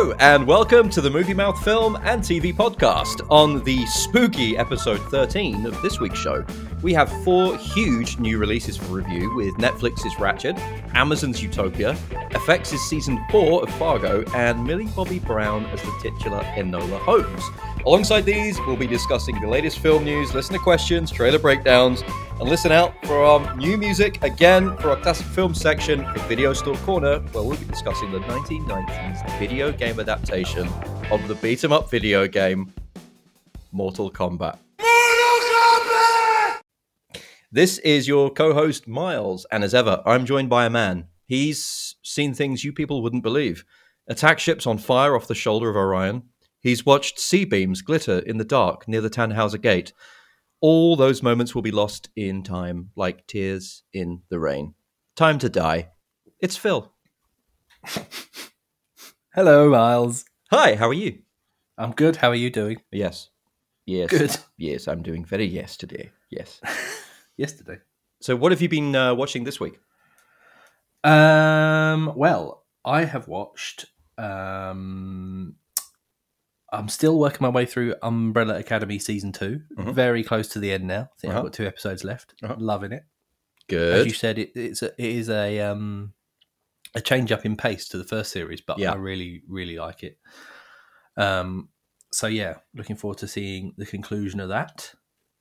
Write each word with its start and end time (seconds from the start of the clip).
Hello, 0.00 0.14
and 0.18 0.46
welcome 0.46 0.88
to 0.88 1.02
the 1.02 1.10
Movie 1.10 1.34
Mouth 1.34 1.62
Film 1.62 1.96
and 2.04 2.22
TV 2.22 2.54
podcast. 2.54 3.20
On 3.28 3.62
the 3.64 3.84
spooky 3.84 4.56
episode 4.56 4.98
13 5.10 5.66
of 5.66 5.82
this 5.82 6.00
week's 6.00 6.18
show, 6.18 6.42
we 6.80 6.94
have 6.94 7.12
four 7.22 7.54
huge 7.58 8.18
new 8.18 8.38
releases 8.38 8.78
for 8.78 8.94
review 8.94 9.34
with 9.36 9.52
Netflix's 9.56 10.14
Ratched, 10.14 10.58
Amazon's 10.94 11.42
Utopia, 11.42 11.92
FX's 12.30 12.80
season 12.88 13.22
4 13.30 13.64
of 13.64 13.74
Fargo, 13.74 14.24
and 14.34 14.64
Millie 14.64 14.88
Bobby 14.96 15.18
Brown 15.18 15.66
as 15.66 15.82
the 15.82 15.94
titular 16.00 16.40
Enola 16.54 16.98
Holmes. 17.00 17.44
Alongside 17.86 18.26
these, 18.26 18.58
we'll 18.66 18.76
be 18.76 18.86
discussing 18.86 19.40
the 19.40 19.48
latest 19.48 19.78
film 19.78 20.04
news, 20.04 20.34
listener 20.34 20.58
questions, 20.58 21.10
trailer 21.10 21.38
breakdowns, 21.38 22.02
and 22.38 22.46
listen 22.46 22.70
out 22.72 22.92
for 23.06 23.24
our 23.24 23.56
new 23.56 23.78
music 23.78 24.22
again 24.22 24.76
for 24.76 24.90
our 24.90 24.96
classic 24.96 25.26
film 25.28 25.54
section 25.54 26.04
for 26.12 26.18
Video 26.28 26.52
Store 26.52 26.76
Corner, 26.76 27.20
where 27.32 27.42
we'll 27.42 27.56
be 27.56 27.64
discussing 27.64 28.12
the 28.12 28.18
1990s 28.20 29.38
video 29.38 29.72
game 29.72 29.98
adaptation 29.98 30.68
of 31.10 31.26
the 31.26 31.34
beat 31.36 31.64
'em 31.64 31.72
up 31.72 31.90
video 31.90 32.28
game 32.28 32.70
Mortal 33.72 34.10
Kombat. 34.10 34.58
Mortal 34.78 35.40
Kombat. 35.50 36.60
This 37.50 37.78
is 37.78 38.06
your 38.06 38.28
co 38.28 38.52
host, 38.52 38.88
Miles, 38.88 39.46
and 39.50 39.64
as 39.64 39.72
ever, 39.72 40.02
I'm 40.04 40.26
joined 40.26 40.50
by 40.50 40.66
a 40.66 40.70
man. 40.70 41.06
He's 41.24 41.96
seen 42.02 42.34
things 42.34 42.62
you 42.62 42.74
people 42.74 43.00
wouldn't 43.00 43.22
believe 43.22 43.64
attack 44.06 44.38
ships 44.38 44.66
on 44.66 44.76
fire 44.76 45.16
off 45.16 45.28
the 45.28 45.34
shoulder 45.34 45.70
of 45.70 45.76
Orion. 45.76 46.24
He's 46.60 46.84
watched 46.84 47.18
C-beams 47.18 47.80
glitter 47.80 48.18
in 48.18 48.36
the 48.36 48.44
dark 48.44 48.86
near 48.86 49.00
the 49.00 49.10
Tannhauser 49.10 49.60
Gate. 49.60 49.92
All 50.60 50.94
those 50.94 51.22
moments 51.22 51.54
will 51.54 51.62
be 51.62 51.70
lost 51.70 52.10
in 52.14 52.42
time, 52.42 52.90
like 52.96 53.26
tears 53.26 53.82
in 53.94 54.22
the 54.28 54.38
rain. 54.38 54.74
Time 55.16 55.38
to 55.38 55.48
die. 55.48 55.88
It's 56.38 56.56
Phil. 56.56 56.92
Hello, 59.34 59.70
Miles. 59.70 60.26
Hi, 60.50 60.74
how 60.74 60.88
are 60.88 60.94
you? 60.94 61.20
I'm 61.78 61.92
good. 61.92 62.16
How 62.16 62.28
are 62.28 62.34
you 62.34 62.50
doing? 62.50 62.82
Yes. 62.92 63.30
Yes. 63.86 64.10
Good. 64.10 64.36
Yes, 64.58 64.86
I'm 64.86 65.02
doing 65.02 65.24
very 65.24 65.46
yes 65.46 65.78
today. 65.78 66.10
Yes. 66.30 66.60
Yesterday. 67.38 67.78
So, 68.20 68.36
what 68.36 68.52
have 68.52 68.60
you 68.60 68.68
been 68.68 68.94
uh, 68.94 69.14
watching 69.14 69.44
this 69.44 69.58
week? 69.58 69.78
Um. 71.04 72.12
Well, 72.16 72.64
I 72.84 73.04
have 73.04 73.28
watched. 73.28 73.86
Um. 74.18 75.54
I'm 76.72 76.88
still 76.88 77.18
working 77.18 77.38
my 77.42 77.48
way 77.48 77.66
through 77.66 77.94
Umbrella 78.02 78.58
Academy 78.58 78.98
season 78.98 79.32
2 79.32 79.60
Mhm. 79.78 79.94
Very 79.94 80.22
close 80.22 80.48
to 80.50 80.58
the 80.60 80.72
end 80.72 80.86
now. 80.86 81.02
I 81.12 81.20
think 81.20 81.30
Uh-huh. 81.32 81.38
I've 81.40 81.44
got 81.46 81.52
two 81.52 81.66
episodes 81.66 82.04
left. 82.04 82.34
Uh-huh. 82.42 82.56
Loving 82.58 82.92
it. 82.92 83.04
Good. 83.68 83.98
As 84.00 84.06
you 84.06 84.12
said, 84.12 84.38
it, 84.38 84.52
it's 84.54 84.82
a, 84.82 84.86
it 84.98 85.10
is 85.16 85.28
a 85.30 85.60
um 85.60 86.12
a 86.94 87.00
change 87.00 87.30
up 87.32 87.44
in 87.46 87.56
pace 87.56 87.88
to 87.88 87.98
the 87.98 88.04
first 88.04 88.32
series, 88.32 88.60
but 88.60 88.78
Yeah. 88.78 88.92
I 88.92 88.96
really 88.96 89.42
really 89.48 89.76
like 89.78 90.02
it. 90.02 90.18
Um. 91.16 91.68
So 92.12 92.26
yeah, 92.26 92.56
looking 92.74 92.96
forward 92.96 93.18
to 93.18 93.28
seeing 93.28 93.74
the 93.76 93.86
conclusion 93.86 94.40
of 94.40 94.48
that. 94.48 94.94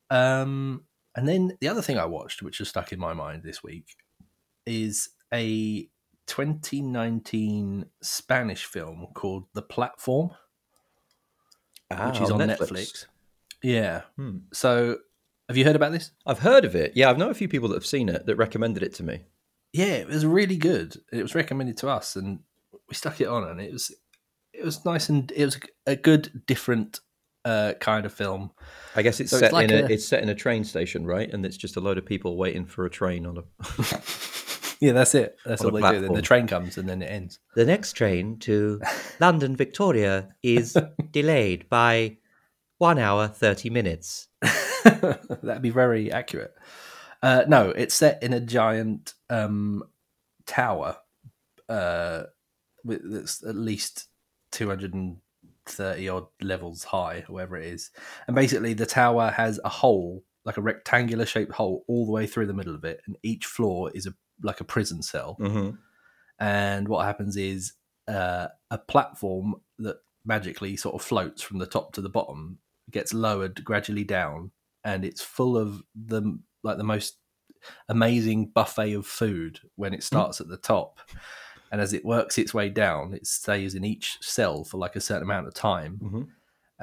Um. 0.09 0.85
And 1.15 1.27
then 1.27 1.57
the 1.59 1.67
other 1.67 1.81
thing 1.81 1.97
I 1.97 2.05
watched, 2.05 2.41
which 2.43 2.59
has 2.59 2.69
stuck 2.69 2.91
in 2.93 2.99
my 2.99 3.13
mind 3.13 3.43
this 3.43 3.63
week, 3.63 3.95
is 4.65 5.09
a 5.33 5.89
2019 6.27 7.85
Spanish 8.01 8.65
film 8.65 9.07
called 9.15 9.45
The 9.53 9.63
Platform, 9.63 10.29
Ah, 11.91 12.09
which 12.11 12.21
is 12.21 12.29
on 12.31 12.39
Netflix. 12.39 13.05
Yeah. 13.63 14.01
Hmm. 14.15 14.37
So, 14.53 14.97
have 15.47 15.57
you 15.57 15.65
heard 15.65 15.75
about 15.75 15.91
this? 15.91 16.11
I've 16.25 16.39
heard 16.39 16.63
of 16.65 16.75
it. 16.75 16.93
Yeah, 16.95 17.09
I've 17.09 17.17
known 17.17 17.31
a 17.31 17.35
few 17.35 17.47
people 17.49 17.67
that 17.69 17.75
have 17.75 17.85
seen 17.85 18.09
it 18.09 18.25
that 18.25 18.35
recommended 18.35 18.83
it 18.83 18.93
to 18.95 19.03
me. 19.03 19.21
Yeah, 19.73 19.93
it 19.95 20.07
was 20.07 20.25
really 20.25 20.57
good. 20.57 20.95
It 21.11 21.21
was 21.21 21.35
recommended 21.35 21.77
to 21.77 21.89
us, 21.89 22.15
and 22.15 22.39
we 22.87 22.95
stuck 22.95 23.19
it 23.21 23.27
on, 23.27 23.43
and 23.43 23.59
it 23.61 23.71
was 23.71 23.91
it 24.53 24.63
was 24.65 24.83
nice 24.85 25.09
and 25.09 25.31
it 25.35 25.45
was 25.45 25.59
a 25.85 25.95
good 25.95 26.41
different 26.47 26.99
uh, 27.45 27.73
kind 27.79 28.05
of 28.05 28.13
film. 28.13 28.51
I 28.95 29.01
guess 29.01 29.19
it's 29.19 29.29
So 29.31 29.37
it's 29.37 29.45
set 29.45 29.53
like 29.53 29.69
in 29.69 29.77
a, 29.83 29.87
a- 29.87 29.89
it's 29.89 30.07
set 30.07 30.21
in 30.23 30.29
a 30.29 30.35
train 30.35 30.63
station, 30.63 31.05
right? 31.05 31.31
And 31.31 31.45
it's 31.45 31.57
just 31.57 31.75
a 31.77 31.79
load 31.79 31.97
of 31.97 32.05
people 32.05 32.35
waiting 32.37 32.65
for 32.65 32.85
a 32.85 32.89
train 32.89 33.25
on 33.25 33.37
a. 33.37 33.43
Yeah, 34.81 34.93
that's 34.93 35.13
it. 35.13 35.37
That's 35.45 35.61
all 35.61 35.71
they 35.71 35.81
do. 35.81 35.99
Then 35.99 36.13
the 36.13 36.21
train 36.21 36.47
comes, 36.47 36.77
and 36.77 36.87
then 36.87 37.01
it 37.01 37.07
ends. 37.07 37.39
the 37.53 37.65
next 37.65 37.93
train 37.93 38.39
to 38.39 38.79
London 39.19 39.57
Victoria 39.57 40.29
is 40.41 40.77
delayed 41.11 41.67
by 41.67 42.15
one 42.77 42.97
hour 42.97 43.27
thirty 43.27 43.69
minutes. 43.69 44.29
That'd 44.83 45.61
be 45.61 45.69
very 45.69 46.13
accurate. 46.13 46.53
Uh, 47.21 47.43
no, 47.47 47.71
it's 47.71 47.93
set 47.93 48.23
in 48.23 48.31
a 48.31 48.39
giant 48.39 49.15
um, 49.29 49.83
tower 50.45 50.97
uh, 51.67 52.23
with, 52.83 53.01
that's 53.03 53.43
at 53.43 53.55
least 53.55 54.07
230 54.51 56.09
odd 56.09 56.27
levels 56.41 56.83
high, 56.83 57.23
whatever 57.27 57.57
it 57.57 57.65
is. 57.67 57.91
And 58.27 58.35
basically, 58.35 58.73
the 58.73 58.85
tower 58.85 59.31
has 59.31 59.59
a 59.63 59.69
hole, 59.69 60.23
like 60.45 60.57
a 60.57 60.61
rectangular 60.61 61.25
shaped 61.25 61.51
hole, 61.51 61.83
all 61.87 62.05
the 62.05 62.11
way 62.11 62.25
through 62.25 62.47
the 62.47 62.53
middle 62.53 62.75
of 62.75 62.83
it. 62.83 63.01
And 63.05 63.17
each 63.21 63.45
floor 63.45 63.91
is 63.93 64.05
a 64.07 64.13
like 64.41 64.61
a 64.61 64.65
prison 64.65 65.01
cell. 65.01 65.37
Mm-hmm. 65.39 65.71
And 66.39 66.87
what 66.87 67.05
happens 67.05 67.35
is 67.37 67.73
uh, 68.07 68.47
a 68.71 68.77
platform 68.77 69.55
that 69.79 69.97
magically 70.25 70.77
sort 70.77 70.95
of 70.95 71.01
floats 71.01 71.41
from 71.41 71.59
the 71.59 71.65
top 71.65 71.93
to 71.93 72.01
the 72.01 72.09
bottom 72.09 72.59
gets 72.91 73.13
lowered 73.13 73.63
gradually 73.63 74.03
down, 74.03 74.51
and 74.83 75.05
it's 75.05 75.21
full 75.21 75.57
of 75.57 75.83
the 75.95 76.39
like 76.63 76.77
the 76.77 76.83
most 76.83 77.17
amazing 77.87 78.47
buffet 78.47 78.93
of 78.93 79.05
food 79.05 79.59
when 79.75 79.93
it 79.93 80.03
starts 80.03 80.39
at 80.39 80.47
the 80.47 80.57
top. 80.57 80.99
And 81.71 81.81
as 81.81 81.93
it 81.93 82.05
works 82.05 82.37
its 82.37 82.53
way 82.53 82.69
down, 82.69 83.13
it 83.13 83.27
stays 83.27 83.75
in 83.75 83.83
each 83.83 84.17
cell 84.21 84.63
for 84.63 84.77
like 84.77 84.95
a 84.95 85.01
certain 85.01 85.23
amount 85.23 85.47
of 85.47 85.53
time. 85.53 85.99
Mm-hmm. 86.01 86.21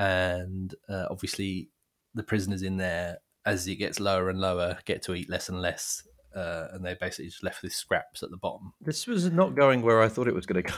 And 0.01 0.75
uh, 0.89 1.07
obviously, 1.11 1.71
the 2.15 2.23
prisoners 2.23 2.63
in 2.63 2.77
there, 2.77 3.19
as 3.45 3.67
it 3.67 3.77
gets 3.77 3.99
lower 3.99 4.29
and 4.29 4.41
lower, 4.41 4.79
get 4.85 5.03
to 5.05 5.15
eat 5.15 5.31
less 5.31 5.49
and 5.49 5.61
less. 5.61 6.07
Uh, 6.37 6.69
and 6.73 6.85
they 6.85 6.95
basically 7.01 7.31
just 7.31 7.43
left 7.43 7.63
with 7.63 7.73
scraps 7.73 8.23
at 8.23 8.31
the 8.31 8.37
bottom. 8.37 8.75
This 8.83 9.07
was 9.07 9.33
not 9.33 9.55
going 9.55 9.81
where 9.81 10.03
I 10.03 10.09
thought 10.09 10.29
it 10.29 10.35
was 10.35 10.45
going 10.45 10.63
to 10.63 10.73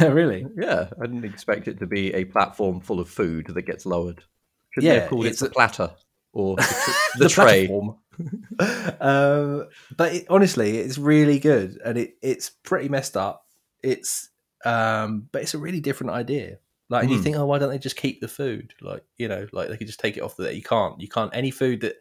go. 0.00 0.08
really? 0.10 0.46
yeah, 0.56 0.88
I 0.98 1.04
didn't 1.06 1.26
expect 1.26 1.68
it 1.68 1.78
to 1.80 1.86
be 1.86 2.14
a 2.14 2.24
platform 2.24 2.80
full 2.80 2.98
of 2.98 3.10
food 3.10 3.48
that 3.48 3.62
gets 3.62 3.84
lowered. 3.84 4.24
Shouldn't 4.70 4.88
they 4.90 4.94
Yeah, 4.94 5.00
have 5.02 5.10
called 5.10 5.26
it 5.26 5.30
it's 5.30 5.40
the 5.40 5.46
a- 5.46 5.50
platter 5.50 5.90
or 6.32 6.56
the, 6.56 6.62
tr- 6.62 7.18
the 7.18 7.28
tray? 7.28 7.68
um, 9.00 9.68
but 9.96 10.14
it, 10.14 10.26
honestly, 10.30 10.78
it's 10.78 10.96
really 10.98 11.38
good, 11.38 11.78
and 11.84 11.98
it, 11.98 12.16
it's 12.22 12.48
pretty 12.50 12.88
messed 12.88 13.16
up. 13.16 13.46
It's 13.82 14.30
um, 14.64 15.28
but 15.30 15.42
it's 15.42 15.52
a 15.54 15.58
really 15.58 15.80
different 15.80 16.12
idea. 16.14 16.58
Like, 16.90 17.04
and 17.04 17.10
you 17.12 17.16
Hmm. 17.18 17.22
think, 17.24 17.36
oh, 17.36 17.46
why 17.46 17.58
don't 17.58 17.70
they 17.70 17.78
just 17.78 17.96
keep 17.96 18.20
the 18.20 18.28
food? 18.28 18.74
Like, 18.80 19.04
you 19.16 19.26
know, 19.26 19.46
like 19.52 19.68
they 19.68 19.76
could 19.76 19.86
just 19.86 20.00
take 20.00 20.16
it 20.16 20.22
off 20.22 20.36
there. 20.36 20.52
You 20.52 20.62
can't. 20.62 21.00
You 21.00 21.08
can't. 21.08 21.34
Any 21.34 21.50
food 21.50 21.80
that 21.80 21.96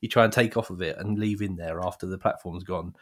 you 0.00 0.08
try 0.08 0.24
and 0.24 0.32
take 0.32 0.56
off 0.56 0.70
of 0.70 0.80
it 0.80 0.96
and 0.98 1.18
leave 1.18 1.42
in 1.42 1.56
there 1.56 1.80
after 1.84 2.06
the 2.06 2.18
platform's 2.18 2.62
gone, 2.64 2.94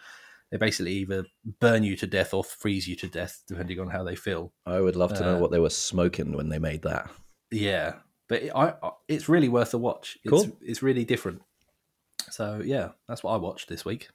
they 0.50 0.56
basically 0.56 0.92
either 0.94 1.26
burn 1.60 1.82
you 1.82 1.94
to 1.96 2.06
death 2.06 2.32
or 2.32 2.42
freeze 2.42 2.88
you 2.88 2.96
to 2.96 3.08
death, 3.08 3.42
depending 3.48 3.80
on 3.80 3.88
how 3.90 4.02
they 4.02 4.16
feel. 4.16 4.52
I 4.64 4.80
would 4.80 4.96
love 4.96 5.12
to 5.14 5.20
know 5.20 5.36
Uh, 5.36 5.40
what 5.40 5.50
they 5.50 5.58
were 5.58 5.70
smoking 5.70 6.32
when 6.32 6.48
they 6.48 6.58
made 6.58 6.82
that. 6.82 7.10
Yeah, 7.50 7.96
but 8.28 8.42
it, 8.44 8.52
I, 8.54 8.74
I, 8.82 8.90
it's 9.08 9.28
really 9.28 9.48
worth 9.48 9.74
a 9.74 9.78
watch. 9.78 10.16
It's, 10.24 10.30
Cool. 10.30 10.56
It's 10.62 10.82
really 10.82 11.04
different. 11.04 11.42
So 12.30 12.62
yeah, 12.64 12.90
that's 13.08 13.22
what 13.22 13.32
I 13.32 13.36
watched 13.36 13.68
this 13.68 13.84
week. 13.84 14.08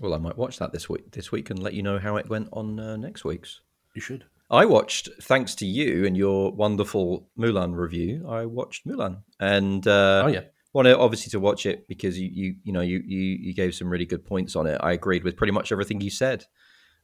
Well, 0.00 0.14
I 0.14 0.18
might 0.18 0.36
watch 0.38 0.58
that 0.58 0.72
this 0.72 0.88
week. 0.88 1.10
This 1.12 1.32
week 1.32 1.50
and 1.50 1.58
let 1.62 1.74
you 1.74 1.82
know 1.82 1.98
how 1.98 2.16
it 2.16 2.28
went 2.28 2.48
on 2.52 2.78
uh, 2.78 2.96
next 2.96 3.24
week's. 3.24 3.60
You 3.94 4.00
should. 4.00 4.24
I 4.50 4.66
watched, 4.66 5.08
thanks 5.22 5.54
to 5.56 5.66
you 5.66 6.04
and 6.06 6.16
your 6.16 6.52
wonderful 6.52 7.28
Mulan 7.38 7.74
review. 7.76 8.26
I 8.28 8.46
watched 8.46 8.86
Mulan, 8.86 9.22
and 9.38 9.86
uh, 9.86 10.22
oh 10.24 10.28
yeah, 10.28 10.42
wanted 10.72 10.94
obviously 10.96 11.30
to 11.30 11.40
watch 11.40 11.66
it 11.66 11.86
because 11.86 12.18
you 12.18 12.28
you 12.32 12.54
you 12.64 12.72
know 12.72 12.80
you 12.80 13.00
you 13.06 13.20
you 13.20 13.54
gave 13.54 13.74
some 13.74 13.88
really 13.88 14.06
good 14.06 14.24
points 14.24 14.56
on 14.56 14.66
it. 14.66 14.78
I 14.82 14.92
agreed 14.92 15.22
with 15.24 15.36
pretty 15.36 15.52
much 15.52 15.70
everything 15.72 16.00
you 16.00 16.10
said. 16.10 16.44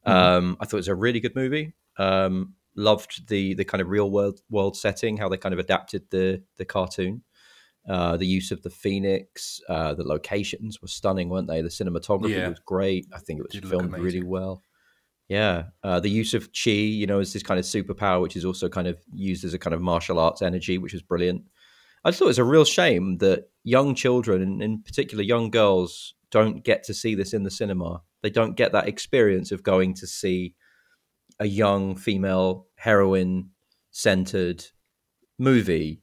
Mhm. 0.07 0.13
Um, 0.13 0.57
I 0.61 0.65
thought 0.65 0.77
it 0.79 0.87
was 0.87 0.89
a 0.89 0.95
really 0.95 1.21
good 1.21 1.37
movie. 1.37 1.75
Um, 1.99 2.55
loved 2.75 3.29
the 3.29 3.55
the 3.55 3.65
kind 3.65 3.81
of 3.81 3.89
real 3.89 4.11
world 4.11 4.41
world 4.51 4.77
setting, 4.77 5.17
how 5.17 5.29
they 5.29 5.37
kind 5.37 5.53
of 5.53 5.59
adapted 5.61 6.03
the 6.11 6.43
the 6.57 6.65
cartoon. 6.65 7.23
Uh, 7.89 8.17
the 8.17 8.27
use 8.27 8.51
of 8.51 8.61
the 8.63 8.71
phoenix, 8.71 9.61
uh, 9.69 9.95
the 9.95 10.03
locations 10.03 10.83
were 10.83 10.89
stunning, 10.89 11.29
weren't 11.29 11.47
they? 11.47 11.63
The 11.63 11.69
cinematography 11.69 12.31
Yeah. 12.31 12.49
was 12.49 12.59
great. 12.59 13.07
I 13.13 13.21
think 13.21 13.39
it 13.39 13.47
was 13.47 13.55
look 13.63 13.71
filmed 13.71 13.93
really 13.97 14.25
well. 14.25 14.61
Yeah, 15.29 15.65
uh, 15.83 15.99
the 15.99 16.11
use 16.11 16.35
of 16.35 16.51
chi, 16.53 16.71
you 16.71 17.07
know, 17.07 17.19
as 17.19 17.33
this 17.33 17.43
kind 17.43 17.59
of 17.59 17.67
superpower, 17.67 18.23
which 18.23 18.37
is 18.37 18.45
also 18.45 18.69
kind 18.69 18.87
of 18.87 18.99
used 19.13 19.45
as 19.45 19.55
a 19.55 19.59
kind 19.59 19.75
of 19.75 19.81
martial 19.81 20.21
arts 20.21 20.41
energy, 20.41 20.79
which 20.79 20.93
was 20.93 21.03
brilliant. 21.03 21.43
I 22.05 22.11
just 22.11 22.21
thought 22.21 22.27
it 22.27 22.29
was 22.29 22.39
a 22.39 22.45
real 22.45 22.65
shame 22.65 23.19
that 23.19 23.51
young 23.65 23.97
children, 23.97 24.41
and 24.41 24.63
in 24.63 24.83
particular 24.83 25.25
young 25.25 25.51
girls, 25.51 26.15
don't 26.31 26.63
get 26.63 26.85
to 26.85 26.95
see 26.95 27.17
this 27.17 27.33
in 27.33 27.43
the 27.43 27.51
cinema. 27.51 28.03
They 28.23 28.31
don't 28.31 28.57
get 28.57 28.73
that 28.73 28.89
experience 28.89 29.51
of 29.51 29.65
going 29.65 29.95
to 29.95 30.07
see 30.07 30.55
a 31.41 31.47
young 31.47 31.97
female 31.97 32.67
heroine 32.77 33.51
centered 33.91 34.65
movie, 35.39 36.03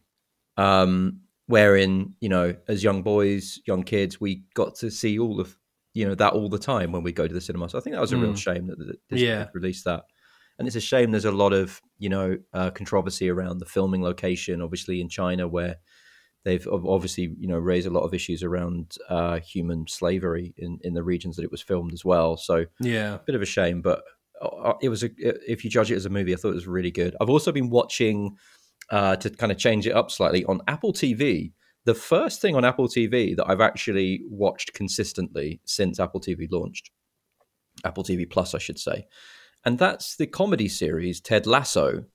um, 0.57 1.21
wherein 1.47 2.15
you 2.19 2.27
know, 2.27 2.55
as 2.67 2.83
young 2.83 3.03
boys, 3.03 3.59
young 3.65 3.83
kids, 3.83 4.19
we 4.19 4.43
got 4.53 4.75
to 4.75 4.91
see 4.91 5.17
all 5.17 5.39
of 5.39 5.57
you 5.93 6.07
know 6.07 6.15
that 6.15 6.33
all 6.33 6.49
the 6.49 6.59
time 6.59 6.91
when 6.91 7.03
we 7.03 7.11
go 7.11 7.27
to 7.27 7.33
the 7.33 7.41
cinema. 7.41 7.69
So 7.69 7.77
I 7.77 7.81
think 7.81 7.93
that 7.95 8.01
was 8.01 8.11
a 8.13 8.17
real 8.17 8.33
Mm. 8.33 8.37
shame 8.37 8.67
that 8.67 8.77
that 8.79 8.97
Disney 9.09 9.27
Yeah. 9.27 9.47
released 9.53 9.85
that. 9.85 10.03
and 10.59 10.67
it's 10.67 10.75
a 10.75 10.81
shame 10.81 11.09
there's 11.11 11.25
a 11.25 11.31
lot 11.31 11.51
of 11.53 11.81
you 11.97 12.09
know 12.09 12.37
uh, 12.53 12.69
controversy 12.71 13.27
around 13.29 13.57
the 13.59 13.65
filming 13.65 14.03
location, 14.03 14.61
obviously 14.61 15.01
in 15.01 15.09
China, 15.09 15.47
where 15.47 15.77
they've 16.45 16.67
obviously 16.67 17.33
you 17.39 17.47
know 17.47 17.57
raised 17.57 17.87
a 17.87 17.89
lot 17.97 18.03
of 18.03 18.13
issues 18.13 18.43
around 18.43 18.95
uh, 19.09 19.39
human 19.39 19.85
slavery 19.87 20.53
in, 20.57 20.77
in 20.83 20.93
the 20.93 21.03
regions 21.03 21.35
that 21.37 21.43
it 21.43 21.51
was 21.51 21.61
filmed 21.61 21.93
as 21.93 22.03
well. 22.05 22.37
So 22.37 22.65
Yeah. 22.79 23.15
a 23.15 23.19
bit 23.25 23.35
of 23.35 23.41
a 23.41 23.45
shame, 23.45 23.81
but 23.81 24.03
uh, 24.41 24.73
it 24.81 24.89
was 24.89 25.03
a 25.03 25.09
if 25.51 25.63
you 25.63 25.69
judge 25.71 25.91
it 25.91 25.95
as 25.95 26.05
a 26.05 26.09
movie, 26.09 26.33
I 26.33 26.37
thought 26.37 26.49
it 26.51 26.55
was 26.55 26.67
really 26.67 26.91
good. 26.91 27.15
I've 27.21 27.29
also 27.29 27.51
been 27.51 27.69
watching 27.69 28.35
uh, 28.89 29.15
to 29.15 29.29
kind 29.29 29.51
of 29.51 29.57
change 29.57 29.87
it 29.87 29.93
up 29.95 30.11
slightly 30.11 30.43
on 30.45 30.61
Apple 30.67 30.91
TV. 30.93 31.53
The 31.85 31.93
first 31.93 32.41
thing 32.41 32.55
on 32.55 32.63
Apple 32.63 32.87
TV 32.87 33.35
that 33.35 33.49
I've 33.49 33.61
actually 33.61 34.21
watched 34.29 34.73
consistently 34.73 35.59
since 35.65 35.99
Apple 35.99 36.21
TV 36.21 36.49
launched, 36.49 36.91
Apple 37.83 38.03
TV 38.03 38.29
Plus, 38.29 38.55
I 38.55 38.57
should 38.59 38.79
say, 38.79 39.05
and 39.65 39.77
that's 39.77 40.15
the 40.15 40.27
comedy 40.27 40.67
series 40.67 41.19
Ted 41.19 41.45
Lasso, 41.45 42.05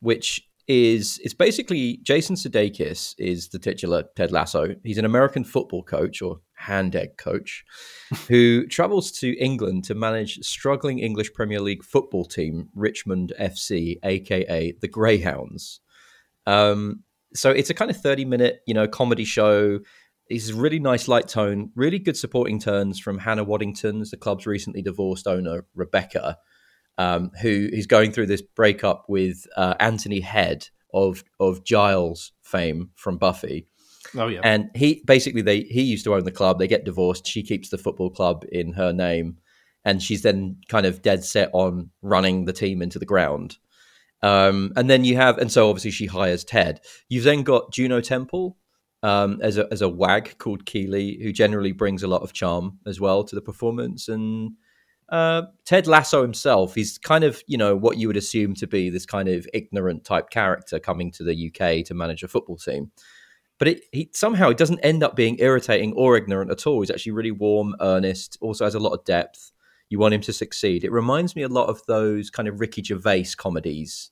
which 0.00 0.48
is 0.68 1.20
it's 1.24 1.34
basically 1.34 1.98
Jason 2.02 2.36
Sudeikis 2.36 3.14
is 3.18 3.48
the 3.48 3.58
titular 3.58 4.04
Ted 4.14 4.30
Lasso. 4.30 4.74
He's 4.84 4.98
an 4.98 5.04
American 5.04 5.44
football 5.44 5.82
coach 5.82 6.22
or 6.22 6.40
hand 6.54 6.94
egg 6.94 7.16
coach 7.16 7.64
who 8.28 8.66
travels 8.66 9.10
to 9.12 9.36
England 9.38 9.84
to 9.84 9.94
manage 9.94 10.38
struggling 10.38 11.00
English 11.00 11.32
Premier 11.32 11.60
League 11.60 11.82
football 11.84 12.24
team 12.24 12.68
Richmond 12.74 13.32
FC, 13.40 13.98
aka 14.04 14.72
the 14.80 14.88
Greyhounds. 14.88 15.80
Um, 16.46 17.02
so 17.34 17.50
it's 17.50 17.70
a 17.70 17.74
kind 17.74 17.90
of 17.90 17.96
30 17.96 18.24
minute, 18.24 18.60
you 18.66 18.74
know, 18.74 18.86
comedy 18.88 19.24
show. 19.24 19.80
It's 20.28 20.52
really 20.52 20.78
nice 20.78 21.08
light 21.08 21.28
tone, 21.28 21.70
really 21.74 21.98
good 21.98 22.16
supporting 22.16 22.58
turns 22.58 22.98
from 22.98 23.18
Hannah 23.18 23.44
Waddingham, 23.44 24.08
the 24.08 24.16
club's 24.16 24.46
recently 24.46 24.80
divorced 24.80 25.26
owner, 25.26 25.66
Rebecca, 25.74 26.38
um, 26.96 27.30
who 27.40 27.68
is 27.72 27.86
going 27.86 28.12
through 28.12 28.26
this 28.26 28.42
breakup 28.42 29.04
with 29.08 29.46
uh, 29.56 29.74
Anthony 29.80 30.20
Head 30.20 30.68
of 30.94 31.24
of 31.40 31.64
Giles 31.64 32.32
fame 32.42 32.90
from 32.96 33.18
Buffy. 33.18 33.66
Oh 34.16 34.28
yeah. 34.28 34.40
And 34.42 34.70
he 34.74 35.02
basically 35.06 35.42
they 35.42 35.60
he 35.62 35.82
used 35.82 36.04
to 36.04 36.14
own 36.14 36.24
the 36.24 36.30
club. 36.30 36.58
They 36.58 36.68
get 36.68 36.84
divorced. 36.84 37.26
She 37.26 37.42
keeps 37.42 37.70
the 37.70 37.78
football 37.78 38.10
club 38.10 38.44
in 38.50 38.72
her 38.74 38.92
name, 38.92 39.38
and 39.84 40.02
she's 40.02 40.22
then 40.22 40.56
kind 40.68 40.86
of 40.86 41.02
dead 41.02 41.24
set 41.24 41.50
on 41.52 41.90
running 42.02 42.44
the 42.44 42.52
team 42.52 42.82
into 42.82 42.98
the 42.98 43.06
ground. 43.06 43.58
Um, 44.22 44.72
and 44.76 44.88
then 44.88 45.04
you 45.04 45.16
have, 45.16 45.38
and 45.38 45.50
so 45.50 45.68
obviously 45.68 45.90
she 45.90 46.06
hires 46.06 46.44
Ted. 46.44 46.80
You've 47.08 47.24
then 47.24 47.42
got 47.42 47.72
Juno 47.72 48.00
Temple 48.00 48.56
um, 49.02 49.40
as 49.42 49.58
a 49.58 49.66
as 49.72 49.82
a 49.82 49.88
wag 49.88 50.38
called 50.38 50.64
Keeley, 50.64 51.18
who 51.22 51.32
generally 51.32 51.72
brings 51.72 52.02
a 52.02 52.08
lot 52.08 52.22
of 52.22 52.32
charm 52.32 52.78
as 52.86 53.00
well 53.00 53.24
to 53.24 53.34
the 53.34 53.40
performance. 53.40 54.08
And 54.08 54.52
uh, 55.08 55.42
Ted 55.64 55.86
Lasso 55.86 56.22
himself, 56.22 56.74
he's 56.74 56.98
kind 56.98 57.24
of 57.24 57.42
you 57.46 57.58
know 57.58 57.76
what 57.76 57.98
you 57.98 58.06
would 58.06 58.16
assume 58.16 58.54
to 58.54 58.66
be 58.66 58.90
this 58.90 59.06
kind 59.06 59.28
of 59.28 59.46
ignorant 59.52 60.04
type 60.04 60.30
character 60.30 60.78
coming 60.78 61.10
to 61.12 61.24
the 61.24 61.48
UK 61.48 61.84
to 61.86 61.94
manage 61.94 62.22
a 62.22 62.28
football 62.28 62.56
team. 62.56 62.92
But 63.58 63.68
it, 63.68 63.84
he 63.92 64.10
somehow 64.14 64.50
it 64.50 64.56
doesn't 64.56 64.80
end 64.80 65.02
up 65.02 65.16
being 65.16 65.36
irritating 65.40 65.92
or 65.94 66.16
ignorant 66.16 66.50
at 66.50 66.66
all. 66.66 66.80
He's 66.80 66.90
actually 66.90 67.12
really 67.12 67.30
warm, 67.30 67.74
earnest. 67.80 68.38
Also 68.40 68.64
has 68.64 68.74
a 68.74 68.80
lot 68.80 68.92
of 68.92 69.04
depth. 69.04 69.52
You 69.88 69.98
want 69.98 70.14
him 70.14 70.22
to 70.22 70.32
succeed. 70.32 70.84
It 70.84 70.90
reminds 70.90 71.36
me 71.36 71.42
a 71.42 71.48
lot 71.48 71.68
of 71.68 71.82
those 71.86 72.30
kind 72.30 72.48
of 72.48 72.60
Ricky 72.60 72.82
Gervais 72.82 73.26
comedies, 73.36 74.10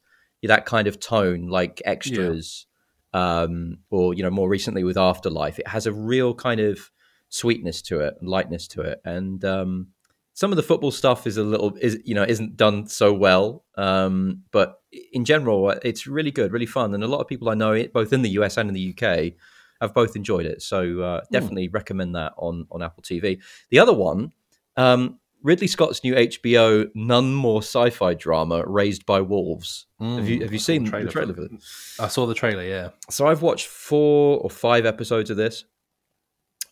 that 0.49 0.67
kind 0.67 0.89
of 0.89 0.99
tone, 1.01 1.49
like 1.49 1.83
extras, 1.85 2.67
um, 3.13 3.79
or 3.91 4.15
you 4.15 4.23
know, 4.23 4.31
more 4.31 4.49
recently 4.49 4.85
with 4.85 4.97
Afterlife. 4.97 5.59
It 5.59 5.69
has 5.69 5.87
a 5.87 5.93
real 5.93 6.35
kind 6.35 6.61
of 6.61 6.91
sweetness 7.29 7.83
to 7.83 8.01
it, 8.01 8.15
and 8.21 8.29
lightness 8.29 8.67
to 8.69 8.83
it, 8.83 9.01
and 9.05 9.45
um, 9.45 9.89
some 10.35 10.53
of 10.53 10.57
the 10.57 10.63
football 10.63 10.91
stuff 10.91 11.27
is 11.27 11.37
a 11.37 11.43
little 11.43 11.77
is 11.77 11.99
you 12.05 12.15
know 12.15 12.23
isn't 12.23 12.57
done 12.57 12.87
so 12.87 13.13
well. 13.13 13.65
Um, 13.77 14.43
but 14.51 14.81
in 15.13 15.25
general, 15.25 15.71
it's 15.71 16.07
really 16.07 16.31
good, 16.31 16.53
really 16.53 16.67
fun, 16.67 16.95
and 16.95 17.05
a 17.05 17.09
lot 17.09 17.21
of 17.21 17.29
people 17.29 17.49
I 17.51 17.55
know, 17.55 17.83
both 17.93 18.13
in 18.13 18.23
the 18.23 18.31
US 18.31 18.57
and 18.57 18.69
in 18.69 18.75
the 18.75 18.95
UK, 18.97 19.35
have 19.81 19.95
both 19.95 20.17
enjoyed 20.17 20.47
it. 20.47 20.63
So 20.63 21.01
uh, 21.01 21.21
definitely 21.31 21.69
recommend 21.69 22.15
that 22.15 22.33
on 22.37 22.67
on 22.71 22.83
Apple 22.83 23.03
TV. 23.03 23.41
The 23.71 23.79
other 23.79 23.93
one. 23.93 24.33
Um, 24.77 25.19
Ridley 25.43 25.67
Scott's 25.67 26.05
new 26.05 26.15
HBO 26.15 26.91
none 26.95 27.35
more 27.35 27.63
sci-fi 27.63 28.15
drama, 28.15 28.65
Raised 28.67 29.07
by 29.07 29.21
Wolves. 29.21 29.87
have 30.01 30.29
you 30.29 30.43
have 30.43 30.53
you 30.53 30.59
seen 30.59 30.85
the 30.85 30.91
the 30.91 30.91
trailer 30.91 31.11
trailer 31.11 31.35
for 31.35 31.49
for 31.49 31.55
it? 31.55 31.63
I 31.99 32.09
saw 32.09 32.27
the 32.27 32.35
trailer. 32.35 32.63
Yeah. 32.63 32.91
So 33.09 33.27
I've 33.27 33.43
watched 33.43 33.67
four 33.67 34.39
or 34.39 34.51
five 34.51 34.87
episodes 34.87 35.31
of 35.31 35.37
this. 35.37 35.65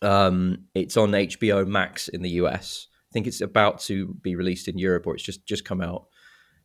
Um, 0.01 0.65
it's 0.75 0.97
on 0.97 1.11
HBO 1.11 1.67
Max 1.67 2.07
in 2.07 2.21
the 2.21 2.29
US. 2.41 2.87
I 3.09 3.11
think 3.11 3.27
it's 3.27 3.41
about 3.41 3.79
to 3.81 4.13
be 4.21 4.35
released 4.35 4.67
in 4.67 4.77
Europe, 4.77 5.07
or 5.07 5.15
it's 5.15 5.23
just 5.23 5.45
just 5.45 5.65
come 5.65 5.81
out. 5.81 6.05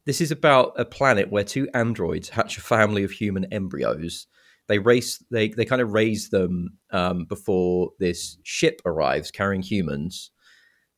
This 0.04 0.20
is 0.20 0.30
about 0.30 0.74
a 0.76 0.84
planet 0.84 1.30
where 1.30 1.44
two 1.44 1.68
androids 1.72 2.28
hatch 2.28 2.58
a 2.58 2.60
family 2.60 3.04
of 3.04 3.10
human 3.10 3.46
embryos. 3.52 4.26
They 4.68 4.78
race, 4.78 5.22
they 5.30 5.48
they 5.48 5.64
kind 5.64 5.80
of 5.80 5.92
raise 5.92 6.28
them 6.28 6.78
um, 6.90 7.24
before 7.24 7.90
this 7.98 8.38
ship 8.42 8.82
arrives 8.84 9.30
carrying 9.30 9.62
humans, 9.62 10.30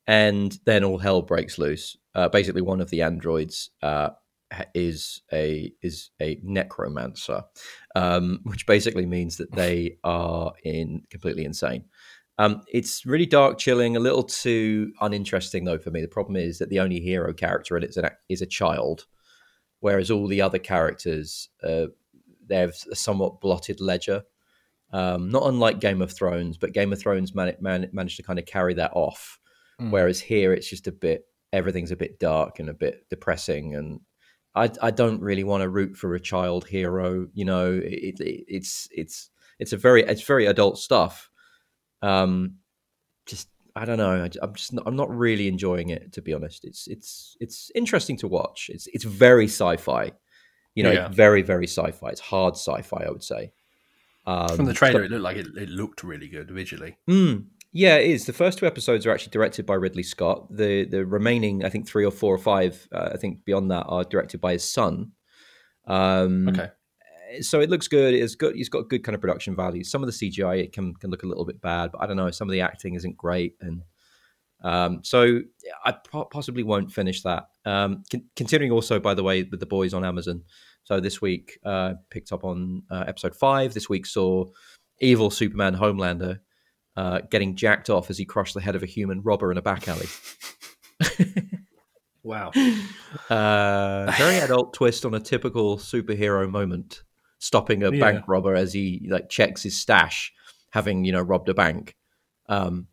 and 0.06 0.58
then 0.64 0.84
all 0.84 0.98
hell 0.98 1.22
breaks 1.22 1.58
loose. 1.58 1.96
Uh, 2.14 2.28
basically, 2.28 2.62
one 2.62 2.80
of 2.80 2.90
the 2.90 3.02
androids 3.02 3.70
uh, 3.82 4.10
is 4.74 5.22
a 5.32 5.72
is 5.82 6.10
a 6.20 6.38
necromancer, 6.42 7.42
um, 7.94 8.40
which 8.44 8.66
basically 8.66 9.06
means 9.06 9.36
that 9.36 9.52
they 9.52 9.98
are 10.04 10.52
in 10.64 11.02
completely 11.10 11.44
insane. 11.44 11.84
Um, 12.38 12.62
it's 12.70 13.06
really 13.06 13.26
dark, 13.26 13.58
chilling, 13.58 13.96
a 13.96 14.00
little 14.00 14.22
too 14.22 14.92
uninteresting 15.00 15.64
though 15.64 15.78
for 15.78 15.90
me. 15.90 16.02
The 16.02 16.08
problem 16.08 16.36
is 16.36 16.58
that 16.58 16.68
the 16.68 16.80
only 16.80 17.00
hero 17.00 17.32
character 17.32 17.76
in 17.76 17.82
it 17.82 17.90
is, 17.90 17.96
an, 17.96 18.10
is 18.28 18.42
a 18.42 18.46
child, 18.46 19.06
whereas 19.80 20.10
all 20.10 20.26
the 20.26 20.42
other 20.42 20.58
characters 20.58 21.48
uh, 21.62 21.86
they 22.46 22.56
have 22.56 22.74
a 22.90 22.96
somewhat 22.96 23.40
blotted 23.40 23.80
ledger. 23.80 24.22
Um, 24.92 25.30
not 25.30 25.46
unlike 25.46 25.80
Game 25.80 26.00
of 26.00 26.12
Thrones, 26.12 26.58
but 26.58 26.72
Game 26.72 26.92
of 26.92 27.00
Thrones 27.00 27.34
man- 27.34 27.56
man- 27.60 27.90
managed 27.92 28.18
to 28.18 28.22
kind 28.22 28.38
of 28.38 28.46
carry 28.46 28.74
that 28.74 28.92
off. 28.94 29.40
Mm. 29.80 29.90
Whereas 29.90 30.20
here, 30.20 30.52
it's 30.52 30.68
just 30.68 30.86
a 30.86 30.92
bit 30.92 31.26
everything's 31.52 31.90
a 31.90 31.96
bit 31.96 32.18
dark 32.18 32.58
and 32.58 32.68
a 32.68 32.74
bit 32.74 33.06
depressing, 33.10 33.74
and 33.74 34.00
I, 34.54 34.70
I 34.82 34.90
don't 34.90 35.20
really 35.20 35.44
want 35.44 35.62
to 35.62 35.68
root 35.68 35.96
for 35.96 36.14
a 36.14 36.20
child 36.20 36.66
hero. 36.66 37.28
You 37.34 37.44
know, 37.44 37.72
it, 37.72 38.20
it, 38.20 38.44
it's 38.48 38.88
it's 38.90 39.30
it's 39.58 39.72
a 39.72 39.76
very 39.76 40.02
it's 40.02 40.22
very 40.22 40.46
adult 40.46 40.78
stuff. 40.78 41.30
Um, 42.02 42.56
just 43.26 43.48
I 43.74 43.84
don't 43.84 43.98
know. 43.98 44.22
I, 44.24 44.44
am 44.44 44.54
just 44.54 44.72
not, 44.72 44.84
I'm 44.86 44.96
not 44.96 45.10
really 45.14 45.48
enjoying 45.48 45.90
it 45.90 46.12
to 46.14 46.22
be 46.22 46.32
honest. 46.32 46.64
It's 46.64 46.86
it's 46.88 47.36
it's 47.40 47.70
interesting 47.74 48.16
to 48.18 48.28
watch. 48.28 48.70
It's 48.72 48.86
it's 48.88 49.04
very 49.04 49.44
sci-fi. 49.44 50.12
You 50.74 50.82
know, 50.82 50.92
Yeah. 50.92 51.08
very 51.08 51.42
very 51.42 51.66
sci-fi. 51.66 52.08
It's 52.08 52.20
hard 52.20 52.54
sci-fi, 52.54 53.04
I 53.06 53.10
would 53.10 53.24
say. 53.24 53.52
Um, 54.26 54.48
From 54.56 54.64
the 54.66 54.74
trailer, 54.74 55.00
so- 55.00 55.04
it 55.04 55.10
looked 55.10 55.22
like 55.22 55.36
it, 55.36 55.46
it 55.56 55.68
looked 55.68 56.02
really 56.02 56.28
good 56.28 56.50
visually. 56.50 56.96
Mm, 57.08 57.46
yeah, 57.72 57.96
it 57.96 58.10
is. 58.10 58.26
The 58.26 58.32
first 58.32 58.58
two 58.58 58.66
episodes 58.66 59.06
are 59.06 59.12
actually 59.12 59.32
directed 59.32 59.66
by 59.66 59.74
Ridley 59.74 60.02
Scott. 60.02 60.46
The 60.50 60.84
the 60.84 61.04
remaining, 61.04 61.64
I 61.64 61.68
think, 61.68 61.86
three 61.86 62.04
or 62.04 62.10
four 62.10 62.34
or 62.34 62.38
five, 62.38 62.88
uh, 62.92 63.10
I 63.12 63.16
think 63.16 63.44
beyond 63.44 63.70
that, 63.70 63.84
are 63.88 64.04
directed 64.04 64.40
by 64.40 64.52
his 64.52 64.64
son. 64.68 65.12
Um, 65.86 66.48
Okay. 66.48 66.68
So 67.40 67.60
it 67.60 67.68
looks 67.68 67.88
good. 67.88 68.14
It's 68.14 68.36
good. 68.36 68.54
He's 68.54 68.68
got 68.68 68.88
good 68.88 69.02
kind 69.02 69.14
of 69.14 69.20
production 69.20 69.56
value. 69.56 69.82
Some 69.82 70.02
of 70.02 70.06
the 70.06 70.12
CGI 70.12 70.62
it 70.62 70.72
can 70.72 70.94
can 70.94 71.10
look 71.10 71.24
a 71.24 71.26
little 71.26 71.44
bit 71.44 71.60
bad, 71.60 71.90
but 71.92 72.00
I 72.00 72.06
don't 72.06 72.16
know. 72.16 72.30
Some 72.30 72.48
of 72.48 72.52
the 72.52 72.60
acting 72.60 72.94
isn't 72.94 73.16
great, 73.16 73.56
and 73.60 73.82
um, 74.62 75.00
so 75.02 75.40
I 75.84 75.92
po- 75.92 76.26
possibly 76.26 76.62
won't 76.62 76.92
finish 76.92 77.22
that. 77.22 77.48
Um, 77.64 78.04
con- 78.10 78.24
considering 78.36 78.70
also, 78.70 79.00
by 79.00 79.14
the 79.14 79.24
way, 79.24 79.42
with 79.42 79.58
the 79.60 79.66
boys 79.66 79.92
on 79.92 80.04
Amazon. 80.04 80.44
So 80.84 81.00
this 81.00 81.20
week 81.20 81.58
uh, 81.64 81.94
picked 82.10 82.30
up 82.30 82.44
on 82.44 82.84
uh, 82.92 83.04
episode 83.08 83.34
five. 83.34 83.74
This 83.74 83.88
week 83.88 84.06
saw 84.06 84.44
evil 85.00 85.30
Superman 85.30 85.74
Homelander 85.74 86.38
uh, 86.96 87.20
getting 87.30 87.54
jacked 87.56 87.90
off 87.90 88.10
as 88.10 88.18
he 88.18 88.24
crushed 88.24 88.54
the 88.54 88.60
head 88.60 88.74
of 88.76 88.82
a 88.82 88.86
human 88.86 89.22
robber 89.22 89.50
in 89.52 89.58
a 89.58 89.62
back 89.62 89.86
alley. 89.88 90.06
Wow. 92.22 92.50
Uh, 93.30 94.10
very 94.18 94.38
adult 94.40 94.74
twist 94.74 95.04
on 95.04 95.14
a 95.14 95.20
typical 95.20 95.76
superhero 95.78 96.50
moment, 96.50 97.04
stopping 97.38 97.84
a 97.84 97.92
Yeah. 97.92 98.00
bank 98.00 98.24
robber 98.26 98.56
as 98.56 98.72
he 98.72 99.06
like 99.08 99.28
checks 99.28 99.62
his 99.62 99.80
stash, 99.80 100.32
having 100.70 101.04
you 101.04 101.12
know 101.12 101.20
robbed 101.20 101.48
a 101.48 101.54
bank, 101.54 101.94
um, 102.48 102.88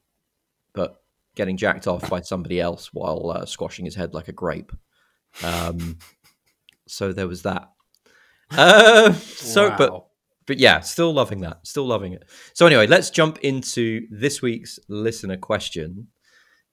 but 0.74 1.02
getting 1.36 1.58
jacked 1.58 1.88
off 1.88 2.08
by 2.12 2.22
somebody 2.22 2.62
else 2.62 2.94
while 2.94 3.32
uh, 3.32 3.46
squashing 3.48 3.86
his 3.86 3.96
head 3.96 4.14
like 4.14 4.28
a 4.28 4.32
grape. 4.34 4.72
Um, 5.44 5.98
so 6.88 7.12
there 7.12 7.28
was 7.28 7.42
that. 7.42 7.72
Uh, 8.52 9.14
so, 9.14 9.70
Wow. 9.70 9.78
but 9.80 10.08
yeah, 10.48 10.80
still 10.82 11.14
loving 11.14 11.42
that. 11.42 11.66
Still 11.66 11.86
loving 11.86 12.14
it. 12.14 12.24
So 12.54 12.66
anyway, 12.66 12.88
let's 12.88 13.10
jump 13.10 13.40
into 13.40 14.08
this 14.10 14.42
week's 14.42 14.80
listener 14.90 15.38
question. 15.38 16.08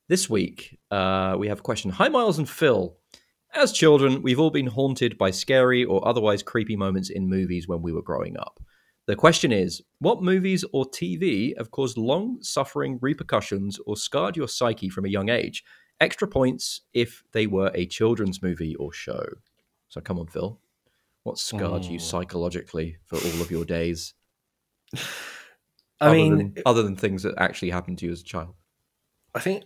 This 0.08 0.28
week, 0.28 0.78
uh, 0.90 1.36
we 1.38 1.48
have 1.48 1.60
a 1.60 1.62
question. 1.62 1.90
Hi, 1.92 2.08
Miles 2.08 2.38
and 2.38 2.48
Phil. 2.48 2.96
As 3.54 3.72
children, 3.72 4.22
we've 4.22 4.38
all 4.38 4.50
been 4.50 4.66
haunted 4.66 5.18
by 5.18 5.30
scary 5.30 5.84
or 5.84 6.06
otherwise 6.06 6.42
creepy 6.42 6.76
moments 6.76 7.10
in 7.10 7.28
movies 7.28 7.66
when 7.66 7.82
we 7.82 7.92
were 7.92 8.02
growing 8.02 8.36
up. 8.36 8.60
The 9.06 9.16
question 9.16 9.50
is 9.50 9.82
what 9.98 10.22
movies 10.22 10.64
or 10.72 10.84
TV 10.84 11.56
have 11.58 11.72
caused 11.72 11.98
long 11.98 12.38
suffering 12.42 12.98
repercussions 13.02 13.80
or 13.86 13.96
scarred 13.96 14.36
your 14.36 14.46
psyche 14.46 14.88
from 14.88 15.04
a 15.04 15.08
young 15.08 15.28
age? 15.28 15.64
Extra 16.00 16.28
points 16.28 16.82
if 16.94 17.24
they 17.32 17.46
were 17.46 17.72
a 17.74 17.86
children's 17.86 18.40
movie 18.40 18.76
or 18.76 18.92
show. 18.92 19.24
So 19.88 20.00
come 20.00 20.18
on, 20.18 20.28
Phil. 20.28 20.60
What 21.22 21.38
scarred 21.38 21.84
you 21.84 21.98
Mm. 21.98 22.02
psychologically 22.02 22.96
for 23.04 23.16
all 23.16 23.42
of 23.42 23.50
your 23.50 23.64
days? 23.64 24.14
I 24.94 26.06
other 26.06 26.12
mean, 26.12 26.38
than, 26.38 26.62
other 26.64 26.82
than 26.82 26.96
things 26.96 27.22
that 27.24 27.34
actually 27.36 27.70
happened 27.70 27.98
to 27.98 28.06
you 28.06 28.12
as 28.12 28.22
a 28.22 28.24
child. 28.24 28.54
I 29.34 29.40
think 29.40 29.64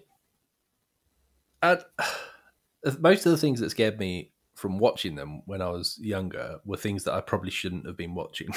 most 2.99 3.25
of 3.25 3.33
the 3.33 3.39
things 3.39 3.61
that 3.61 3.71
scared 3.71 3.99
me 3.99 4.33
from 4.55 4.79
watching 4.79 5.15
them 5.15 5.43
when 5.47 5.63
I 5.63 5.71
was 5.71 5.99
younger 6.01 6.61
were 6.65 6.77
things 6.77 7.05
that 7.05 7.15
I 7.15 7.21
probably 7.21 7.51
shouldn't 7.51 7.87
have 7.87 7.97
been 7.97 8.15
watching 8.15 8.49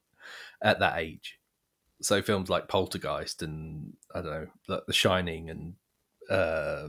at 0.62 0.80
that 0.80 0.98
age. 0.98 1.38
So 2.02 2.22
films 2.22 2.48
like 2.50 2.68
Poltergeist 2.68 3.42
and 3.42 3.94
I 4.14 4.22
don't 4.22 4.30
know, 4.30 4.46
like 4.68 4.86
The 4.86 4.92
Shining, 4.92 5.50
and 5.50 5.74
uh, 6.30 6.88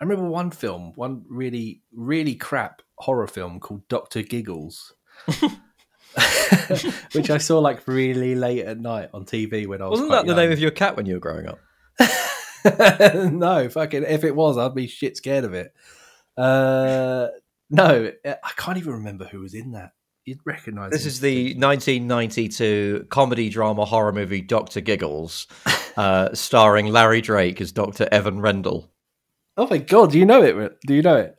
I 0.00 0.04
remember 0.04 0.28
one 0.28 0.50
film, 0.50 0.92
one 0.94 1.24
really 1.28 1.82
really 1.92 2.34
crap 2.34 2.82
horror 2.98 3.26
film 3.26 3.60
called 3.60 3.88
Doctor 3.88 4.22
Giggles. 4.22 4.94
which 7.12 7.30
I 7.30 7.38
saw 7.38 7.58
like 7.60 7.86
really 7.86 8.34
late 8.34 8.64
at 8.64 8.80
night 8.80 9.10
on 9.14 9.24
TV 9.24 9.66
when 9.66 9.80
I 9.80 9.86
was. 9.86 10.00
Wasn't 10.00 10.10
that 10.10 10.26
the 10.26 10.34
name 10.34 10.52
of 10.52 10.58
your 10.58 10.70
cat 10.70 10.96
when 10.96 11.06
you 11.06 11.14
were 11.14 11.20
growing 11.20 11.46
up? 11.46 11.58
no, 13.32 13.68
fucking. 13.68 14.04
If 14.04 14.24
it 14.24 14.34
was, 14.34 14.58
I'd 14.58 14.74
be 14.74 14.86
shit 14.86 15.16
scared 15.16 15.44
of 15.44 15.54
it. 15.54 15.72
Uh, 16.36 17.28
no, 17.70 18.10
I 18.24 18.50
can't 18.56 18.78
even 18.78 18.94
remember 18.94 19.26
who 19.26 19.40
was 19.40 19.54
in 19.54 19.72
that. 19.72 19.92
You'd 20.24 20.40
recognise. 20.44 20.90
This 20.90 21.04
him. 21.04 21.08
is 21.08 21.20
the 21.20 21.54
1992 21.54 23.06
comedy 23.08 23.48
drama 23.48 23.84
horror 23.84 24.12
movie 24.12 24.42
Doctor 24.42 24.80
Giggles, 24.80 25.46
uh, 25.96 26.34
starring 26.34 26.86
Larry 26.86 27.20
Drake 27.20 27.60
as 27.60 27.72
Doctor 27.72 28.08
Evan 28.12 28.40
Rendell. 28.40 28.89
Oh 29.60 29.66
my 29.68 29.76
god! 29.76 30.10
Do 30.12 30.18
you 30.18 30.24
know 30.24 30.42
it? 30.42 30.78
Do 30.86 30.94
you 30.94 31.02
know 31.02 31.16
it? 31.16 31.36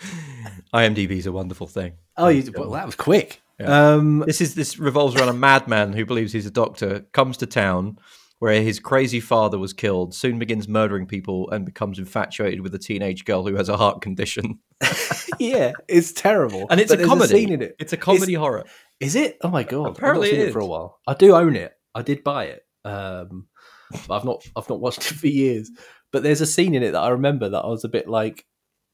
IMDb's 0.74 1.26
a 1.26 1.32
wonderful 1.32 1.68
thing. 1.68 1.92
Oh, 2.16 2.26
you, 2.26 2.50
well, 2.56 2.70
that 2.72 2.84
was 2.84 2.96
quick. 2.96 3.40
Yeah. 3.60 3.92
Um, 3.94 4.24
This 4.26 4.40
is 4.40 4.56
this 4.56 4.76
revolves 4.76 5.14
around 5.14 5.28
a 5.28 5.34
madman 5.34 5.92
who 5.92 6.04
believes 6.04 6.32
he's 6.32 6.46
a 6.46 6.50
doctor, 6.50 7.06
comes 7.12 7.36
to 7.38 7.46
town 7.46 7.96
where 8.40 8.60
his 8.60 8.80
crazy 8.80 9.20
father 9.20 9.56
was 9.56 9.72
killed, 9.72 10.12
soon 10.16 10.40
begins 10.40 10.66
murdering 10.66 11.06
people, 11.06 11.48
and 11.50 11.64
becomes 11.64 12.00
infatuated 12.00 12.60
with 12.60 12.74
a 12.74 12.78
teenage 12.78 13.24
girl 13.24 13.46
who 13.46 13.54
has 13.54 13.68
a 13.68 13.76
heart 13.76 14.02
condition. 14.02 14.58
yeah, 15.38 15.70
it's 15.86 16.12
terrible, 16.12 16.66
And 16.70 16.80
it's 16.80 16.90
a 16.90 17.04
comedy. 17.06 17.28
scene 17.32 17.52
in 17.52 17.62
it. 17.62 17.76
It's 17.78 17.92
a 17.92 17.96
comedy 17.96 18.34
horror. 18.34 18.64
Is 18.98 19.14
it? 19.14 19.38
Oh 19.42 19.48
my 19.48 19.62
god! 19.62 19.96
Apparently 19.96 20.30
I've 20.30 20.32
not 20.32 20.38
seen 20.38 20.46
it 20.46 20.48
it 20.48 20.52
for 20.52 20.58
a 20.58 20.66
while. 20.66 20.98
I 21.06 21.14
do 21.14 21.36
own 21.36 21.54
it. 21.54 21.72
I 21.94 22.02
did 22.02 22.24
buy 22.24 22.46
it. 22.46 22.66
Um, 22.84 23.46
but 24.08 24.16
I've 24.16 24.24
not. 24.24 24.44
I've 24.56 24.68
not 24.68 24.80
watched 24.80 25.08
it 25.10 25.14
for 25.14 25.28
years. 25.28 25.70
But 26.14 26.22
there's 26.22 26.40
a 26.40 26.46
scene 26.46 26.76
in 26.76 26.84
it 26.84 26.92
that 26.92 27.02
I 27.02 27.08
remember 27.08 27.48
that 27.48 27.64
I 27.64 27.66
was 27.66 27.82
a 27.82 27.88
bit 27.88 28.06
like 28.08 28.46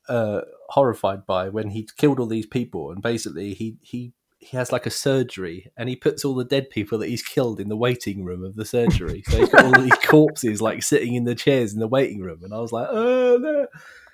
uh, 0.08 0.40
horrified 0.70 1.26
by 1.26 1.50
when 1.50 1.68
he 1.68 1.86
killed 1.98 2.18
all 2.18 2.26
these 2.26 2.46
people, 2.46 2.90
and 2.90 3.02
basically 3.02 3.52
he 3.52 3.76
he 3.82 4.14
he 4.38 4.56
has 4.56 4.72
like 4.72 4.86
a 4.86 4.90
surgery, 4.90 5.70
and 5.76 5.90
he 5.90 5.96
puts 5.96 6.24
all 6.24 6.34
the 6.34 6.46
dead 6.46 6.70
people 6.70 6.96
that 6.98 7.10
he's 7.10 7.22
killed 7.22 7.60
in 7.60 7.68
the 7.68 7.76
waiting 7.76 8.24
room 8.24 8.42
of 8.42 8.56
the 8.56 8.64
surgery. 8.64 9.22
So 9.28 9.36
he's 9.36 9.50
got 9.50 9.66
all 9.66 9.82
these 9.82 9.98
corpses 10.08 10.62
like 10.62 10.82
sitting 10.82 11.14
in 11.14 11.24
the 11.24 11.34
chairs 11.34 11.74
in 11.74 11.78
the 11.80 11.86
waiting 11.86 12.20
room, 12.22 12.40
and 12.42 12.54
I 12.54 12.58
was 12.58 12.72
like, 12.72 12.88
oh 12.90 13.36
no. 13.38 13.66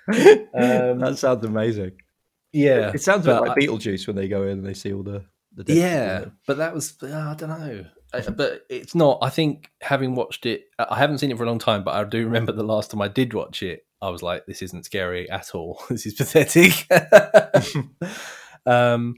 Um, 0.53 0.99
that 0.99 1.15
sounds 1.17 1.45
amazing. 1.45 1.91
Yeah, 2.51 2.91
It 2.93 3.01
sounds 3.01 3.25
a 3.25 3.33
bit 3.33 3.41
like 3.41 3.51
I- 3.51 3.61
Beetlejuice 3.61 4.05
when 4.07 4.15
they 4.17 4.27
go 4.27 4.43
in 4.43 4.49
and 4.59 4.65
they 4.65 4.73
see 4.73 4.91
all 4.93 5.03
the, 5.03 5.23
the 5.55 5.63
dead 5.63 5.77
yeah, 5.77 6.17
people. 6.19 6.31
but 6.45 6.57
that 6.57 6.73
was 6.73 6.93
uh, 7.01 7.07
I 7.07 7.35
don't 7.35 7.49
know, 7.49 7.85
but 8.35 8.65
it's 8.69 8.95
not. 8.95 9.19
I 9.21 9.29
think 9.29 9.69
having 9.81 10.15
watched 10.15 10.45
it, 10.45 10.65
I 10.79 10.97
haven't 10.97 11.19
seen 11.19 11.31
it 11.31 11.37
for 11.37 11.43
a 11.43 11.47
long 11.47 11.59
time, 11.59 11.83
but 11.83 11.95
I 11.95 12.03
do 12.03 12.23
remember 12.25 12.51
the 12.51 12.63
last 12.63 12.91
time 12.91 13.01
I 13.01 13.07
did 13.07 13.33
watch 13.33 13.61
it, 13.63 13.85
I 14.01 14.09
was 14.09 14.21
like, 14.23 14.45
"This 14.45 14.61
isn't 14.61 14.85
scary 14.85 15.29
at 15.29 15.53
all. 15.53 15.81
this 15.89 16.05
is 16.05 16.13
pathetic." 16.13 16.87
um, 18.65 19.15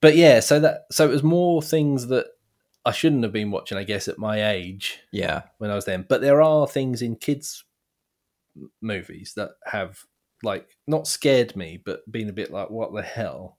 but 0.00 0.16
yeah, 0.16 0.40
so 0.40 0.60
that 0.60 0.82
so 0.90 1.04
it 1.08 1.12
was 1.12 1.22
more 1.22 1.62
things 1.62 2.08
that 2.08 2.26
I 2.84 2.92
shouldn't 2.92 3.22
have 3.22 3.32
been 3.32 3.50
watching, 3.50 3.78
I 3.78 3.84
guess, 3.84 4.08
at 4.08 4.18
my 4.18 4.50
age 4.50 4.98
Yeah. 5.12 5.42
when 5.58 5.70
I 5.70 5.74
was 5.76 5.84
then. 5.84 6.04
But 6.08 6.20
there 6.20 6.42
are 6.42 6.66
things 6.66 7.00
in 7.02 7.14
kids' 7.16 7.64
movies 8.80 9.34
that 9.36 9.50
have 9.66 10.04
like 10.42 10.68
not 10.88 11.06
scared 11.06 11.54
me, 11.54 11.80
but 11.84 12.10
been 12.10 12.28
a 12.28 12.32
bit 12.32 12.50
like, 12.50 12.70
"What 12.70 12.92
the 12.92 13.02
hell." 13.02 13.58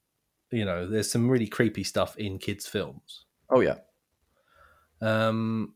You 0.51 0.65
know, 0.65 0.85
there's 0.87 1.09
some 1.09 1.29
really 1.31 1.47
creepy 1.47 1.83
stuff 1.83 2.15
in 2.17 2.37
kids' 2.37 2.67
films. 2.67 3.25
Oh, 3.49 3.61
yeah. 3.61 3.77
Um, 5.03 5.73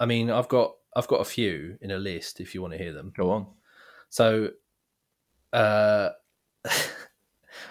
I 0.00 0.06
mean, 0.06 0.30
I've 0.30 0.48
got 0.48 0.74
I've 0.96 1.08
got 1.08 1.20
a 1.20 1.24
few 1.24 1.76
in 1.80 1.90
a 1.90 1.98
list 1.98 2.40
if 2.40 2.54
you 2.54 2.62
want 2.62 2.72
to 2.72 2.78
hear 2.78 2.92
them. 2.92 3.12
Go 3.16 3.30
on. 3.30 3.46
So, 4.10 4.50
uh, 5.52 6.10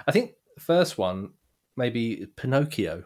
I 0.08 0.12
think 0.12 0.34
the 0.56 0.62
first 0.62 0.98
one 0.98 1.32
maybe 1.76 2.28
Pinocchio. 2.36 3.06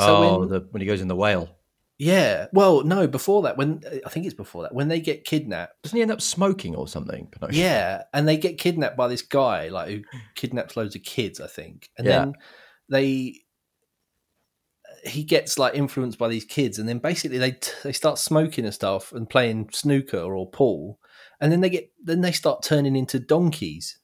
So 0.00 0.16
oh, 0.16 0.38
when- 0.40 0.48
the, 0.48 0.66
when 0.70 0.80
he 0.80 0.86
goes 0.86 1.00
in 1.00 1.08
the 1.08 1.16
whale. 1.16 1.50
Yeah. 1.96 2.46
Well, 2.52 2.82
no, 2.82 3.06
before 3.06 3.42
that, 3.42 3.56
when 3.56 3.82
I 4.04 4.08
think 4.08 4.26
it's 4.26 4.34
before 4.34 4.62
that, 4.62 4.74
when 4.74 4.88
they 4.88 4.98
get 4.98 5.24
kidnapped. 5.24 5.80
Doesn't 5.82 5.94
he 5.96 6.02
end 6.02 6.10
up 6.10 6.20
smoking 6.20 6.74
or 6.74 6.88
something? 6.88 7.28
Pinocchio? 7.30 7.56
Yeah, 7.62 8.02
and 8.12 8.26
they 8.26 8.36
get 8.36 8.58
kidnapped 8.58 8.96
by 8.96 9.06
this 9.06 9.22
guy, 9.22 9.68
like 9.68 9.88
who 9.88 10.02
kidnaps 10.34 10.76
loads 10.76 10.96
of 10.96 11.04
kids, 11.04 11.40
I 11.40 11.46
think, 11.46 11.90
and 11.96 12.04
Yeah. 12.06 12.18
then 12.24 12.34
they 12.88 13.42
he 15.06 15.22
gets 15.24 15.58
like 15.58 15.74
influenced 15.74 16.18
by 16.18 16.28
these 16.28 16.44
kids, 16.44 16.78
and 16.78 16.88
then 16.88 16.98
basically 16.98 17.38
they 17.38 17.52
t- 17.52 17.70
they 17.82 17.92
start 17.92 18.18
smoking 18.18 18.64
and 18.64 18.74
stuff 18.74 19.12
and 19.12 19.28
playing 19.28 19.68
snooker 19.72 20.18
or 20.34 20.48
pool, 20.50 20.98
and 21.40 21.50
then 21.52 21.60
they 21.60 21.70
get 21.70 21.92
then 22.02 22.20
they 22.20 22.32
start 22.32 22.62
turning 22.62 22.96
into 22.96 23.18
donkeys, 23.18 23.98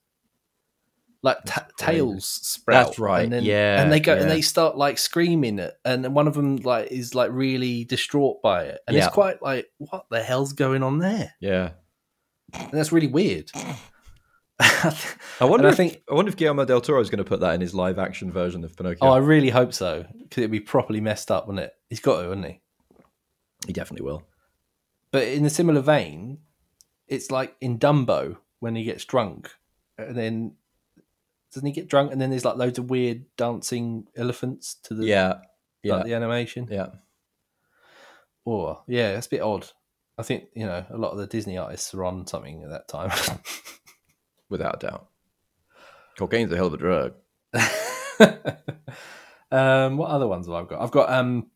like 1.23 1.39
crazy. 1.47 1.67
tails 1.79 2.27
sprout. 2.27 2.87
That's 2.89 2.99
right, 2.99 3.25
And 3.25 3.33
then, 3.33 3.43
yeah, 3.45 3.83
and 3.83 3.93
they 3.93 4.01
go 4.01 4.15
yeah. 4.15 4.23
and 4.23 4.31
they 4.31 4.41
start 4.43 4.77
like 4.77 4.99
screaming 4.99 5.59
it, 5.59 5.75
and 5.85 6.15
one 6.15 6.29
of 6.29 6.35
them 6.35 6.57
like 6.57 6.91
is 6.93 7.15
like 7.15 7.31
really 7.33 7.85
distraught 7.85 8.43
by 8.43 8.65
it, 8.65 8.81
and 8.87 8.97
Yeah. 8.97 9.07
it's 9.07 9.15
quite 9.15 9.43
like 9.43 9.71
what 9.79 10.07
the 10.11 10.23
hell's 10.23 10.53
going 10.53 10.83
on 10.83 10.99
there, 10.99 11.33
Yeah. 11.41 11.71
and 12.53 12.73
that's 12.73 12.93
really 12.93 13.07
weird. 13.07 13.51
I 15.41 15.45
wonder, 15.45 15.57
And 15.59 15.67
I 15.67 15.71
if, 15.71 15.77
think- 15.77 16.03
I 16.11 16.15
wonder 16.15 16.29
if 16.29 16.37
Guillermo 16.37 16.65
del 16.65 16.81
Toro 16.81 17.01
is 17.01 17.09
going 17.11 17.19
to 17.19 17.25
put 17.25 17.41
that 17.41 17.55
in 17.55 17.61
his 17.61 17.75
live 17.75 17.99
action 17.99 18.31
version 18.31 18.63
of 18.65 18.77
Pinocchio. 18.77 18.99
Oh, 19.03 19.11
I 19.13 19.19
really 19.19 19.51
hope 19.51 19.73
so 19.73 20.05
because 20.23 20.39
it'd 20.43 20.51
be 20.51 20.61
properly 20.61 21.01
messed 21.01 21.31
up, 21.31 21.47
wouldn't 21.47 21.65
it? 21.65 21.73
He's 21.89 22.01
got 22.01 22.21
to, 22.23 22.29
wouldn't 22.29 22.47
he? 22.47 22.61
he 23.67 23.73
definitely 23.73 24.05
will. 24.05 24.23
But 25.13 25.29
in 25.29 25.45
a 25.45 25.51
similar 25.51 25.81
vein, 25.81 26.39
it's 27.09 27.31
like 27.31 27.57
in 27.61 27.79
Dumbo 27.79 28.37
when 28.61 28.77
he 28.77 28.85
gets 28.85 29.05
drunk, 29.05 29.51
and 29.99 30.17
then 30.17 30.53
doesn't 31.53 31.67
he 31.67 31.73
get 31.73 31.89
drunk? 31.89 32.13
And 32.13 32.21
then 32.21 32.31
there's 32.31 32.45
like 32.45 32.57
loads 32.57 32.79
of 32.79 32.91
weird 32.91 33.25
dancing 33.37 34.07
elephants 34.17 34.75
to 34.85 34.95
the 34.95 35.05
Yeah. 35.07 35.39
Yeah. 35.83 35.97
like 35.97 36.05
the 36.07 36.15
animation. 36.15 36.69
yeah. 36.71 36.89
Or 38.45 38.83
yeah, 38.87 39.13
that's 39.13 39.27
a 39.27 39.31
bit 39.31 39.41
odd. 39.43 39.67
I 40.19 40.23
think 40.23 40.45
you 40.55 40.67
know 40.67 40.85
a 40.91 40.97
lot 40.99 41.13
of 41.13 41.19
the 41.19 41.27
Disney 41.27 41.57
artists 41.59 41.95
are 41.95 42.05
on 42.05 42.27
something 42.27 42.63
at 42.63 42.71
that 42.71 42.89
time. 42.89 43.11
Without 44.51 44.83
a 44.83 44.87
doubt. 44.87 45.07
Cocaine's 46.19 46.53
a 46.53 46.57
hell 46.57 46.67
of 46.67 46.75
a 46.75 46.77
drug. 46.77 47.15
um, 49.51 49.97
what 49.97 50.11
other 50.11 50.29
ones 50.29 50.47
have 50.47 50.55
I 50.55 50.65
got? 50.65 50.83
I've 50.83 50.91
got 50.91 51.11
um, 51.11 51.47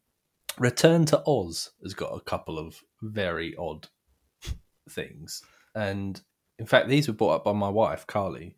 Return 0.59 1.05
to 1.07 1.23
Oz 1.27 1.73
has 1.83 1.95
got 1.95 2.17
a 2.17 2.21
couple 2.21 2.59
of 2.59 2.81
very 3.03 3.55
odd 3.57 3.89
things, 4.89 5.43
and 5.75 6.21
in 6.59 6.67
fact, 6.67 6.89
these 6.89 7.09
were 7.09 7.15
brought 7.15 7.35
up 7.37 7.45
by 7.45 7.53
my 7.53 7.69
wife 7.69 8.07
Carly, 8.07 8.57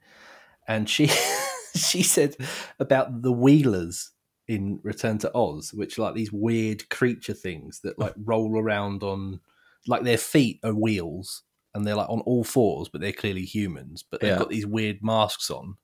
and 0.69 0.89
she 0.89 1.11
she 1.75 2.03
said 2.03 2.37
about 2.79 3.23
the 3.23 3.33
Wheelers 3.33 4.13
in 4.47 4.79
Return 4.83 5.19
to 5.19 5.35
Oz, 5.35 5.73
which 5.73 5.99
are 5.99 6.03
like 6.03 6.15
these 6.15 6.33
weird 6.33 6.89
creature 6.89 7.35
things 7.35 7.81
that 7.81 7.99
like 7.99 8.15
roll 8.17 8.61
around 8.61 9.03
on, 9.03 9.41
like 9.87 10.03
their 10.03 10.19
feet 10.19 10.61
are 10.63 10.75
wheels. 10.75 11.43
And 11.77 11.87
they're 11.87 11.95
like 11.95 12.09
on 12.09 12.21
all 12.21 12.43
fours, 12.43 12.89
but 12.89 13.01
they're 13.03 13.13
clearly 13.13 13.45
humans. 13.45 14.03
But 14.03 14.21
they've 14.21 14.31
Yeah. 14.31 14.39
got 14.39 14.49
these 14.49 14.67
weird 14.67 15.03
masks 15.03 15.51
on, 15.51 15.77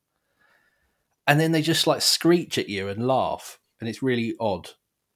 and 1.27 1.39
then 1.39 1.53
they 1.53 1.63
just 1.63 1.87
like 1.87 2.03
screech 2.03 2.57
at 2.59 2.69
you 2.69 2.89
and 2.89 3.07
laugh, 3.07 3.61
and 3.81 3.89
it's 3.89 4.03
really 4.03 4.35
odd. 4.41 4.71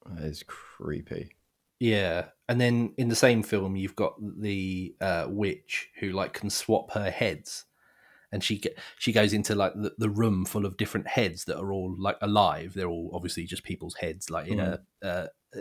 That 0.05 0.23
is 0.23 0.43
creepy. 0.47 1.31
Yeah, 1.79 2.29
and 2.47 2.61
then 2.61 2.93
in 2.97 3.09
the 3.09 3.15
same 3.15 3.43
film, 3.43 3.75
you've 3.75 3.95
got 3.95 4.15
the 4.19 4.95
uh, 5.01 5.27
witch 5.29 5.89
who 5.99 6.11
like 6.11 6.33
can 6.33 6.49
swap 6.49 6.91
her 6.91 7.11
heads, 7.11 7.65
and 8.31 8.43
she 8.43 8.61
she 8.97 9.11
goes 9.11 9.33
into 9.33 9.55
like 9.55 9.73
the, 9.73 9.93
the 9.97 10.09
room 10.09 10.45
full 10.45 10.65
of 10.65 10.77
different 10.77 11.07
heads 11.07 11.45
that 11.45 11.59
are 11.59 11.71
all 11.73 11.95
like 11.99 12.17
alive. 12.21 12.73
They're 12.73 12.87
all 12.87 13.11
obviously 13.13 13.45
just 13.45 13.63
people's 13.63 13.95
heads, 13.95 14.29
like 14.29 14.47
in 14.47 14.59
a 14.59 14.79
uh, 15.03 15.27
uh, 15.55 15.59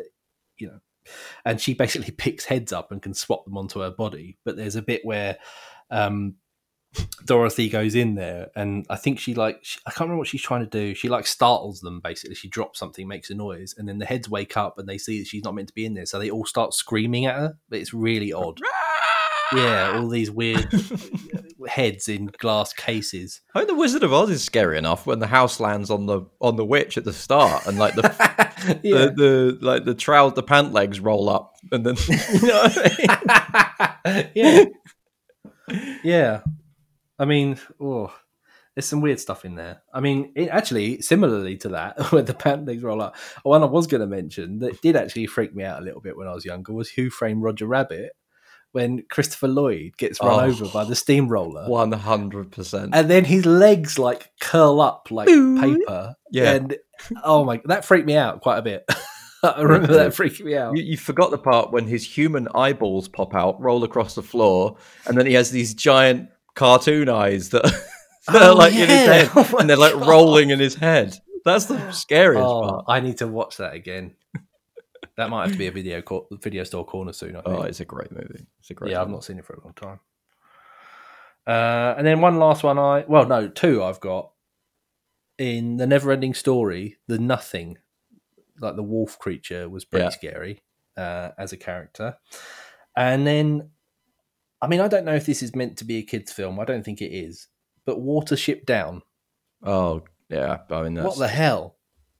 you 0.58 0.68
know, 0.68 0.80
and 1.44 1.60
she 1.60 1.74
basically 1.74 2.10
picks 2.16 2.44
heads 2.44 2.72
up 2.72 2.92
and 2.92 3.02
can 3.02 3.14
swap 3.14 3.44
them 3.44 3.56
onto 3.56 3.80
her 3.80 3.90
body. 3.90 4.38
But 4.44 4.56
there's 4.56 4.76
a 4.76 4.82
bit 4.82 5.04
where 5.04 5.38
um, 5.90 6.36
Dorothy 7.24 7.68
goes 7.68 7.94
in 7.94 8.14
there, 8.14 8.48
and 8.54 8.86
I 8.88 8.96
think 8.96 9.18
she 9.18 9.34
like 9.34 9.58
she, 9.62 9.78
I 9.86 9.90
can't 9.90 10.02
remember 10.02 10.18
what 10.18 10.28
she's 10.28 10.42
trying 10.42 10.60
to 10.60 10.66
do. 10.66 10.94
She 10.94 11.08
like 11.08 11.26
startles 11.26 11.80
them 11.80 12.00
basically. 12.00 12.34
She 12.34 12.48
drops 12.48 12.78
something, 12.78 13.06
makes 13.06 13.30
a 13.30 13.34
noise, 13.34 13.74
and 13.76 13.88
then 13.88 13.98
the 13.98 14.06
heads 14.06 14.28
wake 14.28 14.56
up 14.56 14.78
and 14.78 14.88
they 14.88 14.98
see 14.98 15.18
that 15.18 15.26
she's 15.26 15.44
not 15.44 15.54
meant 15.54 15.68
to 15.68 15.74
be 15.74 15.84
in 15.84 15.94
there, 15.94 16.06
so 16.06 16.18
they 16.18 16.30
all 16.30 16.46
start 16.46 16.74
screaming 16.74 17.26
at 17.26 17.36
her. 17.36 17.58
But 17.68 17.80
it's 17.80 17.92
really 17.92 18.32
odd. 18.32 18.60
yeah, 19.52 19.98
all 19.98 20.08
these 20.08 20.30
weird 20.30 20.68
heads 21.68 22.08
in 22.08 22.26
glass 22.38 22.72
cases. 22.72 23.40
I 23.54 23.60
think 23.60 23.68
the 23.68 23.74
Wizard 23.74 24.02
of 24.02 24.12
Oz 24.12 24.30
is 24.30 24.42
scary 24.42 24.78
enough 24.78 25.06
when 25.06 25.18
the 25.18 25.26
house 25.26 25.60
lands 25.60 25.90
on 25.90 26.06
the 26.06 26.22
on 26.40 26.56
the 26.56 26.64
witch 26.64 26.96
at 26.96 27.04
the 27.04 27.12
start, 27.12 27.66
and 27.66 27.78
like 27.78 27.94
the 27.94 28.45
Yeah. 28.82 29.06
the, 29.06 29.12
the 29.16 29.58
like 29.60 29.84
the 29.84 29.94
trout 29.94 30.34
the 30.34 30.42
pant 30.42 30.72
legs 30.72 30.98
roll 30.98 31.28
up, 31.28 31.56
and 31.72 31.84
then 31.84 31.96
you 32.08 32.48
know 32.48 32.62
I 32.64 34.30
mean? 34.34 34.34
yeah, 34.34 34.64
yeah. 36.02 36.40
I 37.18 37.24
mean, 37.24 37.58
oh, 37.80 38.14
there's 38.74 38.86
some 38.86 39.00
weird 39.00 39.20
stuff 39.20 39.44
in 39.44 39.56
there. 39.56 39.82
I 39.92 40.00
mean, 40.00 40.32
it, 40.36 40.48
actually, 40.48 41.00
similarly 41.00 41.56
to 41.58 41.70
that, 41.70 42.12
when 42.12 42.24
the 42.24 42.34
pant 42.34 42.66
legs 42.66 42.82
roll 42.82 43.02
up, 43.02 43.16
one 43.42 43.62
I 43.62 43.66
was 43.66 43.86
going 43.86 44.02
to 44.02 44.06
mention 44.06 44.58
that 44.60 44.80
did 44.80 44.96
actually 44.96 45.26
freak 45.26 45.54
me 45.54 45.64
out 45.64 45.80
a 45.80 45.84
little 45.84 46.00
bit 46.00 46.16
when 46.16 46.28
I 46.28 46.34
was 46.34 46.44
younger 46.44 46.72
was 46.72 46.90
Who 46.90 47.10
Framed 47.10 47.42
Roger 47.42 47.66
Rabbit, 47.66 48.12
when 48.76 49.02
Christopher 49.10 49.48
Lloyd 49.48 49.92
gets 49.96 50.20
run 50.20 50.44
Oh. 50.44 50.46
over 50.52 50.66
by 50.68 50.84
the 50.84 50.94
steamroller. 50.94 51.66
One 51.68 51.90
hundred 51.92 52.52
percent. 52.52 52.90
and 52.94 53.10
then 53.10 53.24
his 53.24 53.46
legs 53.46 53.98
like 53.98 54.30
curl 54.40 54.80
up 54.82 55.08
like 55.10 55.28
paper. 55.28 56.14
Yeah. 56.30 56.52
And 56.52 56.76
oh 57.24 57.44
my, 57.44 57.60
that 57.64 57.84
freaked 57.86 58.06
me 58.06 58.16
out 58.16 58.42
quite 58.42 58.58
a 58.58 58.62
bit. 58.62 58.84
I 59.42 59.62
remember 59.62 59.94
that 59.94 60.12
freaking 60.12 60.44
me 60.44 60.56
out. 60.56 60.76
You, 60.76 60.82
you 60.82 60.96
forgot 60.96 61.30
the 61.30 61.38
part 61.38 61.72
when 61.72 61.86
his 61.86 62.04
human 62.06 62.48
eyeballs 62.54 63.08
pop 63.08 63.34
out, 63.34 63.60
roll 63.60 63.82
across 63.84 64.14
the 64.14 64.22
floor, 64.22 64.76
and 65.06 65.16
then 65.16 65.24
he 65.26 65.34
has 65.34 65.50
these 65.50 65.72
giant 65.74 66.28
cartoon 66.54 67.08
eyes 67.08 67.50
that, 67.50 67.62
that 68.28 68.42
Oh, 68.42 68.50
are 68.50 68.54
like 68.54 68.72
in 68.72 68.88
his 68.88 69.06
head, 69.06 69.30
Oh 69.36 69.56
and 69.58 69.68
they're 69.70 69.76
like 69.76 69.92
God. 69.94 70.06
rolling 70.08 70.50
in 70.50 70.58
his 70.58 70.74
head. 70.74 71.16
That's 71.44 71.66
the 71.66 71.92
scariest 71.92 72.44
Oh, 72.44 72.60
part. 72.62 72.84
I 72.88 72.98
need 73.00 73.18
to 73.18 73.26
watch 73.28 73.58
that 73.58 73.74
again. 73.74 74.14
That 75.16 75.30
might 75.30 75.44
have 75.44 75.52
to 75.52 75.58
be 75.58 75.66
a 75.66 75.72
video 75.72 76.02
cor- 76.02 76.26
video 76.42 76.62
store 76.64 76.84
corner 76.84 77.12
soon. 77.12 77.36
I 77.36 77.40
think. 77.40 77.58
Oh, 77.58 77.62
it's 77.62 77.80
a 77.80 77.84
great 77.84 78.12
movie. 78.12 78.46
It's 78.60 78.70
a 78.70 78.74
great. 78.74 78.90
yeah, 78.92 79.00
I've 79.00 79.08
not 79.10 79.24
seen 79.24 79.38
it 79.38 79.44
for 79.46 79.54
a 79.54 79.60
long 79.64 79.72
time. 79.74 80.00
Uh, 81.46 81.94
and 81.96 82.06
then 82.06 82.20
one 82.20 82.38
last 82.38 82.62
one. 82.62 82.78
I 82.78 83.04
well, 83.08 83.26
no, 83.26 83.48
two 83.48 83.82
I've 83.82 84.00
got 84.00 84.30
in 85.38 85.76
the 85.76 85.86
Never-Ending 85.86 86.34
Story. 86.34 86.96
The 87.06 87.18
Nothing, 87.18 87.78
like 88.60 88.76
the 88.76 88.82
wolf 88.82 89.18
creature, 89.18 89.68
was 89.68 89.84
pretty 89.84 90.04
Yeah. 90.04 90.10
scary 90.10 90.62
uh, 90.96 91.30
as 91.38 91.52
a 91.52 91.56
character. 91.56 92.16
And 92.96 93.26
then, 93.26 93.70
I 94.60 94.66
mean, 94.66 94.80
I 94.80 94.88
don't 94.88 95.04
know 95.04 95.14
if 95.14 95.26
this 95.26 95.42
is 95.42 95.54
meant 95.54 95.76
to 95.78 95.84
be 95.84 95.98
a 95.98 96.02
kids' 96.02 96.32
film. 96.32 96.58
I 96.58 96.64
don't 96.64 96.84
think 96.84 97.00
it 97.00 97.12
is. 97.14 97.48
But 97.84 97.98
Watership 97.98 98.66
Down. 98.66 99.02
Oh 99.62 100.02
yeah, 100.28 100.58
I 100.70 100.82
mean 100.82 100.94
that's 100.94 101.06
what 101.06 101.18
the 101.18 101.28
hell? 101.28 101.75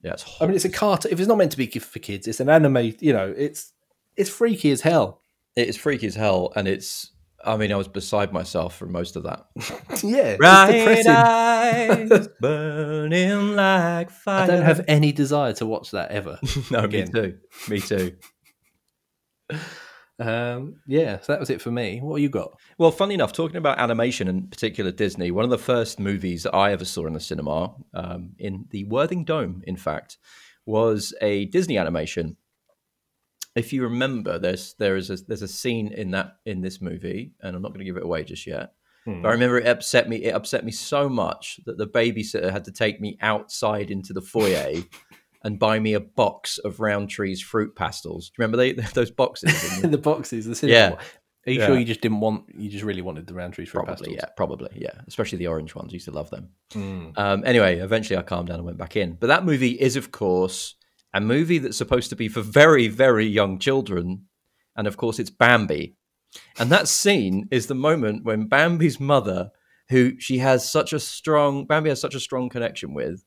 Yeah, 0.07 0.13
it's 0.13 0.41
I 0.41 0.47
mean, 0.47 0.55
it's 0.55 0.65
a 0.65 0.71
cartoon. 0.71 1.11
If 1.11 1.19
it's 1.19 1.27
not 1.27 1.37
meant 1.37 1.51
to 1.51 1.57
be 1.57 1.67
for 1.67 1.99
kids, 1.99 2.29
it's 2.29 2.39
an 2.39 2.49
anime. 2.49 2.95
You 3.01 3.13
know, 3.13 3.35
it's 3.37 3.73
it's 4.17 4.31
freaky 4.31 4.71
as 4.71 4.81
hell. 4.81 5.21
it 5.57 5.69
is 5.69 5.77
freaky 5.77 6.07
as 6.07 6.15
hell, 6.15 6.53
and 6.55 6.69
it's. 6.69 7.11
I 7.45 7.57
mean, 7.57 7.71
I 7.73 7.77
was 7.77 7.87
beside 7.89 8.33
myself 8.33 8.77
for 8.77 8.87
most 8.87 9.17
of 9.17 9.25
that. 9.25 9.47
yeah, 10.05 10.33
depressing. 10.33 11.13
eyes 11.13 12.29
burning 12.41 13.55
like 13.57 14.11
fire. 14.11 14.45
I 14.45 14.47
don't 14.47 14.63
have 14.63 14.85
any 14.87 15.11
desire 15.13 15.53
to 15.55 15.67
watch 15.67 15.91
that 15.91 16.13
ever. 16.13 16.39
no, 16.71 16.81
again. 16.85 17.11
me 17.13 17.21
too. 17.21 17.39
Me 17.69 17.81
too. 17.81 18.17
Um, 20.19 20.77
yeah, 20.87 21.21
so 21.21 21.33
that 21.33 21.41
was 21.41 21.51
it 21.51 21.61
for 21.61 21.71
me. 21.71 22.01
What 22.01 22.23
you 22.23 22.29
got? 22.29 22.59
Well, 22.79 22.91
funny 22.91 23.15
enough, 23.15 23.33
talking 23.33 23.57
about 23.57 23.79
animation 23.79 24.29
and 24.29 24.51
particular 24.51 24.91
Disney, 24.91 25.31
one 25.31 25.45
of 25.45 25.51
the 25.51 25.59
first 25.59 26.01
movies 26.01 26.45
that 26.45 26.55
I 26.55 26.73
ever 26.73 26.85
saw 26.85 27.07
in 27.07 27.13
the 27.13 27.21
cinema, 27.21 27.75
um, 27.93 28.31
in 28.39 28.67
the 28.71 28.85
Worthing 28.85 29.25
Dome, 29.25 29.63
in 29.67 29.77
fact, 29.77 30.19
was 30.65 31.15
a 31.21 31.47
Disney 31.47 31.77
animation. 31.77 32.37
If 33.55 33.73
you 33.73 33.83
remember, 33.85 34.39
there's 34.39 34.75
there 34.75 34.97
is 34.97 35.11
a, 35.11 35.17
there's 35.17 35.43
a 35.43 35.49
scene 35.49 35.93
in 35.93 36.11
that 36.13 36.37
in 36.45 36.61
this 36.61 36.81
movie, 36.81 37.33
and 37.41 37.55
I'm 37.55 37.63
not 37.63 37.69
going 37.69 37.81
to 37.81 37.85
give 37.85 37.97
it 37.97 38.05
away 38.05 38.25
just 38.25 38.47
yet. 38.47 38.73
Hmm. 39.05 39.23
But 39.23 39.29
I 39.29 39.33
remember 39.33 39.59
it 39.59 39.69
upset 39.69 40.09
me. 40.09 40.25
It 40.25 40.35
upset 40.35 40.65
me 40.65 40.73
so 40.73 41.09
much 41.09 41.61
that 41.65 41.79
the 41.79 41.87
babysitter 41.87 42.51
had 42.51 42.65
to 42.65 42.73
take 42.73 43.01
me 43.01 43.17
outside 43.21 43.91
into 43.91 44.13
the 44.13 44.21
foyer 44.21 44.83
and 45.45 45.59
buy 45.59 45.79
me 45.79 45.95
a 45.95 46.01
box 46.01 46.59
of 46.59 46.77
Rowntree's 46.79 47.41
fruit 47.43 47.75
pastels. 47.77 48.31
Do 48.31 48.35
you 48.39 48.43
remember 48.47 48.57
they, 48.57 48.73
those 48.95 49.11
boxes? 49.11 49.83
in 49.85 49.91
the 49.93 49.99
boxes, 49.99 50.47
the 50.47 50.55
cinema. 50.55 50.79
Yeah. 50.79 50.91
one. 50.91 50.99
Are 51.49 51.53
you 51.53 51.61
Yeah. 51.61 51.67
sure 51.67 51.79
you 51.79 51.85
just 51.85 52.01
didn't 52.01 52.19
want? 52.21 52.45
You 52.59 52.69
just 52.69 52.83
really 52.85 53.03
wanted 53.03 53.27
the 53.29 53.35
Rowntree 53.35 53.67
fruit 53.67 53.85
Probably, 53.85 53.95
pastels? 54.09 54.17
yeah, 54.17 54.29
probably, 54.37 54.71
yeah. 54.75 55.01
Especially 55.07 55.39
the 55.39 55.47
orange 55.47 55.75
ones. 55.77 55.93
I 55.93 55.95
used 55.95 56.07
to 56.07 56.11
love 56.13 56.29
them. 56.31 56.49
Mm. 56.73 57.17
Um, 57.17 57.45
anyway, 57.47 57.79
eventually 57.79 58.17
I 58.19 58.23
calmed 58.23 58.49
down 58.49 58.57
and 58.57 58.65
went 58.67 58.79
back 58.79 58.97
in. 58.97 59.13
But 59.15 59.29
that 59.29 59.45
movie 59.45 59.73
is, 59.81 59.95
of 59.95 60.11
course, 60.11 60.75
a 61.15 61.21
movie 61.21 61.59
that's 61.59 61.77
supposed 61.77 62.11
to 62.11 62.17
be 62.17 62.27
for 62.29 62.41
very, 62.43 62.89
very 62.89 63.27
young 63.27 63.59
children. 63.61 64.25
And 64.77 64.89
of 64.89 64.97
course, 64.97 65.21
it's 65.21 65.31
Bambi. 65.31 65.95
And 66.59 66.71
that 66.71 66.89
scene 66.89 67.47
is 67.53 67.69
the 67.69 67.75
moment 67.77 68.25
when 68.25 68.49
Bambi's 68.49 68.99
mother, 68.99 69.51
who 69.89 70.19
she 70.19 70.39
has 70.39 70.69
such 70.69 70.93
a 70.93 70.99
strong, 70.99 71.65
Bambi 71.65 71.91
has 71.91 72.01
such 72.01 72.17
a 72.17 72.21
strong 72.21 72.49
connection 72.49 72.93
with, 72.93 73.25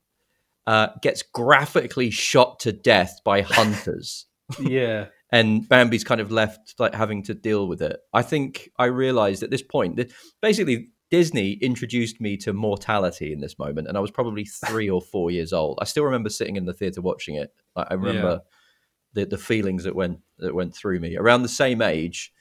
uh, 0.70 0.90
gets 1.02 1.24
graphically 1.24 2.12
shot 2.12 2.60
to 2.60 2.72
death 2.72 3.22
by 3.26 3.42
hunters. 3.58 4.28
yeah. 4.62 5.08
and 5.32 5.68
Bambi's 5.68 6.04
kind 6.04 6.22
of 6.22 6.32
left 6.32 6.76
like 6.78 6.94
having 6.94 7.24
to 7.24 7.34
deal 7.34 7.68
with 7.68 7.82
it. 7.82 8.00
I 8.14 8.22
think 8.22 8.70
I 8.78 8.86
realized 8.86 9.42
at 9.42 9.50
this 9.50 9.64
point 9.64 9.96
that 9.96 10.12
basically 10.44 10.90
Disney 11.10 11.54
introduced 11.54 12.22
me 12.22 12.38
to 12.38 12.54
mortality 12.54 13.34
in 13.34 13.40
this 13.40 13.58
moment, 13.58 13.88
and 13.88 13.98
I 13.98 14.00
was 14.00 14.12
probably 14.12 14.46
three 14.68 14.92
or 14.92 15.02
four 15.02 15.32
years 15.32 15.54
old. 15.54 15.80
I 15.82 15.86
still 15.86 16.04
remember 16.04 16.30
sitting 16.30 16.56
in 16.56 16.66
the 16.66 16.74
theater 16.74 17.02
watching 17.02 17.34
it. 17.34 17.52
I 17.76 17.88
I 17.90 17.94
remember 17.96 18.42
the 19.14 19.26
the 19.26 19.40
feelings 19.40 19.86
that 19.86 19.96
went 19.96 20.20
that 20.38 20.54
went 20.54 20.76
through 20.76 21.00
me. 21.00 21.18
Around 21.18 21.42
the 21.42 21.50
same 21.50 21.82
age, 21.82 22.32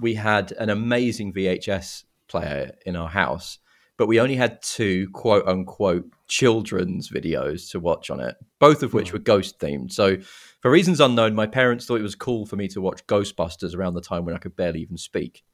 we 0.00 0.14
had 0.14 0.50
an 0.58 0.70
amazing 0.70 1.32
VHS 1.32 2.02
player 2.26 2.72
in 2.84 2.96
our 2.96 3.08
house, 3.08 3.60
but 4.00 4.06
we 4.06 4.18
only 4.18 4.34
had 4.34 4.62
two 4.62 5.10
quote 5.10 5.46
unquote 5.46 6.06
children's 6.26 7.10
videos 7.10 7.70
to 7.70 7.78
watch 7.78 8.08
on 8.08 8.18
it, 8.18 8.34
both 8.58 8.82
of 8.82 8.94
which 8.94 9.10
Hmm. 9.10 9.16
were 9.16 9.22
ghost 9.22 9.58
themed. 9.58 9.92
So, 9.92 10.16
for 10.62 10.70
reasons 10.70 11.00
unknown, 11.00 11.34
my 11.34 11.46
parents 11.46 11.84
thought 11.84 12.00
it 12.00 12.02
was 12.02 12.14
cool 12.14 12.46
for 12.46 12.56
me 12.56 12.66
to 12.68 12.80
watch 12.80 13.06
Ghostbusters 13.06 13.76
around 13.76 13.92
the 13.92 14.00
time 14.00 14.24
when 14.24 14.34
I 14.34 14.38
could 14.38 14.56
barely 14.56 14.80
even 14.80 14.96
speak. 14.96 15.44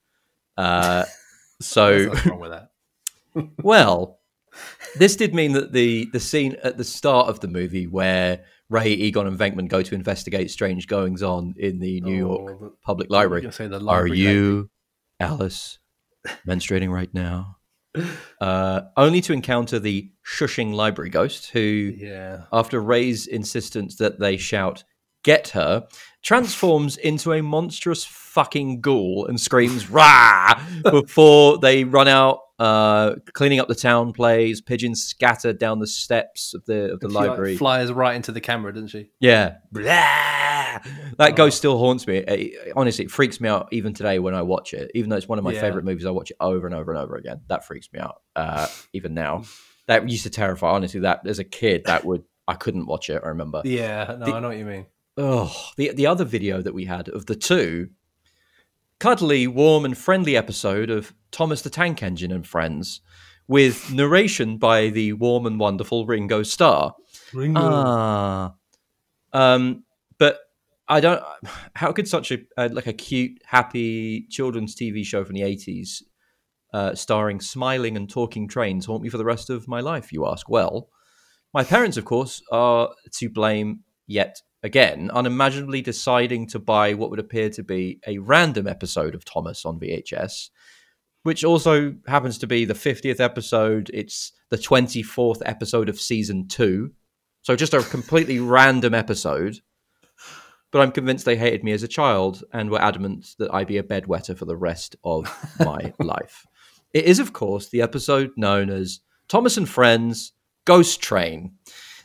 Uh, 0.57 1.07
so, 1.61 2.09
What's 2.09 2.27
wrong 2.27 2.39
with 2.41 2.53
that? 2.53 2.71
well, 3.65 4.21
this 4.97 5.17
did 5.17 5.35
mean 5.35 5.53
that 5.55 5.73
the 5.73 6.09
the 6.13 6.21
scene 6.21 6.57
at 6.63 6.79
the 6.79 6.85
start 6.85 7.29
of 7.29 7.41
the 7.41 7.49
movie 7.49 7.89
where 7.89 8.45
Ray, 8.71 8.91
Egon, 8.93 9.27
and 9.27 9.37
Venkman 9.37 9.67
go 9.69 9.83
to 9.83 9.95
investigate 9.97 10.53
strange 10.53 10.87
goings 10.87 11.21
on 11.23 11.55
in 11.59 11.81
the 11.81 12.01
New 12.01 12.17
York 12.17 12.41
Oh, 12.49 12.59
the- 12.59 12.73
Public 12.83 13.11
Library. 13.11 13.43
gonna 13.43 13.51
say 13.53 13.67
the 13.67 13.77
Are 13.77 13.81
library 13.81 14.11
lady. 14.11 14.23
you, 14.23 14.71
Alice, 15.19 15.79
menstruating 16.47 16.91
right 16.91 17.13
now? 17.13 17.56
Uh, 18.41 18.83
only 18.97 19.21
to 19.23 19.33
encounter 19.33 19.79
the 19.79 20.11
shushing 20.25 20.75
library 20.75 21.11
ghost, 21.11 21.51
who, 21.51 21.93
Yeah. 21.97 22.43
after 22.53 22.81
Ray's 22.81 23.27
insistence 23.27 23.97
that 23.97 24.19
they 24.21 24.37
shout, 24.37 24.85
Get 25.25 25.49
her, 25.49 25.89
transforms 26.23 26.97
into 26.99 27.33
a 27.33 27.43
monstrous 27.43 28.05
fucking 28.05 28.81
ghoul 28.81 29.27
and 29.27 29.41
screams, 29.41 29.91
Rah! 29.91 30.61
before 30.91 31.59
they 31.59 31.83
run 31.83 32.07
out, 32.07 32.41
uh, 32.59 33.17
cleaning 33.35 33.61
up 33.61 33.69
the 33.69 33.75
town 33.75 34.13
plays, 34.13 34.61
pigeons 34.61 35.03
scatter 35.05 35.53
down 35.53 35.79
the 35.79 35.87
steps 35.87 36.55
of 36.55 36.65
the, 36.67 36.93
of 36.93 37.01
the 37.01 37.09
She, 37.09 37.15
like, 37.15 37.29
library. 37.29 37.57
flies 37.57 37.93
right 37.93 38.17
into 38.17 38.33
the 38.33 38.41
camera, 38.41 38.73
doesn't 38.73 38.89
she? 38.89 39.11
Yeah. 39.21 39.57
Blah! 39.73 39.85
That 41.19 41.33
Oh. 41.33 41.33
ghost 41.33 41.57
still 41.59 41.79
haunts 41.79 42.07
me. 42.07 42.19
It- 42.19 42.73
honestly, 42.77 43.05
it 43.07 43.11
freaks 43.11 43.41
me 43.41 43.49
out 43.49 43.69
even 43.73 43.95
today 43.95 44.19
when 44.19 44.35
I 44.35 44.43
watch 44.43 44.75
it. 44.75 44.91
Even 44.95 45.11
though 45.11 45.17
it's 45.17 45.29
one 45.29 45.39
of 45.39 45.45
my 45.45 45.53
Yeah. 45.53 45.61
favorite 45.61 45.85
movies, 45.85 46.07
I 46.07 46.11
watch 46.11 46.31
it 46.31 46.37
over 46.41 46.67
and 46.67 46.75
over 46.75 46.93
and 46.93 47.01
over 47.01 47.17
again. 47.17 47.41
That 47.49 47.67
freaks 47.67 47.89
me 47.93 47.99
out. 48.01 48.23
Uh, 48.35 48.67
even 48.93 49.15
now, 49.15 49.45
that 49.87 50.09
used 50.09 50.25
to 50.25 50.31
terrify. 50.31 50.71
Honestly, 50.71 51.01
that 51.01 51.27
as 51.27 51.39
a 51.39 51.45
kid, 51.45 51.85
that 51.87 52.05
would 52.05 52.25
I 52.49 52.55
couldn't 52.55 52.87
watch 52.87 53.11
it. 53.11 53.21
I 53.25 53.29
remember. 53.29 53.61
Yeah. 53.65 54.17
No, 54.19 54.27
The- 54.27 54.33
I 54.33 54.41
know 54.41 54.49
what 54.49 54.57
you 54.59 54.65
mean. 54.65 54.87
Oh, 55.17 55.53
the 55.77 55.93
the 55.93 56.07
other 56.07 56.25
video 56.25 56.61
that 56.63 56.75
we 56.75 56.85
had 56.85 57.09
of 57.09 57.27
the 57.27 57.35
two, 57.37 57.89
cuddly, 58.99 59.47
warm, 59.47 59.85
and 59.85 59.97
friendly 59.97 60.37
episode 60.37 60.91
of 60.91 61.15
Thomas 61.31 61.63
the 61.63 61.71
Tank 61.71 62.03
Engine 62.03 62.33
and 62.33 62.47
Friends, 62.47 63.01
with 63.49 63.93
narration 63.93 64.59
by 64.59 64.89
the 64.89 65.13
warm 65.15 65.47
and 65.47 65.61
wonderful 65.61 66.07
Ringo 66.07 66.43
Starr. 66.43 66.95
Ah, 67.61 68.55
um, 69.33 69.85
but 70.19 70.39
I 70.89 71.01
don't. 71.01 71.23
How 71.75 71.93
could 71.93 72.09
such 72.09 72.33
a 72.33 72.39
uh, 72.57 72.69
like 72.73 72.87
a 72.87 72.93
cute, 72.93 73.43
happy 73.45 74.27
children's 74.31 74.75
TV 74.75 75.05
show 75.05 75.25
from 75.25 75.35
the 75.35 75.43
eighties, 75.43 76.03
uh, 76.73 76.95
starring 76.95 77.41
smiling 77.41 77.97
and 77.97 78.09
talking 78.09 78.49
trains, 78.49 78.87
haunt 78.87 79.03
me 79.03 79.09
for 79.09 79.19
the 79.19 79.25
rest 79.25 79.51
of 79.51 79.69
my 79.69 79.81
life? 79.81 80.13
You 80.13 80.27
ask. 80.27 80.49
Well, 80.49 80.89
my 81.53 81.65
parents, 81.65 81.97
of 81.97 82.05
course, 82.05 82.43
are 82.51 82.91
to 83.13 83.29
blame 83.29 83.81
yet 84.07 84.43
again, 84.67 85.11
unimaginably 85.13 85.81
deciding 85.81 86.49
to 86.49 86.59
buy 86.59 86.93
what 86.93 87.09
would 87.09 87.21
appear 87.21 87.49
to 87.51 87.63
be 87.63 88.01
a 88.07 88.19
random 88.19 88.67
episode 88.67 89.15
of 89.15 89.25
Thomas 89.25 89.65
on 89.65 89.79
VHS. 89.79 90.51
Which 91.23 91.45
also 91.45 91.95
happens 92.07 92.39
to 92.39 92.47
be 92.47 92.65
the 92.65 92.75
50th 92.75 93.21
episode. 93.21 93.91
It's 93.95 94.33
the 94.51 94.59
24th 94.59 95.41
episode 95.45 95.89
of 95.89 96.01
season 96.01 96.49
two. 96.49 96.93
So 97.43 97.57
just 97.57 97.75
a 97.75 97.83
completely 97.83 98.41
random 98.59 98.93
episode. 98.93 99.61
but 100.73 100.81
I'm 100.81 100.93
convinced 100.93 101.25
they 101.25 101.37
hated 101.37 101.63
me 101.63 101.73
as 101.73 101.85
a 101.85 101.89
child 101.89 102.43
and 102.53 102.69
were 102.69 102.83
adamant 102.83 103.35
that 103.39 103.55
I 103.55 103.65
be 103.65 103.79
a 103.79 103.85
bedwetter 103.85 104.37
for 104.37 104.47
the 104.47 104.57
rest 104.57 104.97
of 105.05 105.33
my 105.61 105.93
life. 106.01 106.45
It 106.93 107.05
is, 107.05 107.21
of 107.21 107.33
course, 107.33 107.69
the 107.69 107.83
episode 107.83 108.33
known 108.37 108.69
as 108.69 109.01
Thomas 109.29 109.57
and 109.57 109.69
Friends 109.69 110.33
Ghost 110.65 111.01
Train. 111.01 111.53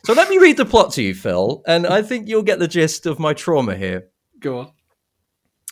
So 0.04 0.14
let 0.14 0.28
me 0.28 0.38
read 0.38 0.56
the 0.56 0.64
plot 0.64 0.92
to 0.94 1.02
you, 1.02 1.14
Phil, 1.14 1.62
and 1.66 1.86
I 1.86 2.02
think 2.02 2.28
you'll 2.28 2.42
get 2.42 2.58
the 2.58 2.66
gist 2.66 3.06
of 3.06 3.20
my 3.20 3.34
trauma 3.34 3.76
here. 3.76 4.08
Go 4.40 4.58
on. 4.58 4.72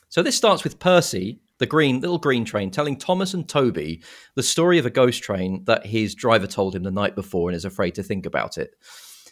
So 0.08 0.22
this 0.22 0.36
starts 0.36 0.62
with 0.62 0.78
Percy, 0.78 1.40
the 1.58 1.66
green 1.66 2.00
little 2.00 2.18
green 2.18 2.44
train, 2.44 2.70
telling 2.70 2.96
Thomas 2.96 3.34
and 3.34 3.48
Toby 3.48 4.02
the 4.36 4.42
story 4.42 4.78
of 4.78 4.86
a 4.86 4.90
ghost 4.90 5.22
train 5.22 5.64
that 5.64 5.86
his 5.86 6.14
driver 6.14 6.46
told 6.46 6.76
him 6.76 6.84
the 6.84 6.92
night 6.92 7.16
before 7.16 7.48
and 7.48 7.56
is 7.56 7.64
afraid 7.64 7.96
to 7.96 8.04
think 8.04 8.24
about 8.24 8.56
it. 8.56 8.76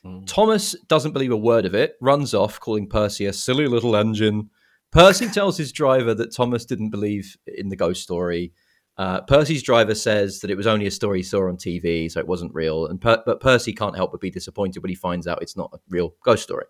Mm. 0.04 0.26
Thomas 0.26 0.74
doesn't 0.88 1.12
believe 1.12 1.32
a 1.32 1.36
word 1.36 1.64
of 1.64 1.74
it, 1.74 1.96
runs 2.00 2.34
off, 2.34 2.58
calling 2.58 2.88
Percy 2.88 3.26
a 3.26 3.32
silly 3.32 3.68
little 3.68 3.94
engine. 3.94 4.50
Percy 4.90 5.28
tells 5.32 5.56
his 5.56 5.72
driver 5.72 6.14
that 6.14 6.34
Thomas 6.34 6.64
didn't 6.64 6.90
believe 6.90 7.36
in 7.46 7.68
the 7.68 7.76
ghost 7.76 8.02
story. 8.02 8.52
Uh, 8.98 9.20
Percy's 9.20 9.62
driver 9.62 9.94
says 9.94 10.40
that 10.40 10.50
it 10.50 10.56
was 10.56 10.66
only 10.66 10.86
a 10.86 10.90
story 10.90 11.20
he 11.20 11.22
saw 11.22 11.48
on 11.48 11.56
TV, 11.56 12.10
so 12.10 12.18
it 12.18 12.26
wasn't 12.26 12.52
real. 12.52 12.86
And 12.86 13.00
per- 13.00 13.22
but 13.24 13.40
Percy 13.40 13.72
can't 13.72 13.94
help 13.94 14.10
but 14.10 14.20
be 14.20 14.30
disappointed 14.30 14.82
when 14.82 14.90
he 14.90 14.96
finds 14.96 15.28
out 15.28 15.40
it's 15.40 15.56
not 15.56 15.70
a 15.72 15.78
real 15.88 16.14
ghost 16.24 16.42
story. 16.42 16.64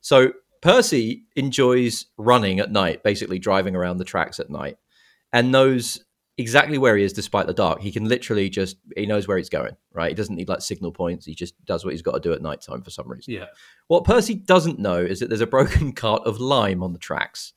So 0.00 0.32
Percy 0.60 1.24
enjoys 1.36 2.06
running 2.18 2.58
at 2.58 2.72
night, 2.72 3.04
basically 3.04 3.38
driving 3.38 3.76
around 3.76 3.98
the 3.98 4.04
tracks 4.04 4.40
at 4.40 4.50
night, 4.50 4.78
and 5.32 5.52
knows 5.52 6.04
exactly 6.38 6.78
where 6.78 6.96
he 6.96 7.04
is 7.04 7.12
despite 7.12 7.46
the 7.46 7.54
dark. 7.54 7.80
He 7.80 7.92
can 7.92 8.08
literally 8.08 8.50
just 8.50 8.76
he 8.96 9.06
knows 9.06 9.28
where 9.28 9.36
he's 9.36 9.48
going. 9.48 9.76
Right, 9.92 10.08
he 10.08 10.14
doesn't 10.14 10.34
need 10.34 10.48
like 10.48 10.62
signal 10.62 10.90
points. 10.90 11.24
He 11.24 11.36
just 11.36 11.54
does 11.66 11.84
what 11.84 11.92
he's 11.92 12.02
got 12.02 12.14
to 12.14 12.20
do 12.20 12.32
at 12.32 12.42
night 12.42 12.62
time 12.62 12.82
for 12.82 12.90
some 12.90 13.08
reason. 13.08 13.34
Yeah. 13.34 13.46
What 13.86 14.04
Percy 14.04 14.34
doesn't 14.34 14.80
know 14.80 14.98
is 14.98 15.20
that 15.20 15.28
there's 15.28 15.40
a 15.40 15.46
broken 15.46 15.92
cart 16.04 16.22
of 16.26 16.40
lime 16.40 16.82
on 16.82 16.94
the 16.94 16.98
tracks, 16.98 17.52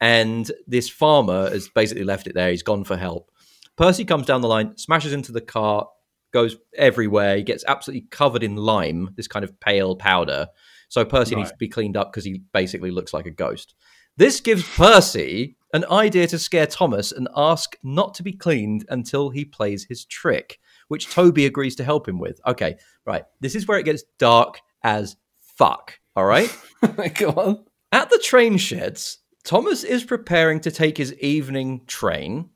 and 0.00 0.50
this 0.66 0.88
farmer 0.88 1.50
has 1.50 1.68
basically 1.68 2.04
left 2.04 2.26
it 2.26 2.34
there. 2.34 2.50
He's 2.50 2.62
gone 2.62 2.84
for 2.84 2.96
help. 2.96 3.30
Percy 3.78 4.04
comes 4.04 4.26
down 4.26 4.40
the 4.40 4.48
line, 4.48 4.76
smashes 4.76 5.12
into 5.12 5.30
the 5.30 5.40
car, 5.40 5.88
goes 6.32 6.56
everywhere. 6.76 7.36
He 7.36 7.44
gets 7.44 7.64
absolutely 7.66 8.08
covered 8.10 8.42
in 8.42 8.56
lime, 8.56 9.10
this 9.16 9.28
kind 9.28 9.44
of 9.44 9.58
pale 9.60 9.94
powder. 9.94 10.48
So 10.88 11.04
Percy 11.04 11.36
needs 11.36 11.50
to 11.50 11.56
be 11.56 11.68
cleaned 11.68 11.96
up 11.96 12.10
because 12.10 12.24
he 12.24 12.42
basically 12.52 12.90
looks 12.90 13.14
like 13.14 13.26
a 13.26 13.30
ghost. 13.30 13.74
This 14.16 14.40
gives 14.40 14.68
Percy 14.76 15.56
an 15.72 15.84
idea 15.90 16.26
to 16.26 16.40
scare 16.40 16.66
Thomas 16.66 17.12
and 17.12 17.28
ask 17.36 17.76
not 17.84 18.14
to 18.14 18.24
be 18.24 18.32
cleaned 18.32 18.84
until 18.88 19.30
he 19.30 19.44
plays 19.44 19.84
his 19.84 20.04
trick, 20.04 20.58
which 20.88 21.08
Toby 21.08 21.46
agrees 21.46 21.76
to 21.76 21.84
help 21.84 22.08
him 22.08 22.18
with. 22.18 22.40
Okay, 22.46 22.78
right. 23.06 23.24
This 23.40 23.54
is 23.54 23.68
where 23.68 23.78
it 23.78 23.84
gets 23.84 24.02
dark 24.18 24.60
as 24.82 25.16
fuck. 25.40 26.00
All 26.16 26.24
right. 26.24 26.52
Go 27.14 27.30
on. 27.30 27.64
At 27.92 28.10
the 28.10 28.18
train 28.18 28.56
sheds, 28.56 29.18
Thomas 29.44 29.84
is 29.84 30.02
preparing 30.02 30.58
to 30.60 30.72
take 30.72 30.98
his 30.98 31.14
evening 31.14 31.82
train 31.86 32.50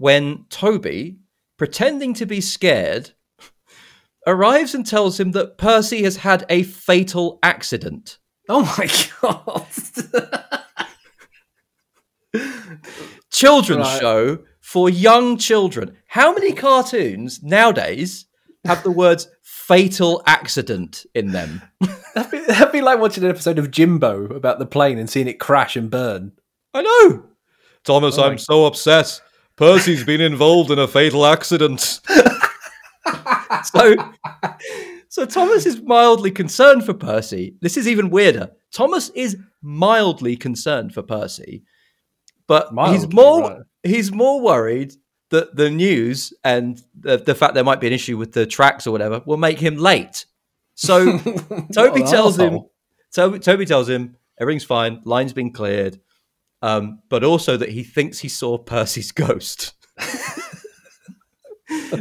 when 0.00 0.46
Toby, 0.48 1.18
pretending 1.58 2.14
to 2.14 2.24
be 2.24 2.40
scared, 2.40 3.10
arrives 4.26 4.74
and 4.74 4.86
tells 4.86 5.20
him 5.20 5.32
that 5.32 5.58
Percy 5.58 6.02
has 6.04 6.16
had 6.16 6.46
a 6.48 6.62
fatal 6.62 7.38
accident. 7.42 8.16
Oh 8.48 8.62
my 8.78 8.88
god. 9.20 9.66
Children's 13.30 13.86
Right. 13.86 14.00
show 14.00 14.38
for 14.60 14.88
young 14.88 15.36
children. 15.36 15.96
How 16.06 16.32
many 16.32 16.52
cartoons 16.52 17.42
nowadays 17.42 18.24
have 18.64 18.82
the 18.82 18.90
words 18.90 19.28
fatal 19.42 20.22
accident 20.26 21.04
in 21.14 21.32
them? 21.32 21.60
that'd, 22.14 22.30
be, 22.30 22.38
that'd 22.40 22.72
be 22.72 22.80
like 22.80 22.98
watching 23.00 23.24
an 23.24 23.30
episode 23.30 23.58
of 23.58 23.70
Jimbo 23.70 24.26
about 24.34 24.58
the 24.58 24.66
plane 24.66 24.98
and 24.98 25.10
seeing 25.10 25.28
it 25.28 25.38
crash 25.40 25.76
and 25.76 25.90
burn. 25.90 26.32
I 26.72 26.82
know. 26.82 27.24
Thomas, 27.84 28.16
Oh 28.18 28.24
I'm 28.24 28.38
so 28.38 28.64
upset. 28.66 29.20
Percy's 29.60 30.04
been 30.04 30.22
involved 30.22 30.70
in 30.70 30.78
a 30.78 30.88
fatal 30.88 31.26
accident. 31.26 32.00
so, 33.62 33.94
so 35.10 35.26
Thomas 35.26 35.66
is 35.66 35.82
mildly 35.82 36.30
concerned 36.30 36.86
for 36.86 36.94
Percy. 36.94 37.56
This 37.60 37.76
is 37.76 37.86
even 37.86 38.08
weirder. 38.08 38.52
Thomas 38.72 39.10
is 39.10 39.36
mildly 39.60 40.34
concerned 40.34 40.94
for 40.94 41.02
Percy, 41.02 41.62
but 42.46 42.70
he's 42.88 43.12
more 43.12 43.42
right. 43.42 43.58
he's 43.82 44.10
more 44.10 44.40
worried 44.40 44.94
that 45.28 45.54
the 45.54 45.68
news 45.68 46.32
and 46.42 46.82
the, 46.98 47.18
the 47.18 47.34
fact 47.34 47.52
there 47.52 47.62
might 47.62 47.80
be 47.80 47.86
an 47.86 47.92
issue 47.92 48.16
with 48.16 48.32
the 48.32 48.46
tracks 48.46 48.86
or 48.86 48.92
whatever 48.92 49.20
will 49.26 49.36
make 49.36 49.58
him 49.58 49.76
late. 49.76 50.24
So 50.74 51.18
Toby 51.74 52.02
tells 52.04 52.38
him. 52.38 52.60
Toby, 53.14 53.40
Toby 53.40 53.66
tells 53.66 53.90
him 53.90 54.16
everything's 54.40 54.64
fine, 54.64 55.02
line's 55.04 55.34
been 55.34 55.52
cleared, 55.52 56.00
um, 56.62 57.00
but 57.08 57.24
also 57.24 57.56
that 57.56 57.70
he 57.70 57.82
thinks 57.82 58.18
he 58.18 58.28
saw 58.28 58.58
Percy's 58.58 59.12
ghost. 59.12 59.74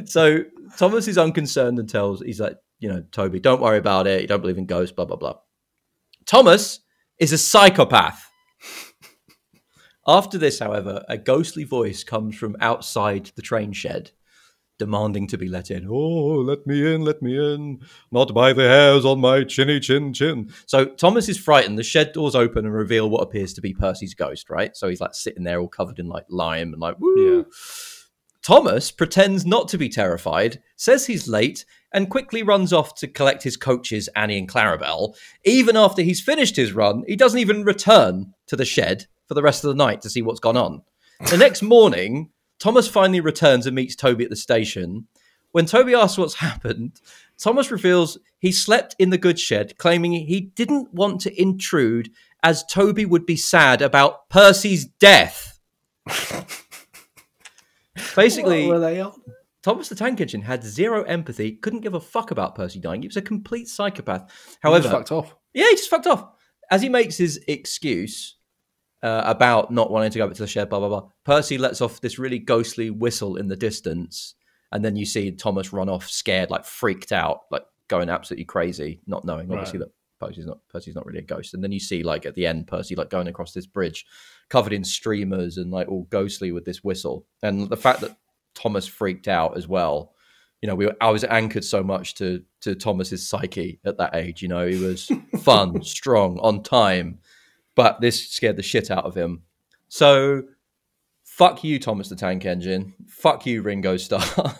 so 0.06 0.39
Thomas 0.78 1.08
is 1.08 1.17
unconcerned 1.17 1.80
and 1.80 1.89
tells 1.89 2.22
he's 2.22 2.39
like, 2.39 2.58
you 2.80 2.89
know, 2.89 3.04
Toby, 3.12 3.39
don't 3.39 3.62
worry 3.62 3.78
about 3.78 4.08
it. 4.08 4.22
You 4.22 4.28
don't 4.28 4.41
believe 4.41 4.58
in 4.58 4.65
ghosts, 4.65 4.93
blah 4.93 5.06
blah 5.06 5.17
blah. 5.17 5.36
Thomas 6.26 6.80
is 7.17 7.34
a 7.34 7.38
psychopath. 7.38 8.26
After 10.08 10.38
this, 10.38 10.60
however, 10.60 11.04
a 11.08 11.17
ghostly 11.17 11.65
voice 11.65 12.04
comes 12.04 12.36
from 12.36 12.56
outside 12.60 13.32
the 13.36 13.41
train 13.41 13.74
shed, 13.74 14.12
demanding 14.80 15.28
to 15.28 15.38
be 15.38 15.48
let 15.48 15.70
in. 15.70 15.88
Oh, 15.88 16.42
let 16.42 16.65
me 16.65 16.94
in, 16.94 17.02
let 17.02 17.22
me 17.22 17.38
in. 17.38 17.82
Not 18.12 18.34
by 18.34 18.54
the 18.54 18.68
hairs 18.68 19.06
on 19.06 19.20
my 19.20 19.44
chinny 19.44 19.80
chin 19.80 20.13
chin. 20.13 20.52
So 20.65 20.86
Thomas 20.86 21.30
is 21.30 21.38
frightened. 21.38 21.78
The 21.78 21.84
shed 21.84 22.13
doors 22.13 22.34
open 22.34 22.65
and 22.65 22.74
reveal 22.74 23.10
what 23.10 23.22
appears 23.22 23.54
to 23.54 23.62
be 23.62 23.74
Percy's 23.74 24.15
ghost, 24.15 24.50
right? 24.50 24.76
So 24.76 24.89
he's 24.89 25.02
like 25.02 25.13
sitting 25.13 25.44
there 25.44 25.60
all 25.60 25.68
covered 25.68 26.00
in 26.00 26.08
like 26.08 26.26
lime 26.30 26.74
and 26.74 26.82
like, 26.82 27.00
woo. 27.00 27.38
Yeah. 27.38 27.44
Thomas 28.42 28.89
pretends 28.89 29.46
not 29.46 29.68
to 29.68 29.78
be 29.78 29.89
terrified, 29.89 30.63
says 30.78 31.06
he's 31.06 31.28
late, 31.28 31.65
and 31.94 32.10
quickly 32.10 32.42
runs 32.42 32.72
off 32.72 32.96
to 32.96 33.08
collect 33.08 33.44
his 33.44 33.58
coaches, 33.58 34.08
Annie 34.15 34.38
and 34.38 34.48
Clarabel. 34.48 35.15
Even 35.44 35.76
after 35.76 36.02
he's 36.02 36.22
finished 36.22 36.56
his 36.56 36.72
run, 36.72 37.04
he 37.06 37.15
doesn't 37.15 37.39
even 37.39 37.63
return 37.63 38.34
to 38.48 38.56
the 38.56 38.65
shed 38.65 39.08
for 39.28 39.34
the 39.34 39.44
rest 39.44 39.63
of 39.63 39.70
the 39.70 39.84
night 39.84 40.02
to 40.02 40.10
see 40.10 40.22
what's 40.22 40.39
gone 40.39 40.58
on. 40.58 40.82
The 41.30 41.38
next 41.38 41.62
morning, 41.62 42.30
Thomas 42.60 42.88
finally 42.88 43.22
returns 43.22 43.65
and 43.65 43.76
meets 43.76 43.95
Toby 43.95 44.26
at 44.26 44.30
the 44.30 44.36
station. 44.36 45.08
When 45.52 45.65
Toby 45.65 45.95
asks 45.95 46.17
what's 46.17 46.36
happened, 46.36 47.00
Thomas 47.38 47.72
reveals 47.72 48.17
he 48.39 48.52
slept 48.52 48.95
in 49.00 49.10
the 49.10 49.17
goods 49.17 49.41
shed, 49.41 49.78
claiming 49.78 50.12
he 50.12 50.41
didn't 50.41 50.93
want 50.93 51.22
to 51.22 51.41
intrude 51.41 52.12
as 52.43 52.63
Toby 52.65 53.06
would 53.06 53.26
be 53.26 53.36
sad 53.36 53.82
about 53.82 54.30
Percy's 54.30 54.86
death. 54.86 55.60
Basically? 58.15 58.67
Thomas 59.62 59.89
the 59.89 59.95
Tank 59.95 60.22
Engine 60.22 60.41
had 60.41 60.63
zero 60.63 61.04
empathy, 61.04 61.52
couldn't 61.52 61.82
give 61.82 61.93
a 61.93 62.00
fuck 62.00 62.32
about 62.32 62.56
Percy 62.56 62.80
dying. 62.80 63.02
He 63.02 63.08
was 63.08 63.17
a 63.17 63.22
complete 63.22 63.67
psychopath. 63.67 64.22
He 64.22 64.28
just 64.45 64.58
However, 64.62 64.89
fucked 64.89 65.12
off. 65.12 65.36
yeah, 65.54 65.65
he 65.69 65.76
just 65.76 65.89
fucked 65.89 66.08
off. 66.08 66.26
As 66.72 66.82
he 66.82 66.88
makes 66.88 67.17
his 67.17 67.43
excuse 67.48 68.36
uh, 69.02 69.24
about 69.26 69.72
not 69.72 69.92
wanting 69.92 70.12
to 70.12 70.18
go 70.18 70.28
back 70.28 70.36
to 70.36 70.44
the 70.44 70.48
shed, 70.48 70.70
blah, 70.70 70.80
blah, 70.80 70.90
blah, 70.90 71.10
Percy 71.24 71.58
lets 71.58 71.82
off 71.82 72.02
this 72.02 72.20
really 72.20 72.40
ghostly 72.40 72.90
whistle 72.90 73.38
in 73.38 73.48
the 73.48 73.56
distance. 73.56 74.36
And 74.72 74.84
then 74.84 74.96
you 74.96 75.06
see 75.06 75.32
Thomas 75.32 75.74
run 75.74 75.90
off 75.90 76.10
scared, 76.10 76.50
like 76.50 76.66
freaked 76.66 77.12
out, 77.12 77.42
like 77.50 77.64
going 77.88 78.10
absolutely 78.10 78.46
crazy, 78.46 79.02
not 79.08 79.26
knowing 79.26 79.52
obviously 79.52 79.80
that 79.80 79.92
Percy's 80.20 80.46
not 80.46 80.60
Percy's 80.70 80.96
not 80.96 81.06
really 81.06 81.20
a 81.20 81.24
ghost. 81.24 81.54
And 81.54 81.64
then 81.64 81.72
you 81.72 81.80
see 81.80 82.04
like 82.04 82.26
at 82.26 82.36
the 82.36 82.46
end 82.46 82.68
Percy 82.68 82.96
like 82.96 83.10
going 83.10 83.28
across 83.28 83.54
this 83.54 83.66
bridge 83.66 84.06
covered 84.50 84.74
in 84.74 84.84
streamers 84.84 85.58
and 85.58 85.72
like 85.72 85.88
all 85.88 86.08
ghostly 86.10 86.52
with 86.52 86.66
this 86.66 86.84
whistle. 86.84 87.26
And 87.42 87.70
the 87.70 87.78
fact 87.78 88.02
that 88.02 88.18
Thomas 88.54 88.88
freaked 88.88 89.28
out 89.28 89.58
as 89.58 89.68
well. 89.68 90.14
You 90.62 90.68
know, 90.68 90.76
we 90.76 90.86
were, 90.88 90.96
I 91.00 91.10
was 91.10 91.24
anchored 91.24 91.64
so 91.64 91.82
much 91.82 92.16
to 92.16 92.44
to 92.62 92.76
Thomas's 92.76 93.28
psyche 93.28 93.80
at 93.86 93.98
that 93.98 94.16
age. 94.16 94.42
You 94.42 94.50
know, 94.50 94.68
he 94.68 94.78
was 94.78 95.10
fun, 95.42 95.82
strong, 95.84 96.38
on 96.40 96.64
time, 96.64 97.20
but 97.80 98.02
this 98.02 98.28
scared 98.28 98.58
the 98.58 98.62
shit 98.62 98.92
out 98.92 99.06
of 99.06 99.15
him. 99.15 99.44
So, 99.88 100.44
fuck 101.24 101.63
you, 101.63 101.80
Thomas 101.80 102.10
the 102.10 102.18
Tank 102.18 102.46
Engine. 102.46 102.94
Fuck 103.08 103.46
you, 103.46 103.62
Ringo 103.62 103.96
Starr. 103.96 104.22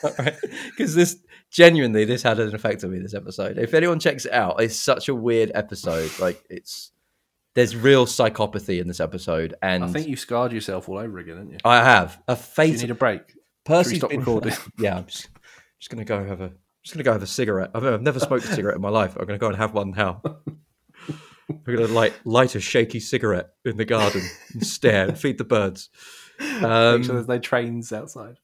Because 0.00 0.94
this 0.94 1.18
genuinely, 1.50 2.04
this 2.04 2.22
had 2.22 2.38
an 2.38 2.54
effect 2.54 2.82
on 2.84 2.90
me. 2.90 2.98
This 3.00 3.14
episode. 3.14 3.58
If 3.58 3.74
anyone 3.74 3.98
checks 3.98 4.26
it 4.26 4.32
out, 4.32 4.60
it's 4.60 4.76
such 4.76 5.08
a 5.08 5.14
weird 5.14 5.50
episode. 5.54 6.10
Like 6.20 6.42
it's 6.50 6.92
there's 7.54 7.74
real 7.74 8.06
psychopathy 8.06 8.80
in 8.80 8.86
this 8.86 9.00
episode, 9.00 9.54
and 9.60 9.82
I 9.84 9.88
think 9.88 10.06
you 10.06 10.14
scarred 10.14 10.52
yourself 10.52 10.88
all 10.88 10.98
over 10.98 11.18
again, 11.18 11.36
didn't 11.36 11.50
you? 11.50 11.58
I 11.64 11.82
have 11.82 12.20
a 12.28 12.38
you 12.64 12.78
need 12.78 12.90
a 12.90 12.94
break? 12.94 13.22
Percy's 13.64 13.98
stop 13.98 14.10
been- 14.10 14.20
recording? 14.20 14.54
yeah, 14.78 14.98
I'm 14.98 15.06
just, 15.06 15.28
just 15.80 15.90
gonna 15.90 16.04
go 16.04 16.24
have 16.24 16.40
a 16.40 16.52
just 16.84 16.94
gonna 16.94 17.04
go 17.04 17.12
have 17.12 17.22
a 17.22 17.26
cigarette. 17.26 17.70
I've, 17.74 17.84
I've 17.84 18.02
never 18.02 18.20
smoked 18.20 18.44
a 18.44 18.54
cigarette 18.54 18.76
in 18.76 18.82
my 18.82 18.90
life. 18.90 19.16
I'm 19.16 19.26
gonna 19.26 19.38
go 19.38 19.48
and 19.48 19.56
have 19.56 19.74
one 19.74 19.90
now. 19.92 20.22
I'm 21.50 21.62
gonna 21.64 21.86
light 21.86 22.14
light 22.24 22.54
a 22.54 22.60
shaky 22.60 23.00
cigarette 23.00 23.50
in 23.64 23.76
the 23.76 23.84
garden 23.84 24.22
and 24.52 24.66
stare 24.66 25.08
and 25.08 25.18
feed 25.18 25.38
the 25.38 25.44
birds. 25.44 25.88
Um, 26.40 27.00
Make 27.00 27.04
sure 27.04 27.14
there's 27.14 27.28
no 27.28 27.38
trains 27.38 27.92
outside. 27.92 28.38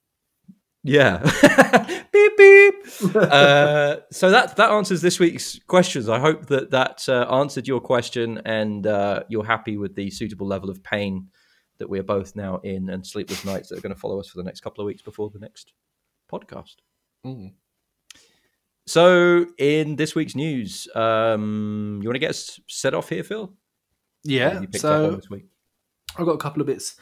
Yeah. 0.82 1.18
beep 2.12 2.36
beep. 2.36 3.16
uh, 3.16 3.96
so 4.10 4.30
that 4.30 4.56
that 4.56 4.70
answers 4.70 5.00
this 5.00 5.18
week's 5.18 5.58
questions. 5.66 6.08
I 6.08 6.18
hope 6.18 6.46
that 6.46 6.70
that 6.72 7.08
uh, 7.08 7.26
answered 7.30 7.66
your 7.66 7.80
question 7.80 8.40
and 8.44 8.86
uh, 8.86 9.22
you're 9.28 9.44
happy 9.46 9.76
with 9.76 9.94
the 9.94 10.10
suitable 10.10 10.46
level 10.46 10.70
of 10.70 10.82
pain 10.82 11.28
that 11.78 11.88
we 11.88 11.98
are 11.98 12.04
both 12.04 12.36
now 12.36 12.58
in 12.58 12.90
and 12.90 13.06
sleepless 13.06 13.44
nights 13.44 13.68
that 13.68 13.78
are 13.78 13.82
going 13.82 13.94
to 13.94 14.00
follow 14.00 14.20
us 14.20 14.28
for 14.28 14.38
the 14.38 14.44
next 14.44 14.60
couple 14.60 14.82
of 14.82 14.86
weeks 14.86 15.02
before 15.02 15.30
the 15.30 15.38
next 15.38 15.72
podcast. 16.30 16.76
Mm. 17.26 17.52
So, 18.86 19.46
in 19.58 19.96
this 19.96 20.14
week's 20.14 20.34
news, 20.34 20.88
um, 20.94 22.00
you 22.02 22.08
want 22.08 22.16
to 22.16 22.20
get 22.20 22.30
us 22.30 22.60
set 22.68 22.94
off 22.94 23.08
here, 23.08 23.24
Phil? 23.24 23.52
Yeah. 24.24 24.60
you 24.60 24.68
picked 24.68 24.84
up 24.84 25.14
on 25.14 25.22
So? 25.22 25.40
I've 26.16 26.26
got 26.26 26.32
a 26.32 26.38
couple 26.38 26.60
of 26.60 26.66
bits, 26.66 26.96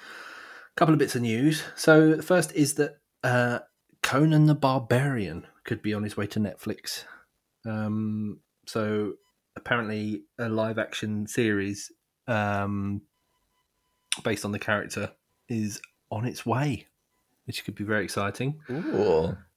couple 0.77 0.93
of 0.93 0.99
bits 0.99 1.17
of 1.17 1.23
news. 1.23 1.63
So 1.77 2.15
the 2.15 2.23
first 2.23 2.53
is 2.55 2.75
that 2.75 2.99
uh, 3.25 3.61
Conan 4.03 4.47
the 4.47 4.55
Barbarian 4.55 5.47
could 5.65 5.83
be 5.83 5.93
on 5.95 6.03
his 6.03 6.17
way 6.17 6.27
to 6.29 6.41
Netflix. 6.41 7.05
Um, 7.67 8.41
so 8.67 9.15
apparently, 9.57 10.23
a 10.39 10.49
live 10.49 10.79
action 10.79 11.27
series 11.27 11.91
um, 12.27 13.03
based 14.25 14.45
on 14.45 14.53
the 14.53 14.59
character 14.59 15.13
is 15.49 15.81
on 16.11 16.27
its 16.27 16.47
way, 16.47 16.87
which 17.47 17.65
could 17.65 17.75
be 17.75 17.85
very 17.85 18.05
exciting. 18.05 18.61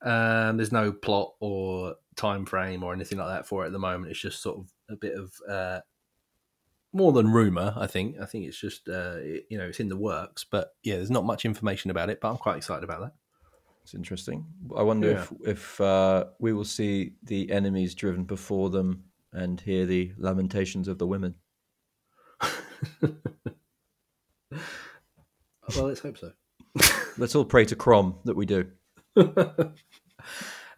Um, 0.02 0.58
there's 0.58 0.72
no 0.72 0.92
plot 0.92 1.34
or 1.40 1.96
time 2.15 2.45
frame 2.45 2.84
or 2.84 2.93
anything 2.93 3.17
like 3.17 3.30
that 3.30 3.47
for 3.47 3.63
it 3.63 3.67
at 3.67 3.71
the 3.73 3.80
moment. 3.80 4.12
It's 4.12 4.19
just 4.21 4.41
sort 4.41 4.58
of 4.60 4.71
a 4.89 4.95
bit 4.95 5.15
of 5.15 5.34
uh, 5.49 5.80
more 6.93 7.12
than 7.13 7.32
rumor. 7.32 7.73
I 7.78 7.88
think. 7.88 8.15
I 8.21 8.25
think 8.25 8.45
it's 8.45 8.60
just 8.60 8.88
uh, 8.89 9.17
it- 9.17 9.45
you 9.49 9.58
know 9.58 9.65
it's 9.65 9.80
in 9.80 9.89
the 9.89 9.97
works, 9.97 10.43
but 10.49 10.69
yeah, 10.84 10.95
there's 10.95 11.12
not 11.12 11.25
much 11.25 11.45
information 11.45 11.91
about 11.91 12.10
it. 12.10 12.19
But 12.21 12.30
I'm 12.32 12.38
quite 12.38 12.58
excited 12.58 12.84
about 12.84 13.01
that. 13.01 13.13
It's 13.84 13.93
interesting. 13.93 14.45
I 14.75 14.82
wonder 14.82 15.12
if 15.12 15.32
if 15.45 15.82
uh, 15.82 16.25
we 16.39 16.54
will 16.54 16.65
see 16.65 17.13
the 17.23 17.51
enemies 17.51 17.93
driven 17.95 18.23
before 18.23 18.69
them 18.71 19.04
and 19.32 19.60
hear 19.62 19.86
the 19.86 20.12
lamentations 20.17 20.88
of 20.88 20.97
the 20.97 21.06
women. 21.08 21.36
Well, 25.75 25.88
let's 25.88 25.99
hope 26.01 26.17
so. 26.17 26.32
Let's 27.17 27.34
all 27.36 27.43
pray 27.45 27.65
to 27.65 27.75
Crom 27.75 28.19
that 28.25 28.36
we 28.36 28.45
do. 28.45 28.67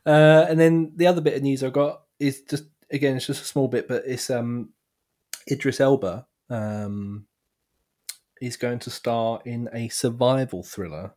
uh, 0.07 0.45
and 0.49 0.59
then 0.59 0.93
the 0.95 1.05
other 1.05 1.21
bit 1.21 1.35
of 1.35 1.43
news 1.43 1.63
I've 1.63 1.73
got 1.73 2.01
is 2.19 2.41
just 2.41 2.63
again, 2.89 3.17
it's 3.17 3.27
just 3.27 3.41
a 3.41 3.45
small 3.45 3.67
bit, 3.67 3.87
but 3.87 4.03
it's 4.05 4.29
um, 4.29 4.69
Idris 5.51 5.79
Elba 5.79 6.25
um, 6.49 7.25
is 8.41 8.57
going 8.57 8.79
to 8.79 8.89
star 8.89 9.41
in 9.45 9.69
a 9.73 9.89
survival 9.89 10.63
thriller 10.63 11.13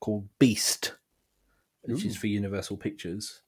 called 0.00 0.28
Beast, 0.38 0.94
which 1.82 2.04
is 2.04 2.16
for 2.16 2.26
Universal 2.26 2.76
Pictures, 2.76 3.42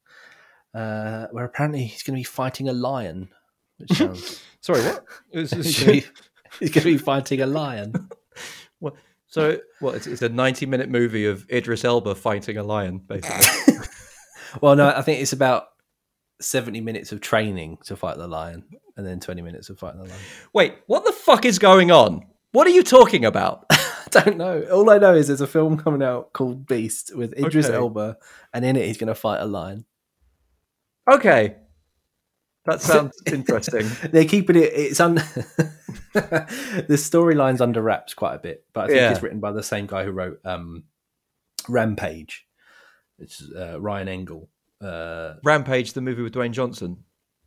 uh, 0.75 1.27
where 1.31 1.45
apparently 1.45 1.85
he's 1.85 2.03
going 2.03 2.17
to 2.17 2.21
be 2.21 2.25
fighting 2.25 2.69
a 2.69 2.73
lion. 2.73 3.29
Which 3.79 3.93
sounds 3.99 4.43
Sorry, 4.61 4.81
what? 4.83 5.05
He's 5.33 5.53
going 5.53 5.63
to 5.63 5.87
be, 5.87 6.05
he's 6.59 6.71
going 6.71 6.83
to 6.83 6.93
be 6.93 6.99
fighting 6.99 7.41
a 7.41 7.47
lion. 7.47 8.09
so, 9.29 9.59
well, 9.81 9.95
it's, 9.95 10.09
it's 10.09 10.23
a 10.23 10.29
ninety-minute 10.29 10.89
movie 10.89 11.27
of 11.27 11.49
Idris 11.49 11.85
Elba 11.85 12.17
fighting 12.17 12.57
a 12.57 12.65
lion, 12.65 12.99
basically. 12.99 13.76
Well, 14.61 14.77
no, 14.77 14.89
I 14.89 15.03
think 15.03 15.21
it's 15.21 15.33
about 15.33 15.69
seventy 16.41 16.81
minutes 16.81 17.13
of 17.13 17.21
training 17.21 17.79
to 17.87 17.97
fight 17.97 18.17
the 18.19 18.29
lion, 18.29 18.65
and 18.97 19.07
then 19.07 19.21
twenty 19.21 19.43
minutes 19.43 19.71
of 19.71 19.79
fighting 19.79 20.01
the 20.03 20.09
lion. 20.09 20.21
Wait, 20.53 20.75
what 20.87 21.05
the 21.05 21.13
fuck 21.13 21.45
is 21.45 21.59
going 21.59 21.91
on? 21.91 22.27
What 22.53 22.67
are 22.67 22.71
you 22.71 22.83
talking 22.83 23.25
about? 23.25 23.67
I 23.71 24.23
don't 24.23 24.37
know. 24.39 24.63
All 24.73 24.89
I 24.91 24.99
know 24.99 25.15
is 25.15 25.27
there's 25.27 25.41
a 25.41 25.47
film 25.47 25.77
coming 25.77 26.03
out 26.03 26.33
called 26.33 26.67
Beast 26.67 27.15
with 27.15 27.33
Idris 27.39 27.67
Okay. 27.67 27.75
Elba, 27.77 28.17
and 28.55 28.65
in 28.65 28.77
it 28.77 28.87
he's 28.87 28.97
going 28.99 29.09
to 29.09 29.15
fight 29.15 29.41
a 29.41 29.47
lion. 29.47 29.85
Okay, 31.11 31.57
that 32.65 32.81
sounds 32.83 33.21
interesting. 33.27 33.87
They're 34.11 34.25
keeping 34.25 34.57
it. 34.57 34.73
It's 34.75 35.01
un. 35.01 35.17
the 36.15 36.87
storyline's 36.91 37.61
under 37.61 37.83
wraps 37.83 38.15
quite 38.15 38.35
a 38.35 38.39
bit, 38.39 38.65
but 38.73 38.85
I 38.85 38.87
think 38.87 38.97
Yeah. 38.99 39.11
it's 39.13 39.23
written 39.23 39.41
by 39.41 39.53
the 39.53 39.63
same 39.63 39.87
guy 39.87 40.05
who 40.05 40.11
wrote 40.13 40.41
um, 40.45 40.85
Rampage. 41.69 42.46
It's 43.19 43.43
uh, 43.51 43.81
Ryan 43.81 44.09
Engle. 44.09 44.49
Uh, 44.81 45.35
Rampage, 45.43 45.95
the 45.95 46.01
movie 46.01 46.23
with 46.23 46.35
Dwayne 46.35 46.53
Johnson, 46.53 47.05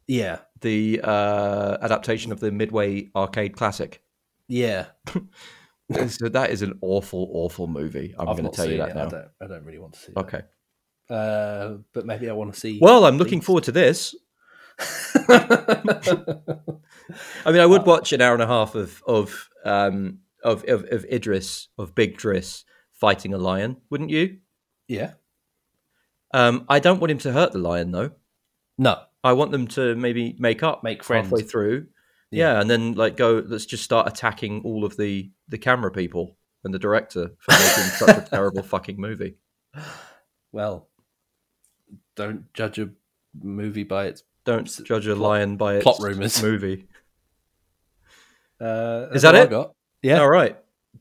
yeah, 0.09 0.39
the 0.61 0.99
uh, 1.03 1.77
adaptation 1.81 2.31
of 2.31 2.39
the 2.39 2.51
Midway 2.51 3.11
arcade 3.15 3.55
classic. 3.55 4.01
yeah. 4.47 4.87
so 6.07 6.29
that 6.29 6.49
is 6.49 6.63
an 6.63 6.79
awful, 6.81 7.29
awful 7.31 7.67
movie. 7.67 8.15
I'm 8.17 8.25
going 8.25 8.43
to 8.43 8.49
tell 8.49 8.69
you 8.69 8.77
that 8.77 8.89
it. 8.89 8.95
now. 8.95 9.05
I 9.05 9.09
don't. 9.09 9.27
I 9.41 9.47
don't 9.47 9.63
really 9.63 9.77
want 9.77 9.93
to 9.93 9.99
see. 9.99 10.11
It. 10.11 10.17
Okay. 10.17 10.41
Uh, 11.09 11.77
but 11.93 12.07
maybe 12.07 12.27
I 12.27 12.33
want 12.33 12.53
to 12.53 12.59
see. 12.59 12.79
Well, 12.81 13.05
I'm 13.05 13.17
looking 13.17 13.41
forward 13.41 13.65
to 13.65 13.71
this. 13.71 14.15
I 15.29 15.51
mean, 17.45 17.59
I 17.59 17.65
would 17.65 17.85
watch 17.85 18.11
an 18.11 18.21
hour 18.21 18.33
and 18.33 18.41
a 18.41 18.47
half 18.47 18.73
of 18.73 19.03
of 19.05 19.49
um, 19.65 20.19
of, 20.43 20.63
of 20.65 20.85
of 20.91 21.05
Idris 21.05 21.67
of 21.77 21.93
Big 21.93 22.17
Driss 22.17 22.63
fighting 22.91 23.33
a 23.33 23.37
lion, 23.37 23.77
wouldn't 23.91 24.09
you? 24.09 24.37
yeah. 24.87 25.13
Um, 26.33 26.65
I 26.69 26.79
don't 26.79 26.99
want 26.99 27.11
him 27.11 27.17
to 27.19 27.31
hurt 27.31 27.51
the 27.53 27.59
lion 27.59 27.91
though. 27.91 28.11
No. 28.77 28.99
I 29.23 29.33
want 29.33 29.51
them 29.51 29.67
to 29.69 29.95
maybe 29.95 30.35
make 30.39 30.63
up, 30.63 30.83
Make 30.83 31.03
friends. 31.03 31.25
halfway 31.25 31.41
through. 31.41 31.87
Yeah. 32.31 32.53
Yeah. 32.53 32.61
and 32.61 32.69
then 32.69 32.93
like 32.93 33.17
go. 33.17 33.43
Let's 33.45 33.65
just 33.65 33.83
start 33.83 34.07
attacking 34.07 34.61
all 34.63 34.85
of 34.85 34.95
the 34.97 35.31
the 35.47 35.57
camera 35.57 35.91
people 35.91 36.37
and 36.63 36.73
the 36.73 36.79
director 36.79 37.31
for 37.39 37.51
making 37.51 37.67
such 37.97 38.17
a 38.17 38.21
terrible 38.29 38.61
fucking 38.63 38.99
movie. 38.99 39.35
Well, 40.51 40.87
don't 42.15 42.51
judge 42.53 42.79
a 42.79 42.89
movie 43.41 43.83
by 43.83 44.05
its. 44.05 44.23
Don't 44.45 44.67
S- 44.67 44.81
judge 44.85 45.07
a 45.07 45.15
plot- 45.15 45.29
lion 45.29 45.57
by 45.57 45.75
its 45.75 45.83
plot 45.83 45.97
rumours. 45.99 46.41
movie. 46.43 46.85
Uh, 48.61 49.07
Is 49.13 49.21
that 49.23 49.35
it? 49.35 49.51
Yeah. 50.01 50.19
All 50.19 50.29
right. 50.29 50.57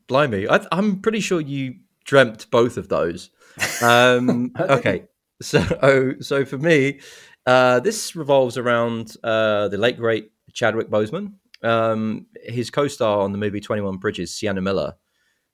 Blimey. 0.07 0.47
I, 0.49 0.65
I'm 0.71 1.01
pretty 1.01 1.19
sure 1.19 1.41
you 1.41 1.75
dreamt 2.05 2.49
both 2.51 2.77
of 2.77 2.89
those. 2.89 3.29
Um, 3.83 4.53
okay. 4.57 5.03
So, 5.41 6.15
so 6.19 6.45
for 6.45 6.57
me, 6.57 6.99
uh, 7.45 7.79
this 7.79 8.15
revolves 8.15 8.57
around 8.57 9.15
uh, 9.23 9.67
the 9.69 9.77
late 9.77 9.97
great 9.97 10.31
Chadwick 10.53 10.89
Boseman. 10.89 11.33
Um, 11.61 12.27
his 12.43 12.69
co-star 12.69 13.19
on 13.19 13.31
the 13.31 13.37
movie 13.37 13.59
Twenty 13.59 13.81
One 13.81 13.97
Bridges, 13.97 14.35
Sienna 14.35 14.61
Miller, 14.61 14.95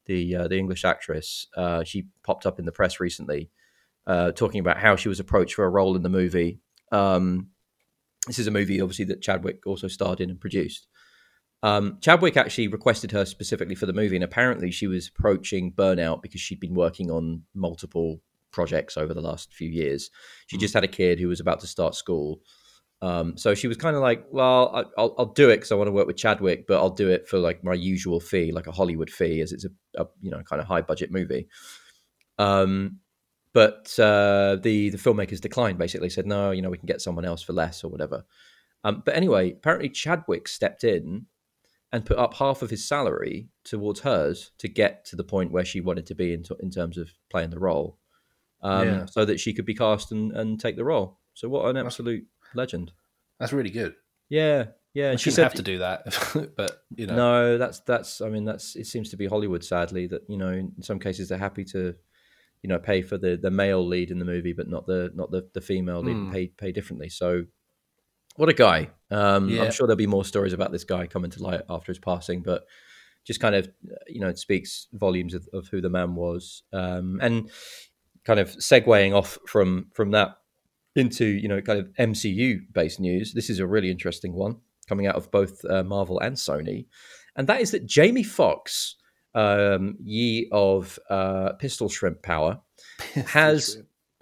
the 0.05 0.35
uh, 0.35 0.47
the 0.47 0.57
English 0.57 0.85
actress. 0.85 1.47
Uh, 1.55 1.83
she 1.83 2.07
popped 2.23 2.45
up 2.45 2.59
in 2.59 2.65
the 2.65 2.71
press 2.71 2.99
recently, 2.99 3.49
uh, 4.07 4.31
talking 4.31 4.59
about 4.59 4.77
how 4.77 4.95
she 4.95 5.09
was 5.09 5.19
approached 5.19 5.55
for 5.55 5.65
a 5.65 5.69
role 5.69 5.95
in 5.95 6.03
the 6.03 6.09
movie. 6.09 6.59
Um, 6.91 7.49
this 8.27 8.39
is 8.39 8.47
a 8.47 8.51
movie, 8.51 8.81
obviously, 8.81 9.05
that 9.05 9.21
Chadwick 9.21 9.65
also 9.65 9.87
starred 9.87 10.19
in 10.19 10.29
and 10.29 10.39
produced. 10.39 10.87
Um, 11.63 11.97
Chadwick 12.01 12.37
actually 12.37 12.67
requested 12.67 13.11
her 13.11 13.25
specifically 13.25 13.75
for 13.75 13.85
the 13.85 13.93
movie, 13.93 14.15
and 14.15 14.23
apparently 14.23 14.71
she 14.71 14.87
was 14.87 15.07
approaching 15.07 15.71
burnout 15.71 16.21
because 16.21 16.41
she'd 16.41 16.59
been 16.59 16.75
working 16.75 17.09
on 17.09 17.43
multiple 17.53 18.21
projects 18.55 18.97
over 18.97 19.13
the 19.13 19.21
last 19.21 19.53
few 19.53 19.69
years. 19.69 20.09
She 20.47 20.57
just 20.57 20.73
had 20.73 20.83
a 20.83 20.87
kid 20.87 21.19
who 21.19 21.27
was 21.27 21.39
about 21.39 21.59
to 21.59 21.67
start 21.67 21.93
school. 21.93 22.39
Um, 23.01 23.37
so 23.37 23.53
she 23.53 23.67
was 23.67 23.77
kind 23.77 23.95
of 23.95 24.01
like, 24.01 24.25
well, 24.31 24.71
I, 24.73 24.83
I'll, 24.99 25.13
I'll 25.19 25.33
do 25.33 25.49
it 25.49 25.57
because 25.57 25.71
I 25.71 25.75
want 25.75 25.89
to 25.89 25.91
work 25.91 26.07
with 26.07 26.17
Chadwick, 26.17 26.65
but 26.65 26.77
I'll 26.77 26.89
do 26.89 27.09
it 27.09 27.27
for 27.27 27.37
like 27.37 27.63
my 27.63 27.73
usual 27.73 28.19
fee, 28.19 28.51
like 28.51 28.65
a 28.65 28.71
Hollywood 28.71 29.11
fee, 29.11 29.41
as 29.41 29.51
it's 29.51 29.65
a, 29.65 30.01
a 30.01 30.07
you 30.21 30.31
know 30.31 30.41
kind 30.41 30.61
of 30.61 30.67
high 30.67 30.81
budget 30.81 31.11
movie. 31.11 31.47
Um, 32.39 32.99
but 33.53 33.97
uh, 33.99 34.57
the 34.61 34.89
the 34.89 34.97
filmmakers 34.97 35.41
declined. 35.41 35.77
Basically, 35.77 36.09
said 36.09 36.25
no, 36.25 36.51
you 36.51 36.61
know, 36.61 36.69
we 36.69 36.77
can 36.77 36.87
get 36.87 37.01
someone 37.01 37.25
else 37.25 37.43
for 37.43 37.53
less 37.53 37.83
or 37.83 37.91
whatever. 37.91 38.25
Um, 38.83 39.03
but 39.05 39.15
anyway, 39.15 39.51
apparently 39.51 39.89
Chadwick 39.89 40.47
stepped 40.47 40.83
in 40.83 41.25
and 41.91 42.05
put 42.05 42.17
up 42.17 42.33
half 42.35 42.61
of 42.61 42.69
his 42.69 42.87
salary 42.87 43.47
towards 43.63 44.01
hers 44.01 44.51
to 44.59 44.67
get 44.67 45.05
to 45.05 45.15
the 45.15 45.23
point 45.23 45.51
where 45.51 45.63
she 45.65 45.79
wanted 45.79 46.05
to 46.07 46.15
be 46.15 46.33
in, 46.33 46.43
in 46.59 46.69
terms 46.69 46.97
of 46.97 47.09
playing 47.31 47.49
the 47.49 47.59
role, 47.59 47.97
um, 48.65 48.87
Yeah. 48.87 49.05
so 49.05 49.25
that 49.25 49.39
she 49.39 49.53
could 49.53 49.65
be 49.65 49.75
cast 49.75 50.11
and, 50.11 50.31
and 50.31 50.59
take 50.59 50.75
the 50.75 50.83
role. 50.85 51.19
So 51.33 51.49
what 51.49 51.65
an 51.69 51.77
absolute 51.77 52.25
legend! 52.53 52.91
That's 53.39 53.53
really 53.53 53.69
good. 53.69 53.95
Yeah, 54.29 54.67
yeah. 54.93 55.11
And 55.11 55.19
she 55.19 55.31
said, 55.31 55.43
have 55.43 55.53
to 55.55 55.61
do 55.61 55.79
that, 55.79 56.53
but 56.57 56.83
you 56.95 57.05
know. 57.07 57.15
"No, 57.15 57.57
that's 57.57 57.79
that's. 57.81 58.21
I 58.21 58.29
mean, 58.29 58.45
that's. 58.45 58.75
It 58.75 58.87
seems 58.87 59.09
to 59.11 59.17
be 59.17 59.27
Hollywood, 59.27 59.63
sadly, 59.63 60.07
that 60.07 60.21
you 60.29 60.37
know, 60.37 60.49
in 60.49 60.73
some 60.81 60.99
cases 60.99 61.29
they're 61.29 61.37
happy 61.37 61.65
to, 61.65 61.93
you 62.63 62.69
know, 62.69 62.79
pay 62.79 63.01
for 63.01 63.17
the 63.17 63.35
the 63.37 63.51
male 63.51 63.85
lead 63.85 64.09
in 64.11 64.19
the 64.19 64.25
movie, 64.25 64.53
but 64.53 64.67
not 64.69 64.87
the 64.87 65.11
not 65.13 65.29
the 65.31 65.47
the 65.53 65.61
female 65.61 66.01
lead, 66.01 66.15
Hmm. 66.17 66.31
pay 66.31 66.47
pay 66.47 66.71
differently. 66.71 67.09
So, 67.09 67.45
what 68.37 68.49
a 68.49 68.53
guy! 68.53 68.89
Um, 69.11 69.49
Yeah. 69.49 69.63
I'm 69.63 69.71
sure 69.71 69.85
there'll 69.87 69.97
be 69.97 70.07
more 70.07 70.25
stories 70.25 70.53
about 70.53 70.71
this 70.71 70.83
guy 70.85 71.05
coming 71.07 71.31
to 71.31 71.43
light 71.43 71.61
after 71.69 71.91
his 71.91 71.99
passing, 71.99 72.41
but 72.41 72.63
just 73.25 73.39
kind 73.39 73.55
of, 73.55 73.69
you 74.07 74.19
know, 74.21 74.29
it 74.29 74.37
speaks 74.39 74.87
volumes 74.93 75.33
of, 75.33 75.47
of 75.51 75.67
who 75.69 75.81
the 75.81 75.89
man 75.89 76.15
was, 76.15 76.63
um, 76.73 77.19
and 77.21 77.49
kind 78.25 78.39
of 78.39 78.49
segueing 78.57 79.15
off 79.15 79.37
from 79.47 79.87
from 79.93 80.11
that 80.11 80.37
into 80.95 81.25
you 81.25 81.47
know 81.47 81.61
kind 81.61 81.79
of 81.79 81.87
MCU 81.99 82.59
based 82.73 82.99
news. 82.99 83.33
This 83.33 83.49
is 83.49 83.59
a 83.59 83.67
really 83.67 83.91
interesting 83.91 84.33
one 84.33 84.57
coming 84.87 85.07
out 85.07 85.15
of 85.15 85.31
both 85.31 85.63
uh, 85.65 85.83
Marvel 85.83 86.19
and 86.19 86.35
Sony, 86.35 86.87
and 87.35 87.47
that 87.47 87.61
is 87.61 87.71
that 87.71 87.85
Jamie 87.85 88.23
Foxx, 88.23 88.95
um, 89.33 89.97
ye 90.01 90.49
of 90.51 90.99
uh, 91.09 91.53
Pistol 91.53 91.89
Shrimp 91.89 92.21
Power, 92.23 92.59
has 93.27 93.77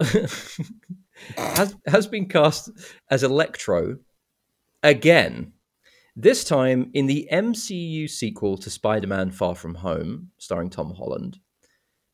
has 1.36 1.76
has 1.86 2.06
been 2.06 2.28
cast 2.28 2.70
as 3.10 3.22
Electro 3.22 3.98
again. 4.82 5.52
This 6.16 6.44
time 6.44 6.90
in 6.94 7.06
the 7.06 7.28
MCU 7.32 8.08
sequel 8.08 8.56
to 8.58 8.70
Spider-Man: 8.70 9.32
Far 9.32 9.56
From 9.56 9.76
Home, 9.76 10.30
starring 10.38 10.70
Tom 10.70 10.94
Holland. 10.94 11.40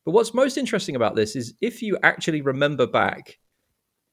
But 0.05 0.11
what's 0.11 0.33
most 0.33 0.57
interesting 0.57 0.95
about 0.95 1.15
this 1.15 1.35
is 1.35 1.53
if 1.61 1.81
you 1.81 1.97
actually 2.01 2.41
remember 2.41 2.87
back 2.87 3.37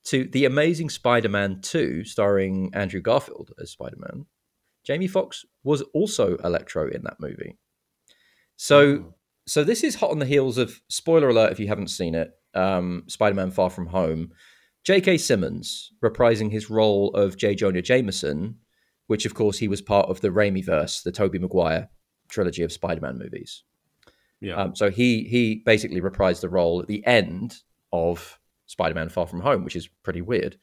to 0.05 0.25
The 0.25 0.45
Amazing 0.45 0.91
Spider-Man 0.91 1.61
2, 1.63 2.05
starring 2.05 2.71
Andrew 2.75 3.01
Garfield 3.01 3.53
as 3.61 3.71
Spider-Man, 3.71 4.27
Jamie 4.85 5.07
Foxx 5.07 5.45
was 5.65 5.83
also 5.95 6.37
Electro 6.39 6.89
in 6.91 7.03
that 7.05 7.21
movie. 7.21 7.57
So, 8.57 8.99
Mm. 8.99 9.15
so 9.47 9.65
this 9.65 9.85
is 9.85 9.97
hot 9.97 10.11
on 10.11 10.19
the 10.19 10.27
heels 10.27 10.59
of 10.59 10.81
spoiler 10.89 11.29
alert 11.29 11.53
if 11.53 11.61
you 11.61 11.69
haven't 11.69 11.89
seen 11.89 12.15
it. 12.15 12.31
Um, 12.55 13.05
Spider-Man: 13.07 13.51
Far 13.51 13.71
From 13.71 13.87
Home. 13.89 14.33
J.K. 14.85 15.19
Simmons 15.19 15.93
reprising 16.03 16.51
his 16.51 16.71
role 16.71 17.11
of 17.15 17.37
J. 17.37 17.55
Jonah 17.55 17.83
Jameson, 17.83 18.57
which 19.07 19.27
of 19.27 19.35
course 19.35 19.59
he 19.59 19.69
was 19.69 19.83
part 19.83 20.09
of 20.09 20.21
the 20.23 20.31
Raimi 20.31 20.65
verse, 20.65 21.03
the 21.03 21.13
Tobey 21.13 21.39
Maguire 21.39 21.91
trilogy 22.29 22.63
of 22.63 22.73
Spider-Man 22.73 23.19
movies. 23.19 23.65
Yeah. 24.41 24.55
Um, 24.55 24.77
so 24.77 24.91
he 24.91 25.25
he 25.25 25.63
basically 25.67 26.01
reprised 26.01 26.41
the 26.41 26.49
role 26.49 26.81
at 26.81 26.87
the 26.87 27.05
end 27.07 27.59
of 27.93 28.39
Spider-Man: 28.67 29.09
Far 29.09 29.27
From 29.27 29.41
Home, 29.41 29.65
which 29.65 29.77
is 29.77 29.89
pretty 30.03 30.23
weird. 30.23 30.57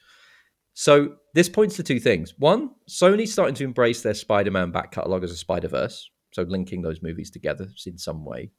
So 0.73 1.15
this 1.33 1.47
points 1.49 1.77
to 1.77 1.83
two 1.83 1.99
things. 1.99 2.33
One, 2.37 2.71
Sony's 2.89 3.31
starting 3.31 3.55
to 3.55 3.63
embrace 3.63 4.01
their 4.01 4.13
Spider-Man 4.13 4.71
back 4.71 4.91
catalog 4.91 5.23
as 5.23 5.31
a 5.31 5.37
Spider-Verse, 5.37 6.09
so 6.31 6.43
linking 6.43 6.81
those 6.81 7.01
movies 7.01 7.31
together 7.31 7.67
in 7.85 7.97
some 7.97 8.25
way, 8.25 8.51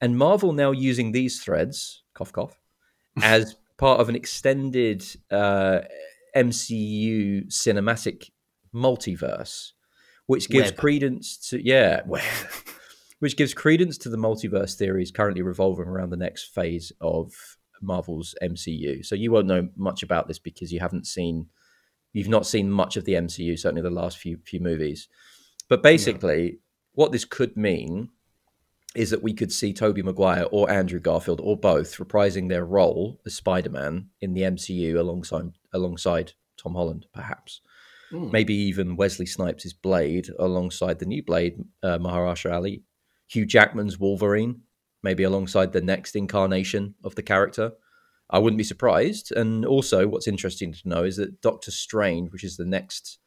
and 0.00 0.18
Marvel 0.18 0.52
now 0.52 0.72
using 0.72 1.12
these 1.12 1.42
threads, 1.42 2.02
cough 2.14 2.32
cough, 2.32 2.58
as 3.22 3.56
part 3.76 4.00
of 4.00 4.08
an 4.08 4.16
extended 4.16 5.04
uh, 5.30 5.80
MCU 6.36 7.46
cinematic 7.48 8.30
multiverse, 8.74 9.72
which 10.26 10.48
gives 10.48 10.70
Web. 10.70 10.76
credence 10.76 11.48
to 11.50 11.64
yeah, 11.64 12.02
web, 12.06 12.22
which 13.18 13.36
gives 13.36 13.54
credence 13.54 13.98
to 13.98 14.08
the 14.08 14.16
multiverse 14.16 14.76
theories 14.76 15.10
currently 15.10 15.42
revolving 15.42 15.86
around 15.86 16.10
the 16.10 16.16
next 16.16 16.54
phase 16.54 16.92
of 17.00 17.32
Marvel's 17.80 18.34
MCU. 18.42 19.04
So 19.04 19.14
you 19.14 19.30
won't 19.30 19.46
know 19.46 19.68
much 19.76 20.02
about 20.02 20.28
this 20.28 20.38
because 20.38 20.72
you 20.72 20.80
haven't 20.80 21.06
seen, 21.06 21.46
you've 22.12 22.28
not 22.28 22.46
seen 22.46 22.70
much 22.70 22.96
of 22.96 23.04
the 23.04 23.14
MCU, 23.14 23.58
certainly 23.58 23.82
the 23.82 23.90
last 23.90 24.18
few 24.18 24.38
few 24.44 24.60
movies. 24.60 25.08
But 25.68 25.82
basically, 25.82 26.58
what 26.92 27.12
this 27.12 27.24
could 27.24 27.56
mean 27.56 28.10
is 28.94 29.10
that 29.10 29.22
we 29.22 29.34
could 29.34 29.52
see 29.52 29.72
Tobey 29.72 30.02
Maguire 30.02 30.46
or 30.52 30.70
Andrew 30.70 31.00
Garfield 31.00 31.40
or 31.42 31.56
both 31.56 31.96
reprising 31.98 32.48
their 32.48 32.64
role 32.64 33.20
as 33.26 33.34
Spider-Man 33.34 34.08
in 34.20 34.34
the 34.34 34.42
MCU 34.42 34.96
alongside 34.96 35.50
alongside 35.72 36.32
Tom 36.56 36.74
Holland, 36.74 37.06
perhaps. 37.12 37.60
Mm. 38.12 38.30
Maybe 38.30 38.54
even 38.54 38.96
Wesley 38.96 39.26
Snipes' 39.26 39.72
Blade 39.72 40.28
alongside 40.38 40.98
the 40.98 41.06
new 41.06 41.22
Blade, 41.22 41.64
uh, 41.82 41.98
Mahershala 41.98 42.54
Ali. 42.54 42.82
Hugh 43.34 43.44
Jackman's 43.46 43.98
Wolverine, 43.98 44.62
maybe 45.02 45.24
alongside 45.24 45.72
the 45.72 45.80
next 45.80 46.14
incarnation 46.14 46.94
of 47.02 47.14
the 47.16 47.22
character. 47.22 47.72
I 48.30 48.38
wouldn't 48.38 48.58
be 48.58 48.64
surprised. 48.64 49.32
And 49.32 49.66
also, 49.66 50.06
what's 50.08 50.28
interesting 50.28 50.72
to 50.72 50.88
know 50.88 51.02
is 51.04 51.16
that 51.16 51.40
Doctor 51.42 51.70
Strange, 51.70 52.30
which 52.32 52.44
is 52.44 52.56
the 52.56 52.64
next 52.64 53.18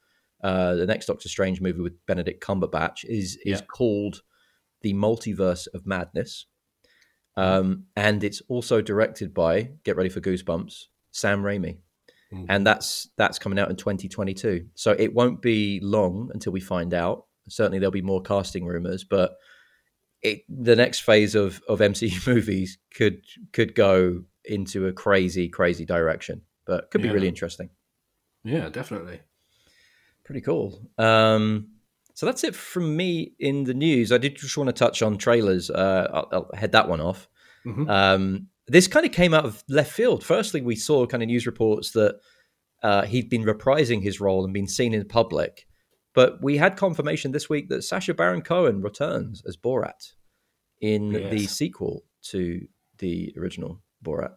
uh, 0.44 0.76
the 0.76 0.86
next 0.86 1.08
Doctor 1.08 1.28
Strange 1.30 1.62
movie 1.62 1.82
with 1.82 2.06
Benedict 2.06 2.44
Cumberbatch, 2.44 3.04
is 3.06 3.38
is 3.44 3.60
Yeah. 3.60 3.66
called 3.66 4.22
the 4.82 4.94
Multiverse 4.94 5.68
of 5.74 5.86
Madness, 5.88 6.46
um, 7.36 7.86
and 7.96 8.24
it's 8.24 8.42
also 8.48 8.82
directed 8.82 9.34
by 9.34 9.72
get 9.84 9.96
ready 9.96 10.10
for 10.10 10.22
goosebumps 10.22 10.86
Sam 11.12 11.42
Raimi, 11.44 11.78
Mhm. 12.32 12.46
and 12.50 12.66
that's 12.68 13.10
that's 13.18 13.40
coming 13.40 13.58
out 13.60 13.70
in 13.72 13.76
2022. 13.76 14.68
So 14.76 14.92
it 14.92 15.14
won't 15.14 15.42
be 15.42 15.80
long 15.82 16.30
until 16.34 16.54
we 16.54 16.60
find 16.62 16.94
out. 16.94 17.26
Certainly, 17.50 17.80
there'll 17.80 17.92
be 17.92 18.02
more 18.02 18.22
casting 18.22 18.66
rumors, 18.66 19.04
but 19.04 19.38
it, 20.22 20.42
the 20.50 20.76
next 20.76 21.02
phase 21.02 21.36
of 21.36 21.62
of 21.68 21.80
MCU 21.80 22.26
movies 22.34 22.78
could 22.94 23.22
could 23.54 23.76
go 23.76 24.24
into 24.46 24.88
a 24.88 24.94
crazy 24.94 25.50
crazy 25.50 25.86
direction, 25.86 26.42
but 26.66 26.90
could 26.92 27.02
be 27.02 27.08
Yeah. 27.08 27.14
really 27.14 27.28
interesting. 27.28 27.70
Yeah, 28.44 28.70
definitely. 28.70 29.20
Pretty 30.24 30.42
cool. 30.42 30.90
Um, 30.98 31.70
so 32.14 32.26
that's 32.26 32.44
it 32.44 32.56
from 32.56 32.96
me 32.96 33.34
in 33.40 33.64
the 33.64 33.74
news. 33.74 34.12
I 34.12 34.18
did 34.18 34.38
just 34.38 34.58
want 34.58 34.68
to 34.70 34.74
touch 34.74 35.02
on 35.02 35.18
trailers. 35.18 35.70
Uh, 35.70 36.08
I'll, 36.14 36.30
I'll 36.32 36.52
head 36.58 36.72
that 36.72 36.90
one 36.90 37.00
off. 37.02 37.28
Mhm. 37.66 37.90
Um, 37.90 38.48
this 38.68 38.88
kind 38.88 39.06
of 39.06 39.12
came 39.12 39.34
out 39.34 39.46
of 39.46 39.64
left 39.70 39.92
field. 39.92 40.24
Firstly, 40.24 40.62
we 40.62 40.76
saw 40.76 41.06
kind 41.06 41.22
of 41.24 41.28
news 41.28 41.46
reports 41.46 41.92
that 41.92 42.20
uh, 42.84 43.04
he'd 43.06 43.30
been 43.30 43.44
reprising 43.44 44.02
his 44.02 44.20
role 44.20 44.44
and 44.44 44.54
been 44.54 44.68
seen 44.68 44.94
in 44.94 45.06
public. 45.08 45.67
But 46.18 46.42
we 46.42 46.58
had 46.58 46.78
confirmation 46.78 47.32
this 47.32 47.48
week 47.48 47.70
that 47.70 47.84
Sacha 47.84 48.12
Baron 48.16 48.42
Cohen 48.42 48.82
returns 48.82 49.44
as 49.48 49.56
Borat 49.56 50.14
in 50.82 51.12
the 51.14 51.46
sequel 51.46 52.06
to 52.32 52.68
the 52.98 53.32
original 53.38 53.84
Borat, 54.04 54.34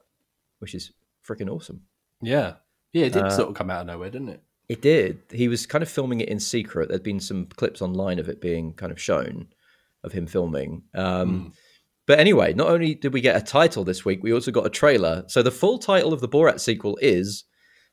which 0.59 0.75
is 0.75 0.93
freaking 1.27 1.49
awesome. 1.51 1.81
Yeah. 2.21 2.57
Yeah, 2.93 3.07
it 3.07 3.15
did 3.15 3.23
Uh, 3.25 3.31
sort 3.31 3.49
of 3.49 3.55
come 3.55 3.71
out 3.71 3.81
of 3.81 3.87
nowhere, 3.87 4.11
didn't 4.11 4.29
it? 4.29 4.43
It 4.69 4.83
did. 4.83 5.23
He 5.33 5.49
was 5.49 5.65
kind 5.65 5.81
of 5.81 5.89
filming 5.89 6.21
it 6.21 6.29
in 6.29 6.39
secret. 6.39 6.91
There'd 6.91 7.03
been 7.03 7.19
some 7.19 7.47
clips 7.47 7.81
online 7.81 8.19
of 8.19 8.29
it 8.29 8.43
being 8.43 8.75
kind 8.75 8.93
of 8.93 9.01
shown 9.01 9.49
of 10.05 10.13
him 10.13 10.27
filming. 10.27 10.83
Um, 10.95 11.31
Mm. 11.31 11.53
But 12.07 12.19
anyway, 12.19 12.53
not 12.53 12.69
only 12.69 12.95
did 12.95 13.15
we 13.15 13.23
get 13.23 13.37
a 13.41 13.45
title 13.59 13.85
this 13.85 14.05
week, 14.05 14.23
we 14.23 14.35
also 14.35 14.51
got 14.51 14.67
a 14.67 14.71
trailer. 14.83 15.25
So 15.29 15.43
the 15.43 15.51
full 15.63 15.79
title 15.79 16.13
of 16.13 16.21
the 16.21 16.29
Borat 16.29 16.61
sequel 16.61 16.99
is 17.01 17.45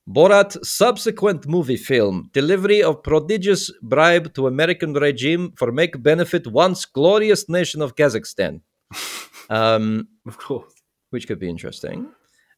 Borat 0.08 0.64
subsequent 0.66 1.48
movie 1.48 1.78
film 1.78 2.30
delivery 2.34 2.82
of 2.82 3.04
prodigious 3.04 3.72
bribe 3.82 4.34
to 4.36 4.48
American 4.48 4.94
regime 4.94 5.52
for 5.58 5.72
make 5.72 6.02
benefit 6.02 6.48
once 6.48 6.86
glorious 6.86 7.50
nation 7.50 7.82
of 7.82 7.96
Kazakhstan. 7.96 8.62
um, 9.50 10.08
Of 10.26 10.38
course. 10.38 10.74
which 11.10 11.28
could 11.28 11.40
be 11.40 11.50
interesting. 11.50 12.08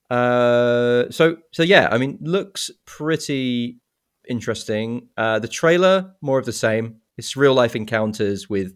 Uh, 0.10 1.06
so 1.10 1.38
so 1.52 1.64
yeah, 1.64 1.88
I 1.92 1.98
mean, 1.98 2.18
looks 2.22 2.70
pretty 2.86 3.80
interesting. 4.28 5.08
Uh, 5.18 5.40
the 5.40 5.48
trailer 5.48 6.14
more 6.22 6.40
of 6.40 6.46
the 6.46 6.54
same. 6.54 6.98
It's 7.18 7.36
real 7.36 7.54
life 7.54 7.76
encounters 7.76 8.50
with 8.50 8.74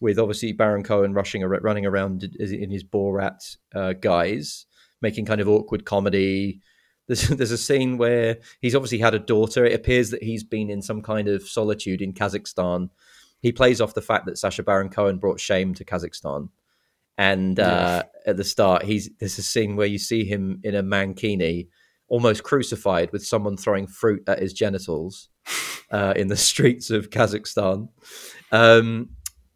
with 0.00 0.18
obviously 0.18 0.52
Baron 0.52 0.82
Cohen 0.82 1.14
rushing 1.14 1.42
running 1.42 1.86
around 1.86 2.24
in 2.38 2.70
his 2.70 2.82
Borat 2.84 3.56
uh, 3.74 3.92
guise, 3.94 4.66
making 5.00 5.26
kind 5.26 5.40
of 5.40 5.48
awkward 5.48 5.84
comedy. 5.84 6.60
There's, 7.12 7.28
there's 7.28 7.50
a 7.50 7.58
scene 7.58 7.98
where 7.98 8.38
he's 8.60 8.74
obviously 8.74 8.98
had 8.98 9.14
a 9.14 9.18
daughter. 9.18 9.66
It 9.66 9.74
appears 9.74 10.10
that 10.10 10.22
he's 10.22 10.44
been 10.44 10.70
in 10.70 10.80
some 10.80 11.02
kind 11.02 11.28
of 11.28 11.42
solitude 11.46 12.00
in 12.00 12.14
Kazakhstan. 12.14 12.88
He 13.40 13.52
plays 13.52 13.80
off 13.80 13.94
the 13.94 14.00
fact 14.00 14.24
that 14.26 14.38
Sacha 14.38 14.62
Baron 14.62 14.88
Cohen 14.88 15.18
brought 15.18 15.38
shame 15.38 15.74
to 15.74 15.84
Kazakhstan. 15.84 16.48
And 17.18 17.60
uh, 17.60 18.04
at 18.24 18.38
the 18.38 18.44
start, 18.44 18.84
he's 18.84 19.10
there's 19.18 19.38
a 19.38 19.42
scene 19.42 19.76
where 19.76 19.86
you 19.86 19.98
see 19.98 20.24
him 20.24 20.60
in 20.64 20.74
a 20.74 20.82
mankini, 20.82 21.68
almost 22.08 22.42
crucified, 22.42 23.12
with 23.12 23.26
someone 23.26 23.58
throwing 23.58 23.86
fruit 23.86 24.22
at 24.26 24.38
his 24.38 24.54
genitals 24.54 25.28
uh, 25.90 26.14
in 26.16 26.28
the 26.28 26.36
streets 26.36 26.90
of 26.90 27.10
Kazakhstan. 27.10 27.88
Um, 28.50 29.10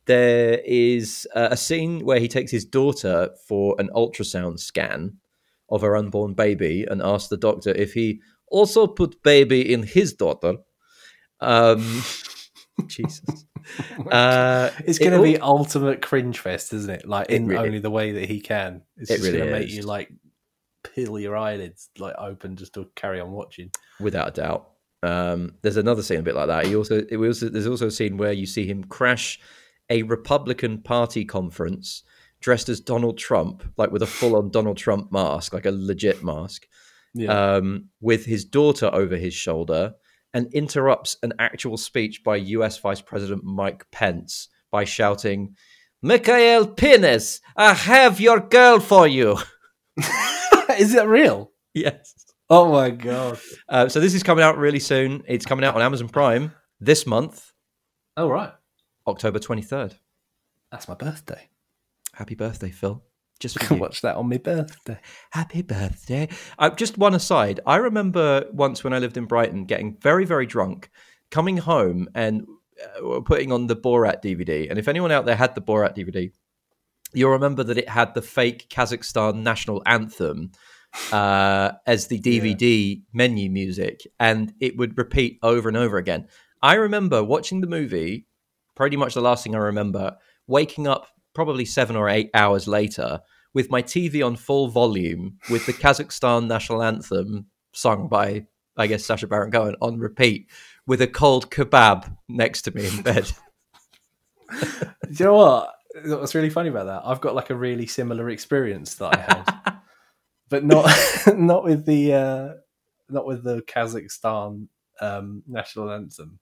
there 0.05 0.61
is 0.64 1.27
uh, 1.35 1.49
a 1.53 1.57
scene 1.57 2.05
where 2.05 2.21
he 2.21 2.29
takes 2.29 2.51
his 2.51 2.66
daughter 2.66 3.31
for 3.49 3.75
an 3.79 3.88
ultrasound 3.95 4.61
scan 4.61 5.16
of 5.68 5.83
her 5.83 5.96
unborn 5.96 6.35
baby 6.35 6.85
and 6.88 7.02
asked 7.02 7.31
the 7.31 7.37
doctor 7.37 7.70
if 7.70 7.92
he 7.94 8.20
also 8.48 8.87
put 8.87 9.22
baby 9.22 9.72
in 9.72 9.83
his 9.83 10.12
daughter. 10.12 10.55
Um, 11.40 12.02
Jesus. 12.87 13.20
Uh, 14.12 14.70
It's 14.85 14.98
it 14.98 15.02
going 15.02 15.11
to 15.11 15.18
all- 15.18 15.24
be 15.24 15.38
ultimate 15.38 16.00
cringe 16.00 16.38
fest, 16.38 16.72
isn't 16.72 16.88
it? 16.90 17.09
Like 17.09 17.26
It 17.31 17.35
in 17.37 17.46
really- 17.48 17.66
only 17.66 17.79
the 17.81 17.90
way 17.90 18.12
that 18.12 18.29
he 18.29 18.40
can. 18.40 18.83
It's 18.96 19.11
It 19.11 19.14
just 19.14 19.26
really 19.26 19.38
going 19.38 19.50
to 19.52 19.59
make 19.59 19.70
you 19.72 19.83
like 19.83 20.09
peel 20.85 21.18
your 21.18 21.37
eyelids 21.37 21.90
like 21.98 22.14
open 22.16 22.55
just 22.55 22.74
to 22.74 22.88
carry 22.94 23.18
on 23.20 23.33
watching. 23.33 23.73
without 23.98 24.29
a 24.29 24.31
doubt. 24.31 24.71
Um, 25.02 25.54
there's 25.62 25.79
another 25.79 26.02
scene 26.04 26.21
a 26.21 26.23
bit 26.23 26.37
like 26.37 26.46
that. 26.46 26.67
He 26.67 26.77
also, 26.77 27.04
it 27.10 27.17
was, 27.17 27.40
there's 27.40 27.67
also 27.67 27.88
a 27.88 27.90
scene 27.90 28.17
where 28.19 28.33
you 28.33 28.46
see 28.46 28.67
him 28.67 28.85
crash 28.85 29.40
a 29.90 30.04
Republican 30.04 30.79
Party 30.83 31.25
conference 31.25 32.04
dressed 32.41 32.69
as 32.69 32.81
Donald 32.81 33.19
Trump, 33.19 33.63
like 33.77 33.91
with 33.91 34.03
a 34.03 34.07
full-on 34.07 34.51
Donald 34.51 34.77
Trump 34.77 35.11
mask, 35.13 35.53
like 35.53 35.67
a 35.67 35.71
legit 35.73 36.23
mask, 36.23 36.67
Yeah. 37.15 37.55
um, 37.57 37.89
with 38.01 38.27
his 38.27 38.45
daughter 38.45 38.91
over 38.93 39.17
his 39.17 39.35
shoulder, 39.35 39.95
and 40.35 40.53
interrupts 40.53 41.17
an 41.23 41.33
actual 41.39 41.77
speech 41.77 42.23
by 42.23 42.37
U.S. 42.37 42.79
Vice 42.79 43.01
President 43.01 43.43
Mike 43.45 43.87
Pence 43.91 44.49
by 44.71 44.85
shouting, 44.85 45.55
"Mikhail 46.03 46.67
Penis, 46.67 47.41
I 47.57 47.73
have 47.73 48.21
your 48.21 48.41
girl 48.41 48.81
for 48.81 49.07
you." 49.07 49.39
Is 50.79 50.95
it 50.95 51.07
real? 51.07 51.53
yes. 51.75 52.13
Oh 52.51 52.71
my 52.71 52.91
god! 52.91 53.39
Uh, 53.69 53.89
so 53.89 53.99
this 53.99 54.15
is 54.15 54.23
coming 54.23 54.45
out 54.45 54.57
really 54.59 54.79
soon. 54.79 55.23
It's 55.27 55.47
coming 55.47 55.65
out 55.65 55.75
on 55.75 55.83
Amazon 55.83 56.09
Prime 56.09 56.53
this 56.79 57.07
month, 57.07 57.53
Oh 58.17 58.29
right, 58.29 58.53
October 59.07 59.39
23rd. 59.41 59.95
that's 60.71 60.87
my 60.87 60.95
birthday. 60.95 61.49
Happy 62.17 62.35
birthday, 62.35 62.71
Phil. 62.71 63.02
Just 63.38 63.62
for 63.62 63.75
watch 63.77 64.00
that 64.00 64.17
on 64.17 64.31
my 64.31 64.38
birthday. 64.38 64.98
Happy 65.33 65.60
birthday. 65.60 66.29
Uh, 66.58 66.71
just 66.71 66.96
one 66.96 67.14
aside. 67.14 67.60
I 67.67 67.77
remember 67.77 68.46
once 68.52 68.83
when 68.83 68.94
I 68.94 68.98
lived 68.98 69.19
in 69.19 69.27
Brighton 69.27 69.67
getting 69.67 69.98
very, 70.00 70.25
very 70.25 70.46
drunk, 70.46 70.88
coming 71.31 71.58
home 71.58 72.08
and 72.14 72.46
uh, 72.83 73.21
putting 73.21 73.52
on 73.52 73.67
the 73.67 73.77
Borat 73.77 74.23
DVD. 74.23 74.71
And 74.71 74.79
if 74.79 74.88
anyone 74.88 75.12
out 75.12 75.27
there 75.27 75.37
had 75.37 75.54
the 75.54 75.60
Borat 75.60 75.94
DVD, 75.94 76.33
you'll 77.12 77.33
remember 77.33 77.62
that 77.64 77.77
it 77.77 77.90
had 77.90 78.14
the 78.14 78.23
fake 78.23 78.67
Kazakhstan 78.71 79.42
national 79.42 79.83
anthem 79.85 80.52
uh, 81.12 81.73
as 81.87 82.06
the 82.06 82.19
DVD 82.19 83.02
menu 83.12 83.50
music, 83.50 84.00
and 84.19 84.54
it 84.58 84.79
would 84.79 84.96
repeat 84.96 85.38
over 85.42 85.69
and 85.69 85.77
over 85.77 85.98
again. 85.98 86.29
I 86.62 86.77
remember 86.77 87.23
watching 87.23 87.60
the 87.60 87.67
movie, 87.67 88.27
pretty 88.75 88.96
much 88.96 89.12
the 89.12 89.21
last 89.21 89.44
thing 89.44 89.54
I 89.54 89.58
remember, 89.58 90.17
waking 90.46 90.87
up 90.87 91.08
probably 91.37 91.67
seven 91.67 91.97
or 91.97 92.09
eight 92.09 92.31
hours 92.33 92.67
later 92.67 93.21
with 93.53 93.71
my 93.71 93.83
TV 93.83 94.25
on 94.25 94.37
full 94.37 94.69
volume 94.69 95.39
with 95.51 95.67
the 95.67 95.73
Kazakhstan 95.75 96.47
national 96.47 96.83
anthem 96.83 97.47
sung 97.75 98.09
by, 98.09 98.47
I 98.79 98.87
guess, 98.87 99.05
Sacha 99.05 99.27
Baron 99.27 99.53
Cohen 99.53 99.77
on 99.83 99.99
repeat 99.99 100.49
with 100.87 101.03
a 101.03 101.07
cold 101.07 101.51
kebab 101.51 102.17
next 102.27 102.63
to 102.63 102.71
me 102.71 102.89
in 102.89 103.03
bed. 103.03 103.31
Do 104.61 104.89
you 105.11 105.25
know 105.27 105.35
what? 105.35 105.75
What's 106.07 106.35
really 106.35 106.49
funny 106.49 106.71
about 106.71 106.87
that? 106.87 107.03
I've 107.05 107.21
got 107.21 107.35
like 107.35 107.51
a 107.51 107.55
really 107.55 107.87
similar 107.87 108.31
experience 108.31 108.95
that 108.95 109.15
I 109.15 109.21
had, 109.21 109.77
but 110.49 110.65
not 110.65 110.91
not 111.37 111.65
with 111.65 111.85
the 111.85 112.15
uh, 112.15 112.49
not 113.11 113.27
with 113.27 113.45
the 113.45 113.61
Kazakhstan 113.63 114.69
um, 115.03 115.43
national 115.47 115.91
anthem. 115.91 116.39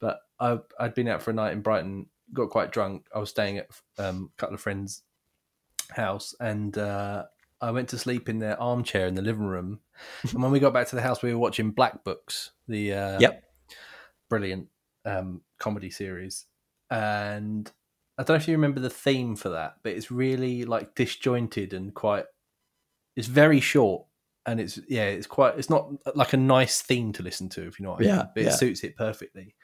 But 0.00 0.20
I 0.40 0.58
I'd 0.80 0.94
been 0.94 1.08
out 1.08 1.22
for 1.22 1.30
a 1.30 1.34
night 1.34 1.52
in 1.52 1.60
Brighton, 1.60 2.06
got 2.32 2.50
quite 2.50 2.72
drunk. 2.72 3.06
I 3.14 3.18
was 3.18 3.30
staying 3.30 3.58
at 3.58 3.68
um, 3.98 4.30
a 4.36 4.40
couple 4.40 4.54
of 4.54 4.60
friends' 4.60 5.02
house, 5.90 6.34
and 6.40 6.76
uh, 6.76 7.24
I 7.60 7.70
went 7.70 7.88
to 7.90 7.98
sleep 7.98 8.28
in 8.28 8.38
their 8.38 8.60
armchair 8.60 9.06
in 9.06 9.14
the 9.14 9.22
living 9.22 9.46
room. 9.46 9.80
and 10.22 10.42
when 10.42 10.52
we 10.52 10.60
got 10.60 10.72
back 10.72 10.88
to 10.88 10.96
the 10.96 11.02
house, 11.02 11.22
we 11.22 11.32
were 11.32 11.38
watching 11.38 11.70
Black 11.70 12.04
Books, 12.04 12.52
the 12.68 12.92
uh, 12.94 13.20
Yep. 13.20 13.44
brilliant 14.28 14.68
um, 15.04 15.42
comedy 15.58 15.90
series. 15.90 16.46
And 16.90 17.70
I 18.18 18.22
don't 18.22 18.36
know 18.36 18.42
if 18.42 18.48
you 18.48 18.54
remember 18.54 18.80
the 18.80 18.90
theme 18.90 19.36
for 19.36 19.50
that, 19.50 19.76
but 19.82 19.92
it's 19.92 20.10
really 20.10 20.64
like 20.64 20.94
disjointed 20.94 21.72
and 21.72 21.94
quite. 21.94 22.24
It's 23.16 23.28
very 23.28 23.60
short, 23.60 24.06
and 24.46 24.60
it's 24.60 24.78
yeah, 24.88 25.04
it's 25.06 25.26
quite. 25.26 25.58
It's 25.58 25.70
not 25.70 25.88
like 26.16 26.32
a 26.32 26.36
nice 26.36 26.82
theme 26.82 27.12
to 27.14 27.22
listen 27.22 27.48
to, 27.50 27.66
if 27.66 27.78
you 27.78 27.84
know 27.84 27.92
what 27.92 28.00
I 28.00 28.06
mean. 28.06 28.14
Yeah, 28.14 28.24
but 28.34 28.42
yeah. 28.42 28.48
it 28.50 28.54
suits 28.54 28.84
it 28.84 28.96
perfectly. 28.96 29.54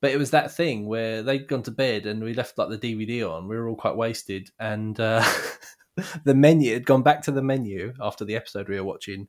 But 0.00 0.12
it 0.12 0.18
was 0.18 0.30
that 0.30 0.52
thing 0.52 0.86
where 0.86 1.22
they'd 1.22 1.48
gone 1.48 1.62
to 1.64 1.70
bed 1.70 2.06
and 2.06 2.22
we 2.22 2.34
left 2.34 2.58
like 2.58 2.68
the 2.68 2.78
DVD 2.78 3.28
on. 3.28 3.48
We 3.48 3.56
were 3.56 3.68
all 3.68 3.76
quite 3.76 3.96
wasted, 3.96 4.50
and 4.58 4.98
uh, 5.00 5.24
the 6.24 6.34
menu 6.34 6.74
had 6.74 6.86
gone 6.86 7.02
back 7.02 7.22
to 7.22 7.32
the 7.32 7.42
menu 7.42 7.94
after 8.00 8.24
the 8.24 8.36
episode 8.36 8.68
we 8.68 8.76
were 8.76 8.84
watching, 8.84 9.28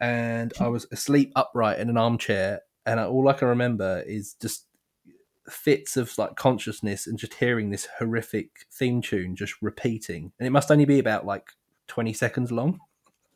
and 0.00 0.52
I 0.58 0.68
was 0.68 0.86
asleep 0.90 1.32
upright 1.36 1.78
in 1.78 1.88
an 1.88 1.96
armchair, 1.96 2.62
and 2.84 2.98
I, 2.98 3.04
all 3.04 3.28
I 3.28 3.34
can 3.34 3.48
remember 3.48 4.02
is 4.06 4.34
just 4.34 4.66
fits 5.48 5.96
of 5.96 6.16
like 6.18 6.36
consciousness 6.36 7.06
and 7.06 7.18
just 7.18 7.34
hearing 7.34 7.70
this 7.70 7.88
horrific 7.98 8.66
theme 8.72 9.02
tune 9.02 9.36
just 9.36 9.54
repeating, 9.62 10.32
and 10.38 10.46
it 10.46 10.50
must 10.50 10.70
only 10.70 10.84
be 10.84 10.98
about 10.98 11.26
like 11.26 11.50
twenty 11.86 12.12
seconds 12.12 12.50
long. 12.50 12.80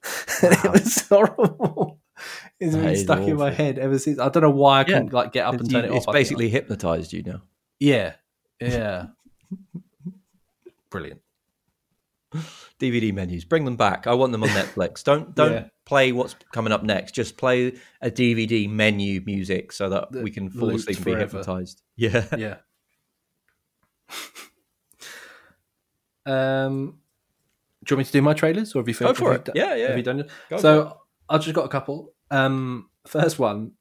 And 0.43 0.53
it 0.53 0.73
was 0.73 1.09
horrible. 1.09 1.99
It's 2.61 2.77
been 2.77 2.97
stuck 2.97 3.21
in 3.21 3.37
my 3.37 3.51
head 3.51 3.79
ever 3.79 3.99
since. 3.99 4.19
I 4.19 4.29
don't 4.29 4.43
know 4.43 4.51
why 4.51 4.79
I 4.79 4.81
Yeah. 4.81 4.85
couldn't 4.85 5.13
like 5.13 5.33
get 5.33 5.47
up 5.47 5.55
and 5.55 5.63
It's, 5.63 5.73
turn 5.73 5.85
it 5.85 5.91
off. 5.91 5.97
it's 5.99 6.09
I 6.09 6.13
think 6.13 6.15
basically 6.15 6.49
hypnotized 6.49 7.13
you 7.13 7.23
now. 7.23 7.43
yeah, 7.81 8.15
yeah. 8.61 9.07
Brilliant. 10.91 11.21
DVD 12.81 13.13
menus, 13.15 13.45
bring 13.45 13.65
them 13.65 13.77
back. 13.77 14.07
I 14.07 14.15
want 14.15 14.33
them 14.33 14.43
on 14.43 14.49
Netflix. 14.61 15.03
Don't 15.05 15.35
don't 15.35 15.53
Yeah. 15.53 15.69
play 15.87 16.13
what's 16.13 16.35
coming 16.53 16.73
up 16.73 16.83
next. 16.83 17.13
Just 17.13 17.37
play 17.37 17.75
a 18.01 18.11
DVD 18.11 18.69
menu 18.69 19.23
music 19.27 19.73
so 19.73 19.89
that 19.89 20.11
That 20.13 20.23
we 20.23 20.31
can 20.31 20.51
fall 20.51 20.71
asleep 20.75 20.97
and 20.99 21.05
be 21.05 21.15
hypnotized. 21.15 21.83
Yeah. 21.97 22.27
Yeah. 22.37 22.57
um, 26.27 26.99
do 27.85 27.93
you 27.93 27.97
want 27.97 27.99
me 27.99 28.05
to 28.05 28.13
do 28.13 28.23
my 28.23 28.33
trailers, 28.35 28.75
or 28.75 28.81
have 28.81 28.89
you? 28.89 28.95
Go 28.95 29.13
for 29.15 29.25
you 29.31 29.37
it. 29.37 29.45
do- 29.45 29.53
Yeah, 29.55 29.75
yeah. 29.75 29.89
Have 29.89 29.97
you 29.97 30.03
done 30.03 30.21
it? 30.21 30.31
Go 30.49 30.57
for 30.57 30.59
it. 30.59 30.61
so 30.63 31.01
I've 31.29 31.43
just 31.43 31.55
got 31.55 31.65
a 31.65 31.69
couple. 31.69 32.13
Um, 32.31 32.91
first 33.07 33.39
one, 33.39 33.73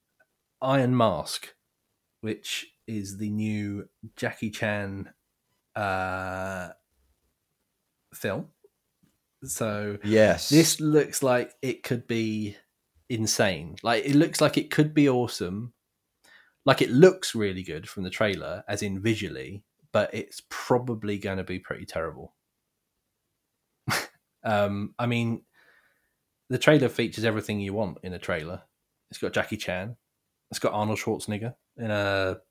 Iron 0.62 0.96
Mask, 0.96 1.54
which 2.22 2.68
is 2.88 3.18
the 3.18 3.30
new 3.30 3.88
Jackie 4.16 4.50
Chan 4.52 5.12
uh, 5.76 6.70
film. 8.14 8.48
So 9.44 9.98
Yes. 10.04 10.50
this 10.50 10.80
looks 10.80 11.22
like 11.22 11.54
it 11.62 11.84
could 11.84 12.08
be 12.08 12.56
insane. 13.10 13.76
Like 13.84 14.06
it 14.06 14.16
looks 14.16 14.40
like 14.42 14.58
it 14.58 14.72
could 14.72 14.94
be 14.94 15.10
awesome. 15.10 15.74
Like 16.66 16.82
it 16.82 16.90
looks 16.92 17.36
really 17.36 17.64
good 17.64 17.90
from 17.90 18.04
the 18.04 18.10
trailer, 18.10 18.64
as 18.70 18.82
in 18.82 19.02
visually, 19.02 19.64
but 19.92 20.14
it's 20.14 20.42
probably 20.50 21.18
going 21.18 21.38
to 21.38 21.44
be 21.44 21.60
pretty 21.60 21.86
terrible. 21.86 22.34
um, 24.44 24.96
I 24.98 25.06
mean, 25.06 25.44
the 26.54 26.60
trailer 26.60 26.88
features 26.90 27.26
everything 27.26 27.60
you 27.60 27.74
want 27.74 27.98
in 28.04 28.14
a 28.14 28.20
trailer. 28.20 28.62
It's 29.12 29.20
got 29.20 29.34
Jackie 29.34 29.58
Chan. 29.58 29.96
It's 30.52 30.60
got 30.60 30.74
Arnold 30.74 31.00
Schwarzenegger 31.00 31.56
in 31.78 31.92
a. 31.92 32.38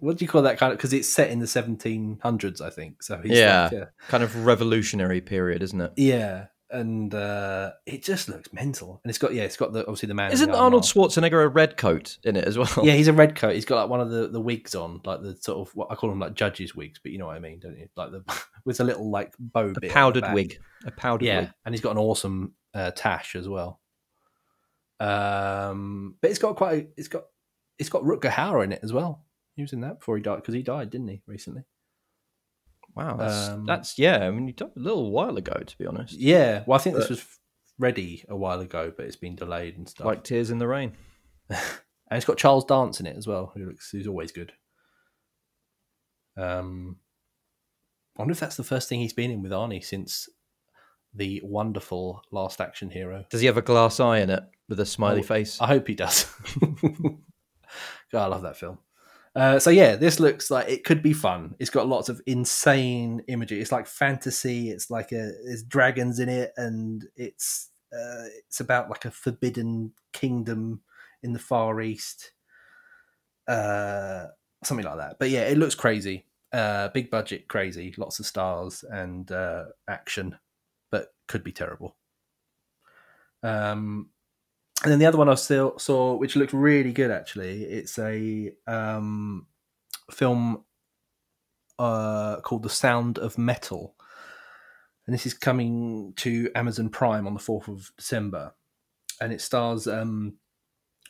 What 0.00 0.18
do 0.18 0.24
you 0.24 0.28
call 0.28 0.42
that 0.42 0.58
kind 0.58 0.72
of? 0.72 0.78
Because 0.78 0.92
it's 0.92 1.08
set 1.12 1.30
in 1.30 1.38
the 1.40 1.46
1700s, 1.46 2.60
I 2.60 2.70
think. 2.70 3.02
So 3.02 3.20
he's 3.22 3.38
Yeah. 3.38 3.64
like 3.64 3.72
a- 3.72 3.90
kind 4.08 4.22
of 4.22 4.44
revolutionary 4.44 5.20
period, 5.20 5.62
isn't 5.62 5.80
it? 5.80 5.92
yeah, 5.96 6.46
and 6.70 7.14
uh, 7.14 7.72
it 7.86 8.02
just 8.02 8.28
looks 8.28 8.52
mental. 8.52 9.00
And 9.04 9.10
it's 9.10 9.18
got 9.18 9.32
yeah, 9.32 9.42
it's 9.44 9.56
got 9.56 9.72
the 9.72 9.80
obviously 9.80 10.08
the 10.08 10.14
man. 10.14 10.32
Isn't 10.32 10.50
the 10.50 10.58
Arnold. 10.58 10.82
Schwarzenegger 10.84 11.42
a 11.44 11.48
red 11.48 11.76
coat 11.76 12.18
in 12.24 12.36
it 12.36 12.44
as 12.44 12.58
well? 12.58 12.68
Yeah, 12.82 12.92
he's 12.94 13.08
a 13.08 13.12
red 13.12 13.34
coat. 13.36 13.54
He's 13.54 13.64
got 13.64 13.76
like 13.80 13.88
one 13.90 14.00
of 14.00 14.10
the, 14.10 14.28
the 14.28 14.40
wigs 14.40 14.74
on, 14.74 15.00
like 15.04 15.22
the 15.22 15.36
sort 15.36 15.66
of 15.66 15.74
what 15.74 15.88
I 15.90 15.94
call 15.94 16.10
them 16.10 16.18
like 16.20 16.34
judges 16.34 16.74
wigs, 16.74 16.98
but 17.02 17.12
you 17.12 17.18
know 17.18 17.26
what 17.26 17.36
I 17.36 17.40
mean, 17.40 17.60
don't 17.60 17.78
you? 17.78 17.88
Like 17.96 18.10
the 18.12 18.22
with 18.64 18.80
a 18.80 18.84
little 18.84 19.10
like 19.10 19.34
bow 19.38 19.72
a 19.82 19.88
powdered 19.88 20.24
wig. 20.34 20.58
A 20.86 20.90
powdered 20.90 21.24
Yeah, 21.26 21.40
wig. 21.40 21.50
and 21.64 21.74
he's 21.74 21.80
got 21.82 21.92
an 21.92 21.98
awesome 21.98 22.52
uh, 22.74 22.90
tash 22.90 23.36
as 23.36 23.48
well. 23.48 23.80
Um, 25.00 26.16
but 26.20 26.30
it's 26.30 26.38
got 26.38 26.56
quite 26.56 26.78
a, 26.78 26.86
it's 26.96 27.08
got 27.08 27.24
it's 27.78 27.88
got 27.88 28.02
Rutger 28.02 28.30
Hauer 28.30 28.64
in 28.64 28.72
it 28.72 28.80
as 28.82 28.92
well. 28.92 29.24
He 29.56 29.62
was 29.62 29.72
in 29.72 29.80
that 29.80 30.00
before 30.00 30.16
he 30.16 30.22
died 30.22 30.36
because 30.36 30.54
he 30.54 30.62
died, 30.62 30.90
didn't 30.90 31.08
he, 31.08 31.22
recently? 31.26 31.62
Wow, 32.94 33.16
that's, 33.16 33.48
Um, 33.48 33.66
that's 33.66 33.98
yeah. 33.98 34.18
I 34.18 34.30
mean, 34.30 34.46
you 34.46 34.52
died 34.52 34.70
a 34.76 34.80
little 34.80 35.10
while 35.10 35.36
ago, 35.36 35.60
to 35.64 35.78
be 35.78 35.86
honest. 35.86 36.14
Yeah, 36.14 36.64
well, 36.66 36.78
I 36.78 36.82
think 36.82 36.96
this 36.96 37.10
was 37.10 37.24
ready 37.78 38.24
a 38.28 38.36
while 38.36 38.60
ago, 38.60 38.92
but 38.96 39.06
it's 39.06 39.16
been 39.16 39.34
delayed 39.34 39.76
and 39.76 39.88
stuff. 39.88 40.06
Like 40.06 40.24
Tears 40.24 40.50
in 40.50 40.58
the 40.58 40.68
Rain. 40.68 40.92
and 41.48 41.58
it's 42.12 42.24
got 42.24 42.38
Charles 42.38 42.64
Dance 42.64 43.00
in 43.00 43.06
it 43.06 43.16
as 43.16 43.26
well, 43.26 43.52
who 43.54 43.66
looks 43.66 43.90
who's 43.90 44.06
always 44.06 44.32
good. 44.32 44.52
Um, 46.36 46.96
I 48.16 48.22
wonder 48.22 48.32
if 48.32 48.40
that's 48.40 48.56
the 48.56 48.64
first 48.64 48.88
thing 48.88 49.00
he's 49.00 49.12
been 49.12 49.30
in 49.30 49.42
with 49.42 49.52
Arnie 49.52 49.84
since 49.84 50.28
the 51.14 51.40
wonderful 51.44 52.22
Last 52.30 52.60
Action 52.60 52.90
Hero. 52.90 53.24
Does 53.30 53.40
he 53.40 53.46
have 53.46 53.56
a 53.56 53.62
glass 53.62 54.00
eye 54.00 54.18
in 54.18 54.30
it 54.30 54.42
with 54.68 54.80
a 54.80 54.86
smiley 54.86 55.20
Oh, 55.20 55.24
face? 55.24 55.60
I 55.60 55.66
hope 55.68 55.86
he 55.86 55.94
does. 55.94 56.26
God, 58.12 58.24
I 58.24 58.26
love 58.26 58.42
that 58.42 58.56
film. 58.56 58.78
Uh, 59.36 59.58
so 59.58 59.70
yeah, 59.70 59.96
this 59.96 60.20
looks 60.20 60.50
like 60.50 60.68
it 60.68 60.84
could 60.84 61.02
be 61.02 61.12
fun. 61.12 61.56
It's 61.58 61.70
got 61.70 61.88
lots 61.88 62.08
of 62.08 62.20
insane 62.26 63.22
imagery. 63.26 63.60
It's 63.60 63.72
like 63.72 63.86
fantasy. 63.88 64.70
It's 64.70 64.90
like 64.90 65.10
a 65.10 65.32
there's 65.44 65.64
dragons 65.64 66.20
in 66.20 66.28
it, 66.28 66.52
and 66.56 67.04
it's 67.16 67.70
uh, 67.92 68.26
it's 68.46 68.60
about 68.60 68.90
like 68.90 69.04
a 69.04 69.10
forbidden 69.10 69.92
kingdom 70.12 70.82
in 71.24 71.32
the 71.32 71.38
Far 71.40 71.80
East, 71.80 72.32
uh, 73.48 74.26
something 74.62 74.86
like 74.86 74.98
that. 74.98 75.16
But 75.18 75.30
yeah, 75.30 75.42
it 75.48 75.58
looks 75.58 75.74
crazy. 75.74 76.26
Uh, 76.52 76.88
big 76.88 77.10
budget, 77.10 77.48
crazy, 77.48 77.92
lots 77.98 78.20
of 78.20 78.26
stars 78.26 78.84
and 78.88 79.32
uh, 79.32 79.64
action, 79.88 80.38
could 81.26 81.44
be 81.44 81.52
terrible. 81.52 81.96
Um, 83.42 84.10
and 84.82 84.92
then 84.92 84.98
the 84.98 85.06
other 85.06 85.18
one 85.18 85.28
I 85.28 85.34
still 85.34 85.78
saw, 85.78 86.14
which 86.14 86.36
looked 86.36 86.52
really 86.52 86.92
good 86.92 87.10
actually, 87.10 87.64
it's 87.64 87.98
a 87.98 88.52
um, 88.66 89.46
film 90.10 90.64
uh, 91.78 92.40
called 92.40 92.62
The 92.62 92.70
Sound 92.70 93.18
of 93.18 93.38
Metal. 93.38 93.94
And 95.06 95.14
this 95.14 95.26
is 95.26 95.34
coming 95.34 96.14
to 96.16 96.50
Amazon 96.54 96.88
Prime 96.88 97.26
on 97.26 97.34
the 97.34 97.40
4th 97.40 97.68
of 97.68 97.92
December. 97.96 98.54
And 99.20 99.32
it 99.32 99.40
stars 99.40 99.86
um, 99.86 100.38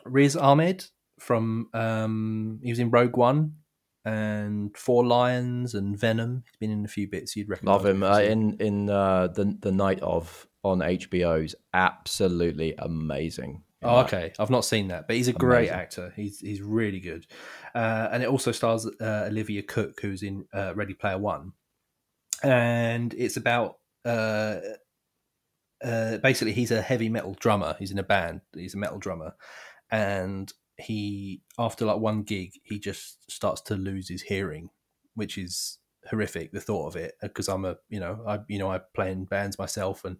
Riz 0.04 0.36
Ahmed 0.36 0.84
from, 1.18 1.68
um, 1.72 2.60
he 2.62 2.70
was 2.70 2.80
in 2.80 2.90
Rogue 2.90 3.16
One 3.16 3.56
and 4.04 4.76
Four 4.76 5.04
Lions 5.04 5.74
and 5.74 5.98
Venom. 5.98 6.44
He's 6.46 6.58
been 6.58 6.70
in 6.70 6.84
a 6.84 6.88
few 6.88 7.08
bits 7.08 7.36
you'd 7.36 7.48
recognise. 7.48 7.72
Love 7.72 7.86
him. 7.86 8.02
Uh, 8.02 8.20
in 8.20 8.56
in 8.58 8.90
uh, 8.90 9.28
the 9.28 9.56
the 9.60 9.72
night 9.72 10.00
of 10.00 10.46
on 10.62 10.78
HBO's 10.78 11.54
absolutely 11.72 12.74
amazing. 12.78 13.62
Oh, 13.82 14.00
okay. 14.00 14.32
I've 14.38 14.50
not 14.50 14.64
seen 14.64 14.88
that, 14.88 15.06
but 15.06 15.16
he's 15.16 15.28
a 15.28 15.32
great 15.32 15.68
actor. 15.68 16.12
He's 16.16 16.40
he's 16.40 16.62
really 16.62 17.00
good, 17.00 17.26
uh, 17.74 18.08
and 18.10 18.22
it 18.22 18.28
also 18.28 18.50
stars 18.50 18.86
uh, 18.86 19.26
Olivia 19.28 19.62
Cooke, 19.62 20.00
who's 20.00 20.22
in 20.22 20.46
uh, 20.54 20.72
Ready 20.74 20.94
Player 20.94 21.18
One, 21.18 21.52
and 22.42 23.12
it's 23.12 23.36
about 23.36 23.76
uh, 24.06 24.56
uh, 25.84 26.16
basically 26.18 26.54
he's 26.54 26.70
a 26.70 26.80
heavy 26.80 27.10
metal 27.10 27.36
drummer. 27.38 27.76
He's 27.78 27.90
in 27.90 27.98
a 27.98 28.02
band. 28.02 28.40
He's 28.54 28.74
a 28.74 28.78
metal 28.78 28.98
drummer, 28.98 29.34
and 29.90 30.50
he 30.78 31.42
after 31.58 31.84
like 31.84 31.98
one 31.98 32.22
gig 32.22 32.52
he 32.64 32.78
just 32.78 33.30
starts 33.30 33.60
to 33.62 33.76
lose 33.76 34.08
his 34.08 34.22
hearing, 34.22 34.70
which 35.14 35.38
is 35.38 35.78
horrific. 36.10 36.52
The 36.52 36.60
thought 36.60 36.88
of 36.88 36.96
it 36.96 37.14
because 37.22 37.48
I'm 37.48 37.64
a 37.64 37.76
you 37.88 38.00
know 38.00 38.22
I 38.26 38.40
you 38.48 38.58
know 38.58 38.70
I 38.70 38.80
play 38.94 39.12
in 39.12 39.24
bands 39.24 39.58
myself 39.58 40.04
and 40.04 40.18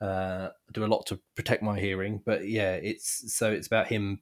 uh, 0.00 0.48
do 0.72 0.84
a 0.84 0.88
lot 0.88 1.06
to 1.06 1.20
protect 1.36 1.62
my 1.62 1.78
hearing. 1.78 2.22
But 2.24 2.48
yeah, 2.48 2.74
it's 2.74 3.34
so 3.34 3.50
it's 3.50 3.66
about 3.66 3.88
him 3.88 4.20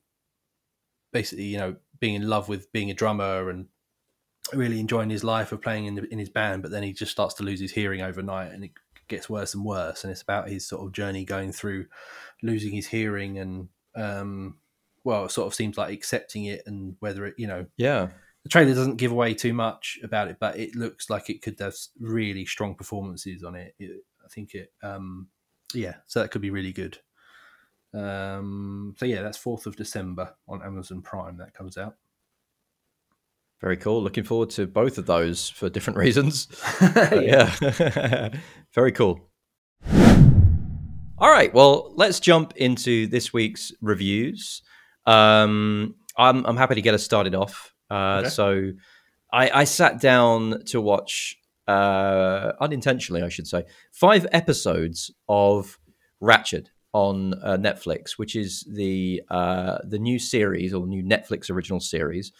basically 1.12 1.44
you 1.44 1.58
know 1.58 1.76
being 2.00 2.14
in 2.14 2.28
love 2.28 2.48
with 2.48 2.70
being 2.72 2.90
a 2.90 2.94
drummer 2.94 3.50
and 3.50 3.66
really 4.54 4.80
enjoying 4.80 5.10
his 5.10 5.24
life 5.24 5.52
of 5.52 5.60
playing 5.60 5.86
in, 5.86 5.94
the, 5.94 6.12
in 6.12 6.18
his 6.18 6.30
band, 6.30 6.62
but 6.62 6.70
then 6.70 6.82
he 6.82 6.92
just 6.92 7.12
starts 7.12 7.34
to 7.34 7.42
lose 7.42 7.60
his 7.60 7.72
hearing 7.72 8.02
overnight, 8.02 8.52
and 8.52 8.64
it 8.64 8.70
gets 9.08 9.28
worse 9.28 9.54
and 9.54 9.64
worse. 9.64 10.04
And 10.04 10.10
it's 10.10 10.22
about 10.22 10.48
his 10.48 10.66
sort 10.66 10.86
of 10.86 10.92
journey 10.92 11.24
going 11.24 11.52
through 11.52 11.86
losing 12.42 12.72
his 12.72 12.86
hearing, 12.86 13.38
and 13.38 13.68
um, 13.94 14.58
well, 15.04 15.26
it 15.26 15.30
sort 15.30 15.46
of 15.46 15.54
seems 15.54 15.78
like 15.78 15.92
accepting 15.92 16.44
it, 16.44 16.62
and 16.66 16.96
whether 17.00 17.26
it, 17.26 17.34
you 17.38 17.46
know, 17.46 17.66
yeah. 17.76 18.08
The 18.44 18.50
trailer 18.50 18.74
doesn't 18.74 18.96
give 18.96 19.10
away 19.10 19.34
too 19.34 19.52
much 19.52 19.98
about 20.02 20.28
it, 20.28 20.38
but 20.40 20.58
it 20.58 20.74
looks 20.76 21.10
like 21.10 21.28
it 21.28 21.42
could 21.42 21.58
have 21.58 21.74
really 22.00 22.46
strong 22.46 22.74
performances 22.76 23.42
on 23.42 23.56
it. 23.56 23.74
it 23.78 24.04
I 24.24 24.28
think 24.28 24.54
it, 24.54 24.72
um, 24.82 25.26
yeah, 25.74 25.96
so 26.06 26.20
that 26.20 26.30
could 26.30 26.40
be 26.40 26.50
really 26.50 26.72
good. 26.72 26.98
Um, 27.94 28.94
so 28.98 29.06
yeah, 29.06 29.22
that's 29.22 29.38
fourth 29.38 29.66
of 29.66 29.76
December 29.76 30.34
on 30.48 30.62
Amazon 30.62 31.02
Prime. 31.02 31.38
That 31.38 31.54
comes 31.54 31.76
out. 31.76 31.96
Very 33.60 33.76
cool. 33.76 34.02
Looking 34.02 34.24
forward 34.24 34.50
to 34.50 34.66
both 34.66 34.98
of 34.98 35.06
those 35.06 35.48
for 35.48 35.68
different 35.68 35.96
reasons. 35.98 36.48
yeah. 36.80 37.54
yeah. 37.60 38.28
Very 38.74 38.92
cool. 38.92 39.28
All 41.20 41.30
right. 41.30 41.52
Well, 41.52 41.92
let's 41.96 42.20
jump 42.20 42.56
into 42.56 43.08
this 43.08 43.32
week's 43.32 43.72
reviews. 43.80 44.62
Um, 45.08 45.94
I'm, 46.16 46.44
I'm 46.44 46.56
happy 46.56 46.74
to 46.74 46.82
get 46.82 46.94
us 46.94 47.02
started 47.02 47.34
off. 47.34 47.74
Uh, 47.90 48.20
okay. 48.20 48.28
So 48.28 48.72
I, 49.32 49.60
I, 49.60 49.64
sat 49.64 50.00
down 50.00 50.62
to 50.66 50.82
watch, 50.82 51.38
uh, 51.66 52.52
unintentionally, 52.60 53.22
I 53.22 53.30
should 53.30 53.46
say, 53.46 53.64
five 53.90 54.26
episodes 54.32 55.10
of 55.28 55.78
Ratched 56.22 56.66
on 56.92 57.32
uh, 57.42 57.56
Netflix, 57.56 58.18
which 58.18 58.36
is 58.36 58.68
the 58.70 59.22
uh, 59.30 59.78
the 59.84 59.98
new 59.98 60.18
series 60.18 60.74
or 60.74 60.86
new 60.86 61.02
Netflix 61.02 61.50
original 61.50 61.80
series 61.80 62.32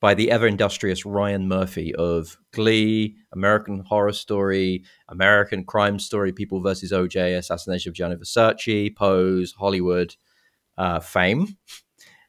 by 0.00 0.14
the 0.14 0.30
ever 0.30 0.46
industrious 0.46 1.04
Ryan 1.04 1.46
Murphy 1.46 1.94
of 1.94 2.36
Glee, 2.52 3.16
American 3.32 3.80
Horror 3.80 4.12
Story, 4.12 4.84
American 5.08 5.64
Crime 5.64 5.98
Story, 5.98 6.32
People 6.32 6.60
versus 6.60 6.90
OJ, 6.90 7.36
Assassination 7.36 7.90
of 7.90 7.94
Gianni 7.94 8.16
Versace, 8.16 8.94
Pose, 8.96 9.52
Hollywood, 9.52 10.14
uh, 10.76 11.00
fame. 11.00 11.56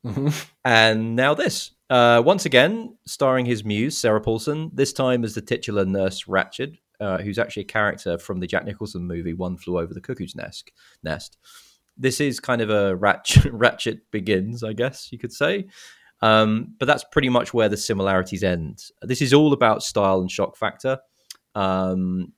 Mm-hmm. 0.06 0.30
And 0.66 1.16
now 1.16 1.34
this. 1.34 1.72
Uh, 1.90 2.22
once 2.24 2.46
again, 2.46 2.96
starring 3.06 3.46
his 3.46 3.66
muse, 3.66 3.98
Sarah 3.98 4.22
Paulson, 4.22 4.70
this 4.74 4.94
time 4.94 5.24
as 5.24 5.34
the 5.34 5.42
titular 5.42 5.86
nurse 5.86 6.26
Ratched, 6.26 6.78
uh, 7.00 7.18
who's 7.18 7.40
actually 7.40 7.64
a 7.64 7.66
character 7.66 8.18
from 8.18 8.40
the 8.40 8.48
Jack 8.48 8.66
Nicholson 8.66 9.08
movie 9.08 9.34
One 9.34 9.58
Flew 9.58 9.80
Over 9.80 9.94
the 9.94 10.02
Cuckoo's 10.02 10.36
Nest. 10.36 10.72
Nest. 11.04 11.38
This 11.98 12.22
is 12.22 12.40
kind 12.40 12.62
of 12.62 12.70
a 12.70 12.96
Ratched, 12.96 13.52
Ratched 13.52 14.02
begins, 14.12 14.64
I 14.64 14.74
guess 14.74 15.12
you 15.12 15.18
could 15.18 15.34
say. 15.34 15.68
Um, 16.22 16.76
but 16.80 16.86
that's 16.86 17.06
pretty 17.12 17.30
much 17.30 17.54
where 17.54 17.70
the 17.70 17.78
similarities 17.78 18.44
end. 18.44 18.84
This 19.02 19.22
is 19.22 19.34
all 19.34 19.54
about 19.54 19.84
style 19.84 20.20
and 20.20 20.30
shock 20.30 20.58
factor. 20.58 21.00
Um, 21.56 22.34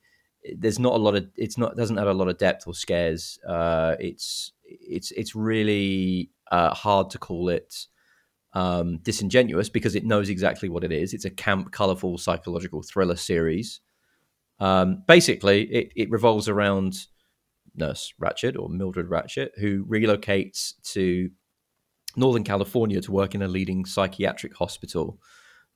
there's 0.56 0.78
not 0.78 0.94
a 0.94 0.96
lot 0.96 1.14
of 1.14 1.28
it's 1.36 1.56
not 1.58 1.76
doesn't 1.76 1.96
have 1.96 2.08
a 2.08 2.14
lot 2.14 2.28
of 2.28 2.38
depth 2.38 2.66
or 2.66 2.74
scares. 2.74 3.38
Uh, 3.46 3.96
it's 4.00 4.52
it's 4.64 5.10
it's 5.12 5.34
really 5.34 6.30
uh, 6.52 6.72
hard 6.74 7.10
to 7.10 7.18
call 7.18 7.48
it 7.48 7.86
um, 8.52 8.98
disingenuous 8.98 9.70
because 9.70 9.96
it 9.96 10.04
knows 10.04 10.28
exactly 10.28 10.68
what 10.68 10.84
it 10.84 10.92
is. 10.92 11.14
It's 11.14 11.24
a 11.24 11.30
camp, 11.30 11.72
colorful 11.72 12.18
psychological 12.18 12.82
thriller 12.82 13.16
series. 13.16 13.80
Um, 14.60 15.02
basically, 15.08 15.64
it, 15.64 15.92
it 15.96 16.10
revolves 16.10 16.48
around 16.48 17.06
Nurse 17.74 18.12
Ratched 18.20 18.58
or 18.58 18.68
Mildred 18.68 19.08
Ratched, 19.08 19.48
who 19.58 19.84
relocates 19.86 20.74
to 20.92 21.30
Northern 22.16 22.44
California 22.44 23.00
to 23.00 23.10
work 23.10 23.34
in 23.34 23.40
a 23.40 23.48
leading 23.48 23.86
psychiatric 23.86 24.54
hospital. 24.54 25.18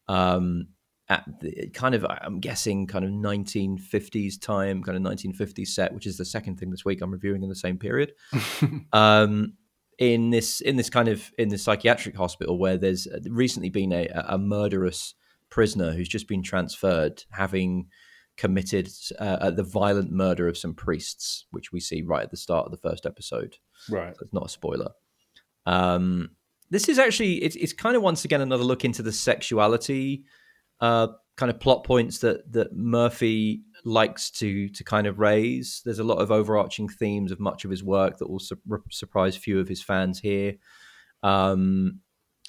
Um, 0.08 0.68
at 1.08 1.24
the 1.40 1.70
kind 1.72 1.94
of, 1.94 2.04
I'm 2.04 2.40
guessing, 2.40 2.86
kind 2.86 3.04
of 3.04 3.12
1950s 3.12 4.40
time, 4.40 4.82
kind 4.82 4.96
of 4.96 5.02
1950s 5.12 5.68
set, 5.68 5.94
which 5.94 6.06
is 6.06 6.18
the 6.18 6.24
second 6.24 6.58
thing 6.58 6.70
this 6.70 6.84
week 6.84 7.00
I'm 7.00 7.12
reviewing 7.12 7.44
in 7.44 7.48
the 7.48 7.54
same 7.54 7.78
period. 7.78 8.12
um, 8.92 9.54
in 9.98 10.30
this, 10.30 10.60
in 10.60 10.76
this 10.76 10.90
kind 10.90 11.08
of, 11.08 11.30
in 11.38 11.48
the 11.48 11.58
psychiatric 11.58 12.16
hospital 12.16 12.58
where 12.58 12.76
there's 12.76 13.08
recently 13.28 13.70
been 13.70 13.92
a, 13.92 14.08
a 14.28 14.38
murderous 14.38 15.14
prisoner 15.50 15.92
who's 15.92 16.08
just 16.08 16.28
been 16.28 16.42
transferred, 16.42 17.24
having 17.30 17.88
committed 18.36 18.88
uh, 19.18 19.50
the 19.50 19.62
violent 19.62 20.12
murder 20.12 20.48
of 20.48 20.58
some 20.58 20.74
priests, 20.74 21.46
which 21.50 21.72
we 21.72 21.80
see 21.80 22.02
right 22.02 22.24
at 22.24 22.30
the 22.30 22.36
start 22.36 22.66
of 22.66 22.72
the 22.72 22.88
first 22.88 23.06
episode. 23.06 23.56
Right, 23.88 24.14
so 24.14 24.24
it's 24.24 24.34
not 24.34 24.46
a 24.46 24.50
spoiler. 24.50 24.90
Um, 25.64 26.30
this 26.70 26.88
is 26.88 26.98
actually 26.98 27.42
it's, 27.42 27.56
it's 27.56 27.72
kind 27.72 27.96
of 27.96 28.02
once 28.02 28.24
again 28.24 28.40
another 28.40 28.64
look 28.64 28.84
into 28.84 29.02
the 29.02 29.12
sexuality 29.12 30.24
uh, 30.80 31.08
kind 31.36 31.50
of 31.50 31.60
plot 31.60 31.84
points 31.84 32.18
that 32.18 32.50
that 32.52 32.74
Murphy 32.74 33.62
likes 33.86 34.30
to 34.32 34.68
to 34.68 34.84
kind 34.84 35.06
of 35.06 35.18
raise. 35.18 35.80
There's 35.84 36.00
a 36.00 36.04
lot 36.04 36.18
of 36.18 36.30
overarching 36.30 36.88
themes 36.88 37.32
of 37.32 37.40
much 37.40 37.64
of 37.64 37.70
his 37.70 37.84
work 37.84 38.18
that 38.18 38.28
will 38.28 38.40
su- 38.40 38.60
surprise 38.90 39.36
few 39.36 39.60
of 39.60 39.68
his 39.68 39.82
fans 39.82 40.18
here. 40.18 40.56
Um, 41.22 42.00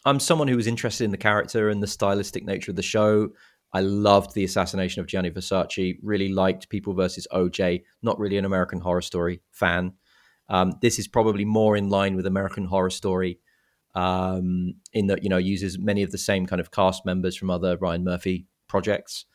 I'm 0.03 0.19
someone 0.19 0.47
who 0.47 0.55
was 0.55 0.67
interested 0.67 1.05
in 1.05 1.11
the 1.11 1.17
character 1.17 1.69
and 1.69 1.81
the 1.81 1.88
stylistic 1.88 2.43
nature 2.43 2.71
of 2.71 2.75
the 2.75 2.81
show. 2.83 3.29
I 3.73 3.81
loved 3.81 4.33
the 4.33 4.45
assassination 4.45 5.01
of 5.01 5.07
Gianni 5.07 5.29
Versace. 5.29 5.99
Really 6.01 6.29
liked 6.29 6.69
People 6.69 6.93
versus 6.93 7.27
OJ. 7.31 7.83
Not 8.01 8.17
really 8.17 8.38
an 8.38 8.45
American 8.45 8.79
Horror 8.79 9.01
Story 9.01 9.41
fan. 9.51 9.93
Um, 10.49 10.73
this 10.81 10.97
is 10.97 11.07
probably 11.07 11.45
more 11.45 11.75
in 11.75 11.89
line 11.89 12.15
with 12.15 12.25
American 12.25 12.65
Horror 12.65 12.89
Story, 12.89 13.39
um, 13.95 14.75
in 14.93 15.07
that 15.07 15.23
you 15.23 15.29
know 15.29 15.38
uses 15.38 15.77
many 15.77 16.03
of 16.03 16.11
the 16.11 16.17
same 16.17 16.45
kind 16.45 16.61
of 16.61 16.71
cast 16.71 17.05
members 17.05 17.35
from 17.35 17.49
other 17.49 17.77
Ryan 17.77 18.05
Murphy 18.05 18.47
projects. 18.67 19.25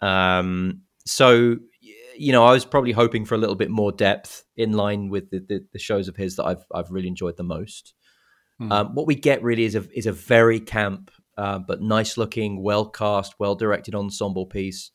Um, 0.00 0.82
so 1.08 1.56
you 2.20 2.32
know, 2.32 2.44
I 2.44 2.50
was 2.50 2.64
probably 2.64 2.90
hoping 2.90 3.24
for 3.24 3.36
a 3.36 3.38
little 3.38 3.54
bit 3.54 3.70
more 3.70 3.92
depth 3.92 4.44
in 4.56 4.72
line 4.72 5.08
with 5.08 5.30
the, 5.30 5.38
the, 5.38 5.64
the 5.72 5.78
shows 5.78 6.08
of 6.08 6.16
his 6.16 6.34
that 6.36 6.44
I've 6.44 6.64
I've 6.72 6.90
really 6.90 7.08
enjoyed 7.08 7.36
the 7.36 7.44
most. 7.44 7.94
Mm. 8.60 8.92
what 8.92 9.06
we 9.06 9.14
get 9.14 9.40
really 9.44 9.64
is 9.64 9.76
a 9.76 9.86
is 9.96 10.06
a 10.06 10.12
very 10.12 10.58
camp 10.58 11.12
uh, 11.38 11.60
but 11.60 11.80
nice 11.80 12.16
looking, 12.16 12.60
well 12.60 12.84
cast, 12.84 13.38
well 13.38 13.54
directed 13.54 13.94
ensemble 13.94 14.44
piece. 14.44 14.90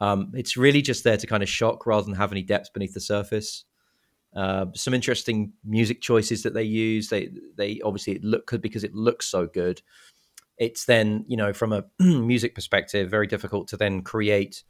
Um, 0.00 0.32
it's 0.34 0.56
really 0.56 0.82
just 0.82 1.04
there 1.04 1.16
to 1.16 1.26
kind 1.26 1.42
of 1.42 1.48
shock 1.48 1.86
rather 1.86 2.04
than 2.04 2.16
have 2.16 2.32
any 2.32 2.42
depth 2.42 2.72
beneath 2.72 2.94
the 2.94 3.00
surface. 3.00 3.64
Uh, 4.34 4.66
some 4.74 4.92
interesting 4.92 5.52
music 5.64 6.00
choices 6.00 6.42
that 6.42 6.52
they 6.52 6.64
use. 6.64 7.08
They 7.08 7.30
they 7.56 7.80
obviously 7.84 8.18
look 8.18 8.46
good 8.46 8.60
because 8.60 8.82
it 8.82 8.92
looks 8.92 9.26
so 9.26 9.46
good. 9.46 9.80
It's 10.58 10.84
then 10.84 11.24
you 11.28 11.36
know 11.36 11.52
from 11.52 11.72
a 11.72 11.84
music 12.00 12.56
perspective 12.56 13.08
very 13.08 13.28
difficult 13.28 13.68
to 13.68 13.76
then 13.76 14.02
create 14.02 14.64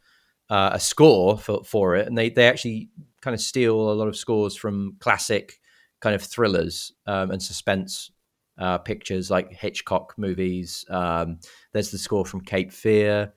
uh, 0.51 0.70
a 0.72 0.80
score 0.80 1.38
for 1.38 1.64
for 1.64 1.97
it, 1.97 2.07
and 2.07 2.16
they 2.16 2.30
they 2.30 2.47
actually 2.47 2.90
kind 3.20 3.34
of 3.34 3.40
steal 3.40 3.90
a 3.90 3.95
lot 3.95 4.09
of 4.09 4.16
scores 4.16 4.57
from 4.57 4.97
classic 5.01 5.61
kind 6.01 6.14
of 6.14 6.22
thrillers 6.22 6.92
um, 7.07 7.30
and 7.30 7.42
suspense 7.42 8.11
uh, 8.59 8.78
pictures 8.78 9.30
like 9.30 9.53
Hitchcock 9.53 10.14
movies. 10.16 10.84
Um, 10.88 11.38
there's 11.72 11.90
the 11.90 11.99
score 11.99 12.24
from 12.24 12.42
Cape 12.42 12.72
Fear. 12.72 13.32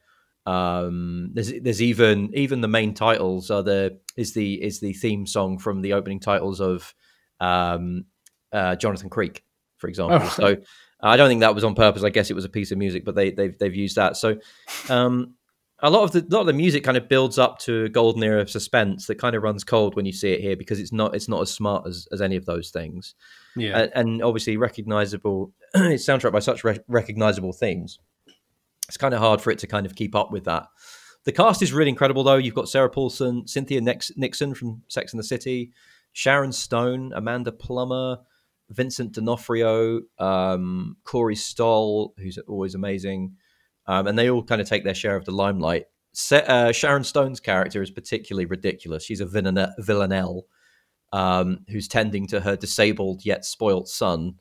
Um, 0.45 1.31
there's 1.33 1.51
there's 1.61 1.81
even 1.81 2.31
even 2.33 2.61
the 2.61 2.67
main 2.67 2.93
titles 2.93 3.49
are 3.51 3.63
the 3.63 3.99
is 4.15 4.33
the 4.33 4.61
is 4.61 4.79
the 4.79 4.93
theme 4.93 5.25
song 5.25 5.57
from 5.57 5.81
the 5.81 5.93
opening 5.93 6.19
titles 6.19 6.61
of 6.61 6.93
um, 7.39 8.05
uh, 8.51 8.75
Jonathan 8.75 9.09
Creek, 9.09 9.43
for 9.77 9.87
example. 9.87 10.19
Oh. 10.21 10.29
So 10.29 10.57
I 11.01 11.17
don't 11.17 11.29
think 11.29 11.41
that 11.41 11.55
was 11.55 11.63
on 11.63 11.75
purpose. 11.75 12.03
I 12.03 12.09
guess 12.09 12.29
it 12.29 12.35
was 12.35 12.45
a 12.45 12.49
piece 12.49 12.71
of 12.71 12.77
music, 12.77 13.05
but 13.05 13.15
they 13.15 13.31
they've 13.31 13.57
they've 13.57 13.75
used 13.75 13.97
that. 13.97 14.17
So 14.17 14.37
um, 14.89 15.35
a 15.79 15.89
lot 15.89 16.03
of 16.03 16.11
the 16.11 16.25
lot 16.35 16.41
of 16.41 16.47
the 16.47 16.53
music 16.53 16.83
kind 16.83 16.97
of 16.97 17.07
builds 17.07 17.37
up 17.37 17.59
to 17.59 17.85
a 17.85 17.89
golden 17.89 18.23
era 18.23 18.41
of 18.41 18.49
suspense 18.49 19.05
that 19.07 19.15
kind 19.15 19.35
of 19.35 19.43
runs 19.43 19.63
cold 19.63 19.95
when 19.95 20.05
you 20.05 20.13
see 20.13 20.31
it 20.31 20.41
here 20.41 20.55
because 20.55 20.79
it's 20.79 20.91
not 20.91 21.15
it's 21.15 21.27
not 21.27 21.41
as 21.41 21.51
smart 21.51 21.85
as, 21.87 22.07
as 22.11 22.21
any 22.21 22.35
of 22.35 22.45
those 22.45 22.71
things. 22.71 23.15
Yeah, 23.55 23.79
and, 23.79 23.91
and 23.95 24.23
obviously 24.23 24.57
recognizable. 24.57 25.53
it's 25.75 26.05
soundtrack 26.05 26.31
by 26.31 26.39
such 26.39 26.63
re- 26.63 26.79
recognizable 26.87 27.53
themes 27.53 27.99
it's 28.87 28.97
kind 28.97 29.13
of 29.13 29.19
hard 29.19 29.41
for 29.41 29.51
it 29.51 29.59
to 29.59 29.67
kind 29.67 29.85
of 29.85 29.95
keep 29.95 30.15
up 30.15 30.31
with 30.31 30.45
that. 30.45 30.67
The 31.25 31.31
cast 31.31 31.61
is 31.61 31.73
really 31.73 31.89
incredible, 31.89 32.23
though. 32.23 32.37
You've 32.37 32.55
got 32.55 32.69
Sarah 32.69 32.89
Paulson, 32.89 33.45
Cynthia 33.47 33.81
Nixon 33.81 34.53
from 34.53 34.81
Sex 34.87 35.11
and 35.11 35.19
the 35.19 35.25
City, 35.25 35.71
Sharon 36.13 36.53
Stone, 36.53 37.11
Amanda 37.13 37.51
Plummer, 37.51 38.19
Vincent 38.69 39.13
D'Onofrio, 39.13 40.01
um, 40.19 40.95
Corey 41.03 41.35
Stoll, 41.35 42.13
who's 42.17 42.37
always 42.47 42.75
amazing. 42.75 43.35
Um, 43.87 44.07
and 44.07 44.17
they 44.17 44.29
all 44.29 44.43
kind 44.43 44.61
of 44.61 44.67
take 44.67 44.83
their 44.83 44.93
share 44.93 45.15
of 45.15 45.25
the 45.25 45.31
limelight. 45.31 45.85
uh, 46.31 46.71
Sharon 46.71 47.03
Stone's 47.03 47.39
character 47.39 47.81
is 47.81 47.91
particularly 47.91 48.45
ridiculous. 48.45 49.03
She's 49.03 49.21
a 49.21 49.25
villan- 49.25 49.73
villanelle 49.79 50.45
um, 51.13 51.59
who's 51.69 51.87
tending 51.87 52.27
to 52.27 52.41
her 52.41 52.55
disabled 52.55 53.25
yet 53.25 53.45
spoilt 53.45 53.87
son, 53.87 54.35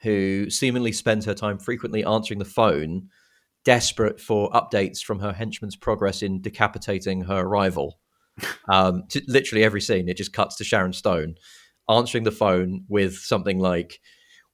who 0.00 0.48
seemingly 0.50 0.92
spends 0.92 1.26
her 1.26 1.34
time 1.34 1.58
frequently 1.58 2.04
answering 2.04 2.38
the 2.38 2.44
phone, 2.44 3.08
desperate 3.64 4.20
for 4.20 4.50
updates 4.52 5.02
from 5.02 5.18
her 5.18 5.32
henchman's 5.32 5.76
progress 5.76 6.22
in 6.22 6.40
decapitating 6.40 7.22
her 7.22 7.46
rival. 7.46 7.98
Um, 8.68 9.04
literally 9.28 9.64
every 9.64 9.80
scene, 9.80 10.10
it 10.10 10.18
just 10.18 10.34
cuts 10.34 10.56
to 10.56 10.64
Sharon 10.64 10.92
Stone 10.92 11.36
answering 11.88 12.24
the 12.24 12.30
phone 12.30 12.84
with 12.86 13.16
something 13.16 13.58
like, 13.58 13.98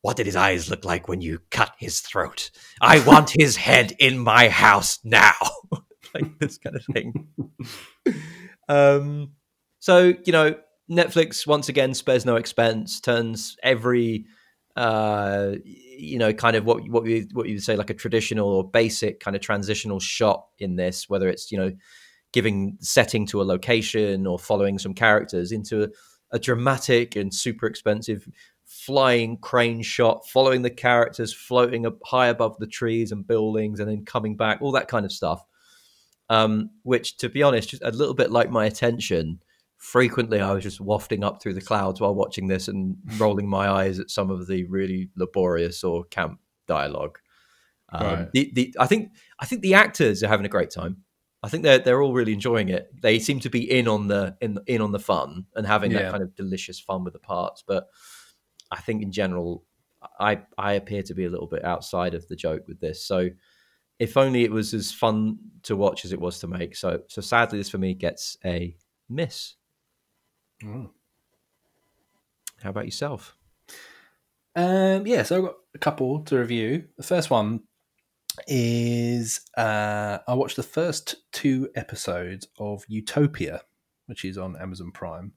what 0.03 0.17
did 0.17 0.27
his 0.27 0.37
eyes 0.37 0.69
look 0.69 0.85
like 0.85 1.09
when 1.09 1.21
you 1.21 1.41
cut 1.51 1.73
his 1.79 2.01
throat? 2.01 2.51
I 2.81 3.01
want 3.05 3.31
his 3.31 3.57
head 3.57 3.95
in 3.99 4.19
my 4.19 4.49
house 4.49 4.99
now. 5.03 5.35
like 6.15 6.39
this 6.39 6.59
kind 6.59 6.77
of 6.77 6.85
thing. 6.93 7.29
um, 8.69 9.33
so, 9.79 10.13
you 10.25 10.33
know, 10.33 10.55
Netflix 10.91 11.47
once 11.47 11.69
again 11.69 11.95
spares 11.95 12.27
no 12.27 12.37
expense, 12.37 13.01
turns 13.01 13.57
every 13.63 14.27
uh, 14.77 15.53
you 15.65 16.19
know, 16.19 16.33
kind 16.33 16.57
of 16.57 16.65
what 16.65 16.89
what 16.89 17.05
you 17.07 17.27
what 17.33 17.49
you 17.49 17.59
say 17.59 17.77
like 17.77 17.91
a 17.91 17.95
traditional 17.95 18.49
or 18.49 18.69
basic 18.69 19.21
kind 19.21 19.37
of 19.37 19.43
transitional 19.43 20.01
shot 20.01 20.47
in 20.59 20.77
this, 20.77 21.09
whether 21.09 21.29
it's 21.29 21.53
you 21.53 21.59
know 21.59 21.73
giving 22.33 22.79
setting 22.81 23.27
to 23.27 23.43
a 23.43 23.45
location 23.45 24.27
or 24.27 24.39
following 24.39 24.79
some 24.79 24.95
characters 24.95 25.53
into 25.53 25.85
a, 25.85 25.89
a 26.33 26.39
dramatic 26.39 27.17
and 27.17 27.35
super 27.35 27.67
expensive 27.67 28.27
flying 28.73 29.37
crane 29.37 29.83
shot, 29.83 30.27
following 30.29 30.63
the 30.63 30.71
characters 30.71 31.33
floating 31.33 31.87
up 31.87 31.99
high 32.05 32.29
above 32.29 32.57
the 32.59 32.67
trees 32.67 33.13
and 33.13 33.27
buildings, 33.27 33.81
and 33.81 33.89
then 33.89 34.05
coming 34.05 34.37
back, 34.37 34.61
all 34.61 34.73
that 34.73 34.89
kind 34.89 35.05
of 35.05 35.13
stuff. 35.13 35.45
Um, 36.31 36.71
which, 36.83 37.19
to 37.19 37.29
be 37.29 37.43
honest, 37.43 37.69
just 37.69 37.83
a 37.83 37.91
little 37.91 38.15
bit 38.15 38.31
like 38.31 38.51
my 38.51 38.65
attention. 38.65 39.41
Frequently, 39.77 40.41
I 40.41 40.53
was 40.53 40.63
just 40.63 40.81
wafting 40.81 41.25
up 41.25 41.43
through 41.43 41.55
the 41.55 41.61
clouds 41.61 42.01
while 42.01 42.15
watching 42.15 42.47
this 42.47 42.69
and 42.69 42.97
rolling 43.19 43.49
my 43.49 43.69
eyes 43.69 43.99
at 43.99 44.11
some 44.11 44.31
of 44.31 44.47
the 44.47 44.65
really 44.65 45.11
laborious 45.17 45.85
or 45.85 46.05
camp 46.05 46.39
dialogue. 46.67 47.19
Um, 47.91 48.07
right. 48.07 48.33
the, 48.33 48.53
the, 48.55 48.75
I 48.79 48.87
think 48.87 49.13
I 49.39 49.47
think 49.47 49.61
the 49.61 49.75
actors 49.75 50.23
are 50.23 50.29
having 50.29 50.47
a 50.47 50.49
great 50.49 50.71
time. 50.71 50.99
I 51.43 51.49
think 51.49 51.65
they're 51.65 51.81
they're 51.81 52.01
all 52.01 52.15
really 52.15 52.33
enjoying 52.33 52.69
it. 52.69 52.89
They 53.03 53.19
seem 53.19 53.41
to 53.41 53.51
be 53.51 53.71
in 53.71 53.89
on 53.89 54.09
the 54.09 54.37
in 54.41 54.59
in 54.67 54.81
on 54.81 54.93
the 54.93 55.01
fun 55.01 55.47
and 55.57 55.67
having 55.67 55.91
yeah. 55.91 56.03
that 56.03 56.13
kind 56.13 56.23
of 56.23 56.35
delicious 56.37 56.79
fun 56.79 57.05
with 57.05 57.13
the 57.13 57.19
parts. 57.19 57.63
But 57.67 57.89
I 58.73 58.81
think 58.81 59.03
in 59.03 59.13
general, 59.13 59.65
I 60.19 60.41
I 60.57 60.73
appear 60.73 61.03
to 61.05 61.15
be 61.15 61.27
a 61.27 61.31
little 61.31 61.47
bit 61.47 61.65
outside 61.65 62.15
of 62.15 62.27
the 62.27 62.35
joke 62.35 62.67
with 62.67 62.81
this. 62.81 63.07
So 63.07 63.29
if 63.99 64.17
only 64.17 64.43
it 64.43 64.51
was 64.51 64.75
as 64.75 64.91
fun 64.91 65.39
to 65.65 65.77
watch 65.77 66.05
as 66.05 66.13
it 66.13 66.21
was 66.21 66.41
to 66.41 66.49
make. 66.49 66.75
So 66.75 67.03
so 67.07 67.21
sadly, 67.21 67.59
this 67.59 67.69
for 67.69 67.79
me 67.79 67.95
gets 67.95 68.37
a 68.45 68.75
miss. 69.09 69.55
Mm. 70.65 70.91
How 72.63 72.71
about 72.71 72.87
yourself? 72.87 73.37
Um, 74.57 75.07
yeah, 75.07 75.23
so 75.23 75.37
I've 75.37 75.45
got 75.45 75.57
a 75.75 75.79
couple 75.79 76.25
to 76.25 76.39
review. 76.39 76.85
The 76.97 77.03
first 77.03 77.31
one 77.31 77.61
is 78.47 79.41
uh, 79.57 80.19
I 80.27 80.35
watched 80.35 80.57
the 80.57 80.63
first 80.63 81.17
two 81.33 81.69
episodes 81.75 82.49
of 82.59 82.85
Utopia, 82.89 83.63
which 84.07 84.25
is 84.25 84.39
on 84.39 84.57
Amazon 84.57 84.93
Prime, 84.93 85.33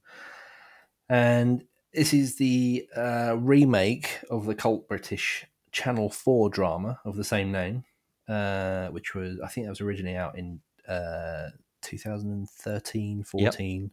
and 1.10 1.64
this 1.96 2.14
is 2.14 2.36
the 2.36 2.88
uh, 2.96 3.36
remake 3.40 4.20
of 4.30 4.46
the 4.46 4.56
cult 4.56 4.88
British 4.88 5.46
Channel 5.72 6.10
4 6.10 6.50
drama 6.50 7.00
of 7.06 7.16
the 7.16 7.24
same 7.24 7.52
name, 7.52 7.86
uh, 8.28 8.88
which 8.88 9.16
was, 9.16 9.40
I 9.42 9.48
think 9.48 9.66
that 9.66 9.72
was 9.72 9.82
originally 9.82 10.18
out 10.18 10.38
in 10.38 10.60
uh, 10.88 11.50
2013 11.82 13.24
14. 13.24 13.82
Yep. 13.82 13.92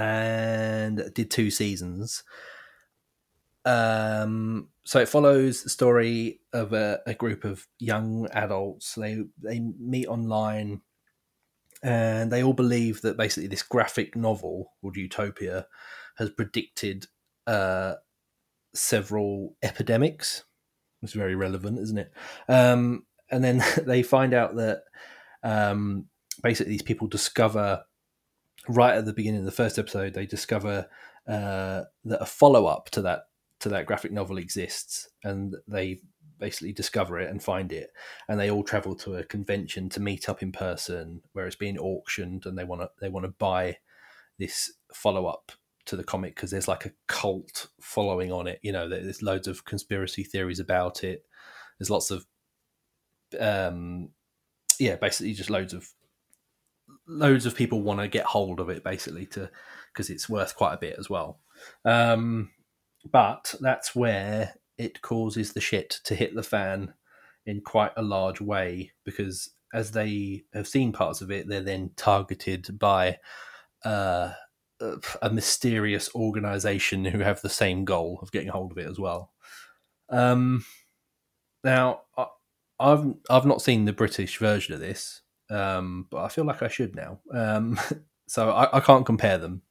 And 0.00 1.10
did 1.14 1.30
two 1.30 1.50
seasons. 1.50 2.24
Um, 3.64 4.68
so 4.84 5.00
it 5.00 5.08
follows 5.08 5.62
the 5.62 5.70
story 5.70 6.40
of 6.52 6.72
a, 6.72 7.00
a, 7.06 7.14
group 7.14 7.44
of 7.44 7.66
young 7.78 8.28
adults. 8.32 8.94
They 8.94 9.22
they 9.40 9.60
meet 9.60 10.06
online, 10.06 10.82
and 11.82 12.30
they 12.30 12.42
all 12.42 12.52
believe 12.52 13.00
that 13.02 13.16
basically 13.16 13.46
this 13.46 13.62
graphic 13.62 14.16
novel 14.16 14.72
called 14.82 14.96
Utopia 14.96 15.66
has 16.16 16.30
predicted 16.30 17.06
uh, 17.46 17.94
several 18.74 19.56
epidemics. 19.62 20.44
It's 21.02 21.12
very 21.12 21.34
relevant, 21.34 21.78
isn't 21.78 21.98
it? 21.98 22.12
Um, 22.48 23.04
and 23.30 23.42
then 23.42 23.62
they 23.86 24.02
find 24.02 24.34
out 24.34 24.56
that 24.56 24.84
um, 25.42 26.06
basically 26.42 26.72
these 26.72 26.82
people 26.82 27.06
discover 27.06 27.84
right 28.68 28.96
at 28.96 29.04
the 29.04 29.12
beginning 29.12 29.40
of 29.40 29.46
the 29.46 29.52
first 29.52 29.78
episode 29.78 30.14
they 30.14 30.24
discover 30.24 30.86
uh, 31.28 31.82
that 32.04 32.22
a 32.22 32.26
follow 32.26 32.66
up 32.66 32.88
to 32.90 33.02
that 33.02 33.26
to 33.60 33.68
that 33.70 33.86
graphic 33.86 34.12
novel 34.12 34.36
exists, 34.36 35.08
and 35.22 35.56
they 35.66 36.00
basically 36.38 36.72
discover 36.72 37.18
it 37.18 37.30
and 37.30 37.42
find 37.42 37.72
it, 37.72 37.90
and 38.28 38.38
they 38.38 38.50
all 38.50 38.62
travel 38.62 38.94
to 38.94 39.16
a 39.16 39.24
convention 39.24 39.88
to 39.88 40.00
meet 40.00 40.28
up 40.28 40.42
in 40.42 40.52
person 40.52 41.22
where 41.32 41.46
it's 41.46 41.56
being 41.56 41.78
auctioned, 41.78 42.44
and 42.44 42.58
they 42.58 42.64
want 42.64 42.82
to 42.82 42.90
they 43.00 43.08
want 43.08 43.24
to 43.24 43.32
buy 43.38 43.78
this 44.38 44.74
follow 44.92 45.26
up 45.26 45.52
to 45.86 45.96
the 45.96 46.04
comic 46.04 46.34
because 46.34 46.50
there's 46.50 46.68
like 46.68 46.86
a 46.86 46.92
cult 47.08 47.68
following 47.80 48.32
on 48.32 48.46
it. 48.46 48.58
You 48.62 48.72
know, 48.72 48.88
there's 48.88 49.22
loads 49.22 49.48
of 49.48 49.64
conspiracy 49.64 50.24
theories 50.24 50.60
about 50.60 51.04
it. 51.04 51.24
There's 51.78 51.90
lots 51.90 52.10
of, 52.10 52.26
um, 53.38 54.10
yeah, 54.78 54.96
basically 54.96 55.32
just 55.32 55.50
loads 55.50 55.74
of 55.74 55.88
loads 57.06 57.46
of 57.46 57.54
people 57.54 57.82
want 57.82 58.00
to 58.00 58.08
get 58.08 58.24
hold 58.24 58.60
of 58.60 58.70
it 58.70 58.82
basically 58.82 59.26
to 59.26 59.50
because 59.92 60.10
it's 60.10 60.28
worth 60.28 60.56
quite 60.56 60.74
a 60.74 60.78
bit 60.78 60.96
as 60.98 61.10
well. 61.10 61.40
Um, 61.84 62.50
but 63.10 63.54
that's 63.60 63.94
where 63.94 64.54
it 64.78 65.02
causes 65.02 65.52
the 65.52 65.60
shit 65.60 66.00
to 66.04 66.14
hit 66.14 66.34
the 66.34 66.42
fan 66.42 66.94
in 67.46 67.60
quite 67.60 67.92
a 67.96 68.02
large 68.02 68.40
way 68.40 68.92
because 69.04 69.50
as 69.72 69.90
they 69.90 70.44
have 70.54 70.68
seen 70.68 70.92
parts 70.92 71.20
of 71.20 71.30
it, 71.30 71.48
they're 71.48 71.60
then 71.60 71.90
targeted 71.96 72.78
by 72.78 73.18
uh, 73.84 74.32
a 75.22 75.30
mysterious 75.30 76.14
organization 76.14 77.04
who 77.04 77.20
have 77.20 77.40
the 77.42 77.48
same 77.48 77.84
goal 77.84 78.18
of 78.22 78.32
getting 78.32 78.48
hold 78.48 78.72
of 78.72 78.78
it 78.78 78.88
as 78.88 78.98
well. 78.98 79.32
Um, 80.08 80.64
now, 81.62 82.02
I, 82.16 82.26
have 82.80 83.14
I've 83.30 83.46
not 83.46 83.62
seen 83.62 83.84
the 83.84 83.92
British 83.92 84.38
version 84.38 84.74
of 84.74 84.80
this, 84.80 85.22
um, 85.50 86.06
but 86.10 86.22
I 86.22 86.28
feel 86.28 86.44
like 86.44 86.62
I 86.62 86.68
should 86.68 86.94
now. 86.94 87.20
Um, 87.32 87.78
so 88.26 88.50
I, 88.50 88.76
I, 88.76 88.80
can't 88.80 89.06
compare 89.06 89.38
them. 89.38 89.62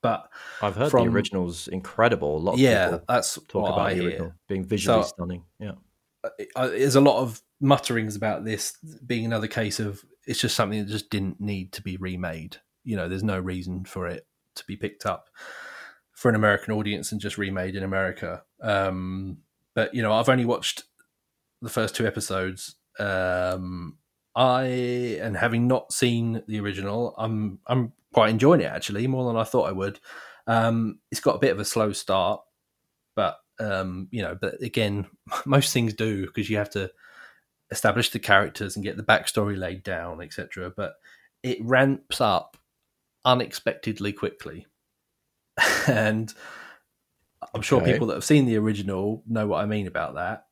But 0.00 0.28
I've 0.60 0.76
heard 0.76 0.90
from, 0.90 1.06
the 1.06 1.12
original's 1.12 1.68
incredible. 1.68 2.36
A 2.36 2.38
lot 2.38 2.52
of 2.54 2.58
yeah, 2.58 2.98
that's 3.08 3.38
talk 3.48 3.68
about 3.68 3.78
I 3.78 3.94
the 3.94 4.04
original 4.04 4.26
hear. 4.26 4.36
being 4.48 4.64
visually 4.64 5.02
so, 5.02 5.08
stunning. 5.08 5.44
Yeah, 5.58 5.72
there's 6.56 6.96
a 6.96 7.00
lot 7.00 7.22
of 7.22 7.40
mutterings 7.60 8.14
about 8.14 8.44
this 8.44 8.76
being 9.06 9.24
another 9.24 9.46
case 9.46 9.80
of 9.80 10.04
it's 10.26 10.40
just 10.40 10.56
something 10.56 10.80
that 10.80 10.90
just 10.90 11.08
didn't 11.08 11.40
need 11.40 11.72
to 11.72 11.82
be 11.82 11.96
remade 11.96 12.58
you 12.84 12.96
know, 12.96 13.08
there's 13.08 13.24
no 13.24 13.38
reason 13.38 13.84
for 13.84 14.06
it 14.06 14.26
to 14.56 14.64
be 14.66 14.76
picked 14.76 15.06
up 15.06 15.28
for 16.12 16.28
an 16.28 16.34
American 16.34 16.72
audience 16.72 17.12
and 17.12 17.20
just 17.20 17.38
remade 17.38 17.74
in 17.74 17.82
America. 17.82 18.42
Um, 18.60 19.38
but 19.74 19.94
you 19.94 20.02
know, 20.02 20.12
I've 20.12 20.28
only 20.28 20.44
watched 20.44 20.84
the 21.60 21.68
first 21.68 21.94
two 21.96 22.06
episodes. 22.06 22.76
Um, 22.98 23.98
I 24.36 25.18
and 25.20 25.36
having 25.36 25.66
not 25.66 25.92
seen 25.92 26.42
the 26.46 26.60
original, 26.60 27.14
I'm 27.18 27.58
I'm 27.66 27.92
quite 28.12 28.30
enjoying 28.30 28.60
it 28.60 28.72
actually 28.72 29.06
more 29.06 29.26
than 29.26 29.36
I 29.40 29.44
thought 29.44 29.68
I 29.68 29.72
would. 29.72 29.98
Um, 30.46 30.98
it's 31.10 31.20
got 31.20 31.36
a 31.36 31.40
bit 31.40 31.52
of 31.52 31.60
a 31.60 31.64
slow 31.64 31.92
start, 31.92 32.42
but 33.14 33.38
um, 33.58 34.08
you 34.10 34.22
know, 34.22 34.36
but 34.40 34.62
again, 34.62 35.06
most 35.44 35.72
things 35.72 35.94
do 35.94 36.26
because 36.26 36.48
you 36.48 36.56
have 36.56 36.70
to 36.70 36.90
establish 37.70 38.10
the 38.10 38.18
characters 38.18 38.76
and 38.76 38.84
get 38.84 38.96
the 38.96 39.02
backstory 39.02 39.58
laid 39.58 39.82
down, 39.82 40.20
etc. 40.20 40.72
But 40.74 40.94
it 41.42 41.58
ramps 41.62 42.20
up 42.20 42.56
unexpectedly 43.24 44.12
quickly. 44.12 44.66
and 45.88 46.32
I'm 47.54 47.62
sure 47.62 47.80
okay. 47.80 47.92
people 47.92 48.08
that 48.08 48.14
have 48.14 48.24
seen 48.24 48.46
the 48.46 48.56
original 48.56 49.22
know 49.26 49.46
what 49.46 49.62
I 49.62 49.66
mean 49.66 49.86
about 49.86 50.14
that. 50.14 50.46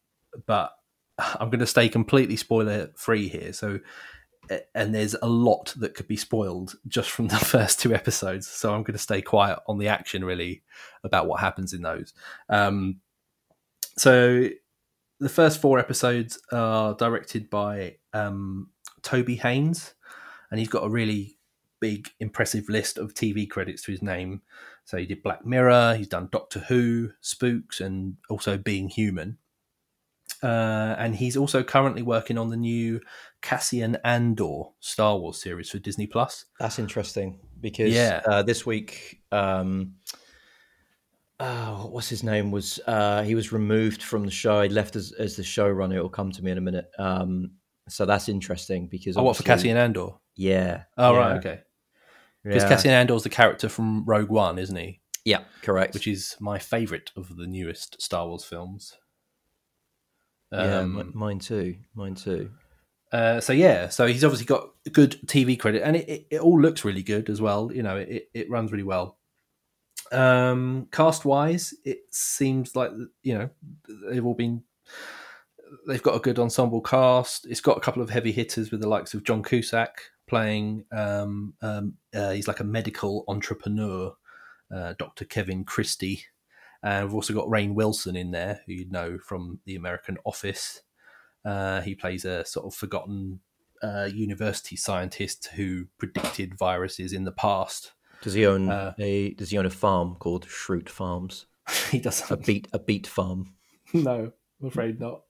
But 0.46 0.72
I'm 1.18 1.50
going 1.50 1.60
to 1.60 1.66
stay 1.66 1.88
completely 1.88 2.36
spoiler 2.36 2.90
free 2.96 3.28
here. 3.28 3.52
So, 3.52 3.80
and 4.74 4.94
there's 4.94 5.14
a 5.22 5.28
lot 5.28 5.74
that 5.78 5.94
could 5.94 6.08
be 6.08 6.16
spoiled 6.16 6.76
just 6.86 7.10
from 7.10 7.28
the 7.28 7.36
first 7.36 7.80
two 7.80 7.94
episodes. 7.94 8.46
So 8.48 8.74
I'm 8.74 8.82
going 8.82 8.94
to 8.94 8.98
stay 8.98 9.22
quiet 9.22 9.58
on 9.66 9.78
the 9.78 9.88
action 9.88 10.24
really 10.24 10.62
about 11.04 11.26
what 11.26 11.40
happens 11.40 11.72
in 11.72 11.82
those. 11.82 12.12
Um, 12.48 13.00
so 13.96 14.48
the 15.20 15.28
first 15.28 15.60
four 15.60 15.78
episodes 15.78 16.40
are 16.50 16.94
directed 16.94 17.50
by 17.50 17.96
um, 18.12 18.70
Toby 19.02 19.36
Haynes, 19.36 19.94
and 20.50 20.58
he's 20.58 20.68
got 20.68 20.84
a 20.84 20.88
really 20.88 21.36
big, 21.82 22.08
impressive 22.20 22.68
list 22.70 22.96
of 22.96 23.12
TV 23.12 23.46
credits 23.50 23.82
to 23.82 23.90
his 23.90 24.00
name. 24.02 24.40
So 24.84 24.96
he 24.96 25.04
did 25.04 25.22
Black 25.22 25.44
Mirror, 25.44 25.96
he's 25.96 26.08
done 26.08 26.28
Doctor 26.32 26.60
Who, 26.60 27.10
Spooks, 27.20 27.80
and 27.80 28.16
also 28.30 28.56
Being 28.56 28.88
Human. 28.88 29.36
Uh, 30.42 30.94
and 30.98 31.14
he's 31.14 31.36
also 31.36 31.62
currently 31.62 32.02
working 32.02 32.38
on 32.38 32.50
the 32.50 32.56
new 32.56 33.00
Cassian 33.42 33.96
Andor 34.04 34.62
Star 34.80 35.18
Wars 35.18 35.40
series 35.42 35.70
for 35.70 35.78
Disney 35.78 36.06
Plus. 36.06 36.46
That's 36.58 36.78
interesting 36.78 37.38
because 37.60 37.92
Yeah. 37.92 38.22
uh, 38.26 38.42
this 38.42 38.64
week, 38.64 39.22
um, 39.30 39.94
oh, 41.40 41.88
what's 41.90 42.08
his 42.08 42.22
name 42.22 42.50
was 42.50 42.80
uh, 42.86 43.22
he 43.22 43.34
was 43.34 43.52
removed 43.52 44.02
from 44.02 44.24
the 44.24 44.30
show. 44.30 44.62
He 44.62 44.68
left 44.68 44.96
as, 44.96 45.12
as 45.12 45.36
the 45.36 45.42
showrunner. 45.42 45.94
It'll 45.96 46.08
come 46.08 46.32
to 46.32 46.42
me 46.42 46.50
in 46.50 46.58
a 46.58 46.62
minute. 46.62 46.90
Um, 46.98 47.52
so 47.88 48.04
that's 48.04 48.28
interesting 48.28 48.86
because 48.88 49.16
Oh, 49.16 49.22
what 49.22 49.36
for 49.36 49.42
Cassian 49.42 49.76
Andor? 49.76 50.10
Yeah. 50.34 50.84
Oh, 50.96 51.12
yeah, 51.12 51.18
right, 51.18 51.36
okay. 51.38 51.60
Because 52.44 52.62
yeah. 52.64 52.68
Cassian 52.68 52.90
Andor's 52.92 53.22
the 53.22 53.28
character 53.28 53.68
from 53.68 54.04
Rogue 54.04 54.28
One, 54.30 54.58
isn't 54.58 54.76
he? 54.76 55.00
Yeah, 55.24 55.44
correct. 55.62 55.94
Which 55.94 56.08
is 56.08 56.36
my 56.40 56.58
favourite 56.58 57.10
of 57.16 57.36
the 57.36 57.46
newest 57.46 58.02
Star 58.02 58.26
Wars 58.26 58.44
films. 58.44 58.96
yeah, 60.50 60.78
Um, 60.78 60.94
mi- 60.96 61.04
mine 61.14 61.38
too. 61.38 61.76
Mine 61.94 62.14
too. 62.16 62.50
Uh, 63.12 63.40
so 63.40 63.52
yeah, 63.52 63.88
so 63.88 64.06
he's 64.06 64.24
obviously 64.24 64.46
got 64.46 64.70
good 64.90 65.18
TV 65.26 65.58
credit, 65.58 65.82
and 65.82 65.96
it, 65.96 66.08
it, 66.08 66.26
it 66.30 66.40
all 66.40 66.60
looks 66.60 66.84
really 66.84 67.02
good 67.02 67.28
as 67.28 67.40
well. 67.40 67.70
You 67.72 67.82
know, 67.82 67.96
it, 67.98 68.28
it 68.32 68.50
runs 68.50 68.72
really 68.72 68.84
well. 68.84 69.18
Um, 70.10 70.88
cast 70.90 71.24
wise, 71.24 71.74
it 71.84 72.00
seems 72.10 72.74
like 72.74 72.90
you 73.22 73.34
know 73.38 73.50
they've 74.10 74.24
all 74.24 74.34
been 74.34 74.62
they've 75.86 76.02
got 76.02 76.16
a 76.16 76.20
good 76.20 76.38
ensemble 76.38 76.80
cast. 76.80 77.46
It's 77.46 77.60
got 77.60 77.76
a 77.76 77.80
couple 77.80 78.02
of 78.02 78.10
heavy 78.10 78.32
hitters 78.32 78.70
with 78.70 78.80
the 78.80 78.88
likes 78.88 79.14
of 79.14 79.24
John 79.24 79.42
Cusack 79.42 80.00
playing. 80.28 80.84
Um, 80.92 81.54
um, 81.62 81.94
uh, 82.14 82.30
he's 82.32 82.48
like 82.48 82.60
a 82.60 82.64
medical 82.64 83.24
entrepreneur, 83.28 84.14
uh, 84.74 84.94
Dr. 84.98 85.24
Kevin 85.24 85.64
Christie. 85.64 86.24
And 86.82 87.06
we've 87.06 87.14
also 87.14 87.32
got 87.34 87.46
Rainn 87.46 87.74
Wilson 87.74 88.16
in 88.16 88.32
there, 88.32 88.60
who 88.66 88.72
you 88.72 88.90
know 88.90 89.18
from 89.18 89.60
the 89.66 89.76
American 89.76 90.18
Office. 90.24 90.82
Uh, 91.44 91.80
he 91.80 91.94
plays 91.94 92.24
a 92.24 92.44
sort 92.44 92.66
of 92.66 92.74
forgotten 92.74 93.40
uh, 93.82 94.08
university 94.12 94.76
scientist 94.76 95.48
who 95.54 95.86
predicted 95.98 96.56
viruses 96.58 97.12
in 97.12 97.24
the 97.24 97.32
past. 97.32 97.92
Does 98.22 98.34
he 98.34 98.46
own 98.46 98.68
uh, 98.68 98.94
a 98.98 99.34
Does 99.34 99.50
he 99.50 99.58
own 99.58 99.66
a 99.66 99.70
farm 99.70 100.16
called 100.16 100.46
Schrute 100.46 100.88
Farms? 100.88 101.46
he 101.90 101.98
A 101.98 102.02
doesn't. 102.02 102.46
beet 102.46 102.68
a 102.72 102.78
beet 102.78 103.06
farm. 103.06 103.54
no, 103.92 104.32
I'm 104.60 104.66
afraid 104.68 105.00
not. 105.00 105.22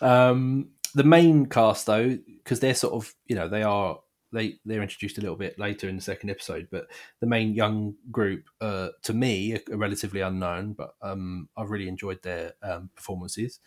Um, 0.00 0.70
the 0.94 1.04
main 1.04 1.46
cast, 1.46 1.86
though, 1.86 2.18
because 2.26 2.60
they're 2.60 2.74
sort 2.74 2.94
of 2.94 3.14
you 3.26 3.36
know 3.36 3.48
they 3.48 3.62
are 3.62 3.98
they 4.32 4.58
they're 4.64 4.82
introduced 4.82 5.18
a 5.18 5.20
little 5.20 5.36
bit 5.36 5.58
later 5.58 5.88
in 5.88 5.96
the 5.96 6.02
second 6.02 6.30
episode, 6.30 6.68
but 6.70 6.86
the 7.20 7.26
main 7.26 7.54
young 7.54 7.94
group, 8.10 8.44
uh, 8.60 8.88
to 9.02 9.12
me, 9.12 9.54
are, 9.54 9.76
relatively 9.76 10.20
unknown, 10.20 10.72
but 10.72 10.94
um, 11.02 11.48
I've 11.56 11.70
really 11.70 11.88
enjoyed 11.88 12.22
their 12.22 12.52
um, 12.62 12.90
performances. 12.94 13.60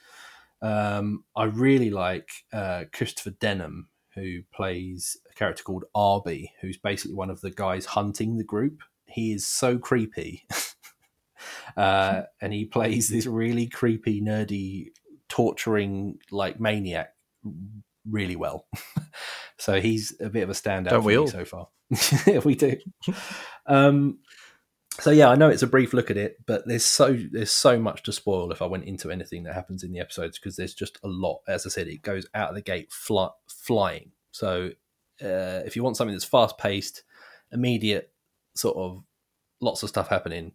Um, 0.62 1.26
I 1.36 1.46
really 1.46 1.90
like 1.90 2.30
uh, 2.54 2.86
Christopher 2.94 3.32
Denham, 3.32 3.90
who 4.16 4.42
plays 4.54 5.18
a 5.30 5.34
character 5.34 5.64
called 5.64 5.86
Arby, 5.94 6.54
who's 6.62 6.78
basically 6.78 7.16
one 7.16 7.30
of 7.30 7.42
the 7.42 7.52
guys 7.52 7.86
hunting 7.86 8.38
the 8.38 8.44
group. 8.44 8.82
He 9.06 9.34
is 9.34 9.46
so 9.46 9.78
creepy. 9.78 10.48
uh, 11.78 12.24
and 12.42 12.54
he 12.54 12.66
plays 12.66 13.10
this 13.10 13.26
really 13.26 13.68
creepy, 13.68 14.22
nerdy, 14.22 14.88
torturing 15.28 16.20
like 16.32 16.60
maniac 16.60 17.13
really 18.10 18.36
well. 18.36 18.68
so 19.58 19.80
he's 19.82 20.16
a 20.20 20.30
bit 20.30 20.44
of 20.44 20.50
a 20.50 20.54
standout 20.54 20.90
Don't 20.90 21.02
for 21.02 21.08
we 21.08 21.14
me 21.14 21.20
all? 21.20 21.28
so 21.28 21.46
far. 21.46 21.68
we 22.46 22.56
do. 22.56 22.78
um, 23.66 24.20
so 25.00 25.10
yeah, 25.10 25.30
I 25.30 25.36
know 25.36 25.50
it's 25.50 25.64
a 25.64 25.68
brief 25.68 25.94
look 25.94 26.12
at 26.12 26.18
it, 26.18 26.38
but 26.46 26.68
there's 26.68 26.86
so 26.86 27.18
there's 27.32 27.52
so 27.52 27.80
much 27.80 28.04
to 28.04 28.14
spoil 28.14 28.52
if 28.52 28.62
I 28.62 28.66
went 28.66 28.86
into 28.86 29.10
anything 29.10 29.44
that 29.44 29.56
happens 29.56 29.84
in 29.84 29.92
the 29.92 30.00
episodes 30.00 30.38
because 30.38 30.56
there's 30.56 30.76
just 30.76 31.00
a 31.04 31.08
lot. 31.08 31.42
As 31.48 31.66
I 31.66 31.70
said, 31.70 31.88
it 31.88 32.04
goes 32.04 32.28
out 32.36 32.50
of 32.50 32.56
the 32.56 32.62
gate 32.62 32.92
fly, 32.92 33.30
flying. 33.48 34.12
So 34.32 34.70
uh, 35.22 35.62
if 35.66 35.76
you 35.76 35.84
want 35.84 35.98
something 35.98 36.14
that's 36.14 36.26
fast 36.26 36.58
paced, 36.58 37.04
immediate, 37.52 38.12
sort 38.56 38.78
of 38.78 39.04
lots 39.62 39.82
of 39.82 39.90
stuff 39.90 40.10
happening, 40.10 40.52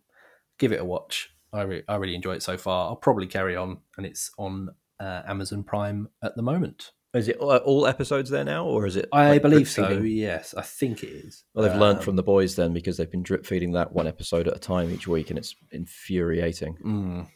give 0.58 0.72
it 0.72 0.80
a 0.80 0.84
watch. 0.84 1.30
I 1.52 1.62
re- 1.62 1.84
I 1.88 1.96
really 1.96 2.14
enjoy 2.14 2.34
it 2.34 2.42
so 2.42 2.56
far. 2.56 2.88
I'll 2.90 2.96
probably 2.96 3.26
carry 3.26 3.56
on, 3.56 3.78
and 3.96 4.06
it's 4.06 4.30
on 4.38 4.70
uh, 5.00 5.22
Amazon 5.26 5.62
Prime 5.62 6.08
at 6.22 6.34
the 6.36 6.42
moment. 6.42 6.92
Is 7.14 7.26
it 7.28 7.38
all- 7.38 7.86
episodes 7.86 8.28
there 8.28 8.44
now, 8.44 8.66
or 8.66 8.86
is 8.86 8.94
it? 8.96 9.08
I 9.12 9.30
like, 9.30 9.42
believe 9.42 9.68
so. 9.68 9.88
Yes, 10.02 10.52
I 10.54 10.62
think 10.62 11.02
it 11.02 11.08
is. 11.08 11.44
Well, 11.54 11.66
they've 11.66 11.78
learned 11.80 11.98
Um, 12.00 12.04
from 12.04 12.16
the 12.16 12.22
boys 12.22 12.54
then 12.54 12.74
because 12.74 12.96
they've 12.98 13.10
been 13.10 13.22
drip 13.22 13.46
feeding 13.46 13.72
that 13.72 13.92
one 13.92 14.06
episode 14.06 14.46
at 14.46 14.54
a 14.54 14.58
time 14.60 14.90
each 14.90 15.08
week, 15.08 15.30
and 15.30 15.38
it's 15.38 15.54
infuriating. 15.72 16.76
mm, 16.84 17.26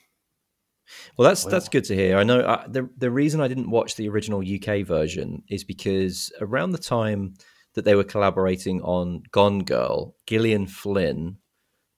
Well, 1.17 1.29
that's 1.29 1.45
that's 1.45 1.69
good 1.71 1.85
to 1.85 1.95
hear. 1.95 2.19
I 2.19 2.23
know 2.23 2.41
uh, 2.41 2.67
the 2.69 2.89
the 2.99 3.11
reason 3.11 3.41
I 3.41 3.49
didn't 3.49 3.71
watch 3.71 3.97
the 3.97 4.09
original 4.11 4.43
UK 4.43 4.83
version 4.87 5.43
is 5.49 5.65
because 5.65 6.31
around 6.41 6.73
the 6.73 6.79
time 6.79 7.35
that 7.75 7.87
they 7.87 7.95
were 7.95 8.05
collaborating 8.05 8.83
on 8.83 9.23
Gone 9.31 9.61
Girl, 9.61 10.15
Gillian 10.27 10.67
Flynn, 10.67 11.39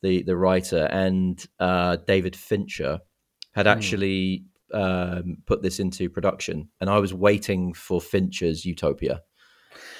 the 0.00 0.22
the 0.22 0.36
writer, 0.36 0.84
and 0.92 1.44
uh, 1.58 1.96
David 2.06 2.36
Fincher 2.36 3.00
had 3.52 3.66
Hmm. 3.66 3.72
actually 3.72 4.44
um, 4.74 5.38
put 5.46 5.62
this 5.62 5.80
into 5.80 6.08
production, 6.08 6.68
and 6.80 6.90
I 6.90 6.98
was 6.98 7.14
waiting 7.14 7.72
for 7.72 8.00
Fincher's 8.00 8.64
Utopia. 8.64 9.22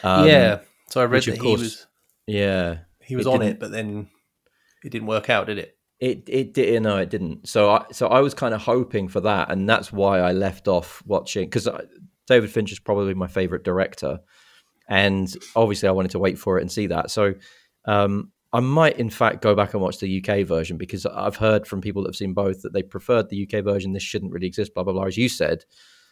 Um, 0.02 0.26
yeah. 0.26 0.60
So 0.90 1.00
I 1.00 1.04
read 1.04 1.24
that 1.24 1.34
of 1.34 1.38
course, 1.38 1.60
he 1.60 1.64
was 1.64 1.86
yeah. 2.26 2.78
he 3.00 3.16
was 3.16 3.26
it 3.26 3.32
on 3.32 3.42
it, 3.42 3.58
but 3.58 3.70
then 3.70 4.08
it 4.84 4.90
didn't 4.90 5.08
work 5.08 5.30
out, 5.30 5.46
did 5.46 5.58
it? 5.58 5.76
It 6.00 6.24
it 6.28 6.52
did 6.52 6.82
no, 6.82 6.98
it 6.98 7.10
didn't. 7.10 7.48
So 7.48 7.70
I 7.70 7.84
so 7.92 8.08
I 8.08 8.20
was 8.20 8.34
kind 8.34 8.54
of 8.54 8.62
hoping 8.62 9.08
for 9.08 9.20
that, 9.20 9.50
and 9.50 9.68
that's 9.68 9.92
why 9.92 10.20
I 10.20 10.32
left 10.32 10.68
off 10.68 11.02
watching 11.06 11.44
because 11.44 11.68
David 12.26 12.50
Finch 12.50 12.72
is 12.72 12.78
probably 12.78 13.14
my 13.14 13.28
favorite 13.28 13.64
director, 13.64 14.20
and 14.88 15.34
obviously 15.56 15.88
I 15.88 15.92
wanted 15.92 16.10
to 16.12 16.18
wait 16.18 16.38
for 16.38 16.58
it 16.58 16.62
and 16.62 16.70
see 16.70 16.88
that. 16.88 17.10
So 17.10 17.34
um, 17.86 18.32
I 18.54 18.60
might 18.60 18.98
in 18.98 19.10
fact 19.10 19.42
go 19.42 19.54
back 19.54 19.74
and 19.74 19.82
watch 19.82 19.98
the 19.98 20.22
UK 20.24 20.46
version 20.46 20.76
because 20.78 21.04
I've 21.04 21.36
heard 21.36 21.66
from 21.66 21.80
people 21.80 22.02
that 22.02 22.08
have 22.10 22.16
seen 22.16 22.32
both 22.32 22.62
that 22.62 22.72
they 22.72 22.82
preferred 22.82 23.28
the 23.28 23.46
UK 23.46 23.64
version. 23.64 23.92
This 23.92 24.02
shouldn't 24.02 24.32
really 24.32 24.46
exist, 24.46 24.72
blah 24.74 24.84
blah 24.84 24.92
blah, 24.94 25.04
as 25.04 25.16
you 25.16 25.28
said. 25.28 25.64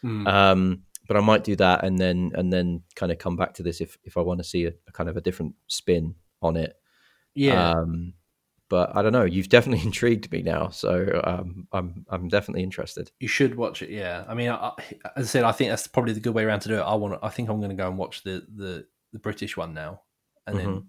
Mm. 0.03 0.27
Um, 0.27 0.81
but 1.07 1.17
I 1.17 1.21
might 1.21 1.43
do 1.43 1.55
that 1.55 1.83
and 1.83 1.97
then 1.97 2.31
and 2.35 2.51
then 2.51 2.81
kind 2.95 3.11
of 3.11 3.17
come 3.17 3.35
back 3.37 3.53
to 3.55 3.63
this 3.63 3.81
if 3.81 3.97
if 4.03 4.17
I 4.17 4.21
want 4.21 4.39
to 4.39 4.43
see 4.43 4.65
a, 4.65 4.73
a 4.87 4.91
kind 4.91 5.09
of 5.09 5.17
a 5.17 5.21
different 5.21 5.55
spin 5.67 6.15
on 6.41 6.55
it. 6.57 6.75
yeah. 7.33 7.71
Um, 7.71 8.13
but 8.69 8.95
I 8.95 9.01
don't 9.03 9.11
know. 9.13 9.23
You've 9.25 9.49
definitely 9.49 9.85
intrigued 9.85 10.31
me 10.31 10.41
now, 10.41 10.69
so 10.69 11.21
um, 11.23 11.67
I'm 11.71 12.05
I'm 12.09 12.27
definitely 12.27 12.63
interested. 12.63 13.11
You 13.19 13.27
should 13.27 13.55
watch 13.55 13.81
it. 13.81 13.89
Yeah, 13.89 14.23
I 14.27 14.33
mean, 14.33 14.49
I, 14.49 14.71
as 15.15 15.25
I 15.25 15.29
said, 15.29 15.43
I 15.43 15.51
think 15.51 15.69
that's 15.69 15.87
probably 15.87 16.13
the 16.13 16.19
good 16.19 16.33
way 16.33 16.43
around 16.43 16.61
to 16.61 16.69
do 16.69 16.75
it. 16.75 16.81
I 16.81 16.95
want. 16.95 17.19
I 17.21 17.29
think 17.29 17.49
I'm 17.49 17.59
going 17.59 17.69
to 17.69 17.75
go 17.83 17.87
and 17.87 17.97
watch 17.97 18.23
the 18.23 18.45
the 18.55 18.85
the 19.11 19.19
British 19.19 19.55
one 19.55 19.73
now, 19.73 20.01
and 20.47 20.57
Mm-hmm. 20.57 20.71
then 20.71 20.87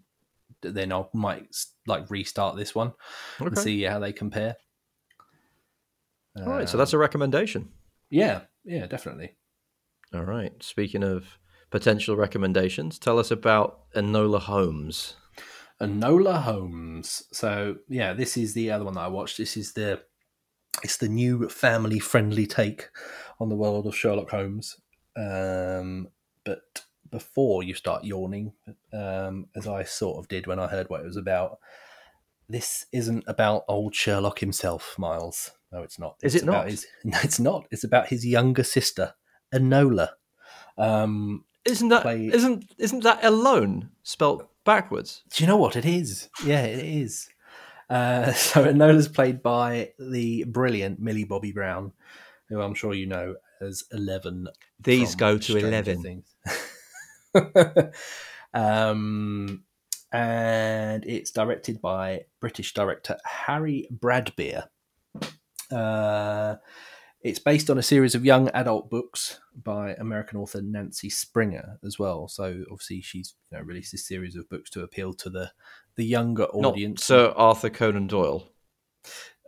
then 0.73 0.93
I 0.93 1.05
might 1.13 1.55
like 1.87 2.11
restart 2.11 2.57
this 2.57 2.75
one 2.75 2.93
and 3.39 3.59
see 3.59 3.83
how 3.83 3.99
they 3.99 4.13
compare. 4.13 4.57
All 6.37 6.47
right, 6.47 6.69
so 6.69 6.77
that's 6.77 6.93
a 6.93 6.99
recommendation. 6.99 7.71
yeah, 8.11 8.43
yeah, 8.65 8.87
definitely. 8.87 9.37
All 10.13 10.25
right. 10.25 10.53
Speaking 10.63 11.03
of 11.03 11.39
potential 11.71 12.17
recommendations, 12.17 12.99
tell 12.99 13.19
us 13.19 13.31
about 13.31 13.91
Enola 13.95 14.41
Holmes. 14.41 15.17
Enola 15.81 16.43
Holmes. 16.43 17.25
So 17.33 17.77
yeah, 17.89 18.13
this 18.13 18.37
is 18.37 18.55
the 18.55 18.71
other 18.71 18.85
one 18.85 18.95
that 18.95 19.01
I 19.01 19.09
watched. 19.09 19.39
This 19.39 19.57
is 19.57 19.73
the 19.73 20.03
it's 20.83 20.97
the 20.97 21.09
new 21.09 21.49
family 21.49 21.99
friendly 21.99 22.47
take 22.47 22.89
on 23.41 23.49
the 23.49 23.57
world 23.57 23.87
of 23.87 23.97
Sherlock 23.97 24.31
Holmes. 24.31 24.77
Um, 25.17 26.09
but 26.45 26.85
before 27.11 27.63
you 27.63 27.75
start 27.75 28.05
yawning, 28.05 28.53
um, 28.93 29.47
as 29.57 29.67
I 29.67 29.85
sort 29.85 30.19
of 30.19 30.29
did 30.29 30.47
when 30.47 30.59
I 30.59 30.67
heard 30.67 30.89
what 30.91 31.01
it 31.01 31.07
was 31.07 31.17
about, 31.17 31.59
this 32.49 32.87
isn't 32.93 33.25
about 33.27 33.65
old 33.69 33.95
Sherlock 33.95 34.39
himself, 34.41 34.97
Miles. 34.99 35.53
No, 35.73 35.83
it's 35.83 35.99
not. 35.99 36.17
Is 36.23 36.35
It's 36.35 36.43
it 36.45 36.49
about 36.49 36.65
not? 36.65 36.71
His, 36.71 36.87
no, 37.05 37.19
it's 37.23 37.41
not. 37.41 37.67
It's 37.71 37.85
about 37.85 38.09
his 38.09 38.25
younger 38.27 38.63
sister, 38.65 39.15
Enola. 39.53 40.11
Um, 40.77 41.45
Isn't 41.65 41.89
that 41.89 42.03
Play- 42.03 42.27
not 42.27 42.63
isn't 42.79 43.03
that 43.05 43.25
alone 43.25 43.91
spelt 44.03 44.49
backwards? 44.65 45.23
Do 45.31 45.43
you 45.43 45.49
know 45.49 45.57
what 45.57 45.77
it 45.77 45.85
is? 45.85 46.29
Yeah, 46.45 46.63
it 46.65 46.85
is. 46.85 47.29
Uh, 47.89 48.33
so 48.35 48.65
Enola's 48.65 49.09
played 49.09 49.43
by 49.43 49.93
the 49.99 50.45
brilliant 50.45 51.01
Millie 51.01 51.25
Bobby 51.25 51.53
Brown, 51.53 51.93
who 52.49 52.61
I'm 52.61 52.75
sure 52.75 52.93
you 52.95 53.07
know 53.07 53.37
as 53.61 53.85
Eleven. 53.93 54.49
These 54.81 55.15
go 55.15 55.37
to 55.39 55.43
Stranger 55.43 55.69
eleven. 55.69 56.03
Things. 56.03 56.34
um, 58.55 59.65
and 60.13 61.05
it's 61.05 61.31
directed 61.31 61.81
by 61.81 62.23
British 62.41 62.73
director 62.75 63.17
Harry 63.25 63.89
Bradbeer. 63.93 64.69
Uh, 65.71 66.57
it's 67.25 67.39
based 67.39 67.71
on 67.71 67.79
a 67.79 67.83
series 67.83 68.15
of 68.15 68.25
young 68.25 68.49
adult 68.51 68.91
books 68.91 69.41
by 69.63 69.95
American 69.95 70.39
author 70.39 70.61
Nancy 70.61 71.09
Springer 71.09 71.79
as 71.83 71.99
well. 71.99 72.29
So 72.29 72.65
obviously 72.71 73.01
she's 73.01 73.35
you 73.51 73.59
know, 73.59 73.65
released 73.65 73.93
this 73.93 74.07
series 74.07 74.37
of 74.37 74.49
books 74.51 74.71
to 74.71 74.83
appeal 74.83 75.15
to 75.15 75.31
the 75.31 75.51
the 75.97 76.05
younger 76.05 76.47
Not 76.55 76.73
audience. 76.75 77.05
Sir 77.05 77.33
Arthur 77.37 77.71
Conan 77.71 78.09
Doyle. 78.09 78.51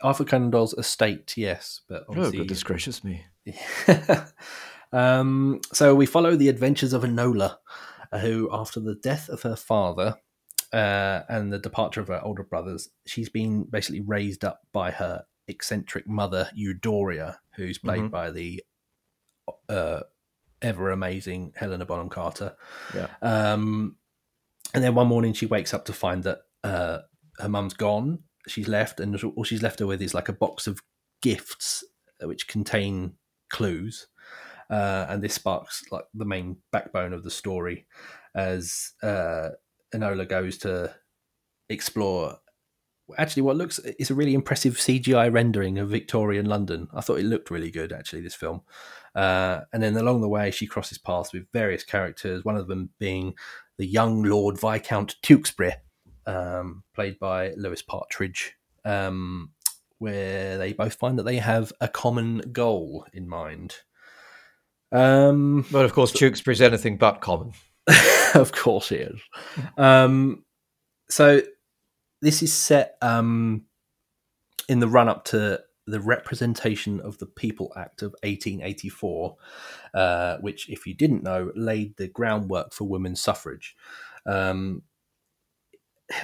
Arthur 0.02 0.24
Conan 0.24 0.50
Doyle's 0.50 0.74
estate, 0.74 1.36
yes, 1.36 1.82
but 1.88 2.02
Oh, 2.02 2.12
obviously 2.12 2.38
goodness 2.38 2.62
gracious 2.62 3.04
me! 3.04 3.24
Um, 4.92 5.60
so 5.72 5.94
we 5.94 6.06
follow 6.06 6.36
the 6.36 6.48
adventures 6.48 6.92
of 6.92 7.02
Enola, 7.02 7.56
uh, 8.12 8.18
who, 8.18 8.48
after 8.52 8.80
the 8.80 8.94
death 8.94 9.28
of 9.28 9.42
her 9.42 9.56
father 9.56 10.16
uh, 10.72 11.22
and 11.28 11.52
the 11.52 11.58
departure 11.58 12.00
of 12.00 12.08
her 12.08 12.20
older 12.24 12.42
brothers, 12.44 12.88
she's 13.06 13.28
been 13.28 13.64
basically 13.64 14.00
raised 14.00 14.44
up 14.44 14.60
by 14.72 14.90
her 14.90 15.24
eccentric 15.48 16.06
mother, 16.08 16.50
Eudoria, 16.56 17.36
who's 17.56 17.78
played 17.78 18.02
Mhm. 18.02 18.10
by 18.10 18.30
the 18.30 18.62
uh, 19.68 20.00
ever 20.62 20.90
amazing 20.90 21.52
Helena 21.56 21.84
Bonham 21.86 22.08
Carter. 22.08 22.56
Yeah. 22.94 23.08
Um, 23.22 23.96
and 24.74 24.82
then 24.82 24.94
one 24.94 25.06
morning 25.06 25.32
she 25.34 25.46
wakes 25.46 25.72
up 25.72 25.84
to 25.84 25.92
find 25.92 26.24
that 26.24 26.40
uh, 26.64 27.00
her 27.38 27.48
mum's 27.48 27.74
gone. 27.74 28.20
She's 28.48 28.66
left, 28.68 28.98
and 29.00 29.14
all 29.22 29.44
she's 29.44 29.62
left 29.62 29.78
her 29.80 29.86
with 29.86 30.02
is 30.02 30.14
like 30.14 30.28
a 30.28 30.32
box 30.32 30.66
of 30.66 30.80
gifts 31.22 31.84
uh, 32.22 32.26
which 32.26 32.48
contain 32.48 33.14
clues. 33.50 34.08
Uh, 34.68 35.06
and 35.08 35.22
this 35.22 35.34
sparks 35.34 35.84
like 35.90 36.04
the 36.14 36.24
main 36.24 36.56
backbone 36.72 37.12
of 37.12 37.22
the 37.22 37.30
story 37.30 37.86
as 38.34 38.92
uh, 39.02 39.50
Enola 39.94 40.28
goes 40.28 40.58
to 40.58 40.94
explore. 41.68 42.38
Actually, 43.16 43.42
what 43.42 43.56
looks 43.56 43.78
is 43.78 44.10
a 44.10 44.14
really 44.14 44.34
impressive 44.34 44.74
CGI 44.74 45.32
rendering 45.32 45.78
of 45.78 45.88
Victorian 45.88 46.46
London. 46.46 46.88
I 46.92 47.00
thought 47.00 47.20
it 47.20 47.24
looked 47.24 47.50
really 47.50 47.70
good, 47.70 47.92
actually, 47.92 48.22
this 48.22 48.34
film. 48.34 48.62
Uh, 49.14 49.60
and 49.72 49.82
then 49.82 49.96
along 49.96 50.20
the 50.20 50.28
way, 50.28 50.50
she 50.50 50.66
crosses 50.66 50.98
paths 50.98 51.32
with 51.32 51.50
various 51.52 51.84
characters, 51.84 52.44
one 52.44 52.56
of 52.56 52.66
them 52.66 52.90
being 52.98 53.34
the 53.78 53.86
young 53.86 54.22
Lord 54.22 54.60
Viscount 54.60 55.16
Tewkesbury, 55.22 55.72
um, 56.26 56.82
played 56.94 57.18
by 57.18 57.52
Louis 57.56 57.80
Partridge, 57.82 58.54
um, 58.84 59.52
where 59.98 60.58
they 60.58 60.72
both 60.72 60.94
find 60.94 61.18
that 61.18 61.22
they 61.24 61.36
have 61.36 61.72
a 61.80 61.88
common 61.88 62.38
goal 62.52 63.06
in 63.12 63.28
mind. 63.28 63.76
Um, 64.92 65.64
But 65.70 65.84
of 65.84 65.92
course, 65.92 66.12
Tewkesbury's 66.12 66.62
anything 66.62 66.96
but 66.96 67.20
common. 67.20 67.52
of 68.34 68.52
course 68.52 68.92
it 68.92 69.12
is. 69.12 69.20
Um, 69.76 70.44
so 71.08 71.42
this 72.22 72.42
is 72.42 72.52
set 72.52 72.96
um, 73.02 73.64
in 74.68 74.80
the 74.80 74.88
run 74.88 75.08
up 75.08 75.24
to 75.26 75.60
the 75.86 76.00
Representation 76.00 77.00
of 77.00 77.18
the 77.18 77.26
People 77.26 77.72
Act 77.76 78.02
of 78.02 78.10
1884, 78.24 79.36
uh, 79.94 80.36
which, 80.38 80.68
if 80.68 80.86
you 80.86 80.94
didn't 80.94 81.22
know, 81.22 81.52
laid 81.54 81.96
the 81.96 82.08
groundwork 82.08 82.74
for 82.74 82.84
women's 82.84 83.20
suffrage. 83.20 83.76
Um, 84.26 84.82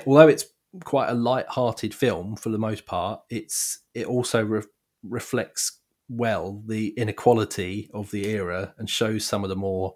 although 0.06 0.28
it's 0.28 0.46
quite 0.84 1.10
a 1.10 1.14
light-hearted 1.14 1.94
film 1.94 2.34
for 2.34 2.48
the 2.48 2.58
most 2.58 2.86
part, 2.86 3.20
it's 3.30 3.80
it 3.94 4.06
also 4.06 4.44
re- 4.44 4.62
reflects 5.04 5.78
well 6.16 6.62
the 6.66 6.88
inequality 6.90 7.90
of 7.94 8.10
the 8.10 8.26
era 8.28 8.74
and 8.78 8.88
shows 8.88 9.24
some 9.24 9.42
of 9.42 9.50
the 9.50 9.56
more 9.56 9.94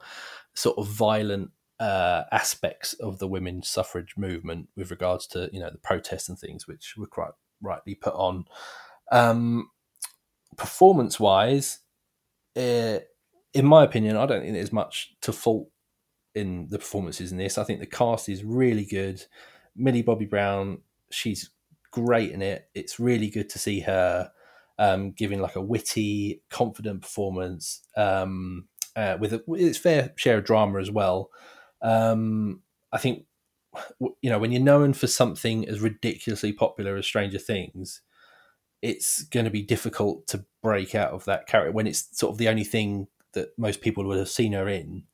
sort 0.54 0.78
of 0.78 0.88
violent 0.88 1.50
uh, 1.78 2.22
aspects 2.32 2.94
of 2.94 3.18
the 3.18 3.28
women's 3.28 3.68
suffrage 3.68 4.14
movement 4.16 4.68
with 4.76 4.90
regards 4.90 5.26
to 5.26 5.50
you 5.52 5.60
know 5.60 5.70
the 5.70 5.78
protests 5.78 6.28
and 6.28 6.38
things 6.38 6.66
which 6.66 6.94
were 6.96 7.06
quite 7.06 7.32
rightly 7.60 7.94
put 7.94 8.14
on. 8.14 8.46
Um, 9.12 9.70
performance 10.56 11.20
wise, 11.20 11.80
uh, 12.56 12.98
in 13.52 13.66
my 13.66 13.84
opinion, 13.84 14.16
I 14.16 14.26
don't 14.26 14.40
think 14.40 14.54
there's 14.54 14.72
much 14.72 15.14
to 15.22 15.32
fault 15.32 15.68
in 16.34 16.68
the 16.68 16.78
performances 16.78 17.32
in 17.32 17.38
this. 17.38 17.58
I 17.58 17.64
think 17.64 17.80
the 17.80 17.86
cast 17.86 18.28
is 18.28 18.44
really 18.44 18.84
good. 18.84 19.22
Millie 19.74 20.02
Bobby 20.02 20.26
Brown, 20.26 20.80
she's 21.10 21.50
great 21.90 22.32
in 22.32 22.42
it. 22.42 22.68
It's 22.74 22.98
really 22.98 23.28
good 23.28 23.48
to 23.50 23.58
see 23.58 23.80
her 23.80 24.30
um, 24.78 25.12
giving 25.12 25.40
like 25.40 25.56
a 25.56 25.60
witty, 25.60 26.42
confident 26.50 27.02
performance 27.02 27.82
um, 27.96 28.68
uh, 28.94 29.16
with, 29.20 29.32
a, 29.32 29.42
with 29.46 29.60
its 29.60 29.78
fair 29.78 30.12
share 30.16 30.38
of 30.38 30.44
drama 30.44 30.80
as 30.80 30.90
well. 30.90 31.30
Um, 31.82 32.62
I 32.92 32.98
think 32.98 33.24
you 34.22 34.30
know 34.30 34.38
when 34.38 34.52
you're 34.52 34.62
known 34.62 34.94
for 34.94 35.06
something 35.06 35.68
as 35.68 35.80
ridiculously 35.80 36.52
popular 36.52 36.96
as 36.96 37.06
Stranger 37.06 37.38
Things, 37.38 38.02
it's 38.82 39.24
going 39.24 39.44
to 39.44 39.50
be 39.50 39.62
difficult 39.62 40.26
to 40.28 40.44
break 40.62 40.94
out 40.94 41.12
of 41.12 41.24
that 41.26 41.46
character 41.46 41.72
when 41.72 41.86
it's 41.86 42.08
sort 42.18 42.32
of 42.32 42.38
the 42.38 42.48
only 42.48 42.64
thing 42.64 43.08
that 43.32 43.50
most 43.58 43.80
people 43.80 44.04
would 44.04 44.18
have 44.18 44.28
seen 44.28 44.52
her 44.52 44.68
in. 44.68 45.04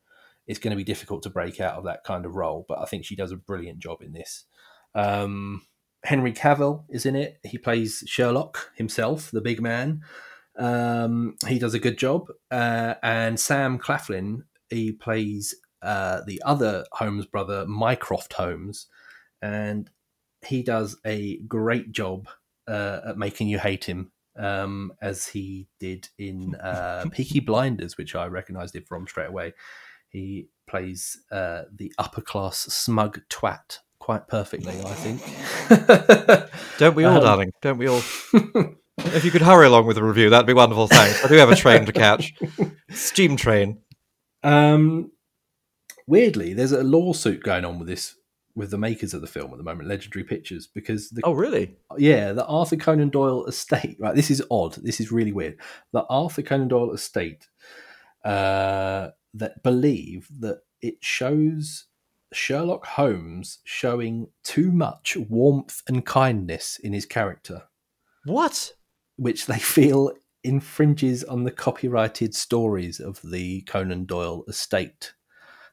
It's 0.46 0.58
going 0.58 0.72
to 0.72 0.76
be 0.76 0.84
difficult 0.84 1.22
to 1.22 1.30
break 1.30 1.60
out 1.60 1.74
of 1.74 1.84
that 1.84 2.04
kind 2.04 2.26
of 2.26 2.34
role, 2.34 2.64
but 2.68 2.78
I 2.80 2.84
think 2.84 3.04
she 3.04 3.16
does 3.16 3.32
a 3.32 3.36
brilliant 3.36 3.78
job 3.78 4.02
in 4.02 4.12
this. 4.12 4.44
Um, 4.94 5.62
Henry 6.04 6.32
Cavill 6.32 6.84
is 6.88 7.06
in 7.06 7.16
it. 7.16 7.38
He 7.44 7.58
plays 7.58 8.02
Sherlock 8.06 8.70
himself, 8.74 9.30
the 9.30 9.40
big 9.40 9.62
man. 9.62 10.02
Um, 10.58 11.36
he 11.46 11.58
does 11.58 11.74
a 11.74 11.78
good 11.78 11.96
job. 11.96 12.28
Uh, 12.50 12.94
and 13.02 13.38
Sam 13.38 13.78
Claflin, 13.78 14.44
he 14.68 14.92
plays 14.92 15.54
uh, 15.82 16.22
the 16.26 16.42
other 16.44 16.84
Holmes 16.92 17.26
brother, 17.26 17.66
Mycroft 17.66 18.32
Holmes, 18.34 18.86
and 19.40 19.90
he 20.44 20.62
does 20.62 20.96
a 21.04 21.38
great 21.42 21.92
job 21.92 22.28
uh, 22.68 23.00
at 23.08 23.18
making 23.18 23.48
you 23.48 23.58
hate 23.58 23.84
him, 23.84 24.12
um, 24.36 24.92
as 25.00 25.26
he 25.26 25.68
did 25.78 26.08
in 26.18 26.54
uh, 26.56 27.04
Peaky 27.12 27.40
Blinders, 27.40 27.96
which 27.96 28.14
I 28.14 28.26
recognised 28.26 28.76
it 28.76 28.88
from 28.88 29.06
straight 29.06 29.28
away. 29.28 29.54
He 30.08 30.48
plays 30.68 31.16
uh, 31.30 31.62
the 31.74 31.92
upper 31.98 32.20
class 32.20 32.58
smug 32.58 33.20
twat 33.30 33.78
quite 34.02 34.26
perfectly, 34.26 34.74
I 34.84 34.94
think. 34.94 36.50
Don't 36.78 36.96
we 36.96 37.04
all, 37.04 37.18
Um, 37.18 37.22
darling? 37.22 37.52
Don't 37.62 37.78
we 37.78 37.86
all? 37.88 37.98
if 38.98 39.24
you 39.24 39.30
could 39.30 39.42
hurry 39.42 39.66
along 39.66 39.86
with 39.86 39.94
the 39.96 40.02
review, 40.02 40.28
that'd 40.28 40.44
be 40.46 40.52
wonderful. 40.52 40.88
Thanks. 40.88 41.24
I 41.24 41.28
do 41.28 41.34
have 41.36 41.50
a 41.50 41.56
train 41.56 41.86
to 41.86 41.92
catch. 41.92 42.34
Steam 42.90 43.36
train. 43.36 43.78
Um, 44.42 45.12
weirdly, 46.08 46.52
there's 46.52 46.72
a 46.72 46.82
lawsuit 46.82 47.44
going 47.44 47.64
on 47.64 47.78
with 47.78 47.86
this 47.86 48.16
with 48.56 48.70
the 48.72 48.76
makers 48.78 49.14
of 49.14 49.20
the 49.22 49.26
film 49.28 49.50
at 49.52 49.56
the 49.56 49.62
moment, 49.64 49.88
Legendary 49.88 50.24
Pictures, 50.24 50.66
because 50.66 51.08
the 51.10 51.22
Oh, 51.24 51.32
really? 51.32 51.76
yeah, 51.96 52.32
the 52.32 52.44
Arthur 52.44 52.76
Conan 52.76 53.08
Doyle 53.08 53.46
estate. 53.46 53.96
Right, 54.00 54.14
this 54.16 54.30
is 54.32 54.42
odd. 54.50 54.74
This 54.74 55.00
is 55.00 55.10
really 55.12 55.32
weird. 55.32 55.56
The 55.92 56.04
Arthur 56.10 56.42
Conan 56.42 56.68
Doyle 56.68 56.92
estate 56.92 57.46
uh, 58.24 59.08
that 59.34 59.62
believe 59.62 60.26
that 60.40 60.58
it 60.82 60.96
shows 61.00 61.86
Sherlock 62.32 62.86
Holmes 62.86 63.58
showing 63.64 64.28
too 64.42 64.70
much 64.72 65.16
warmth 65.16 65.82
and 65.88 66.04
kindness 66.04 66.78
in 66.78 66.92
his 66.92 67.06
character, 67.06 67.64
What? 68.24 68.72
which 69.16 69.46
they 69.46 69.58
feel 69.58 70.12
infringes 70.44 71.22
on 71.24 71.44
the 71.44 71.50
copyrighted 71.50 72.34
stories 72.34 72.98
of 73.00 73.20
the 73.22 73.60
Conan 73.62 74.04
Doyle 74.06 74.44
estate. 74.48 75.14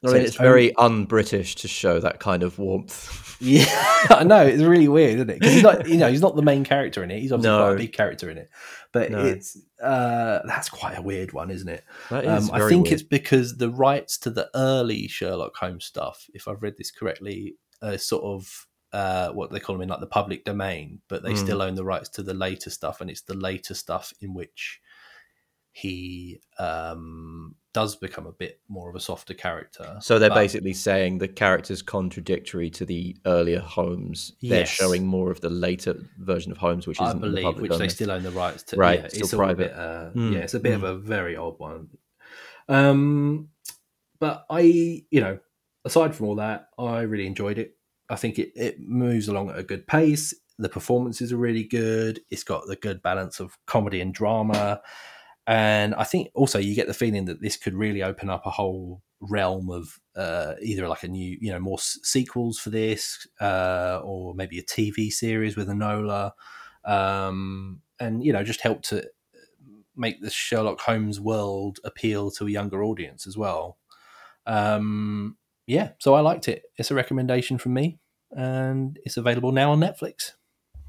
I 0.02 0.06
So 0.08 0.12
mean, 0.14 0.22
it's 0.22 0.30
it's 0.30 0.38
very 0.38 0.74
un-British 0.76 1.56
to 1.56 1.68
show 1.68 2.00
that 2.00 2.20
kind 2.20 2.42
of 2.42 2.58
warmth. 2.58 3.26
Yeah, 3.42 3.64
I 4.10 4.22
know 4.22 4.42
it's 4.44 4.62
really 4.62 4.86
weird, 4.86 5.14
isn't 5.14 5.30
it? 5.30 5.38
Because 5.38 5.54
he's 5.54 5.62
not, 5.62 5.88
you 5.88 5.96
know, 5.96 6.10
he's 6.10 6.20
not 6.20 6.36
the 6.36 6.42
main 6.42 6.62
character 6.62 7.02
in 7.02 7.10
it. 7.10 7.20
He's 7.20 7.32
obviously 7.32 7.56
No. 7.56 7.64
quite 7.64 7.72
a 7.72 7.78
big 7.78 7.92
character 7.94 8.28
in 8.28 8.36
it, 8.36 8.50
but 8.92 9.10
No. 9.10 9.24
it's 9.24 9.56
uh, 9.82 10.40
that's 10.44 10.68
quite 10.68 10.98
a 10.98 11.00
weird 11.00 11.32
one, 11.32 11.50
isn't 11.50 11.66
it? 11.70 11.82
That 12.10 12.26
is 12.26 12.50
Um, 12.50 12.54
I 12.54 12.68
think 12.68 12.84
weird. 12.84 12.92
it's 12.92 13.02
because 13.02 13.56
the 13.56 13.70
rights 13.70 14.18
to 14.18 14.30
the 14.30 14.50
early 14.54 15.08
Sherlock 15.08 15.56
Holmes 15.56 15.86
stuff, 15.86 16.26
if 16.34 16.46
I've 16.48 16.62
read 16.62 16.76
this 16.76 16.90
correctly, 16.90 17.54
are 17.80 17.96
sort 17.96 18.24
of 18.24 18.66
uh, 18.92 19.30
what 19.30 19.50
they 19.52 19.58
call 19.60 19.74
them 19.76 19.82
in 19.84 19.88
like 19.88 20.00
the 20.00 20.06
public 20.06 20.44
domain, 20.44 21.00
but 21.08 21.22
they 21.22 21.32
Mm. 21.32 21.38
still 21.38 21.62
own 21.62 21.76
the 21.76 21.84
rights 21.84 22.10
to 22.10 22.22
the 22.22 22.34
later 22.34 22.68
stuff, 22.68 23.00
and 23.00 23.08
it's 23.08 23.22
the 23.22 23.32
later 23.32 23.72
stuff 23.72 24.12
in 24.20 24.34
which 24.34 24.82
he 25.72 26.40
um, 26.58 27.54
does 27.72 27.94
become 27.96 28.26
a 28.26 28.32
bit 28.32 28.60
more 28.68 28.90
of 28.90 28.96
a 28.96 29.00
softer 29.00 29.34
character. 29.34 29.96
So 30.00 30.18
they're 30.18 30.28
But- 30.28 30.34
basically 30.36 30.72
saying 30.72 31.18
the 31.18 31.28
character's 31.28 31.82
contradictory 31.82 32.68
to 32.70 32.84
the 32.84 33.16
earlier 33.26 33.60
Holmes. 33.60 34.32
They're 34.42 34.66
showing 34.66 35.06
more 35.06 35.30
of 35.30 35.40
the 35.40 35.50
later 35.50 35.96
version 36.18 36.50
of 36.50 36.58
Holmes, 36.58 36.86
which 36.86 37.00
I 37.00 37.12
in 37.12 37.20
the 37.20 37.26
believe, 37.28 37.44
public 37.44 37.70
which 37.70 37.78
they 37.78 37.88
still 37.88 38.10
own 38.10 38.22
the 38.24 38.30
rights 38.32 38.64
to. 38.64 38.76
Right, 38.76 39.00
yeah, 39.02 39.08
still 39.08 39.20
it's 39.22 39.34
private. 39.34 39.68
bit, 39.68 39.72
uh, 39.78 40.10
Mm, 40.14 40.32
yeah, 40.32 40.38
it's 40.40 40.54
a 40.54 40.60
bit 40.60 40.72
of 40.74 40.80
mm. 40.82 40.90
a 40.90 40.94
very 40.96 41.36
odd 41.36 41.58
one. 41.58 41.88
Um, 42.68 43.48
but 44.18 44.46
I, 44.50 44.60
you 45.10 45.20
know, 45.20 45.38
aside 45.84 46.14
from 46.14 46.26
all 46.26 46.36
that, 46.36 46.68
I 46.78 47.00
really 47.02 47.26
enjoyed 47.26 47.58
it. 47.58 47.76
I 48.08 48.16
think 48.16 48.38
it, 48.38 48.52
it 48.56 48.80
moves 48.80 49.28
along 49.28 49.50
at 49.50 49.58
a 49.58 49.62
good 49.62 49.86
pace. 49.86 50.34
The 50.58 50.68
performances 50.68 51.32
are 51.32 51.36
really 51.38 51.62
good. 51.64 52.20
It's 52.30 52.44
got 52.44 52.66
the 52.66 52.76
good 52.76 53.02
balance 53.02 53.40
of 53.40 53.56
comedy 53.66 54.00
and 54.00 54.12
drama. 54.12 54.82
And 55.46 55.94
I 55.94 56.04
think 56.04 56.30
also 56.34 56.58
you 56.58 56.74
get 56.74 56.86
the 56.86 56.94
feeling 56.94 57.24
that 57.26 57.40
this 57.40 57.56
could 57.56 57.74
really 57.74 58.02
open 58.02 58.30
up 58.30 58.46
a 58.46 58.50
whole 58.50 59.02
realm 59.20 59.70
of 59.70 59.98
uh, 60.16 60.54
either 60.62 60.86
like 60.88 61.02
a 61.02 61.08
new, 61.08 61.36
you 61.40 61.50
know, 61.52 61.58
more 61.60 61.78
s- 61.78 61.98
sequels 62.02 62.58
for 62.58 62.70
this, 62.70 63.26
uh, 63.40 64.00
or 64.04 64.34
maybe 64.34 64.58
a 64.58 64.62
TV 64.62 65.10
series 65.10 65.56
with 65.56 65.68
Enola, 65.68 66.32
um, 66.84 67.80
and 67.98 68.24
you 68.24 68.32
know, 68.32 68.44
just 68.44 68.60
help 68.60 68.82
to 68.82 69.04
make 69.96 70.20
the 70.20 70.30
Sherlock 70.30 70.80
Holmes 70.80 71.20
world 71.20 71.78
appeal 71.84 72.30
to 72.32 72.46
a 72.46 72.50
younger 72.50 72.82
audience 72.82 73.26
as 73.26 73.36
well. 73.36 73.78
Um, 74.46 75.36
yeah, 75.66 75.90
so 75.98 76.14
I 76.14 76.20
liked 76.20 76.48
it. 76.48 76.64
It's 76.78 76.90
a 76.90 76.94
recommendation 76.94 77.58
from 77.58 77.74
me, 77.74 77.98
and 78.32 78.98
it's 79.04 79.16
available 79.16 79.52
now 79.52 79.72
on 79.72 79.80
Netflix. 79.80 80.32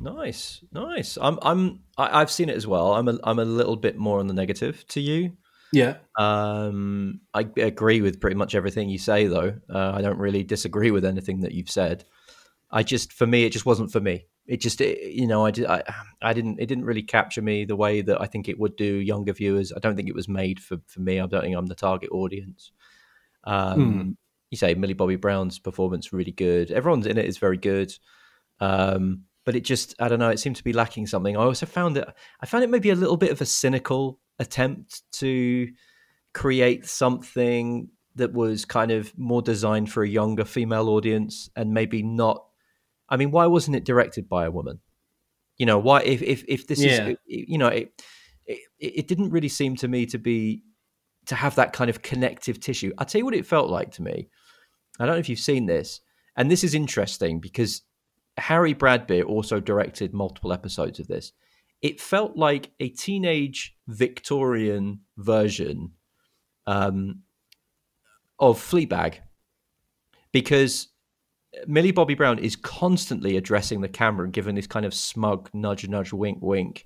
Nice, 0.01 0.63
nice. 0.71 1.17
I'm, 1.21 1.37
I'm, 1.41 1.81
I, 1.97 2.21
I've 2.21 2.31
seen 2.31 2.49
it 2.49 2.55
as 2.55 2.65
well. 2.65 2.93
I'm, 2.93 3.07
a, 3.07 3.19
I'm 3.23 3.39
a 3.39 3.45
little 3.45 3.75
bit 3.75 3.97
more 3.97 4.19
on 4.19 4.27
the 4.27 4.33
negative 4.33 4.85
to 4.89 4.99
you. 4.99 5.37
Yeah. 5.71 5.97
Um, 6.17 7.21
I 7.33 7.47
agree 7.57 8.01
with 8.01 8.19
pretty 8.19 8.35
much 8.35 8.55
everything 8.55 8.89
you 8.89 8.97
say, 8.97 9.27
though. 9.27 9.53
Uh, 9.69 9.91
I 9.93 10.01
don't 10.01 10.17
really 10.17 10.43
disagree 10.43 10.91
with 10.91 11.05
anything 11.05 11.41
that 11.41 11.53
you've 11.53 11.69
said. 11.69 12.03
I 12.71 12.83
just, 12.83 13.13
for 13.13 13.27
me, 13.27 13.45
it 13.45 13.51
just 13.51 13.65
wasn't 13.65 13.91
for 13.91 13.99
me. 13.99 14.25
It 14.47 14.59
just, 14.59 14.81
it, 14.81 15.13
you 15.13 15.27
know, 15.27 15.45
I, 15.45 15.51
did, 15.51 15.67
I, 15.67 15.83
I 16.21 16.33
didn't, 16.33 16.59
it 16.59 16.65
didn't 16.65 16.85
really 16.85 17.03
capture 17.03 17.41
me 17.41 17.65
the 17.65 17.75
way 17.75 18.01
that 18.01 18.19
I 18.19 18.25
think 18.25 18.49
it 18.49 18.59
would 18.59 18.75
do 18.75 18.85
younger 18.85 19.33
viewers. 19.33 19.71
I 19.71 19.79
don't 19.79 19.95
think 19.95 20.09
it 20.09 20.15
was 20.15 20.27
made 20.27 20.59
for, 20.59 20.77
for 20.87 20.99
me. 20.99 21.19
I 21.19 21.27
don't 21.27 21.41
think 21.41 21.55
I'm 21.55 21.67
the 21.67 21.75
target 21.75 22.09
audience. 22.11 22.71
Um, 23.43 23.93
Hmm. 23.93 24.09
You 24.49 24.57
say 24.57 24.73
Millie 24.73 24.93
Bobby 24.93 25.15
Brown's 25.15 25.59
performance 25.59 26.11
really 26.11 26.33
good. 26.33 26.71
Everyone's 26.71 27.07
in 27.07 27.17
it 27.17 27.25
is 27.25 27.37
very 27.37 27.55
good. 27.55 27.93
Um, 28.59 29.23
but 29.45 29.55
it 29.55 29.61
just, 29.61 29.95
I 29.99 30.07
don't 30.07 30.19
know, 30.19 30.29
it 30.29 30.39
seemed 30.39 30.55
to 30.57 30.63
be 30.63 30.73
lacking 30.73 31.07
something. 31.07 31.35
I 31.35 31.41
also 31.41 31.65
found 31.65 31.97
it, 31.97 32.07
I 32.41 32.45
found 32.45 32.63
it 32.63 32.69
maybe 32.69 32.89
a 32.89 32.95
little 32.95 33.17
bit 33.17 33.31
of 33.31 33.41
a 33.41 33.45
cynical 33.45 34.19
attempt 34.39 35.01
to 35.13 35.69
create 36.33 36.85
something 36.85 37.89
that 38.15 38.33
was 38.33 38.65
kind 38.65 38.91
of 38.91 39.17
more 39.17 39.41
designed 39.41 39.91
for 39.91 40.03
a 40.03 40.09
younger 40.09 40.45
female 40.45 40.89
audience 40.89 41.49
and 41.55 41.73
maybe 41.73 42.03
not. 42.03 42.45
I 43.09 43.17
mean, 43.17 43.31
why 43.31 43.47
wasn't 43.47 43.75
it 43.77 43.85
directed 43.85 44.29
by 44.29 44.45
a 44.45 44.51
woman? 44.51 44.79
You 45.57 45.65
know, 45.65 45.77
why 45.79 46.01
if 46.01 46.21
if, 46.21 46.43
if 46.47 46.67
this 46.67 46.79
Yeah. 46.79 47.09
is 47.09 47.17
you 47.25 47.57
know 47.57 47.67
it, 47.67 48.01
it 48.45 48.59
it 48.79 49.07
didn't 49.07 49.29
really 49.29 49.49
seem 49.49 49.75
to 49.77 49.87
me 49.87 50.05
to 50.07 50.17
be 50.17 50.63
to 51.27 51.35
have 51.35 51.55
that 51.55 51.71
kind 51.73 51.89
of 51.89 52.01
connective 52.01 52.59
tissue. 52.59 52.91
I'll 52.97 53.05
tell 53.05 53.19
you 53.19 53.25
what 53.25 53.35
it 53.35 53.45
felt 53.45 53.69
like 53.69 53.91
to 53.91 54.01
me. 54.01 54.29
I 54.99 55.05
don't 55.05 55.15
know 55.15 55.19
if 55.19 55.29
you've 55.29 55.39
seen 55.39 55.65
this, 55.67 56.01
and 56.35 56.49
this 56.49 56.63
is 56.63 56.73
interesting 56.73 57.39
because 57.39 57.83
Harry 58.41 58.73
Bradbeer 58.75 59.25
also 59.25 59.59
directed 59.59 60.13
multiple 60.13 60.51
episodes 60.53 60.99
of 60.99 61.07
this. 61.07 61.31
It 61.81 61.99
felt 62.01 62.35
like 62.37 62.71
a 62.79 62.89
teenage 62.89 63.75
Victorian 63.87 65.01
version 65.17 65.91
um, 66.67 67.21
of 68.39 68.59
Fleabag 68.59 69.15
because 70.31 70.89
Millie 71.67 71.91
Bobby 71.91 72.13
Brown 72.13 72.39
is 72.39 72.55
constantly 72.55 73.35
addressing 73.37 73.81
the 73.81 73.89
camera 73.89 74.23
and 74.25 74.33
giving 74.33 74.55
this 74.55 74.67
kind 74.67 74.85
of 74.85 74.93
smug 74.93 75.49
nudge, 75.53 75.87
nudge, 75.87 76.13
wink, 76.13 76.37
wink. 76.41 76.85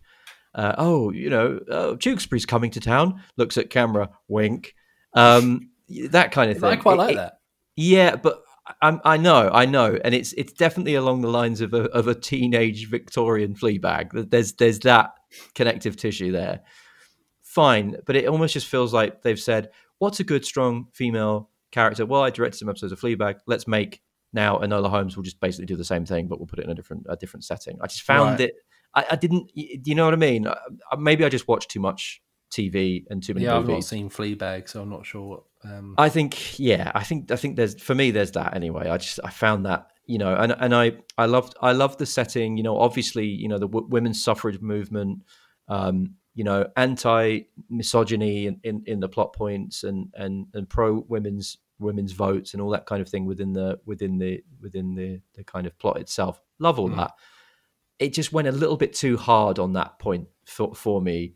Uh, 0.54 0.74
oh, 0.78 1.12
you 1.12 1.30
know, 1.30 1.60
uh, 1.70 1.96
Tewkesbury's 1.98 2.46
coming 2.46 2.72
to 2.72 2.80
town. 2.80 3.22
Looks 3.38 3.58
at 3.58 3.70
camera, 3.70 4.10
wink. 4.30 4.74
Um, 5.14 5.70
that 6.12 6.32
kind 6.32 6.50
of 6.52 6.58
thing. 6.58 6.70
I 6.70 6.76
quite 6.78 6.94
It- 6.94 6.98
like 6.98 7.12
it- 7.14 7.18
that. 7.18 7.40
yeah, 7.76 8.16
but 8.16 8.42
I, 8.82 9.00
I 9.04 9.18
know, 9.18 9.50
I 9.54 9.66
know, 9.66 9.98
and 10.04 10.16
it's 10.16 10.34
it's 10.34 10.52
definitely 10.54 10.96
along 10.96 11.22
the 11.22 11.30
lines 11.30 11.62
of 11.62 11.74
a 11.74 11.84
of 11.92 12.08
a 12.08 12.16
teenage 12.16 12.90
Victorian 12.90 13.54
Fleabag. 13.56 14.30
There's 14.32 14.54
there's 14.54 14.80
that 14.80 15.12
connective 15.54 15.96
tissue 15.98 16.32
there. 16.32 16.62
Fine, 17.44 17.98
but 18.06 18.16
it 18.16 18.28
almost 18.28 18.54
just 18.54 18.68
feels 18.68 18.94
like 18.94 19.22
they've 19.22 19.40
said, 19.40 19.70
"What's 20.00 20.20
a 20.20 20.24
good, 20.24 20.44
strong 20.44 20.88
female 20.94 21.50
character?" 21.72 22.06
Well, 22.06 22.22
I 22.24 22.32
directed 22.32 22.58
some 22.58 22.70
episodes 22.70 22.92
of 22.92 23.00
Fleabag. 23.00 23.36
Let's 23.46 23.68
make 23.68 24.02
now 24.34 24.58
Enola 24.58 24.90
Holmes. 24.90 25.16
We'll 25.16 25.24
just 25.24 25.40
basically 25.40 25.68
do 25.68 25.76
the 25.78 25.86
same 25.86 26.06
thing, 26.06 26.28
but 26.28 26.40
we'll 26.40 26.48
put 26.48 26.60
it 26.60 26.66
in 26.66 26.72
a 26.72 26.76
different 26.76 27.06
a 27.08 27.16
different 27.16 27.44
setting. 27.46 27.78
I 27.82 27.88
just 27.88 28.02
found 28.02 28.32
Right. 28.40 28.50
it. 28.50 28.56
I, 28.96 29.06
I 29.12 29.16
didn't. 29.16 29.52
you 29.54 29.94
know 29.94 30.06
what 30.06 30.14
I 30.14 30.18
mean? 30.18 30.48
Uh, 30.48 30.56
Maybe 30.98 31.24
I 31.24 31.30
just 31.30 31.48
watched 31.48 31.70
too 31.70 31.80
much 31.80 32.22
TV 32.56 33.06
and 33.10 33.22
too 33.24 33.34
many 33.34 33.46
Yeah, 33.46 33.58
I've 33.58 33.68
not 33.68 33.84
seen 33.84 34.10
Fleabag, 34.10 34.70
so 34.70 34.82
I'm 34.82 34.90
not 34.90 35.06
sure. 35.06 35.44
Um, 35.64 35.96
I 35.98 36.10
think, 36.10 36.60
yeah, 36.60 36.92
I 36.96 37.04
think, 37.04 37.32
I 37.32 37.36
think 37.36 37.56
there's 37.56 37.82
for 37.82 37.96
me, 37.96 38.12
there's 38.12 38.32
that 38.32 38.56
anyway. 38.56 38.90
I 38.90 38.98
just, 38.98 39.20
I 39.24 39.30
found 39.32 39.66
that, 39.66 39.88
you 40.06 40.18
know, 40.20 40.34
and 40.36 40.56
and 40.60 40.76
I, 40.76 40.94
I 41.18 41.26
loved, 41.26 41.56
I 41.62 41.72
loved 41.72 41.98
the 42.00 42.06
setting. 42.06 42.58
You 42.58 42.64
know, 42.64 42.78
obviously, 42.80 43.26
you 43.26 43.48
know, 43.48 43.58
the 43.58 43.68
w- 43.68 43.88
women's 43.90 44.24
suffrage 44.24 44.62
movement, 44.62 45.24
um, 45.68 46.16
you 46.36 46.44
know, 46.44 46.68
anti 46.78 47.42
misogyny 47.70 48.46
in, 48.48 48.60
in 48.64 48.84
in 48.86 49.00
the 49.00 49.10
plot 49.10 49.34
points 49.34 49.84
and 49.84 50.12
and 50.16 50.48
and 50.54 50.70
pro 50.70 51.04
women's 51.08 51.58
women's 51.80 52.12
votes 52.14 52.54
and 52.54 52.62
all 52.62 52.70
that 52.70 52.86
kind 52.86 53.02
of 53.02 53.10
thing 53.10 53.26
within 53.26 53.54
the 53.54 53.80
within 53.86 54.18
the 54.20 54.44
within 54.62 54.96
the 54.96 55.20
the 55.34 55.44
kind 55.44 55.66
of 55.66 55.78
plot 55.80 55.98
itself. 55.98 56.40
Love 56.60 56.78
all 56.80 56.90
Mm. 56.90 56.98
that. 56.98 57.12
It 57.98 58.14
just 58.14 58.32
went 58.34 58.48
a 58.48 58.52
little 58.52 58.78
bit 58.78 58.94
too 58.94 59.18
hard 59.18 59.58
on 59.60 59.74
that 59.74 59.98
point 60.00 60.28
for 60.46 60.76
for 60.76 61.02
me. 61.02 61.34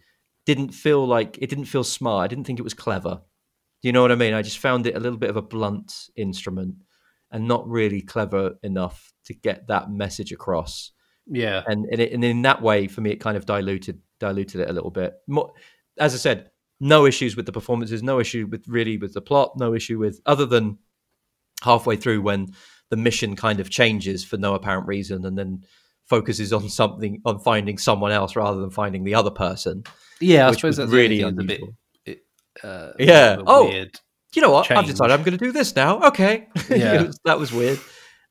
Didn't 0.49 0.73
feel 0.73 1.05
like 1.05 1.37
it 1.39 1.47
didn't 1.47 1.65
feel 1.65 1.83
smart. 1.83 2.23
I 2.23 2.27
didn't 2.27 2.45
think 2.45 2.57
it 2.57 2.63
was 2.63 2.73
clever. 2.73 3.21
Do 3.81 3.87
you 3.87 3.91
know 3.91 4.01
what 4.01 4.11
I 4.11 4.15
mean? 4.15 4.33
I 4.33 4.41
just 4.41 4.57
found 4.57 4.87
it 4.87 4.95
a 4.95 4.99
little 4.99 5.19
bit 5.19 5.29
of 5.29 5.37
a 5.37 5.43
blunt 5.43 5.93
instrument 6.15 6.75
and 7.29 7.47
not 7.47 7.69
really 7.69 8.01
clever 8.01 8.55
enough 8.63 9.13
to 9.25 9.35
get 9.35 9.67
that 9.67 9.91
message 9.91 10.31
across. 10.31 10.91
yeah, 11.27 11.61
And 11.67 11.85
and, 11.91 12.01
it, 12.01 12.11
and 12.11 12.23
in 12.23 12.41
that 12.41 12.63
way, 12.63 12.87
for 12.87 13.01
me, 13.01 13.11
it 13.11 13.17
kind 13.17 13.37
of 13.37 13.45
diluted 13.45 14.01
diluted 14.19 14.61
it 14.61 14.69
a 14.71 14.73
little 14.73 14.89
bit. 14.89 15.13
More, 15.27 15.53
as 15.99 16.15
I 16.15 16.17
said, 16.17 16.49
no 16.79 17.05
issues 17.05 17.35
with 17.35 17.45
the 17.45 17.51
performances, 17.51 18.01
no 18.01 18.19
issue 18.19 18.47
with 18.49 18.67
really 18.67 18.97
with 18.97 19.13
the 19.13 19.21
plot, 19.21 19.53
no 19.55 19.75
issue 19.75 19.99
with 19.99 20.19
other 20.25 20.47
than 20.47 20.79
halfway 21.61 21.95
through 21.95 22.21
when 22.23 22.47
the 22.89 22.97
mission 22.97 23.35
kind 23.35 23.59
of 23.59 23.69
changes 23.69 24.25
for 24.25 24.37
no 24.37 24.55
apparent 24.55 24.87
reason 24.87 25.25
and 25.25 25.37
then 25.37 25.63
focuses 26.09 26.51
on 26.51 26.67
something 26.69 27.21
on 27.25 27.39
finding 27.39 27.77
someone 27.77 28.11
else 28.11 28.35
rather 28.35 28.59
than 28.59 28.71
finding 28.71 29.03
the 29.03 29.15
other 29.15 29.29
person. 29.31 29.83
yeah. 30.19 30.47
I 30.47 30.51
suppose 30.53 30.77
that's 30.77 30.91
really 30.91 31.21
a 31.21 31.31
bit. 31.31 31.61
It, 32.05 32.25
uh, 32.63 32.91
Yeah. 32.99 33.37
Oh, 33.45 33.71
you 34.35 34.41
know 34.41 34.51
what? 34.51 34.69
I've 34.71 34.85
decided 34.85 35.13
I'm 35.13 35.23
going 35.23 35.37
to 35.37 35.43
do 35.43 35.51
this 35.51 35.75
now. 35.75 36.01
Okay. 36.09 36.47
Yeah. 36.69 37.03
Was- 37.03 37.19
that 37.25 37.39
was 37.39 37.51
weird. 37.53 37.79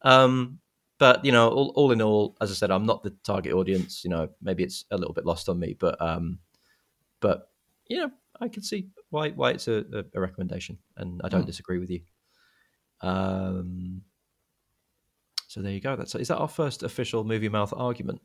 Um, 0.02 0.58
but 0.98 1.24
you 1.24 1.32
know, 1.32 1.48
all, 1.48 1.72
all 1.76 1.92
in 1.92 2.02
all, 2.02 2.36
as 2.40 2.50
I 2.50 2.54
said, 2.54 2.70
I'm 2.70 2.84
not 2.86 3.02
the 3.02 3.10
target 3.24 3.52
audience. 3.52 4.02
You 4.04 4.10
know, 4.10 4.28
maybe 4.42 4.64
it's 4.64 4.84
a 4.90 4.96
little 4.96 5.14
bit 5.14 5.24
lost 5.24 5.48
on 5.48 5.58
me, 5.58 5.76
but 5.78 6.00
um, 6.02 6.40
but 7.20 7.50
you 7.88 7.98
know, 7.98 8.10
I 8.40 8.48
can 8.48 8.62
see 8.64 8.88
why 9.10 9.30
why 9.30 9.50
it's 9.52 9.68
a, 9.68 10.04
a, 10.14 10.20
recommendation, 10.20 10.78
and 10.96 11.20
I 11.24 11.28
don't 11.28 11.42
Hmm. 11.42 11.46
disagree 11.46 11.78
with 11.78 11.90
you. 11.90 12.00
Um, 13.00 14.02
so 15.48 15.60
there 15.60 15.72
you 15.72 15.80
go. 15.80 15.96
That's 15.96 16.14
is 16.14 16.28
that 16.28 16.36
our 16.38 16.46
first 16.48 16.82
official 16.84 17.24
movie 17.24 17.48
mouth 17.48 17.74
argument? 17.76 18.20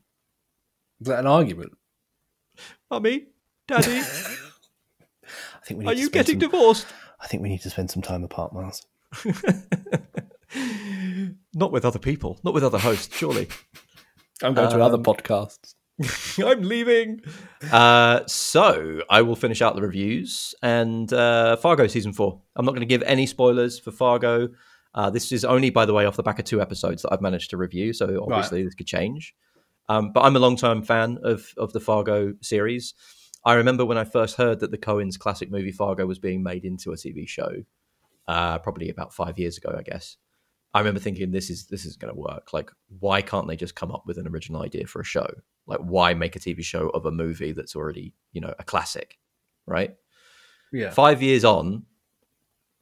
Is 1.00 1.08
that 1.08 1.18
an 1.18 1.26
argument? 1.26 1.72
Mummy, 2.90 3.26
Daddy, 3.66 3.98
I 3.98 5.64
think 5.64 5.78
we 5.78 5.84
need 5.86 5.90
are 5.90 5.94
to 5.94 6.00
you 6.00 6.10
getting 6.10 6.38
some, 6.40 6.50
divorced? 6.50 6.86
I 7.20 7.26
think 7.26 7.42
we 7.42 7.48
need 7.48 7.62
to 7.62 7.70
spend 7.70 7.90
some 7.90 8.02
time 8.02 8.22
apart, 8.22 8.52
Miles. 8.52 8.86
not 11.54 11.72
with 11.72 11.84
other 11.84 11.98
people, 11.98 12.38
not 12.44 12.54
with 12.54 12.62
other 12.62 12.78
hosts, 12.78 13.16
surely. 13.16 13.48
I'm 14.42 14.54
going 14.54 14.70
to 14.70 14.80
other 14.80 14.96
Um, 14.96 15.02
podcasts. 15.02 15.74
I'm 16.44 16.62
leaving. 16.62 17.20
Uh, 17.70 18.20
so 18.26 19.00
I 19.08 19.22
will 19.22 19.36
finish 19.36 19.62
out 19.62 19.76
the 19.76 19.82
reviews 19.82 20.54
and 20.62 21.12
uh, 21.12 21.56
Fargo 21.56 21.86
season 21.86 22.12
four. 22.12 22.40
I'm 22.56 22.64
not 22.64 22.72
going 22.72 22.80
to 22.80 22.86
give 22.86 23.02
any 23.04 23.26
spoilers 23.26 23.78
for 23.78 23.92
Fargo. 23.92 24.48
Uh, 24.94 25.10
this 25.10 25.32
is 25.32 25.44
only, 25.44 25.70
by 25.70 25.84
the 25.84 25.92
way, 25.92 26.06
off 26.06 26.16
the 26.16 26.22
back 26.22 26.38
of 26.38 26.44
two 26.44 26.62
episodes 26.62 27.02
that 27.02 27.12
I've 27.12 27.20
managed 27.20 27.50
to 27.50 27.56
review. 27.56 27.92
So 27.92 28.22
obviously 28.22 28.62
this 28.62 28.74
could 28.74 28.86
change. 28.86 29.34
Um, 29.88 30.12
but 30.12 30.22
I'm 30.22 30.36
a 30.36 30.38
long-time 30.38 30.82
fan 30.82 31.18
of 31.22 31.52
of 31.56 31.72
the 31.72 31.80
Fargo 31.80 32.34
series. 32.40 32.94
I 33.44 33.54
remember 33.54 33.84
when 33.84 33.98
I 33.98 34.04
first 34.04 34.36
heard 34.36 34.60
that 34.60 34.70
the 34.70 34.78
Coens 34.78 35.18
classic 35.18 35.50
movie 35.50 35.72
Fargo 35.72 36.06
was 36.06 36.18
being 36.18 36.42
made 36.42 36.64
into 36.64 36.92
a 36.92 36.96
TV 36.96 37.28
show, 37.28 37.50
uh, 38.26 38.58
probably 38.58 38.88
about 38.88 39.12
five 39.12 39.38
years 39.38 39.58
ago, 39.58 39.74
I 39.76 39.82
guess. 39.82 40.16
I 40.72 40.78
remember 40.80 41.00
thinking 41.00 41.30
this 41.30 41.50
is 41.50 41.66
this 41.66 41.84
is 41.84 41.96
going 41.96 42.12
to 42.12 42.18
work. 42.18 42.52
Like, 42.52 42.70
why 42.98 43.20
can't 43.20 43.46
they 43.46 43.56
just 43.56 43.76
come 43.76 43.92
up 43.92 44.04
with 44.06 44.18
an 44.18 44.26
original 44.26 44.62
idea 44.62 44.86
for 44.86 45.00
a 45.00 45.04
show? 45.04 45.28
Like, 45.66 45.80
why 45.80 46.14
make 46.14 46.34
a 46.34 46.40
TV 46.40 46.64
show 46.64 46.88
of 46.88 47.04
a 47.04 47.12
movie 47.12 47.52
that's 47.52 47.76
already 47.76 48.14
you 48.32 48.40
know 48.40 48.54
a 48.58 48.64
classic, 48.64 49.18
right? 49.66 49.94
Yeah. 50.72 50.90
Five 50.90 51.22
years 51.22 51.44
on, 51.44 51.84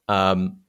um, 0.07 0.61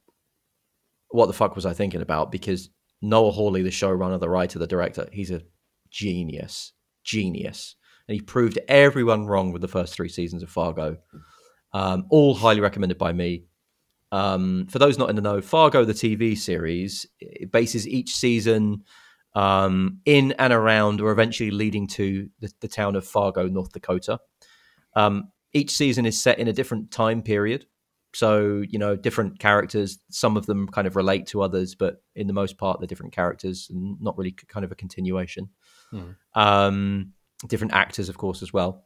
what 1.15 1.27
the 1.27 1.33
fuck 1.33 1.55
was 1.55 1.65
I 1.65 1.73
thinking 1.73 2.03
about? 2.03 2.33
Because 2.33 2.71
Noah 3.01 3.31
Hawley, 3.31 3.63
the 3.63 3.71
showrunner, 3.71 4.19
the 4.19 4.29
writer, 4.29 4.59
the 4.59 4.67
director, 4.67 5.09
he's 5.13 5.31
a 5.31 5.43
genius, 5.89 6.73
genius, 7.05 7.77
and 8.09 8.17
he 8.17 8.21
proved 8.21 8.59
everyone 8.67 9.27
wrong 9.27 9.53
with 9.53 9.63
the 9.63 9.69
first 9.69 9.95
three 9.95 10.09
seasons 10.09 10.43
of 10.43 10.51
Fargo. 10.51 10.97
Um, 11.73 12.07
all 12.11 12.35
highly 12.35 12.61
recommended 12.61 12.99
by 12.99 13.13
me. 13.13 13.45
Um, 14.11 14.67
for 14.69 14.81
those 14.81 14.99
not 14.99 15.09
in 15.09 15.15
the 15.15 15.23
know, 15.23 15.41
Fargo, 15.41 15.85
the 15.85 15.93
TV 15.93 16.37
series, 16.37 17.07
it 17.21 17.53
bases 17.53 17.87
each 17.87 18.17
season 18.17 18.83
um, 19.37 20.01
in 20.05 20.33
and 20.33 20.53
around 20.53 21.01
or 21.01 21.13
eventually 21.13 21.53
leading 21.53 21.87
to 21.89 22.29
the, 22.41 22.53
the 22.61 22.69
town 22.69 22.97
of 22.97 23.07
Fargo, 23.07 23.47
North 23.47 23.73
Dakota. 23.73 24.19
Um, 24.97 25.31
each 25.53 25.71
season 25.71 26.07
is 26.07 26.21
set 26.21 26.41
in 26.41 26.49
a 26.49 26.53
different 26.53 26.91
time 26.91 27.23
period. 27.23 27.67
So, 28.15 28.63
you 28.69 28.79
know, 28.79 28.97
different 28.97 29.39
characters, 29.39 29.99
some 30.11 30.37
of 30.37 30.47
them 30.47 30.69
kind 30.69 30.87
of 30.87 30.97
relate 30.97 31.27
to 31.29 31.43
others, 31.43 31.75
but 31.75 32.03
in 32.15 32.27
the 32.27 32.33
most 32.33 32.59
part, 32.59 32.81
they're 32.81 32.87
different 32.87 33.13
characters 33.13 33.69
and 33.71 34.01
not 34.01 34.17
really 34.17 34.33
kind 34.33 34.65
of 34.65 34.73
a 34.73 34.77
continuation. 34.77 35.49
Hmm. 35.91 36.11
Um, 36.35 37.13
different 37.47 37.75
actors, 37.75 38.09
of 38.09 38.17
course, 38.19 38.43
as 38.43 38.53
well 38.53 38.85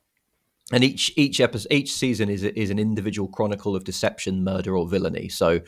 and 0.73 0.85
each 0.85 1.13
each 1.17 1.41
episode 1.41 1.73
each 1.73 1.93
season 1.93 2.29
is 2.29 2.43
is 2.43 2.71
an 2.71 2.79
individual 2.79 3.29
chronicle 3.29 3.75
of 3.75 3.85
deception 3.85 4.45
murder 4.45 4.77
or 4.77 4.89
villainy 4.89 5.29
so 5.29 5.61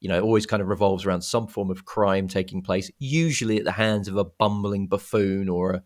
you 0.00 0.08
know 0.08 0.16
it 0.16 0.22
always 0.22 0.46
kind 0.46 0.62
of 0.62 0.68
revolves 0.68 1.04
around 1.04 1.22
some 1.22 1.46
form 1.46 1.70
of 1.70 1.84
crime 1.84 2.28
taking 2.28 2.62
place 2.62 2.90
usually 2.98 3.58
at 3.58 3.64
the 3.64 3.72
hands 3.72 4.08
of 4.08 4.16
a 4.16 4.24
bumbling 4.24 4.86
buffoon 4.86 5.48
or 5.48 5.72
a, 5.72 5.82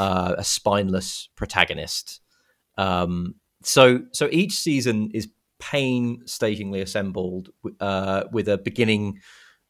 uh, 0.00 0.34
a 0.38 0.44
spineless 0.44 1.28
protagonist 1.36 2.20
um, 2.78 3.34
so 3.62 4.00
so 4.12 4.28
each 4.30 4.52
season 4.52 5.10
is 5.14 5.28
painstakingly 5.62 6.80
assembled 6.80 7.50
uh, 7.78 8.24
with 8.32 8.48
a 8.48 8.58
beginning 8.58 9.20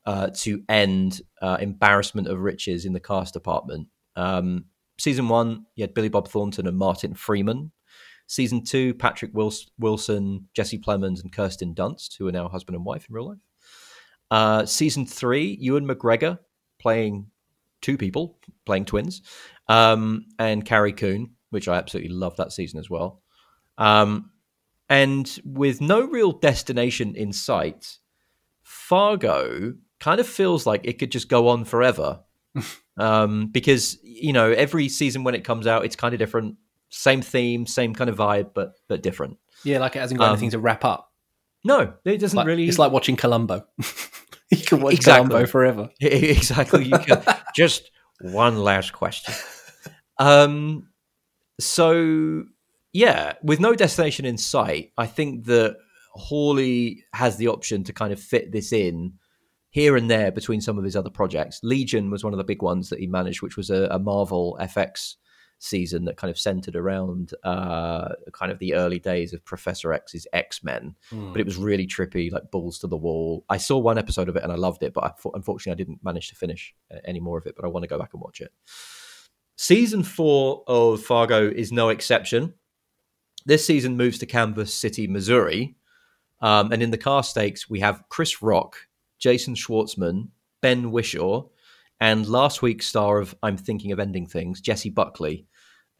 uh, 0.06 0.30
to 0.34 0.62
end 0.70 1.20
uh, 1.42 1.58
embarrassment 1.60 2.28
of 2.28 2.40
riches 2.40 2.86
in 2.86 2.94
the 2.94 3.00
cast 3.00 3.34
department. 3.34 3.88
Um, 4.16 4.64
season 4.98 5.28
one, 5.28 5.66
you 5.76 5.82
had 5.82 5.92
Billy 5.92 6.08
Bob 6.08 6.28
Thornton 6.28 6.66
and 6.66 6.78
Martin 6.78 7.14
Freeman. 7.14 7.72
Season 8.26 8.64
two, 8.64 8.94
Patrick 8.94 9.32
Wilson, 9.34 10.48
Jesse 10.54 10.78
Plemons, 10.78 11.22
and 11.22 11.30
Kirsten 11.30 11.74
Dunst, 11.74 12.16
who 12.18 12.26
are 12.26 12.32
now 12.32 12.48
husband 12.48 12.74
and 12.74 12.86
wife 12.86 13.04
in 13.06 13.14
real 13.14 13.28
life. 13.28 13.38
Uh, 14.30 14.64
season 14.64 15.04
three, 15.04 15.58
Ewan 15.60 15.86
McGregor 15.86 16.38
playing 16.80 17.26
two 17.82 17.98
people, 17.98 18.38
playing 18.64 18.86
twins, 18.86 19.20
um, 19.68 20.24
and 20.38 20.64
Carrie 20.64 20.94
Coon, 20.94 21.32
which 21.50 21.68
I 21.68 21.76
absolutely 21.76 22.12
love 22.12 22.36
that 22.36 22.52
season 22.52 22.80
as 22.80 22.88
well. 22.88 23.20
Um, 23.76 24.30
and 24.92 25.40
with 25.42 25.80
no 25.80 26.02
real 26.06 26.32
destination 26.32 27.16
in 27.16 27.32
sight, 27.32 27.96
Fargo 28.62 29.72
kind 29.98 30.20
of 30.20 30.26
feels 30.26 30.66
like 30.66 30.82
it 30.84 30.98
could 30.98 31.10
just 31.10 31.30
go 31.30 31.48
on 31.48 31.64
forever. 31.64 32.20
um, 32.98 33.46
because 33.46 33.98
you 34.02 34.34
know 34.34 34.52
every 34.52 34.90
season 34.90 35.24
when 35.24 35.34
it 35.34 35.44
comes 35.44 35.66
out, 35.66 35.86
it's 35.86 35.96
kind 35.96 36.12
of 36.12 36.18
different, 36.18 36.56
same 36.90 37.22
theme, 37.22 37.66
same 37.66 37.94
kind 37.94 38.10
of 38.10 38.18
vibe, 38.18 38.50
but 38.52 38.74
but 38.86 39.02
different. 39.02 39.38
Yeah, 39.64 39.78
like 39.78 39.96
it 39.96 40.00
hasn't 40.00 40.20
got 40.20 40.26
um, 40.26 40.32
anything 40.32 40.50
to 40.50 40.58
wrap 40.58 40.84
up. 40.84 41.10
No, 41.64 41.94
it 42.04 42.18
doesn't 42.18 42.36
like, 42.36 42.46
really. 42.46 42.68
It's 42.68 42.78
like 42.78 42.92
watching 42.92 43.16
Columbo. 43.16 43.66
you 44.50 44.58
can 44.58 44.82
watch 44.82 44.92
exactly. 44.92 45.26
Columbo 45.26 45.46
forever. 45.46 45.90
exactly. 46.02 46.84
You 46.84 46.98
can. 46.98 47.22
just 47.56 47.90
one 48.20 48.58
last 48.58 48.92
question. 48.92 49.32
Um. 50.18 50.90
So 51.58 52.44
yeah, 52.92 53.34
with 53.42 53.60
no 53.60 53.74
destination 53.74 54.24
in 54.24 54.36
sight, 54.36 54.92
I 54.98 55.06
think 55.06 55.46
that 55.46 55.76
Hawley 56.12 57.04
has 57.14 57.36
the 57.36 57.48
option 57.48 57.84
to 57.84 57.92
kind 57.92 58.12
of 58.12 58.20
fit 58.20 58.52
this 58.52 58.72
in 58.72 59.14
here 59.70 59.96
and 59.96 60.10
there 60.10 60.30
between 60.30 60.60
some 60.60 60.76
of 60.76 60.84
his 60.84 60.94
other 60.94 61.10
projects. 61.10 61.60
Legion 61.62 62.10
was 62.10 62.22
one 62.22 62.34
of 62.34 62.36
the 62.36 62.44
big 62.44 62.62
ones 62.62 62.90
that 62.90 62.98
he 62.98 63.06
managed, 63.06 63.40
which 63.40 63.56
was 63.56 63.70
a, 63.70 63.88
a 63.90 63.98
Marvel 63.98 64.58
FX 64.60 65.14
season 65.58 66.04
that 66.04 66.16
kind 66.16 66.30
of 66.30 66.38
centered 66.38 66.76
around 66.76 67.32
uh, 67.44 68.08
kind 68.32 68.52
of 68.52 68.58
the 68.58 68.74
early 68.74 68.98
days 68.98 69.32
of 69.32 69.44
Professor 69.44 69.92
X's 69.94 70.26
X 70.34 70.62
Men. 70.62 70.94
Mm. 71.10 71.32
But 71.32 71.40
it 71.40 71.46
was 71.46 71.56
really 71.56 71.86
trippy, 71.86 72.30
like 72.30 72.50
balls 72.50 72.78
to 72.80 72.86
the 72.86 72.96
wall. 72.96 73.46
I 73.48 73.56
saw 73.56 73.78
one 73.78 73.96
episode 73.96 74.28
of 74.28 74.36
it 74.36 74.42
and 74.42 74.52
I 74.52 74.56
loved 74.56 74.82
it, 74.82 74.92
but 74.92 75.04
I, 75.04 75.12
unfortunately 75.32 75.72
I 75.72 75.82
didn't 75.82 76.04
manage 76.04 76.28
to 76.28 76.34
finish 76.34 76.74
uh, 76.92 76.98
any 77.06 77.20
more 77.20 77.38
of 77.38 77.46
it. 77.46 77.54
But 77.56 77.64
I 77.64 77.68
want 77.68 77.84
to 77.84 77.88
go 77.88 77.98
back 77.98 78.10
and 78.12 78.20
watch 78.20 78.42
it. 78.42 78.52
Season 79.56 80.02
four 80.02 80.64
of 80.66 81.02
Fargo 81.02 81.48
is 81.48 81.72
no 81.72 81.88
exception. 81.88 82.54
This 83.44 83.66
season 83.66 83.96
moves 83.96 84.18
to 84.18 84.26
Kansas 84.26 84.72
City, 84.72 85.06
Missouri. 85.06 85.74
Um, 86.40 86.72
and 86.72 86.82
in 86.82 86.90
the 86.90 86.98
car 86.98 87.22
stakes, 87.22 87.70
we 87.70 87.80
have 87.80 88.04
Chris 88.08 88.42
Rock, 88.42 88.76
Jason 89.18 89.54
Schwartzman, 89.54 90.28
Ben 90.60 90.90
Whishaw, 90.90 91.48
and 92.00 92.26
last 92.26 92.62
week's 92.62 92.86
star 92.86 93.18
of 93.18 93.34
I'm 93.42 93.56
Thinking 93.56 93.92
of 93.92 94.00
Ending 94.00 94.26
Things, 94.26 94.60
Jessie 94.60 94.90
Buckley, 94.90 95.46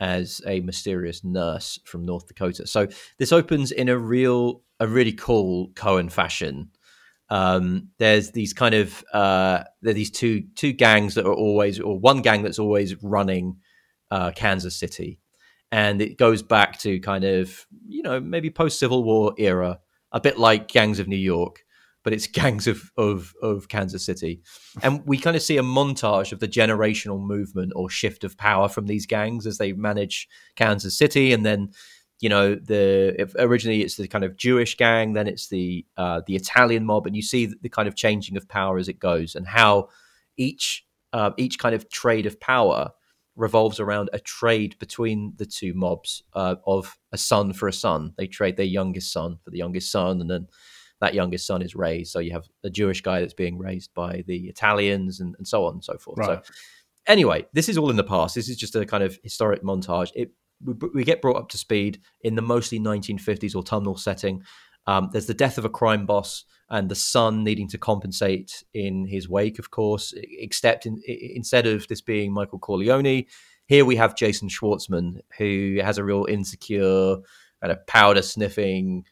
as 0.01 0.41
a 0.47 0.61
mysterious 0.61 1.23
nurse 1.23 1.79
from 1.85 2.05
North 2.05 2.27
Dakota. 2.27 2.67
So 2.67 2.89
this 3.19 3.31
opens 3.31 3.71
in 3.71 3.89
a 3.89 3.97
real, 3.97 4.63
a 4.81 4.89
really 4.89 5.13
cool 5.13 5.69
Coen 5.75 6.11
fashion. 6.11 6.71
Um, 7.29 7.91
there's 7.99 8.33
these 8.33 8.53
kind 8.53 8.75
of 8.75 9.05
uh, 9.13 9.63
there 9.81 9.95
these 9.95 10.11
two 10.11 10.43
two 10.57 10.73
gangs 10.73 11.15
that 11.15 11.25
are 11.25 11.33
always, 11.33 11.79
or 11.79 11.99
one 11.99 12.21
gang 12.21 12.43
that's 12.43 12.59
always 12.59 13.01
running 13.03 13.59
uh, 14.11 14.33
Kansas 14.33 14.77
City, 14.77 15.21
and 15.73 16.03
it 16.03 16.19
goes 16.19 16.43
back 16.43 16.79
to 16.81 17.01
kind 17.01 17.25
of 17.25 17.67
you 17.89 18.03
know 18.03 18.21
maybe 18.21 18.51
post 18.51 18.79
Civil 18.79 19.03
War 19.03 19.35
era, 19.39 19.81
a 20.13 20.21
bit 20.21 20.39
like 20.39 20.69
Gangs 20.69 21.01
of 21.01 21.09
New 21.09 21.17
York, 21.17 21.65
but 22.05 22.13
it's 22.13 22.27
gangs 22.29 22.69
of 22.69 22.93
of 22.97 23.33
of 23.43 23.69
Kansas 23.69 24.05
City, 24.05 24.43
and 24.83 25.05
we 25.07 25.19
kind 25.19 25.35
of 25.35 25.43
see 25.43 25.57
a 25.57 25.63
montage 25.63 26.31
of 26.33 26.39
the 26.39 26.49
generational 26.49 27.21
movement 27.21 27.73
or 27.75 27.91
shift 27.91 28.23
of 28.23 28.37
power 28.37 28.69
from 28.69 28.87
these 28.87 29.07
gangs 29.07 29.47
as 29.47 29.59
they 29.59 29.73
manage 29.73 30.29
Kansas 30.55 30.97
City, 30.97 31.33
and 31.33 31.45
then 31.45 31.71
you 32.21 32.29
know 32.29 32.55
the 32.55 33.33
originally 33.39 33.81
it's 33.83 33.97
the 33.97 34.07
kind 34.07 34.25
of 34.25 34.37
Jewish 34.37 34.77
gang, 34.77 35.15
then 35.15 35.27
it's 35.27 35.49
the 35.49 35.87
uh, 35.97 36.21
the 36.27 36.37
Italian 36.37 36.85
mob, 36.85 37.07
and 37.07 37.17
you 37.17 37.23
see 37.23 37.47
the 37.47 37.71
kind 37.71 37.89
of 37.89 37.97
changing 37.97 38.37
of 38.37 38.47
power 38.47 38.77
as 38.77 38.89
it 38.89 38.99
goes, 38.99 39.35
and 39.35 39.47
how 39.47 39.89
each 40.37 40.85
uh, 41.15 41.31
each 41.39 41.59
kind 41.59 41.75
of 41.75 41.89
trade 41.89 42.27
of 42.27 42.39
power 42.41 42.93
revolves 43.37 43.81
around 43.81 44.11
a 44.13 44.19
trade 44.19 44.79
between 44.79 45.33
the 45.37 45.47
two 45.47 45.75
mobs 45.75 46.23
uh, 46.35 46.57
of 46.67 46.99
a 47.13 47.19
son 47.19 47.53
for 47.53 47.69
a 47.69 47.73
son. 47.73 48.13
They 48.17 48.27
trade 48.27 48.57
their 48.57 48.67
youngest 48.67 49.13
son 49.13 49.39
for 49.43 49.51
the 49.51 49.59
youngest 49.59 49.91
son, 49.91 50.21
and 50.21 50.31
then 50.31 50.49
that 51.01 51.15
youngest 51.15 51.47
son 51.47 51.63
is 51.63 51.75
raised. 51.75 52.13
So 52.13 52.19
you 52.19 52.33
have 52.33 52.47
a 52.63 52.71
Jewish 52.71 53.01
guy 53.01 53.21
that's 53.21 53.35
being 53.35 53.59
raised 53.59 53.93
by 53.95 54.23
the 54.27 54.49
Italians, 54.49 55.21
and, 55.21 55.35
and 55.39 55.49
so 55.49 55.65
on 55.67 55.75
and 55.75 55.85
so 55.85 55.97
forth. 55.99 56.19
Right. 56.19 56.45
So 56.45 56.53
anyway, 57.07 57.47
this 57.53 57.69
is 57.69 57.79
all 57.79 57.91
in 57.91 57.97
the 57.97 58.05
past. 58.05 58.35
This 58.35 58.49
is 58.49 58.57
just 58.57 58.77
a 58.77 58.87
kind 58.87 59.03
of 59.03 59.19
historic 59.23 59.63
montage. 59.63 60.13
It 60.15 60.33
we, 60.65 60.75
we 60.95 61.05
get 61.05 61.23
brought 61.23 61.37
up 61.37 61.49
to 61.51 61.59
speed 61.59 62.01
in 62.23 62.35
the 62.35 62.43
mostly 62.43 62.79
1950s 62.79 63.55
autumnal 63.55 63.97
setting. 63.97 64.43
Um, 64.87 65.11
there's 65.13 65.27
the 65.27 65.35
death 65.35 65.59
of 65.59 65.65
a 65.65 65.71
crime 65.71 66.07
boss 66.07 66.45
and 66.69 66.89
the 66.89 66.95
son 66.95 67.45
needing 67.45 67.69
to 67.69 67.79
compensate 67.79 68.65
in 68.73 69.07
his 69.07 69.29
wake, 69.29 69.59
of 69.59 69.71
course, 69.71 70.15
except 70.17 70.87
in, 70.87 71.01
instead 71.07 71.67
of 71.67 71.87
this 71.89 72.01
being 72.01 72.33
Michael 72.33 72.59
Corleone, 72.59 73.27
here 73.67 73.85
we 73.85 73.97
have 73.97 74.17
Jason 74.17 74.49
Schwartzman, 74.49 75.21
who 75.39 75.79
has 75.83 75.99
a 75.99 76.05
real 76.05 76.27
insecure, 76.29 77.17
kind 77.61 77.71
of 77.71 77.87
powder 77.87 78.23
sniffing, 78.23 79.05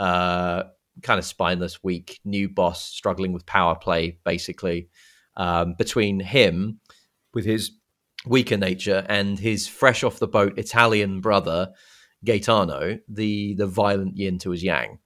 uh, 0.00 0.64
kind 1.02 1.18
of 1.18 1.24
spineless, 1.24 1.82
weak 1.82 2.20
new 2.24 2.48
boss 2.48 2.84
struggling 2.84 3.32
with 3.32 3.46
power 3.46 3.74
play, 3.74 4.18
basically. 4.24 4.88
Um, 5.36 5.74
between 5.78 6.18
him, 6.18 6.80
with 7.32 7.44
his 7.44 7.70
weaker 8.26 8.56
nature, 8.56 9.06
and 9.08 9.38
his 9.38 9.68
fresh 9.68 10.02
off 10.02 10.18
the 10.18 10.26
boat 10.26 10.58
Italian 10.58 11.20
brother, 11.20 11.72
Gaetano, 12.24 12.98
the 13.08 13.54
the 13.54 13.68
violent 13.68 14.16
yin 14.16 14.38
to 14.38 14.50
his 14.50 14.64
yang 14.64 14.98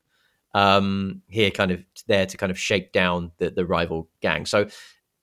um, 0.55 1.22
here 1.28 1.50
kind 1.50 1.70
of 1.70 1.84
there 2.07 2.26
to 2.26 2.36
kind 2.36 2.50
of 2.50 2.59
shake 2.59 2.92
down 2.92 3.32
the, 3.38 3.50
the 3.50 3.66
rival 3.66 4.09
gang. 4.20 4.46
So 4.46 4.68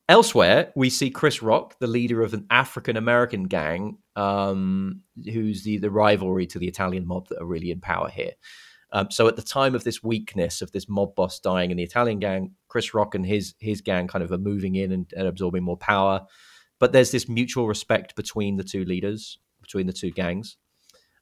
elsewhere, 0.08 0.72
we 0.76 0.90
see 0.90 1.10
Chris 1.10 1.42
Rock, 1.42 1.78
the 1.80 1.88
leader 1.88 2.22
of 2.24 2.34
an 2.34 2.46
African 2.50 2.98
American 2.98 3.44
gang, 3.44 3.98
um, 4.16 5.02
who's 5.32 5.64
the, 5.64 5.78
the 5.78 5.92
rivalry 5.92 6.48
to 6.48 6.60
the 6.60 6.68
Italian 6.68 7.08
mob 7.08 7.28
that 7.30 7.42
are 7.42 7.46
really 7.46 7.72
in 7.72 7.80
power 7.80 8.10
here. 8.10 8.34
Um, 8.92 9.12
so 9.12 9.28
at 9.28 9.36
the 9.36 9.44
time 9.44 9.76
of 9.76 9.84
this 9.84 10.04
weakness 10.04 10.64
of 10.64 10.72
this 10.72 10.90
mob 10.90 11.14
boss 11.14 11.40
dying 11.40 11.70
in 11.70 11.78
the 11.78 11.84
Italian 11.84 12.20
gang, 12.20 12.56
Chris 12.68 12.94
Rock 12.94 13.14
and 13.14 13.26
his 13.26 13.54
his 13.60 13.82
gang 13.82 14.08
kind 14.08 14.24
of 14.24 14.32
are 14.32 14.40
moving 14.40 14.76
in 14.76 14.92
and, 14.92 15.14
and 15.16 15.28
absorbing 15.28 15.64
more 15.64 15.78
power. 15.78 16.26
But 16.80 16.92
there's 16.92 17.12
this 17.12 17.30
mutual 17.30 17.68
respect 17.68 18.16
between 18.16 18.56
the 18.58 18.64
two 18.64 18.86
leaders, 18.86 19.38
between 19.62 19.86
the 19.86 19.94
two 19.94 20.12
gangs. 20.12 20.58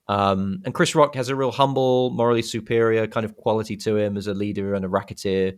Um, 0.10 0.62
and 0.64 0.74
Chris 0.74 0.96
Rock 0.96 1.16
has 1.16 1.30
a 1.30 1.36
real 1.36 1.52
humble, 1.52 2.12
morally 2.12 2.42
superior 2.42 3.08
kind 3.08 3.26
of 3.26 3.36
quality 3.36 3.76
to 3.78 3.98
him 3.98 4.18
as 4.18 4.28
a 4.28 4.34
leader 4.34 4.74
and 4.74 4.86
a 4.86 4.90
racketeer. 4.90 5.54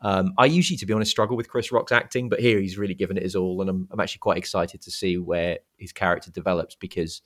Um, 0.00 0.32
I 0.38 0.46
usually, 0.46 0.76
to 0.76 0.86
be 0.86 0.92
honest, 0.92 1.10
struggle 1.10 1.36
with 1.36 1.48
Chris 1.48 1.72
Rock's 1.72 1.92
acting, 1.92 2.28
but 2.28 2.40
here 2.40 2.60
he's 2.60 2.78
really 2.78 2.94
given 2.94 3.16
it 3.16 3.24
his 3.24 3.34
all, 3.34 3.60
and 3.60 3.68
I'm, 3.68 3.88
I'm 3.90 4.00
actually 4.00 4.20
quite 4.20 4.38
excited 4.38 4.82
to 4.82 4.90
see 4.90 5.18
where 5.18 5.58
his 5.76 5.92
character 5.92 6.30
develops 6.30 6.76
because 6.76 7.20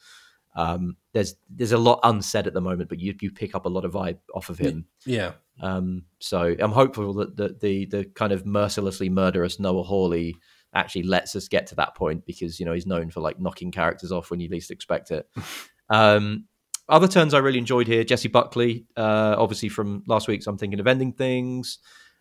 um, 0.55 0.97
there's 1.13 1.35
there's 1.51 1.73
a 1.73 1.79
lot 1.79 2.01
unsaid 2.03 2.47
at 2.47 2.55
the 2.55 2.61
moment, 2.61 2.89
but 2.89 2.99
you 2.99 3.15
you 3.21 3.31
pick 3.31 3.55
up 3.55 3.67
a 3.67 3.71
lot 3.71 3.85
of 3.85 3.93
vibe 3.93 4.19
off 4.35 4.49
of 4.49 4.59
him. 4.59 4.87
Yeah. 5.05 5.33
Um, 5.61 6.05
so 6.19 6.55
I'm 6.59 6.73
hopeful 6.73 7.13
that 7.15 7.37
the, 7.37 7.57
the 7.61 7.87
the 7.87 8.05
kind 8.05 8.33
of 8.33 8.47
mercilessly 8.47 9.11
murderous 9.11 9.61
Noah 9.61 9.83
Hawley 9.83 10.37
actually 10.75 11.03
lets 11.03 11.37
us 11.37 11.49
get 11.49 11.67
to 11.67 11.75
that 11.75 11.95
point 11.95 12.25
because 12.25 12.59
you 12.59 12.65
know 12.65 12.73
he's 12.73 12.87
known 12.87 13.11
for 13.11 13.21
like 13.21 13.39
knocking 13.39 13.71
characters 13.71 14.13
off 14.13 14.31
when 14.31 14.41
you 14.41 14.49
least 14.49 14.71
expect 14.71 15.11
it. 15.11 15.29
Um, 15.91 16.47
other 16.93 17.09
turns 17.09 17.33
I 17.33 17.39
really 17.39 17.59
enjoyed 17.59 17.87
here. 17.87 18.05
Jessie 18.05 18.29
Buckley, 18.29 18.87
uh, 18.97 19.35
obviously 19.39 19.71
from 19.71 20.05
last 20.07 20.29
week's 20.29 20.47
I'm 20.47 20.59
Thinking 20.59 20.79
of 20.79 20.87
Ending 20.87 21.13
Things. 21.13 21.79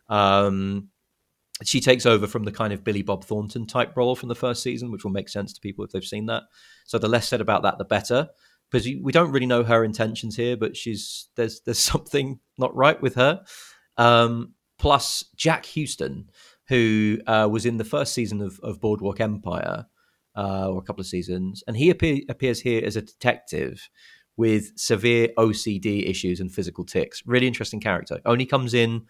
Um, 0.08 0.88
she 1.64 1.82
takes 1.82 2.06
over 2.06 2.26
from 2.26 2.46
the 2.46 2.52
kind 2.52 2.72
of 2.74 2.84
Billy 2.84 3.02
Bob 3.02 3.26
Thornton 3.26 3.68
type 3.68 3.96
role 3.96 4.16
from 4.16 4.30
the 4.30 4.36
first 4.36 4.64
season, 4.64 4.90
which 4.90 5.04
will 5.04 5.12
make 5.12 5.30
sense 5.30 5.54
to 5.54 5.62
people 5.62 5.84
if 5.84 5.92
they've 5.92 6.04
seen 6.04 6.26
that. 6.28 6.44
So 6.86 6.98
the 6.98 7.10
less 7.10 7.28
said 7.28 7.42
about 7.42 7.64
that, 7.64 7.78
the 7.78 7.86
better. 7.86 8.30
Because 8.72 8.88
we 9.02 9.12
don't 9.12 9.32
really 9.32 9.46
know 9.46 9.64
her 9.64 9.84
intentions 9.84 10.38
here, 10.38 10.56
but 10.56 10.78
she's 10.78 11.28
there's 11.36 11.60
there's 11.62 11.80
something 11.94 12.40
not 12.58 12.74
right 12.74 13.00
with 13.02 13.16
her. 13.16 13.44
Um, 13.98 14.54
plus 14.80 15.26
Jack 15.36 15.66
Huston, 15.66 16.30
who 16.70 17.20
uh, 17.28 17.50
was 17.52 17.66
in 17.66 17.78
the 17.78 17.84
first 17.84 18.14
season 18.14 18.42
of, 18.42 18.58
of 18.64 18.80
Boardwalk 18.80 19.20
Empire, 19.20 19.88
uh, 20.36 20.70
or 20.70 20.80
a 20.80 20.82
couple 20.82 21.02
of 21.02 21.08
seasons, 21.08 21.62
and 21.68 21.76
he 21.76 21.90
appear, 21.90 22.22
appears 22.30 22.62
here 22.62 22.82
as 22.86 22.96
a 22.96 23.02
detective 23.02 23.90
with 24.38 24.78
severe 24.78 25.30
OCD 25.38 26.10
issues 26.10 26.40
and 26.40 26.52
physical 26.52 26.86
tics. 26.86 27.22
Really 27.26 27.48
interesting 27.48 27.80
character. 27.80 28.20
Only 28.26 28.46
comes 28.46 28.74
in 28.74 29.04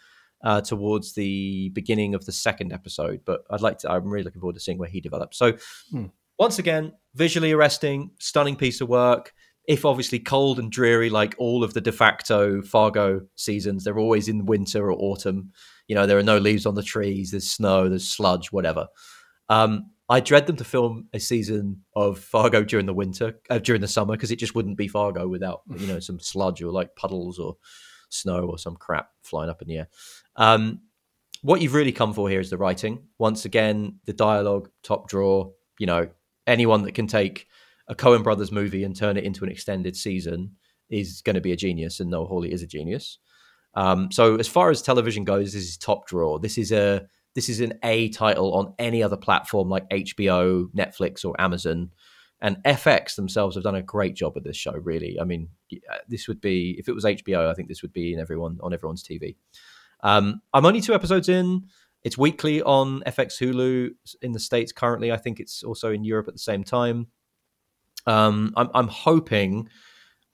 uh, 0.43 0.61
towards 0.61 1.13
the 1.13 1.69
beginning 1.69 2.15
of 2.15 2.25
the 2.25 2.31
second 2.31 2.73
episode, 2.73 3.21
but 3.25 3.43
I'd 3.49 3.61
like 3.61 3.79
to. 3.79 3.91
I'm 3.91 4.05
really 4.07 4.23
looking 4.23 4.41
forward 4.41 4.55
to 4.55 4.59
seeing 4.59 4.77
where 4.77 4.89
he 4.89 5.01
develops. 5.01 5.37
So, 5.37 5.53
hmm. 5.91 6.05
once 6.39 6.59
again, 6.59 6.93
visually 7.15 7.51
arresting, 7.51 8.11
stunning 8.19 8.55
piece 8.55 8.81
of 8.81 8.89
work. 8.89 9.33
if 9.67 9.85
obviously 9.85 10.17
cold 10.17 10.57
and 10.57 10.71
dreary, 10.71 11.09
like 11.09 11.35
all 11.37 11.63
of 11.63 11.75
the 11.75 11.81
de 11.81 11.91
facto 11.91 12.63
Fargo 12.63 13.21
seasons, 13.35 13.83
they're 13.83 13.99
always 13.99 14.27
in 14.27 14.47
winter 14.47 14.91
or 14.91 14.97
autumn. 14.99 15.51
You 15.87 15.95
know, 15.95 16.07
there 16.07 16.17
are 16.17 16.23
no 16.23 16.39
leaves 16.39 16.65
on 16.65 16.73
the 16.73 16.83
trees, 16.83 17.31
there's 17.31 17.49
snow, 17.49 17.87
there's 17.87 18.07
sludge, 18.07 18.51
whatever. 18.51 18.87
Um, 19.49 19.91
I 20.09 20.19
dread 20.19 20.45
them 20.45 20.57
to 20.57 20.63
film 20.63 21.07
a 21.13 21.19
season 21.19 21.83
of 21.95 22.19
Fargo 22.19 22.63
during 22.63 22.85
the 22.85 22.93
winter, 22.93 23.39
uh, 23.49 23.59
during 23.59 23.81
the 23.81 23.87
summer, 23.87 24.13
because 24.13 24.31
it 24.31 24.39
just 24.39 24.55
wouldn't 24.55 24.77
be 24.77 24.87
Fargo 24.87 25.27
without 25.27 25.61
you 25.77 25.87
know 25.87 25.99
some 25.99 26.19
sludge 26.19 26.61
or 26.61 26.71
like 26.71 26.95
puddles 26.95 27.39
or 27.39 27.57
snow 28.09 28.41
or 28.41 28.57
some 28.57 28.75
crap 28.75 29.09
flying 29.23 29.49
up 29.49 29.61
in 29.61 29.67
the 29.67 29.77
air. 29.77 29.87
Um, 30.35 30.81
what 31.43 31.61
you've 31.61 31.73
really 31.73 31.91
come 31.91 32.13
for 32.13 32.29
here 32.29 32.39
is 32.39 32.49
the 32.49 32.57
writing. 32.57 33.07
Once 33.17 33.45
again, 33.45 33.99
the 34.05 34.13
dialogue, 34.13 34.69
top 34.83 35.07
drawer. 35.07 35.51
You 35.79 35.87
know, 35.87 36.09
anyone 36.45 36.83
that 36.83 36.93
can 36.93 37.07
take 37.07 37.47
a 37.87 37.95
Coen 37.95 38.23
Brothers 38.23 38.51
movie 38.51 38.83
and 38.83 38.95
turn 38.95 39.17
it 39.17 39.23
into 39.23 39.43
an 39.43 39.51
extended 39.51 39.95
season 39.95 40.55
is 40.89 41.21
going 41.21 41.35
to 41.35 41.41
be 41.41 41.53
a 41.53 41.57
genius, 41.57 41.99
and 41.99 42.09
Noah 42.09 42.27
Hawley 42.27 42.51
is 42.51 42.61
a 42.61 42.67
genius. 42.67 43.17
Um, 43.73 44.11
so 44.11 44.35
as 44.35 44.47
far 44.47 44.69
as 44.69 44.81
television 44.81 45.23
goes, 45.23 45.53
this 45.53 45.63
is 45.63 45.77
top 45.77 46.07
drawer. 46.07 46.39
This 46.39 46.57
is 46.57 46.71
a 46.71 47.07
this 47.35 47.49
is 47.49 47.59
an 47.61 47.73
A 47.83 48.09
title 48.09 48.53
on 48.53 48.73
any 48.77 49.01
other 49.01 49.17
platform 49.17 49.69
like 49.69 49.89
HBO, 49.89 50.69
Netflix, 50.75 51.23
or 51.25 51.39
Amazon. 51.39 51.91
And 52.41 52.57
FX 52.65 53.15
themselves 53.15 53.55
have 53.55 53.63
done 53.63 53.75
a 53.75 53.83
great 53.83 54.15
job 54.15 54.33
with 54.33 54.43
this 54.43 54.57
show. 54.57 54.73
Really, 54.73 55.19
I 55.19 55.25
mean, 55.25 55.49
this 56.07 56.27
would 56.27 56.41
be 56.41 56.75
if 56.79 56.87
it 56.87 56.93
was 56.93 57.05
HBO, 57.05 57.47
I 57.47 57.53
think 57.53 57.67
this 57.67 57.83
would 57.83 57.93
be 57.93 58.13
in 58.13 58.19
everyone 58.19 58.57
on 58.63 58.73
everyone's 58.73 59.03
TV. 59.03 59.35
Um, 60.01 60.41
I'm 60.53 60.65
only 60.65 60.81
two 60.81 60.95
episodes 60.95 61.29
in. 61.29 61.67
It's 62.03 62.17
weekly 62.17 62.63
on 62.63 63.01
FX 63.01 63.37
Hulu 63.39 63.91
in 64.23 64.31
the 64.31 64.39
states 64.39 64.71
currently. 64.71 65.11
I 65.11 65.17
think 65.17 65.39
it's 65.39 65.61
also 65.61 65.91
in 65.91 66.03
Europe 66.03 66.27
at 66.27 66.33
the 66.33 66.39
same 66.39 66.63
time. 66.63 67.07
Um, 68.07 68.53
I'm, 68.57 68.69
I'm 68.73 68.87
hoping 68.87 69.69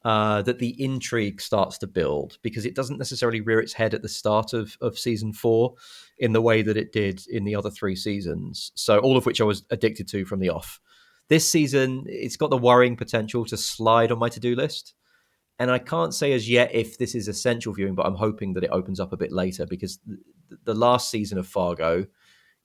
uh, 0.08 0.42
that 0.42 0.60
the 0.60 0.82
intrigue 0.82 1.42
starts 1.42 1.78
to 1.78 1.86
build 1.86 2.38
because 2.42 2.66
it 2.66 2.74
doesn't 2.74 2.98
necessarily 2.98 3.42
rear 3.42 3.60
its 3.60 3.74
head 3.74 3.94
at 3.94 4.02
the 4.02 4.08
start 4.08 4.54
of, 4.54 4.78
of 4.80 4.98
season 4.98 5.34
four 5.34 5.76
in 6.18 6.32
the 6.32 6.40
way 6.40 6.62
that 6.62 6.78
it 6.78 6.94
did 6.94 7.22
in 7.28 7.44
the 7.44 7.54
other 7.54 7.70
three 7.70 7.94
seasons. 7.94 8.72
So, 8.74 9.00
all 9.00 9.18
of 9.18 9.26
which 9.26 9.42
I 9.42 9.44
was 9.44 9.66
addicted 9.70 10.08
to 10.08 10.24
from 10.24 10.40
the 10.40 10.50
off. 10.50 10.80
This 11.28 11.52
season, 11.52 12.06
it's 12.08 12.38
got 12.38 12.52
the 12.52 12.58
worrying 12.58 12.96
potential 12.96 13.44
to 13.48 13.58
slide 13.58 14.14
on 14.14 14.18
my 14.18 14.30
to 14.30 14.40
do 14.40 14.56
list. 14.56 14.94
And 15.60 15.70
I 15.70 15.78
can't 15.78 16.14
say 16.14 16.32
as 16.32 16.50
yet 16.50 16.74
if 16.74 16.98
this 16.98 17.14
is 17.14 17.28
essential 17.28 17.74
viewing, 17.74 17.94
but 17.94 18.06
I'm 18.06 18.16
hoping 18.16 18.54
that 18.54 18.64
it 18.64 18.70
opens 18.72 19.02
up 19.02 19.12
a 19.12 19.18
bit 19.18 19.34
later 19.34 19.66
because 19.66 20.00
the 20.64 20.74
last 20.74 21.12
season 21.12 21.38
of 21.38 21.48
Fargo 21.48 22.06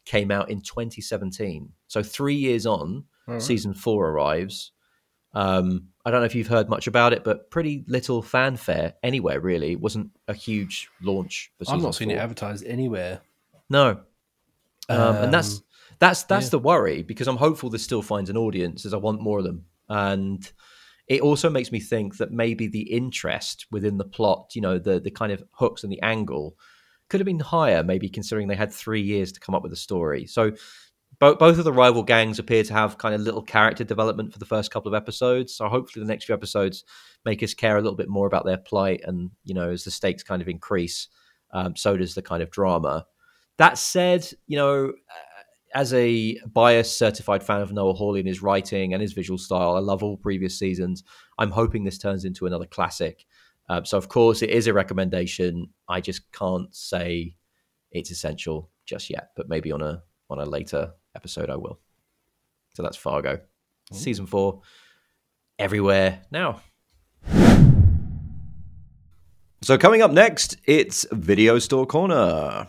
came 0.04 0.30
out 0.30 0.48
in 0.48 0.60
2017. 0.60 1.72
So, 1.88 2.04
three 2.04 2.36
years 2.36 2.66
on, 2.66 3.06
right. 3.26 3.42
season 3.42 3.74
four 3.74 4.10
arrives 4.10 4.70
um, 5.34 5.88
I 6.04 6.10
don't 6.10 6.20
know 6.20 6.26
if 6.26 6.34
you've 6.34 6.48
heard 6.48 6.68
much 6.68 6.86
about 6.86 7.12
it, 7.12 7.22
but 7.22 7.50
pretty 7.50 7.84
little 7.86 8.22
fanfare 8.22 8.94
anywhere 9.02 9.40
really. 9.40 9.72
It 9.72 9.80
wasn't 9.80 10.10
a 10.26 10.34
huge 10.34 10.88
launch. 11.00 11.52
For 11.58 11.72
I've 11.72 11.82
not 11.82 11.94
seen 11.94 12.10
it 12.10 12.18
advertised 12.18 12.64
anywhere. 12.66 13.20
No, 13.70 14.00
um, 14.88 15.00
um, 15.00 15.16
and 15.16 15.34
that's 15.34 15.58
um, 15.58 15.64
that's 15.98 16.24
that's 16.24 16.46
yeah. 16.46 16.50
the 16.50 16.58
worry 16.58 17.02
because 17.02 17.28
I'm 17.28 17.36
hopeful 17.36 17.70
this 17.70 17.84
still 17.84 18.02
finds 18.02 18.30
an 18.30 18.36
audience 18.36 18.84
as 18.84 18.92
I 18.94 18.96
want 18.96 19.20
more 19.20 19.38
of 19.38 19.44
them, 19.44 19.64
and 19.88 20.50
it 21.06 21.20
also 21.20 21.48
makes 21.48 21.70
me 21.70 21.80
think 21.80 22.16
that 22.16 22.32
maybe 22.32 22.66
the 22.66 22.92
interest 22.92 23.66
within 23.70 23.98
the 23.98 24.04
plot, 24.04 24.52
you 24.54 24.60
know, 24.60 24.78
the 24.78 24.98
the 24.98 25.10
kind 25.10 25.32
of 25.32 25.44
hooks 25.52 25.84
and 25.84 25.92
the 25.92 26.02
angle, 26.02 26.56
could 27.08 27.20
have 27.20 27.26
been 27.26 27.40
higher. 27.40 27.84
Maybe 27.84 28.08
considering 28.08 28.48
they 28.48 28.56
had 28.56 28.72
three 28.72 29.02
years 29.02 29.30
to 29.32 29.40
come 29.40 29.54
up 29.54 29.62
with 29.62 29.72
a 29.72 29.76
story. 29.76 30.26
So 30.26 30.52
both 31.22 31.38
both 31.38 31.56
of 31.56 31.62
the 31.62 31.72
rival 31.72 32.02
gangs 32.02 32.40
appear 32.40 32.64
to 32.64 32.72
have 32.72 32.98
kind 32.98 33.14
of 33.14 33.20
little 33.20 33.44
character 33.44 33.84
development 33.84 34.32
for 34.32 34.40
the 34.40 34.44
first 34.44 34.72
couple 34.72 34.92
of 34.92 35.00
episodes. 35.00 35.54
So 35.54 35.68
hopefully 35.68 36.04
the 36.04 36.10
next 36.10 36.24
few 36.24 36.34
episodes 36.34 36.82
make 37.24 37.44
us 37.44 37.54
care 37.54 37.76
a 37.76 37.80
little 37.80 37.94
bit 37.96 38.08
more 38.08 38.26
about 38.26 38.44
their 38.44 38.56
plight, 38.56 39.02
and 39.04 39.30
you 39.44 39.54
know, 39.54 39.70
as 39.70 39.84
the 39.84 39.92
stakes 39.92 40.24
kind 40.24 40.42
of 40.42 40.48
increase, 40.48 41.06
um, 41.52 41.76
so 41.76 41.96
does 41.96 42.16
the 42.16 42.22
kind 42.22 42.42
of 42.42 42.50
drama. 42.50 43.06
That 43.58 43.78
said, 43.78 44.28
you 44.48 44.56
know, 44.56 44.86
uh, 44.88 45.42
as 45.76 45.94
a 45.94 46.40
biased 46.40 46.98
certified 46.98 47.44
fan 47.44 47.60
of 47.60 47.72
Noah 47.72 47.94
Hawley 47.94 48.18
and 48.18 48.28
his 48.28 48.42
writing 48.42 48.92
and 48.92 49.00
his 49.00 49.12
visual 49.12 49.38
style, 49.38 49.76
I 49.76 49.78
love 49.78 50.02
all 50.02 50.16
previous 50.16 50.58
seasons. 50.58 51.04
I'm 51.38 51.52
hoping 51.52 51.84
this 51.84 51.98
turns 51.98 52.24
into 52.24 52.46
another 52.46 52.66
classic. 52.66 53.26
Uh, 53.68 53.84
so, 53.84 53.96
of 53.96 54.08
course, 54.08 54.42
it 54.42 54.50
is 54.50 54.66
a 54.66 54.74
recommendation. 54.74 55.68
I 55.88 56.00
just 56.00 56.32
can't 56.32 56.74
say 56.74 57.36
it's 57.92 58.10
essential 58.10 58.70
just 58.86 59.08
yet, 59.08 59.28
but 59.36 59.48
maybe 59.48 59.70
on 59.70 59.82
a 59.82 60.02
on 60.28 60.40
a 60.40 60.44
later 60.44 60.94
episode, 61.14 61.50
I 61.50 61.56
will. 61.56 61.78
So 62.74 62.82
that's 62.82 62.96
Fargo. 62.96 63.40
Mm. 63.92 63.96
Season 63.96 64.26
four, 64.26 64.62
everywhere 65.58 66.22
now. 66.30 66.62
So 69.62 69.78
coming 69.78 70.02
up 70.02 70.10
next, 70.10 70.56
it's 70.64 71.06
Video 71.12 71.58
Store 71.58 71.86
Corner. 71.86 72.66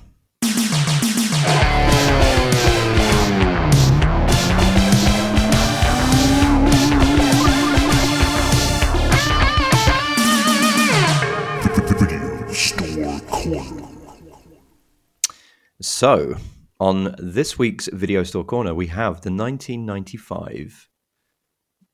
So, 15.81 16.35
on 16.83 17.15
this 17.17 17.57
week's 17.57 17.87
Video 17.93 18.23
Store 18.23 18.43
Corner, 18.43 18.73
we 18.73 18.87
have 18.87 19.21
the 19.21 19.31
1995 19.31 20.89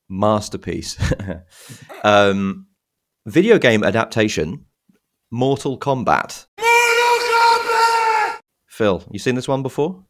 masterpiece 0.09 0.97
um, 2.03 2.65
video 3.27 3.59
game 3.59 3.83
adaptation, 3.83 4.65
Mortal 5.29 5.77
Kombat. 5.77 6.47
Mortal 6.59 7.39
Kombat! 7.39 8.39
Phil, 8.65 9.03
you 9.11 9.19
seen 9.19 9.35
this 9.35 9.47
one 9.47 9.61
before? 9.61 10.05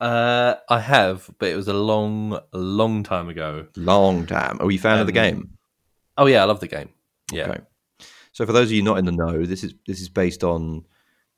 Uh, 0.00 0.54
I 0.70 0.80
have, 0.80 1.28
but 1.38 1.50
it 1.50 1.56
was 1.56 1.68
a 1.68 1.74
long, 1.74 2.40
long 2.54 3.02
time 3.02 3.28
ago. 3.28 3.66
Long 3.76 4.24
time. 4.24 4.56
Are 4.60 4.70
you 4.70 4.78
a 4.78 4.80
fan 4.80 4.94
um, 4.94 5.00
of 5.00 5.06
the 5.06 5.20
um, 5.20 5.30
game? 5.30 5.50
Oh 6.16 6.24
yeah, 6.24 6.40
I 6.40 6.46
love 6.46 6.60
the 6.60 6.66
game. 6.66 6.88
Yeah. 7.30 7.50
Okay. 7.50 7.60
So 8.32 8.46
for 8.46 8.54
those 8.54 8.68
of 8.68 8.72
you 8.72 8.82
not 8.82 8.96
in 8.96 9.04
the 9.04 9.12
know, 9.12 9.44
this 9.44 9.62
is 9.62 9.74
this 9.86 10.00
is 10.00 10.08
based 10.08 10.42
on 10.42 10.86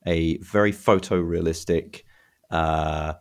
a 0.06 0.36
very 0.38 0.70
photorealistic 0.70 2.03
uh, 2.54 3.14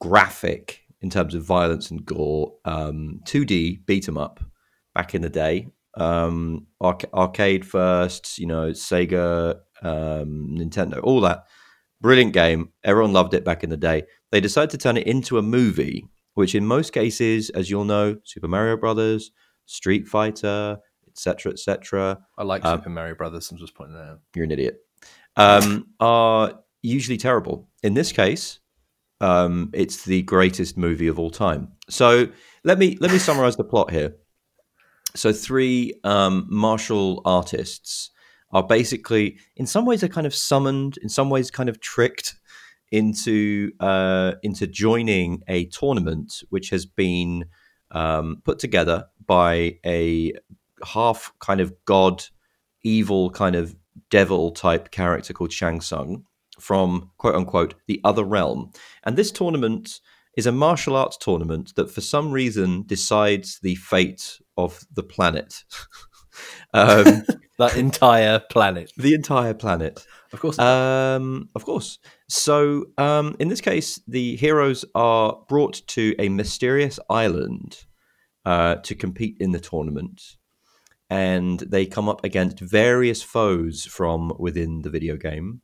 graphic 0.00 0.82
in 1.00 1.08
terms 1.08 1.34
of 1.34 1.44
violence 1.44 1.90
and 1.90 2.04
gore, 2.04 2.52
um, 2.64 3.20
2D 3.24 3.86
beat 3.86 4.08
'em 4.08 4.18
up 4.18 4.40
back 4.94 5.14
in 5.14 5.22
the 5.22 5.30
day. 5.30 5.68
Um, 5.94 6.66
arc- 6.80 7.12
arcade 7.14 7.64
first, 7.64 8.38
you 8.38 8.46
know, 8.46 8.70
Sega, 8.70 9.60
um, 9.82 10.48
Nintendo, 10.58 11.00
all 11.02 11.20
that. 11.22 11.44
Brilliant 12.00 12.32
game. 12.32 12.72
Everyone 12.84 13.12
loved 13.12 13.34
it 13.34 13.44
back 13.44 13.62
in 13.62 13.70
the 13.70 13.76
day. 13.76 14.04
They 14.30 14.40
decided 14.40 14.70
to 14.70 14.78
turn 14.78 14.96
it 14.96 15.06
into 15.06 15.38
a 15.38 15.42
movie, 15.42 16.06
which 16.34 16.54
in 16.54 16.66
most 16.66 16.92
cases, 16.92 17.50
as 17.50 17.70
you'll 17.70 17.84
know, 17.84 18.16
Super 18.24 18.48
Mario 18.48 18.76
Brothers, 18.76 19.30
Street 19.66 20.08
Fighter, 20.08 20.78
etc., 21.08 21.52
etc. 21.52 22.18
I 22.38 22.42
like 22.42 22.64
um, 22.64 22.78
Super 22.78 22.90
Mario 22.90 23.14
Brothers. 23.14 23.50
I'm 23.50 23.58
just 23.58 23.74
pointing 23.74 23.96
that 23.96 24.04
out. 24.04 24.20
You're 24.34 24.44
an 24.44 24.50
idiot. 24.50 24.78
Um, 25.36 25.88
are 26.00 26.60
usually 26.82 27.18
terrible. 27.18 27.68
In 27.82 27.94
this 27.94 28.12
case, 28.12 28.60
um, 29.20 29.70
it's 29.72 30.04
the 30.04 30.22
greatest 30.22 30.76
movie 30.76 31.08
of 31.08 31.18
all 31.18 31.30
time. 31.30 31.72
So 31.88 32.28
let 32.64 32.78
me 32.78 32.96
let 33.00 33.12
me 33.12 33.18
summarize 33.28 33.56
the 33.56 33.64
plot 33.64 33.90
here. 33.90 34.16
So 35.14 35.32
three 35.32 35.94
um, 36.04 36.46
martial 36.48 37.20
artists 37.24 38.10
are 38.52 38.62
basically, 38.62 39.38
in 39.56 39.66
some 39.66 39.84
ways, 39.84 40.02
are 40.02 40.08
kind 40.08 40.26
of 40.26 40.34
summoned, 40.34 40.98
in 41.02 41.08
some 41.08 41.30
ways, 41.30 41.50
kind 41.50 41.68
of 41.68 41.80
tricked 41.80 42.36
into 42.90 43.70
uh, 43.80 44.32
into 44.42 44.66
joining 44.66 45.42
a 45.48 45.66
tournament 45.66 46.42
which 46.50 46.70
has 46.70 46.86
been 46.86 47.44
um, 47.92 48.42
put 48.44 48.58
together 48.58 49.06
by 49.26 49.78
a 49.86 50.32
half 50.84 51.32
kind 51.38 51.60
of 51.60 51.72
god, 51.84 52.24
evil 52.82 53.30
kind 53.30 53.54
of 53.54 53.76
devil 54.10 54.50
type 54.50 54.90
character 54.90 55.32
called 55.32 55.52
Shang 55.52 55.80
Tsung, 55.80 56.24
from 56.60 57.10
quote 57.18 57.34
unquote 57.34 57.74
the 57.86 58.00
other 58.04 58.24
realm. 58.24 58.72
And 59.04 59.16
this 59.16 59.30
tournament 59.30 60.00
is 60.36 60.46
a 60.46 60.52
martial 60.52 60.96
arts 60.96 61.16
tournament 61.16 61.72
that 61.76 61.90
for 61.90 62.00
some 62.00 62.30
reason 62.30 62.84
decides 62.86 63.58
the 63.60 63.74
fate 63.74 64.40
of 64.56 64.84
the 64.94 65.02
planet. 65.02 65.64
um, 66.74 67.24
that 67.58 67.76
entire 67.76 68.38
planet. 68.38 68.92
The 68.96 69.14
entire 69.14 69.54
planet. 69.54 70.06
Of 70.32 70.40
course. 70.40 70.58
Um, 70.58 71.48
of 71.54 71.64
course. 71.64 71.98
So, 72.28 72.86
um, 72.96 73.36
in 73.40 73.48
this 73.48 73.60
case, 73.60 74.00
the 74.06 74.36
heroes 74.36 74.84
are 74.94 75.38
brought 75.48 75.82
to 75.88 76.14
a 76.18 76.28
mysterious 76.28 77.00
island 77.08 77.84
uh, 78.44 78.76
to 78.76 78.94
compete 78.94 79.36
in 79.40 79.52
the 79.52 79.60
tournament. 79.60 80.22
And 81.08 81.58
they 81.58 81.86
come 81.86 82.08
up 82.08 82.24
against 82.24 82.60
various 82.60 83.20
foes 83.20 83.84
from 83.84 84.32
within 84.38 84.82
the 84.82 84.90
video 84.90 85.16
game 85.16 85.62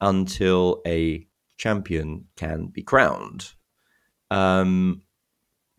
until 0.00 0.82
a 0.86 1.26
champion 1.56 2.26
can 2.36 2.66
be 2.66 2.82
crowned. 2.82 3.52
Um, 4.30 5.02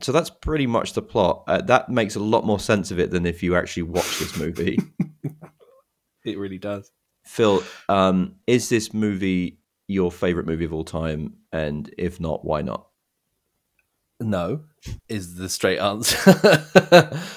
So 0.02 0.12
that's 0.12 0.30
pretty 0.30 0.68
much 0.68 0.94
the 0.94 1.02
plot. 1.02 1.44
Uh, 1.48 1.62
that 1.62 1.90
makes 1.90 2.16
a 2.16 2.20
lot 2.20 2.46
more 2.46 2.60
sense 2.60 2.92
of 2.92 3.00
it 3.00 3.10
than 3.12 3.26
if 3.26 3.42
you 3.42 3.56
actually 3.56 3.84
watch 3.84 4.20
this 4.20 4.38
movie. 4.38 4.78
It 6.26 6.38
really 6.38 6.58
does. 6.58 6.92
Phil, 7.24 7.64
um, 7.88 8.36
is 8.48 8.68
this 8.68 8.94
movie 8.94 9.60
your 9.88 10.12
favorite 10.12 10.46
movie 10.46 10.66
of 10.66 10.74
all 10.74 10.84
time? 10.84 11.38
And 11.54 11.90
if 11.98 12.20
not, 12.20 12.44
why 12.44 12.62
not? 12.64 12.88
No, 14.20 14.66
is 15.08 15.36
the 15.36 15.48
straight 15.48 15.80
answer 15.80 16.34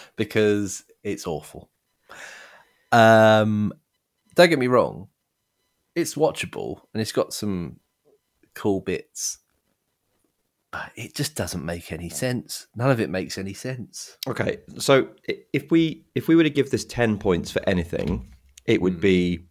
because 0.17 0.83
it's 1.05 1.25
awful. 1.27 1.71
Um, 2.91 3.73
don't 4.35 4.49
get 4.49 4.59
me 4.59 4.67
wrong, 4.67 5.07
it's 5.95 6.15
watchable 6.15 6.81
and 6.93 7.01
it's 7.01 7.13
got 7.13 7.33
some 7.33 7.81
cool 8.55 8.81
bits, 8.81 9.39
but 10.71 10.93
it 10.97 11.15
just 11.15 11.35
doesn't 11.35 11.65
make 11.65 11.93
any 11.93 12.09
sense. 12.09 12.67
None 12.77 12.91
of 12.91 13.01
it 13.01 13.11
makes 13.11 13.39
any 13.39 13.55
sense. 13.55 14.17
Okay, 14.29 14.59
so 14.79 15.09
if 15.53 15.71
we 15.71 16.05
if 16.15 16.29
we 16.29 16.37
were 16.37 16.43
to 16.43 16.51
give 16.51 16.71
this 16.71 16.85
ten 16.85 17.19
points 17.19 17.51
for 17.51 17.63
anything, 17.69 18.33
it 18.67 18.81
would 18.81 18.95
hmm. 18.95 19.01
be 19.01 19.47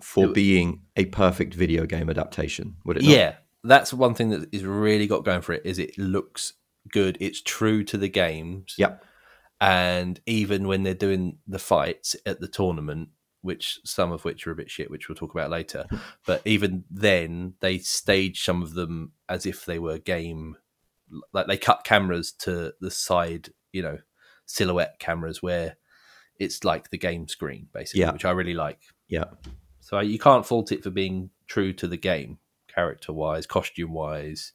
for 0.00 0.26
would- 0.26 0.34
being 0.34 0.82
a 0.96 1.06
perfect 1.06 1.54
video 1.54 1.86
game 1.86 2.08
adaptation. 2.08 2.76
Would 2.84 2.98
it? 2.98 3.02
Not? 3.04 3.12
Yeah, 3.12 3.34
that's 3.64 3.92
one 3.92 4.14
thing 4.14 4.30
that 4.30 4.48
is 4.52 4.64
really 4.64 5.06
got 5.06 5.24
going 5.24 5.40
for 5.40 5.52
it. 5.52 5.62
Is 5.64 5.78
it 5.78 5.96
looks 5.98 6.54
good? 6.90 7.16
It's 7.20 7.40
true 7.40 7.84
to 7.84 7.96
the 7.96 8.08
games. 8.08 8.74
Yep. 8.78 9.04
and 9.60 10.20
even 10.26 10.66
when 10.66 10.82
they're 10.82 10.92
doing 10.92 11.38
the 11.46 11.60
fights 11.60 12.16
at 12.26 12.40
the 12.40 12.48
tournament 12.48 13.10
which 13.42 13.80
some 13.84 14.10
of 14.12 14.24
which 14.24 14.46
are 14.46 14.52
a 14.52 14.56
bit 14.56 14.70
shit 14.70 14.90
which 14.90 15.08
we'll 15.08 15.16
talk 15.16 15.32
about 15.34 15.50
later 15.50 15.84
but 16.26 16.40
even 16.44 16.84
then 16.90 17.54
they 17.60 17.78
stage 17.78 18.42
some 18.44 18.62
of 18.62 18.74
them 18.74 19.12
as 19.28 19.44
if 19.46 19.64
they 19.64 19.78
were 19.78 19.98
game 19.98 20.56
like 21.32 21.46
they 21.46 21.56
cut 21.58 21.84
cameras 21.84 22.32
to 22.32 22.72
the 22.80 22.90
side 22.90 23.50
you 23.72 23.82
know 23.82 23.98
silhouette 24.46 24.98
cameras 24.98 25.42
where 25.42 25.76
it's 26.38 26.64
like 26.64 26.90
the 26.90 26.98
game 26.98 27.28
screen 27.28 27.68
basically 27.72 28.00
Yeah. 28.00 28.12
which 28.12 28.24
i 28.24 28.30
really 28.30 28.54
like 28.54 28.80
Yeah. 29.08 29.24
so 29.80 30.00
you 30.00 30.18
can't 30.18 30.46
fault 30.46 30.72
it 30.72 30.82
for 30.82 30.90
being 30.90 31.30
true 31.46 31.72
to 31.74 31.86
the 31.86 31.96
game 31.96 32.38
character 32.72 33.12
wise 33.12 33.46
costume 33.46 33.92
wise 33.92 34.52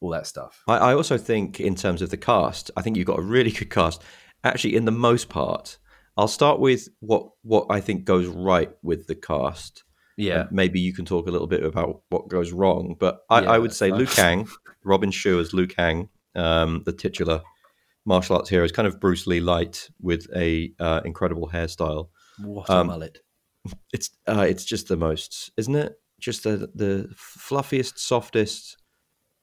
all 0.00 0.10
that 0.10 0.26
stuff 0.26 0.62
I, 0.68 0.76
I 0.76 0.94
also 0.94 1.16
think, 1.16 1.60
in 1.60 1.74
terms 1.76 2.02
of 2.02 2.10
the 2.10 2.18
cast, 2.18 2.70
I 2.76 2.82
think 2.82 2.96
you've 2.98 3.06
got 3.06 3.18
a 3.18 3.22
really 3.22 3.50
good 3.50 3.70
cast. 3.70 4.02
Actually, 4.42 4.76
in 4.76 4.84
the 4.84 4.92
most 4.92 5.30
part, 5.30 5.78
I'll 6.16 6.28
start 6.28 6.60
with 6.60 6.88
what 7.00 7.28
what 7.42 7.66
I 7.70 7.80
think 7.80 8.04
goes 8.04 8.26
right 8.26 8.70
with 8.82 9.06
the 9.06 9.14
cast. 9.14 9.84
yeah 10.16 10.42
And 10.42 10.52
maybe 10.52 10.80
you 10.80 10.92
can 10.92 11.04
talk 11.04 11.26
a 11.26 11.30
little 11.30 11.46
bit 11.46 11.64
about 11.64 12.02
what 12.10 12.28
goes 12.28 12.52
wrong. 12.52 12.96
But 12.98 13.20
I, 13.28 13.42
Yeah, 13.42 13.50
I 13.50 13.58
would 13.58 13.72
say. 13.72 13.90
Liu 13.90 14.06
Kang, 14.06 14.48
Robin 14.84 15.10
Shou 15.10 15.40
as 15.40 15.52
Liu 15.52 15.66
Kang, 15.66 16.08
um, 16.34 16.82
the 16.84 16.92
titular 16.92 17.42
martial 18.04 18.36
arts 18.36 18.48
hero, 18.48 18.64
is 18.64 18.72
kind 18.72 18.86
of 18.86 19.00
Bruce 19.00 19.26
Lee 19.26 19.40
light 19.40 19.88
with 20.00 20.26
a 20.34 20.72
uh, 20.78 21.00
incredible 21.04 21.48
hairstyle. 21.52 22.08
what 22.38 22.70
um, 22.70 22.88
a 22.88 22.92
mullet 22.92 23.18
It's 23.92 24.10
uh, 24.28 24.46
it's 24.48 24.64
just 24.64 24.88
the 24.88 24.96
most, 24.96 25.50
isn't 25.56 25.74
it? 25.74 25.94
Just 26.20 26.44
the 26.44 26.70
the 26.74 27.10
fluffiest, 27.16 27.98
softest. 27.98 28.76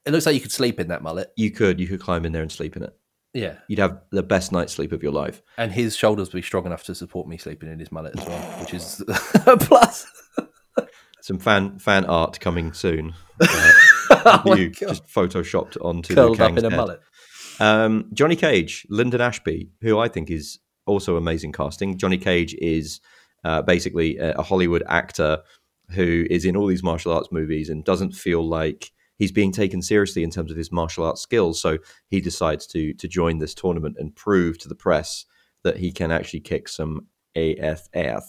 it 0.06 0.12
looks 0.12 0.26
like 0.26 0.36
you 0.36 0.42
could 0.42 0.54
sleep 0.54 0.80
in 0.80 0.88
that 0.88 1.04
mullet 1.04 1.32
You 1.36 1.52
could 1.52 1.82
you 1.82 1.88
could 1.88 2.00
climb 2.00 2.26
in 2.26 2.32
there 2.32 2.42
and 2.42 2.52
sleep 2.52 2.78
in 2.78 2.84
it. 2.84 2.94
Yeah 3.34 3.56
You'd 3.68 3.80
have 3.80 4.02
the 4.12 4.24
best 4.24 4.52
night's 4.52 4.74
sleep 4.74 4.92
of 4.92 5.02
your 5.04 5.12
life. 5.14 5.42
and 5.58 5.72
his 5.72 5.96
shoulders 5.96 6.30
would 6.34 6.40
be 6.40 6.42
strong 6.42 6.66
enough 6.66 6.84
to 6.86 6.96
support 6.96 7.28
me 7.28 7.38
sleeping 7.38 7.72
in 7.72 7.80
his 7.80 7.92
mullet 7.92 8.20
as 8.20 8.26
well, 8.28 8.42
which 8.60 8.74
is 8.74 9.02
a 9.48 9.58
plus. 9.58 10.06
Some 11.22 11.38
fan 11.40 11.78
fan 11.80 12.06
art 12.06 12.40
coming 12.40 12.74
soon. 12.74 13.14
Uh, 14.24 14.40
oh 14.46 14.56
you 14.56 14.70
just 14.70 15.08
photoshopped 15.08 15.78
onto 15.84 16.14
curled 16.14 16.38
the 16.38 16.46
up 16.46 16.58
in 16.58 16.66
a 16.66 16.70
head. 16.70 16.78
mullet. 16.78 17.00
Um, 17.60 18.10
Johnny 18.14 18.36
Cage, 18.36 18.86
Linden 18.90 19.20
Ashby, 19.22 19.70
who 19.82 19.98
I 19.98 20.10
think 20.10 20.30
is 20.30 20.60
also 20.86 21.16
amazing 21.16 21.54
casting. 21.54 21.98
Johnny 21.98 22.18
Cage 22.20 22.54
is 22.56 23.00
uh, 23.44 23.62
basically 23.64 24.18
a, 24.18 24.34
a 24.34 24.44
Hollywood 24.44 24.84
actor 24.88 25.40
who 25.92 26.28
is 26.30 26.46
in 26.46 26.56
all 26.56 26.68
these 26.68 26.84
martial 26.84 27.14
arts 27.14 27.30
movies 27.32 27.70
and 27.70 27.84
doesn't 27.84 28.12
feel 28.12 28.48
like 28.48 28.92
he's 29.22 29.32
being 29.32 29.52
taken 29.52 29.84
seriously 29.84 30.24
in 30.24 30.32
terms 30.32 30.50
of 30.50 30.58
his 30.58 30.72
martial 30.72 31.06
arts 31.06 31.22
skills. 31.22 31.62
So 31.62 31.78
he 32.08 32.20
decides 32.22 32.66
to 32.68 32.94
to 32.96 33.08
join 33.08 33.38
this 33.38 33.54
tournament 33.54 33.98
and 34.00 34.16
prove 34.16 34.58
to 34.60 34.68
the 34.68 34.74
press 34.76 35.26
that 35.64 35.78
he 35.78 35.92
can 35.92 36.12
actually 36.12 36.40
kick 36.40 36.68
some 36.68 37.06
AFF. 37.36 38.24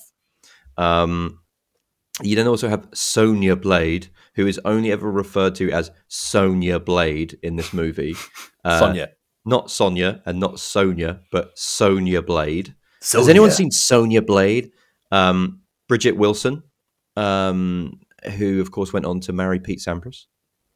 Um, 0.76 1.40
you 2.22 2.36
then 2.36 2.46
also 2.46 2.68
have 2.68 2.88
Sonia 2.92 3.56
Blade, 3.56 4.08
who 4.34 4.46
is 4.46 4.60
only 4.66 4.92
ever 4.92 5.10
referred 5.10 5.54
to 5.56 5.72
as 5.72 5.90
Sonia 6.08 6.78
Blade 6.78 7.38
in 7.42 7.56
this 7.56 7.72
movie. 7.72 8.14
Uh, 8.64 8.78
Sonya. 8.78 9.08
not 9.44 9.72
Sonia 9.72 10.22
and 10.24 10.38
not 10.38 10.60
Sonia, 10.60 11.20
but 11.32 11.50
Sonia 11.58 12.22
Blade. 12.22 12.76
Has 13.00 13.28
anyone 13.28 13.50
seen 13.50 13.72
Sonia 13.72 14.22
Blade? 14.22 14.70
Um, 15.10 15.62
Bridget 15.88 16.16
Wilson, 16.16 16.62
um, 17.16 17.98
who 18.36 18.60
of 18.60 18.70
course 18.70 18.92
went 18.92 19.04
on 19.04 19.18
to 19.18 19.32
marry 19.32 19.58
Pete 19.58 19.80
Sampras 19.80 20.26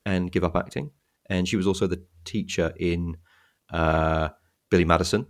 and 0.07 0.33
give 0.33 0.45
up 0.45 0.57
acting, 0.57 0.93
and 1.29 1.47
she 1.47 1.57
was 1.57 1.67
also 1.67 1.87
the 1.87 2.03
teacher 2.25 2.73
in 2.79 3.19
uh, 3.71 4.31
Billy 4.71 4.87
Madison. 4.87 5.27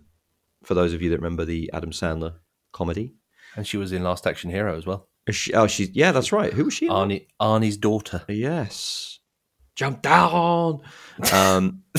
For 0.63 0.73
those 0.73 0.93
of 0.93 1.01
you 1.01 1.09
that 1.09 1.17
remember 1.17 1.43
the 1.43 1.69
Adam 1.73 1.91
Sandler 1.91 2.35
comedy, 2.71 3.15
And 3.55 3.67
she 3.67 3.77
was 3.77 3.91
in 3.91 4.03
Last 4.03 4.27
Action 4.27 4.49
Hero 4.49 4.77
as 4.77 4.85
well. 4.85 5.09
She, 5.29 5.53
oh, 5.53 5.67
she's 5.67 5.89
yeah, 5.89 6.13
that's 6.13 6.31
right. 6.31 6.53
Who 6.53 6.65
was 6.65 6.73
she? 6.73 6.87
Arnie, 6.87 7.27
Arnie's 7.41 7.75
daughter. 7.75 8.23
Yes, 8.29 9.19
jump 9.75 10.01
down. 10.01 10.81
Um, 11.33 11.83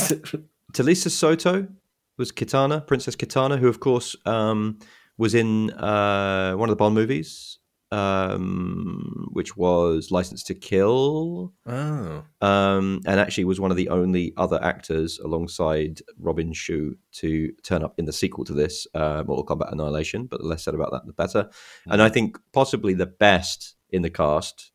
Talisa 0.72 1.10
Soto 1.10 1.68
was 2.16 2.32
Kitana, 2.32 2.86
Princess 2.86 3.16
Kitana, 3.16 3.58
who 3.58 3.68
of 3.68 3.80
course 3.80 4.16
um, 4.24 4.78
was 5.18 5.34
in 5.34 5.70
uh, 5.72 6.54
one 6.54 6.68
of 6.68 6.72
the 6.72 6.76
Bond 6.76 6.94
movies, 6.94 7.58
um, 7.90 9.28
which 9.32 9.56
was 9.56 10.10
License 10.10 10.42
to 10.44 10.54
Kill, 10.54 11.52
Oh. 11.66 12.24
um, 12.40 13.00
and 13.06 13.20
actually 13.20 13.44
was 13.44 13.60
one 13.60 13.70
of 13.70 13.76
the 13.76 13.88
only 13.88 14.32
other 14.36 14.62
actors 14.62 15.18
alongside 15.18 16.00
Robin 16.18 16.52
Shou 16.52 16.96
to 17.12 17.52
turn 17.62 17.82
up 17.82 17.94
in 17.98 18.04
the 18.04 18.12
sequel 18.12 18.44
to 18.44 18.52
this, 18.52 18.86
uh, 18.94 19.24
Mortal 19.26 19.44
Kombat 19.46 19.72
Annihilation. 19.72 20.26
But 20.26 20.40
the 20.40 20.46
less 20.46 20.62
said 20.64 20.74
about 20.74 20.92
that, 20.92 21.06
the 21.06 21.12
better. 21.12 21.48
And 21.86 22.02
I 22.02 22.08
think 22.08 22.38
possibly 22.52 22.94
the 22.94 23.06
best 23.06 23.74
in 23.90 24.02
the 24.02 24.10
cast, 24.10 24.70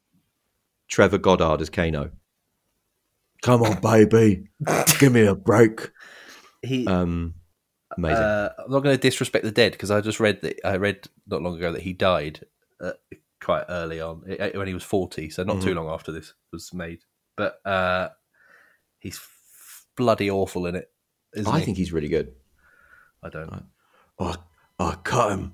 Trevor 0.88 1.18
Goddard 1.19 1.61
as 1.61 1.69
Kano. 1.69 2.11
Come 3.41 3.61
on, 3.64 3.81
baby, 3.81 4.48
give 4.99 5.11
me 5.11 5.26
a 5.26 5.35
break. 5.35 5.91
He, 6.61 6.88
Um, 6.88 7.34
amazing. 7.98 8.23
uh, 8.23 8.49
I'm 8.57 8.72
not 8.72 8.80
going 8.84 8.95
to 8.95 9.02
disrespect 9.02 9.44
the 9.44 9.52
dead 9.52 9.73
because 9.73 9.91
I 9.91 9.99
just 9.99 10.22
read 10.22 10.41
that 10.41 10.60
I 10.65 10.77
read 10.77 11.07
not 11.27 11.41
long 11.41 11.57
ago 11.57 11.73
that 11.73 11.81
he 11.81 11.91
died 11.91 12.45
uh, 12.84 12.91
quite 13.41 13.65
early 13.69 13.99
on 14.01 14.23
uh, 14.39 14.49
when 14.53 14.68
he 14.68 14.73
was 14.73 14.84
40, 14.84 15.30
so 15.30 15.43
not 15.43 15.57
Mm-hmm. 15.57 15.65
too 15.65 15.73
long 15.76 15.89
after 15.89 16.11
this 16.11 16.34
was 16.51 16.73
made. 16.73 16.99
But 17.35 17.60
uh, 17.65 18.10
he's 18.99 19.19
bloody 19.97 20.30
awful 20.30 20.65
in 20.68 20.76
it. 20.76 20.89
Isn't 21.35 21.51
I 21.51 21.60
he? 21.60 21.65
think 21.65 21.77
he's 21.77 21.91
really 21.93 22.10
good. 22.10 22.34
I 23.23 23.30
don't. 23.30 23.65
I, 24.19 24.35
I 24.80 24.95
cut 25.03 25.31
him 25.31 25.53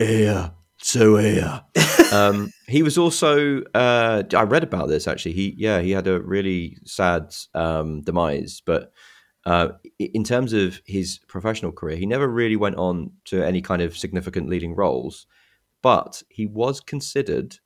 ear 0.00 0.50
to 0.80 1.18
ear. 1.18 1.62
um, 2.12 2.50
he 2.66 2.82
was 2.82 2.98
also. 2.98 3.62
Uh, 3.74 4.22
I 4.34 4.42
read 4.42 4.64
about 4.64 4.88
this 4.88 5.06
actually. 5.06 5.32
He 5.32 5.54
yeah 5.56 5.80
he 5.80 5.92
had 5.92 6.06
a 6.08 6.20
really 6.20 6.78
sad 6.84 7.34
um, 7.54 8.02
demise, 8.02 8.62
but. 8.64 8.92
Uh, 9.44 9.70
in 9.98 10.22
terms 10.22 10.52
of 10.52 10.80
his 10.86 11.18
professional 11.26 11.72
career, 11.72 11.96
he 11.96 12.06
never 12.06 12.28
really 12.28 12.54
went 12.54 12.76
on 12.76 13.10
to 13.24 13.42
any 13.44 13.60
kind 13.60 13.82
of 13.82 13.96
significant 13.98 14.48
leading 14.48 14.72
roles, 14.72 15.26
but 15.82 16.22
he 16.28 16.46
was 16.46 16.80
considered 16.80 17.56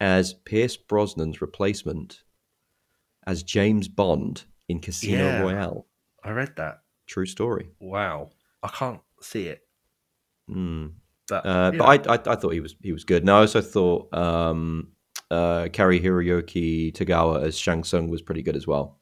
as 0.00 0.34
Pierce 0.34 0.76
Brosnan's 0.76 1.40
replacement 1.40 2.22
as 3.26 3.42
James 3.42 3.88
Bond 3.88 4.44
in 4.68 4.80
Casino 4.80 5.24
Yeah. 5.24 5.40
Royale. 5.40 5.86
I 6.22 6.30
read 6.30 6.56
that. 6.56 6.80
True 7.06 7.26
story. 7.26 7.68
Wow. 7.80 8.30
I 8.62 8.68
can't 8.68 9.00
see 9.20 9.46
it. 9.48 9.60
Mm. 10.50 10.92
But, 11.28 11.46
Uh, 11.46 11.70
you 11.72 11.78
but 11.78 12.08
I, 12.08 12.14
I, 12.14 12.32
I 12.32 12.36
thought 12.36 12.50
he 12.52 12.60
was 12.60 12.74
he 12.82 12.92
was 12.92 13.04
good. 13.04 13.22
And 13.22 13.30
I 13.30 13.38
also 13.40 13.60
thought 13.62 14.12
um, 14.14 14.88
uh, 15.30 15.68
Cary 15.72 16.00
Hiroyuki 16.00 16.92
Tagawa 16.92 17.42
as 17.42 17.56
Shang 17.58 17.82
Tsung 17.84 18.08
was 18.08 18.20
pretty 18.22 18.42
good 18.42 18.56
as 18.56 18.66
well. 18.66 19.00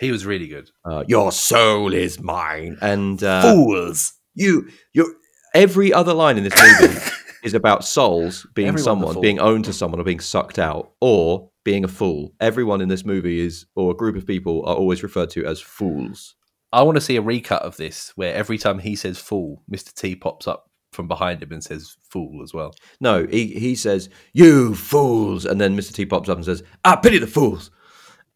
he 0.00 0.10
was 0.12 0.24
really 0.26 0.46
good. 0.48 0.70
Uh, 0.84 1.04
Your 1.08 1.32
soul 1.32 1.92
is 1.94 2.20
mine, 2.20 2.76
and 2.80 3.22
uh, 3.22 3.42
Fools. 3.42 4.12
you, 4.34 4.68
you. 4.92 5.16
Every 5.54 5.92
other 5.92 6.12
line 6.12 6.36
in 6.36 6.44
this 6.44 6.54
movie 6.80 6.94
is 7.44 7.54
about 7.54 7.84
souls 7.84 8.46
being 8.54 8.68
Everyone's 8.68 8.80
a 8.80 8.84
someone, 8.84 9.20
being 9.20 9.38
owned 9.38 9.66
to 9.66 9.72
someone, 9.72 10.00
or 10.00 10.04
being 10.04 10.20
sucked 10.20 10.58
out, 10.58 10.92
or 11.00 11.50
being 11.64 11.84
a 11.84 11.88
fool. 11.88 12.34
Everyone 12.40 12.80
in 12.80 12.88
this 12.88 13.04
movie 13.04 13.40
is, 13.40 13.66
or 13.74 13.92
a 13.92 13.96
group 13.96 14.16
of 14.16 14.26
people, 14.26 14.64
are 14.66 14.76
always 14.76 15.02
referred 15.02 15.30
to 15.30 15.44
as 15.44 15.60
fools. 15.60 16.34
I 16.72 16.82
want 16.82 16.96
to 16.96 17.00
see 17.00 17.16
a 17.16 17.22
recut 17.22 17.62
of 17.62 17.76
this 17.76 18.12
where 18.16 18.34
every 18.34 18.58
time 18.58 18.80
he 18.80 18.96
says 18.96 19.18
fool, 19.18 19.62
Mr. 19.70 19.94
T 19.94 20.16
pops 20.16 20.48
up 20.48 20.70
from 20.92 21.06
behind 21.06 21.42
him 21.42 21.52
and 21.52 21.62
says 21.62 21.96
fool 22.08 22.42
as 22.42 22.52
well. 22.52 22.74
No, 23.00 23.26
he, 23.26 23.46
he 23.48 23.74
says, 23.74 24.08
You 24.32 24.74
fools. 24.74 25.44
And 25.44 25.60
then 25.60 25.76
Mr. 25.76 25.92
T 25.92 26.06
pops 26.06 26.28
up 26.28 26.36
and 26.36 26.44
says, 26.44 26.62
I 26.84 26.96
pity 26.96 27.18
the 27.18 27.26
fools. 27.26 27.70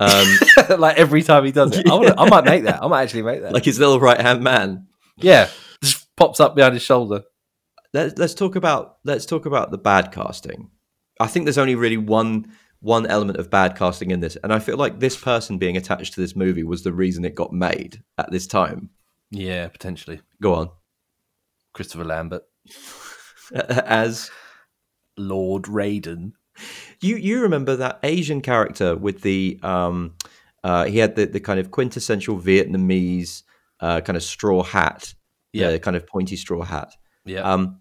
Um, 0.01 0.39
like 0.79 0.99
every 0.99 1.23
time 1.23 1.45
he 1.45 1.53
does 1.53 1.77
it. 1.77 1.89
I, 1.89 1.95
wanna, 1.95 2.15
I 2.17 2.29
might 2.29 2.45
make 2.45 2.65
that. 2.65 2.83
I 2.83 2.87
might 2.87 3.03
actually 3.03 3.23
make 3.23 3.43
that. 3.43 3.53
like 3.53 3.65
his 3.65 3.79
little 3.79 3.99
right 3.99 4.21
hand 4.21 4.43
man. 4.43 4.87
yeah, 5.17 5.49
just 5.83 6.15
pops 6.17 6.41
up 6.41 6.55
behind 6.55 6.75
his 6.75 6.83
shoulder. 6.83 7.25
Let's 7.95 8.19
let's 8.19 8.35
talk 8.35 8.57
about 8.57 8.99
let's 9.05 9.27
talk 9.27 9.47
about 9.47 9.71
the 9.71 9.79
bad 9.79 10.13
casting. 10.13 10.71
I 11.21 11.27
think 11.27 11.47
there's 11.47 11.59
only 11.59 11.75
really 11.75 11.97
one 11.97 12.53
one 12.81 13.07
element 13.07 13.39
of 13.39 13.51
bad 13.51 13.77
casting 13.77 14.11
in 14.11 14.21
this, 14.21 14.37
and 14.43 14.53
I 14.53 14.59
feel 14.59 14.77
like 14.77 15.01
this 15.01 15.17
person 15.17 15.59
being 15.59 15.77
attached 15.77 16.15
to 16.15 16.21
this 16.21 16.37
movie 16.37 16.63
was 16.63 16.83
the 16.83 16.93
reason 16.93 17.25
it 17.25 17.35
got 17.35 17.53
made 17.53 18.03
at 18.19 18.31
this 18.31 18.47
time. 18.47 18.91
Yeah, 19.31 19.69
potentially. 19.69 20.21
Go 20.41 20.55
on. 20.55 20.71
Christopher 21.73 22.05
Lambert, 22.05 22.43
As 23.55 24.31
Lord 25.17 25.65
Raiden. 25.65 26.33
you 27.01 27.17
you 27.17 27.41
remember 27.43 27.77
that 27.77 28.01
Asian 28.03 28.41
character 28.41 28.97
with 28.97 29.23
the 29.23 29.59
um 29.63 30.15
uh 30.63 30.85
he 30.85 30.99
had 30.99 31.17
the, 31.17 31.27
the 31.27 31.41
kind 31.41 31.59
of 31.61 31.71
quintessential 31.71 32.39
Vietnamese 32.39 33.43
uh 33.81 34.01
kind 34.03 34.17
of 34.17 34.23
straw 34.23 34.63
hat. 34.63 35.15
Yeah. 35.53 35.71
The 35.71 35.79
kind 35.79 35.97
of 35.97 36.07
pointy 36.07 36.37
straw 36.37 36.63
hat. 36.63 36.95
Yeah. 37.25 37.41
Um 37.43 37.81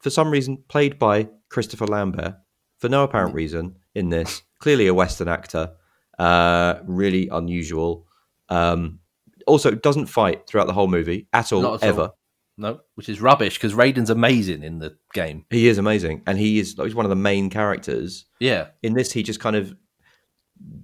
for 0.00 0.10
some 0.10 0.30
reason 0.30 0.62
played 0.68 0.98
by 0.98 1.28
Christopher 1.48 1.86
Lambert 1.86 2.34
for 2.78 2.88
no 2.88 3.04
apparent 3.04 3.34
reason 3.34 3.76
in 3.94 4.10
this. 4.10 4.42
Clearly 4.58 4.86
a 4.86 4.94
Western 4.94 5.28
actor. 5.28 5.72
Uh 6.18 6.74
really 6.84 7.28
unusual. 7.28 8.06
Um 8.48 9.00
also 9.46 9.70
doesn't 9.72 10.06
fight 10.06 10.46
throughout 10.46 10.66
the 10.66 10.72
whole 10.72 10.88
movie 10.88 11.28
at 11.32 11.52
all 11.52 11.62
at 11.62 11.66
all. 11.66 11.78
ever. 11.82 12.10
no, 12.56 12.80
which 12.94 13.08
is 13.10 13.20
rubbish 13.20 13.54
because 13.58 13.74
Raiden's 13.74 14.10
amazing 14.10 14.62
in 14.62 14.78
the 14.78 14.96
game. 15.12 15.44
He 15.50 15.68
is 15.68 15.76
amazing 15.78 16.22
and 16.26 16.38
he 16.38 16.58
is 16.58 16.74
he's 16.82 16.94
one 16.94 17.04
of 17.04 17.10
the 17.10 17.16
main 17.16 17.50
characters. 17.50 18.24
Yeah. 18.40 18.68
in 18.82 18.94
this 18.94 19.12
he 19.12 19.22
just 19.22 19.40
kind 19.40 19.56
of 19.56 19.74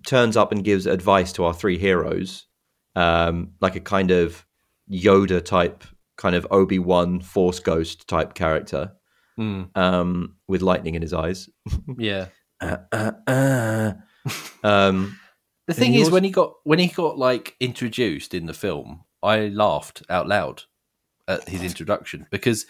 turns 0.05 0.37
up 0.37 0.53
and 0.53 0.65
gives 0.65 0.87
advice 0.87 1.33
to 1.35 1.45
our 1.45 1.55
three 1.55 1.79
heroes 1.79 2.47
um 2.97 3.53
like 3.61 3.77
a 3.77 3.81
kind 3.81 4.11
of 4.11 4.45
yoda 4.91 5.43
type 5.45 5.85
kind 6.21 6.37
of 6.37 6.47
obi-wan 6.51 7.21
force 7.21 7.61
ghost 7.61 8.07
type 8.07 8.35
character 8.35 8.93
Mm, 9.39 9.75
um 9.75 10.37
with 10.49 10.61
lightning 10.61 10.95
in 10.97 11.03
his 11.03 11.15
eyes 11.15 11.49
yeah. 11.99 12.27
uh, 12.61 12.77
uh, 12.93 13.13
uh. 13.27 13.93
um 14.63 15.19
The 15.67 15.75
thing 15.75 15.95
is, 15.95 16.11
when 16.11 16.25
he 16.25 16.31
got 16.31 16.55
when 16.65 16.79
he 16.81 16.89
got 16.89 17.17
like 17.17 17.55
introduced 17.61 18.35
in 18.35 18.47
the 18.47 18.53
film, 18.53 19.05
I 19.23 19.47
laughed 19.49 20.03
out 20.11 20.27
loud 20.27 20.65
at 21.29 21.49
his 21.49 21.63
introduction 21.63 22.27
because 22.31 22.67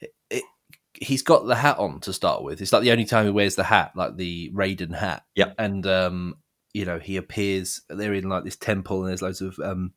it, 0.00 0.10
it, 0.30 0.44
he's 0.92 1.22
got 1.22 1.46
the 1.46 1.56
hat 1.56 1.78
on 1.78 2.00
to 2.00 2.12
start 2.12 2.44
with. 2.44 2.60
It's 2.60 2.72
like 2.72 2.82
the 2.82 2.92
only 2.92 3.06
time 3.06 3.24
he 3.24 3.32
wears 3.32 3.56
the 3.56 3.64
hat, 3.64 3.92
like 3.96 4.16
the 4.16 4.50
Raiden 4.54 4.94
hat. 4.94 5.24
Yep. 5.34 5.54
and 5.58 5.86
um, 5.86 6.34
you 6.74 6.84
know, 6.84 6.98
he 6.98 7.16
appears. 7.16 7.80
They're 7.88 8.14
in 8.14 8.28
like 8.28 8.44
this 8.44 8.56
temple, 8.56 9.00
and 9.00 9.08
there's 9.08 9.22
loads 9.22 9.40
of 9.40 9.58
um 9.58 9.94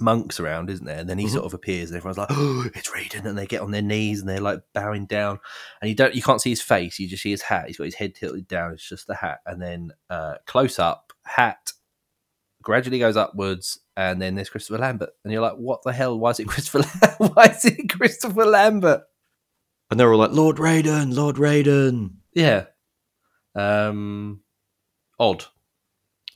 monks 0.00 0.38
around, 0.40 0.70
isn't 0.70 0.86
there? 0.86 0.98
And 0.98 1.08
then 1.08 1.18
he 1.18 1.26
Mhm. 1.26 1.32
sort 1.32 1.44
of 1.46 1.54
appears, 1.54 1.90
and 1.90 1.96
everyone's 1.96 2.18
like, 2.18 2.28
"Oh, 2.30 2.66
it's 2.74 2.90
Raiden!" 2.90 3.24
And 3.24 3.36
they 3.36 3.46
get 3.46 3.60
on 3.62 3.70
their 3.70 3.82
knees 3.82 4.20
and 4.20 4.28
they're 4.28 4.40
like 4.40 4.60
bowing 4.74 5.06
down, 5.06 5.38
and 5.80 5.88
you 5.88 5.94
don't, 5.94 6.14
you 6.14 6.22
can't 6.22 6.40
see 6.40 6.50
his 6.50 6.62
face. 6.62 6.98
You 6.98 7.08
just 7.08 7.22
see 7.22 7.30
his 7.30 7.42
hat. 7.42 7.66
He's 7.66 7.76
got 7.78 7.84
his 7.84 7.94
head 7.96 8.14
tilted 8.14 8.46
down. 8.48 8.72
It's 8.72 8.88
just 8.88 9.06
the 9.06 9.14
hat, 9.16 9.40
and 9.46 9.60
then 9.60 9.92
uh, 10.10 10.34
close 10.46 10.78
up 10.78 11.12
hat 11.24 11.72
gradually 12.62 12.98
goes 13.00 13.16
upwards, 13.16 13.80
and 13.96 14.22
then 14.22 14.34
there's 14.36 14.48
Christopher 14.50 14.78
Lambert, 14.78 15.10
and 15.24 15.32
you're 15.32 15.42
like, 15.42 15.56
"What 15.56 15.82
the 15.84 15.92
hell? 15.92 16.18
Why 16.18 16.30
is 16.30 16.40
it 16.40 16.46
Christopher? 16.48 16.82
Why 17.18 17.46
is 17.46 17.64
it 17.64 17.88
Christopher 17.90 18.44
Lambert?" 18.46 19.02
and 19.90 20.00
they're 20.00 20.10
all 20.10 20.18
like 20.18 20.30
lord 20.30 20.56
raiden 20.56 21.14
lord 21.14 21.36
raiden 21.36 22.12
Yeah, 22.32 22.64
um, 23.54 24.40
odd. 25.18 25.44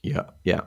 yeah 0.02 0.24
yeah 0.44 0.60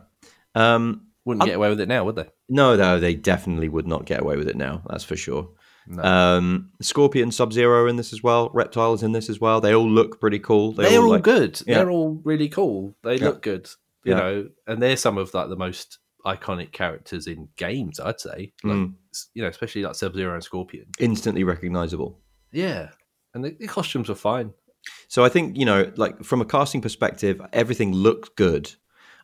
um 0.56 1.08
Wouldn't 1.26 1.44
I'm- 1.44 1.50
get 1.50 1.58
away 1.58 1.70
with 1.70 1.82
it 1.82 1.88
now, 1.88 2.04
would 2.06 2.16
they? 2.16 2.30
No 2.50 2.76
no 2.76 3.00
they 3.00 3.14
definitely 3.16 3.70
would 3.70 3.88
not 3.88 4.06
get 4.06 4.22
away 4.22 4.36
with 4.38 4.48
it 4.48 4.56
now 4.58 4.82
that's 4.90 5.04
for 5.04 5.16
sure 5.16 5.50
No. 5.88 6.04
um 6.04 6.70
scorpion 6.82 7.32
sub-zero 7.32 7.88
in 7.88 7.96
this 7.96 8.12
as 8.14 8.22
well 8.22 8.50
reptiles 8.54 9.02
in 9.04 9.12
this 9.12 9.30
as 9.30 9.40
well 9.40 9.62
they 9.62 9.74
all 9.74 9.90
look 9.90 10.20
pretty 10.20 10.40
cool 10.40 10.74
They 10.74 10.96
are 10.96 11.04
all 11.04 11.10
like- 11.12 11.24
good. 11.24 11.62
yeah. 11.66 11.76
They're 11.78 11.90
all 11.92 12.22
really 12.24 12.50
cool. 12.50 12.96
They 13.04 13.16
Yeah. 13.18 13.26
look 13.26 13.42
good, 13.42 13.70
you 14.04 14.12
Yeah. 14.14 14.20
know, 14.20 14.50
and 14.68 14.82
they're 14.82 14.98
some 14.98 15.18
of 15.18 15.34
like 15.34 15.50
the 15.50 15.56
most 15.56 15.98
iconic 16.26 16.72
characters 16.74 17.26
in 17.28 17.48
games. 17.56 18.00
I'd 18.00 18.20
say, 18.20 18.52
like, 18.64 18.78
Mm. 18.78 18.94
you 19.34 19.42
know, 19.42 19.48
especially 19.50 19.84
like 19.84 19.96
Sub 19.96 20.14
Zero 20.14 20.34
and 20.34 20.44
Scorpion. 20.44 20.86
instantly 21.00 21.44
recognizable 21.44 22.20
Yeah, 22.52 22.90
and 23.34 23.44
the, 23.46 23.52
the 23.60 23.68
costumes 23.68 24.10
were 24.10 24.16
fine. 24.16 24.54
So 25.08 25.24
I 25.24 25.30
think 25.30 25.58
you 25.58 25.66
know, 25.66 25.92
like 25.96 26.24
from 26.24 26.42
a 26.42 26.46
casting 26.46 26.82
perspective, 26.82 27.42
everything 27.54 27.94
looked 27.94 28.36
good. 28.36 28.76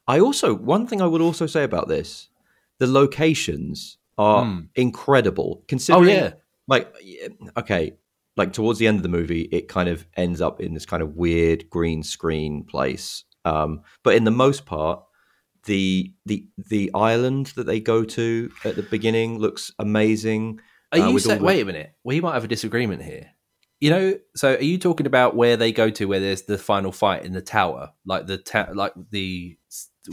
I 0.08 0.20
also 0.20 0.54
one 0.54 0.88
thing 0.88 1.02
I 1.02 1.06
would 1.08 1.22
also 1.22 1.46
say 1.48 1.64
about 1.64 1.88
this, 1.88 2.30
the 2.80 2.88
locations 2.88 3.98
are 4.18 4.46
Hmm. 4.46 4.60
incredible. 4.76 5.64
Oh 5.90 6.02
yeah, 6.04 6.34
like, 6.68 6.94
okay, 7.58 7.94
like 8.38 8.54
towards 8.54 8.80
the 8.80 8.88
end 8.88 8.98
of 8.98 9.04
the 9.04 9.10
movie, 9.10 9.44
it 9.52 9.68
kind 9.68 9.90
of 9.90 10.06
ends 10.16 10.42
up 10.42 10.60
in 10.62 10.74
this 10.74 10.86
kind 10.86 11.04
of 11.04 11.16
weird 11.16 11.70
green 11.70 12.04
screen 12.04 12.64
place. 12.64 13.24
Um, 13.44 13.82
but 14.04 14.16
in 14.16 14.24
the 14.24 14.32
most 14.32 14.66
part, 14.66 15.04
the 15.66 16.14
the 16.26 16.48
the 16.58 16.92
island 16.94 17.48
that 17.56 17.66
they 17.66 17.80
go 17.80 18.04
to 18.04 18.52
at 18.64 18.76
the 18.76 18.84
beginning 18.84 19.40
looks 19.40 19.72
amazing. 19.80 20.60
Are 20.92 21.00
uh, 21.00 21.10
you 21.10 21.20
saying? 21.20 21.40
the- 21.40 21.46
Wait 21.46 21.62
a 21.62 21.66
minute. 21.66 21.94
We 22.04 22.22
might 22.22 22.34
have 22.34 22.44
a 22.44 22.48
disagreement 22.48 23.02
here. 23.04 23.32
You 23.82 23.90
know, 23.90 24.20
so 24.36 24.56
are 24.56 24.62
you 24.64 24.78
talking 24.78 25.06
about 25.06 25.36
where 25.36 25.58
they 25.58 25.72
go 25.74 25.90
to, 25.90 26.06
where 26.06 26.20
there's 26.22 26.44
the 26.44 26.58
final 26.58 26.92
fight 26.94 27.26
in 27.26 27.34
the 27.34 27.42
tower, 27.42 27.92
like 28.06 28.26
the 28.26 28.38
ta- 28.38 28.70
like 28.74 28.94
the 29.12 29.58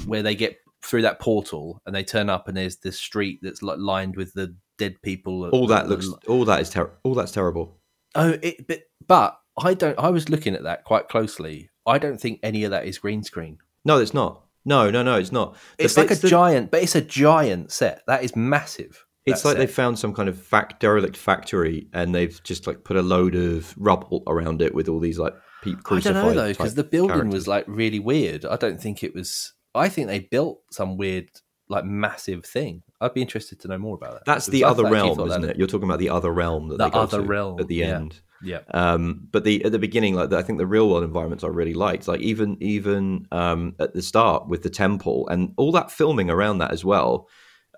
where 0.06 0.22
they 0.22 0.34
get 0.34 0.56
through 0.84 1.02
that 1.02 1.20
portal 1.20 1.80
and 1.86 1.94
they 1.94 2.04
turn 2.04 2.28
up 2.28 2.48
and 2.48 2.56
there's 2.56 2.76
this 2.78 2.98
street 2.98 3.38
that's 3.42 3.62
like 3.62 3.78
lined 3.78 4.16
with 4.16 4.32
the 4.34 4.56
dead 4.78 4.96
people. 5.02 5.48
All 5.50 5.66
that 5.68 5.88
looks, 5.88 6.08
all 6.28 6.44
that 6.46 6.60
is 6.60 6.70
ter- 6.70 6.92
all 7.04 7.14
that's 7.14 7.32
terrible. 7.32 7.78
Oh, 8.14 8.36
it, 8.42 8.66
but 8.66 8.80
but 9.06 9.38
I 9.58 9.74
don't. 9.74 9.98
I 9.98 10.10
was 10.10 10.28
looking 10.28 10.54
at 10.54 10.64
that 10.64 10.84
quite 10.84 11.08
closely. 11.08 11.70
I 11.86 11.98
don't 11.98 12.20
think 12.20 12.40
any 12.42 12.64
of 12.64 12.70
that 12.70 12.86
is 12.86 12.98
green 12.98 13.22
screen. 13.22 13.58
No, 13.84 13.98
it's 13.98 14.14
not. 14.14 14.44
No, 14.64 14.90
no, 14.90 15.02
no, 15.02 15.16
it's 15.16 15.32
not. 15.32 15.56
The 15.78 15.84
It's 15.84 15.96
like 15.96 16.10
a 16.10 16.14
that- 16.14 16.28
giant, 16.28 16.70
but 16.70 16.82
it's 16.82 16.94
a 16.94 17.00
giant 17.00 17.72
set. 17.72 18.02
That 18.06 18.22
is 18.22 18.36
massive. 18.36 19.04
It's 19.24 19.44
like 19.44 19.56
they 19.56 19.68
found 19.68 19.98
some 20.00 20.14
kind 20.14 20.28
of 20.28 20.36
fact 20.40 20.80
derelict 20.80 21.16
factory, 21.16 21.88
and 21.92 22.12
they've 22.14 22.40
just 22.42 22.66
like 22.66 22.82
put 22.82 22.96
a 22.96 23.02
load 23.02 23.34
of 23.36 23.72
rubble 23.78 24.24
around 24.26 24.60
it 24.62 24.74
with 24.74 24.88
all 24.88 24.98
these 24.98 25.18
like 25.18 25.34
peep 25.62 25.78
I 25.90 26.00
don't 26.00 26.14
know 26.14 26.34
though, 26.34 26.48
because 26.48 26.74
the 26.74 26.82
building 26.82 27.10
characters. 27.14 27.32
was 27.34 27.48
like 27.48 27.64
really 27.68 28.00
weird. 28.00 28.44
I 28.44 28.56
don't 28.56 28.80
think 28.80 29.04
it 29.04 29.14
was. 29.14 29.52
I 29.74 29.88
think 29.88 30.08
they 30.08 30.20
built 30.20 30.60
some 30.70 30.96
weird, 30.96 31.28
like 31.68 31.84
massive 31.84 32.44
thing. 32.44 32.82
I'd 33.00 33.14
be 33.14 33.22
interested 33.22 33.58
to 33.60 33.68
know 33.68 33.78
more 33.78 33.94
about 33.96 34.12
that. 34.12 34.24
That's 34.26 34.46
because 34.46 34.60
the 34.60 34.64
other 34.64 34.84
realm, 34.84 35.18
isn't 35.28 35.44
it? 35.44 35.56
You're 35.56 35.66
talking 35.66 35.88
about 35.88 35.98
the 35.98 36.10
other 36.10 36.30
realm 36.30 36.68
that 36.68 36.78
The 36.78 36.84
they 36.84 36.90
go 36.90 37.00
other 37.00 37.22
to 37.22 37.26
realm, 37.26 37.60
at 37.60 37.68
the 37.68 37.76
yeah. 37.76 37.96
end. 37.96 38.20
Yeah, 38.44 38.58
Um, 38.72 39.28
but 39.30 39.44
the 39.44 39.64
at 39.64 39.70
the 39.70 39.78
beginning, 39.78 40.16
like 40.16 40.32
I 40.32 40.42
think 40.42 40.58
the 40.58 40.66
real 40.66 40.88
world 40.90 41.04
environments 41.04 41.44
I 41.44 41.46
really 41.46 41.74
liked, 41.74 42.08
like 42.08 42.20
even 42.20 42.56
even 42.60 43.28
um, 43.30 43.76
at 43.78 43.94
the 43.94 44.02
start 44.02 44.48
with 44.48 44.64
the 44.64 44.70
temple 44.70 45.28
and 45.28 45.54
all 45.56 45.70
that 45.72 45.92
filming 45.92 46.28
around 46.28 46.58
that 46.58 46.72
as 46.72 46.84
well. 46.84 47.28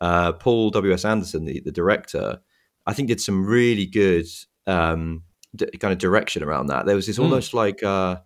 Uh, 0.00 0.32
Paul 0.32 0.70
W 0.70 0.92
S 0.94 1.04
Anderson, 1.04 1.44
the, 1.44 1.60
the 1.60 1.70
director, 1.70 2.40
I 2.86 2.94
think 2.94 3.08
did 3.08 3.20
some 3.20 3.44
really 3.46 3.84
good 3.84 4.26
um, 4.66 5.24
d- 5.54 5.66
kind 5.78 5.92
of 5.92 5.98
direction 5.98 6.42
around 6.42 6.66
that. 6.68 6.86
There 6.86 6.96
was 6.96 7.06
this 7.06 7.18
Mm. 7.18 7.24
almost 7.24 7.52
like 7.52 7.82
uh, 7.82 8.16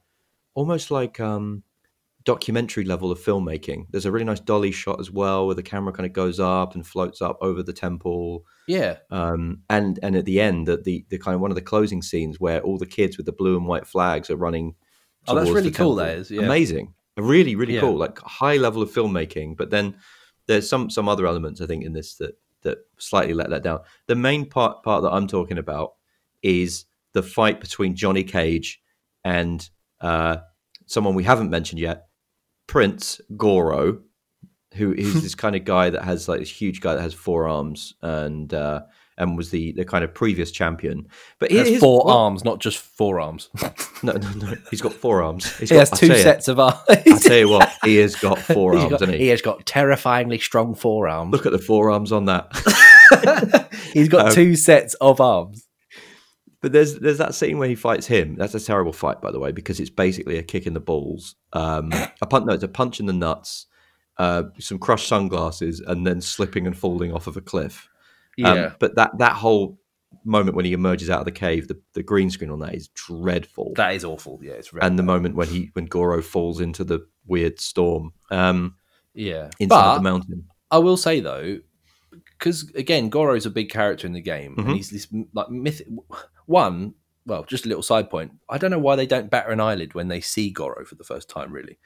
almost 0.54 0.92
like 0.92 1.18
um, 1.18 1.64
documentary 2.24 2.84
level 2.84 3.10
of 3.10 3.18
filmmaking. 3.18 3.86
There's 3.90 4.06
a 4.06 4.12
really 4.12 4.24
nice 4.24 4.40
dolly 4.40 4.70
shot 4.72 5.00
as 5.00 5.10
well, 5.10 5.46
where 5.46 5.54
the 5.54 5.62
camera 5.62 5.92
kind 5.92 6.06
of 6.06 6.12
goes 6.12 6.38
up 6.40 6.74
and 6.74 6.86
floats 6.86 7.22
up 7.22 7.38
over 7.40 7.62
the 7.62 7.72
temple 7.72 8.44
yeah. 8.68 8.98
um, 9.10 9.62
and 9.70 9.98
and 10.02 10.14
at 10.14 10.26
the 10.26 10.40
end, 10.40 10.68
that 10.68 10.84
the 10.84 11.04
the 11.08 11.18
kind 11.18 11.34
of 11.34 11.40
one 11.40 11.50
of 11.50 11.54
the 11.54 11.62
closing 11.62 12.02
scenes 12.02 12.38
where 12.38 12.60
all 12.60 12.78
the 12.78 12.86
kids 12.86 13.16
with 13.16 13.26
the 13.26 13.32
blue 13.32 13.56
and 13.56 13.66
white 13.66 13.86
flags 13.86 14.30
are 14.30 14.36
running. 14.36 14.74
Oh, 15.26 15.34
that's 15.34 15.50
really 15.50 15.70
cool, 15.70 15.96
that 15.96 16.16
is, 16.18 16.30
yeah. 16.30 16.42
amazing, 16.42 16.94
really 17.16 17.56
really 17.56 17.74
Yeah. 17.74 17.80
cool, 17.80 17.96
like 17.96 18.18
high 18.20 18.56
level 18.56 18.82
of 18.82 18.92
filmmaking. 18.92 19.56
But 19.56 19.70
then 19.70 19.96
there's 20.46 20.68
some 20.68 20.90
some 20.90 21.08
other 21.08 21.26
elements 21.26 21.60
I 21.60 21.66
think 21.66 21.84
in 21.84 21.94
this 21.94 22.16
that 22.16 22.38
that 22.62 22.78
slightly 22.98 23.32
let 23.34 23.48
that 23.50 23.62
down. 23.62 23.80
The 24.06 24.16
main 24.16 24.44
part 24.48 24.82
part 24.82 25.02
that 25.02 25.12
I'm 25.12 25.26
talking 25.26 25.58
about 25.58 25.94
is 26.42 26.84
the 27.14 27.22
fight 27.22 27.60
between 27.60 27.96
Johnny 27.96 28.22
Cage 28.22 28.82
and 29.24 29.68
uh, 30.02 30.38
someone 30.86 31.14
we 31.14 31.24
haven't 31.24 31.50
mentioned 31.50 31.80
yet, 31.80 32.07
Prince 32.68 33.20
Goro, 33.36 33.98
who 34.74 34.92
is 34.92 35.20
this 35.22 35.34
kind 35.34 35.56
of 35.56 35.64
guy 35.64 35.90
that 35.90 36.04
has 36.04 36.28
like 36.28 36.38
this 36.38 36.50
huge 36.50 36.80
guy 36.80 36.94
that 36.94 37.02
has 37.02 37.14
four 37.14 37.48
arms 37.48 37.94
and 38.02 38.54
uh, 38.54 38.82
and 39.16 39.36
was 39.36 39.50
the 39.50 39.72
the 39.72 39.84
kind 39.84 40.04
of 40.04 40.14
previous 40.14 40.52
champion. 40.52 41.08
But 41.40 41.50
He 41.50 41.56
has 41.56 41.78
four 41.80 42.04
well, 42.04 42.16
arms, 42.16 42.44
not 42.44 42.60
just 42.60 42.78
forearms. 42.78 43.48
No, 44.00 44.12
no, 44.12 44.30
no. 44.34 44.54
He's 44.70 44.80
got 44.80 44.92
four 44.92 45.24
arms. 45.24 45.44
He's 45.58 45.70
he 45.70 45.74
got, 45.74 45.88
has 45.88 45.98
two 45.98 46.14
sets 46.14 46.46
of 46.46 46.60
arms. 46.60 46.78
I 46.88 46.94
tell 47.20 47.36
you 47.36 47.48
what, 47.48 47.68
he 47.82 47.96
has 47.96 48.14
got 48.14 48.38
four 48.38 48.74
arms, 48.76 48.90
got- 48.90 49.00
hasn't 49.00 49.14
he? 49.18 49.24
he 49.24 49.28
has 49.30 49.42
got 49.42 49.66
terrifyingly 49.66 50.38
strong 50.38 50.76
forearms. 50.76 51.32
Look 51.32 51.46
at 51.46 51.50
the 51.52 51.58
forearms 51.58 52.12
on 52.12 52.26
that. 52.26 53.68
He's 53.92 54.08
got 54.08 54.28
Um, 54.28 54.32
two 54.34 54.54
sets 54.54 54.94
of 55.00 55.20
arms. 55.20 55.66
But 56.68 56.74
there's 56.74 56.98
there's 56.98 57.16
that 57.16 57.34
scene 57.34 57.56
where 57.56 57.66
he 57.66 57.74
fights 57.74 58.06
him. 58.06 58.34
That's 58.34 58.54
a 58.54 58.60
terrible 58.60 58.92
fight, 58.92 59.22
by 59.22 59.30
the 59.30 59.38
way, 59.40 59.52
because 59.52 59.80
it's 59.80 59.88
basically 59.88 60.36
a 60.36 60.42
kick 60.42 60.66
in 60.66 60.74
the 60.74 60.80
balls, 60.80 61.34
um, 61.54 61.90
a 62.20 62.26
punch. 62.26 62.44
No, 62.44 62.52
it's 62.52 62.62
a 62.62 62.68
punch 62.68 63.00
in 63.00 63.06
the 63.06 63.14
nuts, 63.14 63.64
uh, 64.18 64.42
some 64.58 64.78
crushed 64.78 65.08
sunglasses, 65.08 65.80
and 65.80 66.06
then 66.06 66.20
slipping 66.20 66.66
and 66.66 66.76
falling 66.76 67.10
off 67.10 67.26
of 67.26 67.38
a 67.38 67.40
cliff. 67.40 67.88
Yeah, 68.36 68.50
Um, 68.50 68.74
but 68.80 68.96
that 68.96 69.16
that 69.16 69.32
whole 69.32 69.78
moment 70.24 70.56
when 70.56 70.66
he 70.66 70.74
emerges 70.74 71.08
out 71.08 71.20
of 71.20 71.24
the 71.24 71.32
cave, 71.32 71.68
the, 71.68 71.80
the 71.94 72.02
green 72.02 72.28
screen 72.28 72.50
on 72.50 72.58
that 72.58 72.74
is 72.74 72.88
dreadful. 72.88 73.72
that 73.76 73.94
is 73.94 74.04
awful. 74.04 74.38
Yeah, 74.42 74.52
it's 74.52 74.68
very 74.68 74.82
and 74.82 74.98
the 74.98 75.02
moment 75.02 75.36
when 75.36 75.48
he 75.48 75.70
when 75.72 75.86
Goro 75.86 76.20
falls 76.20 76.60
into 76.60 76.84
the 76.84 77.06
weird 77.24 77.60
storm 77.60 78.12
um, 78.30 78.74
yeah. 79.14 79.48
inside 79.58 79.68
But 79.68 79.94
the 79.94 80.02
mountain. 80.02 80.44
I 80.70 80.76
will 80.76 80.98
say 80.98 81.20
though, 81.20 81.60
because 82.38 82.70
again, 82.74 83.08
Goro's 83.10 83.46
a 83.46 83.50
big 83.50 83.68
character 83.70 84.06
in 84.06 84.12
the 84.12 84.20
game, 84.20 84.54
Mhm. 84.56 84.58
and 84.66 84.76
he's 84.76 84.90
this 84.90 85.08
like 85.32 85.50
myth. 85.50 85.82
One, 86.46 86.94
well, 87.26 87.44
just 87.44 87.64
a 87.66 87.68
little 87.68 87.82
side 87.82 88.08
point. 88.10 88.32
I 88.48 88.58
don't 88.58 88.70
know 88.70 88.78
why 88.78 88.96
they 88.96 89.06
don't 89.06 89.30
batter 89.30 89.50
an 89.50 89.60
eyelid 89.60 89.94
when 89.94 90.08
they 90.08 90.20
see 90.20 90.50
Goro 90.50 90.84
for 90.84 90.94
the 90.94 91.04
first 91.04 91.28
time. 91.28 91.52
Really, 91.52 91.78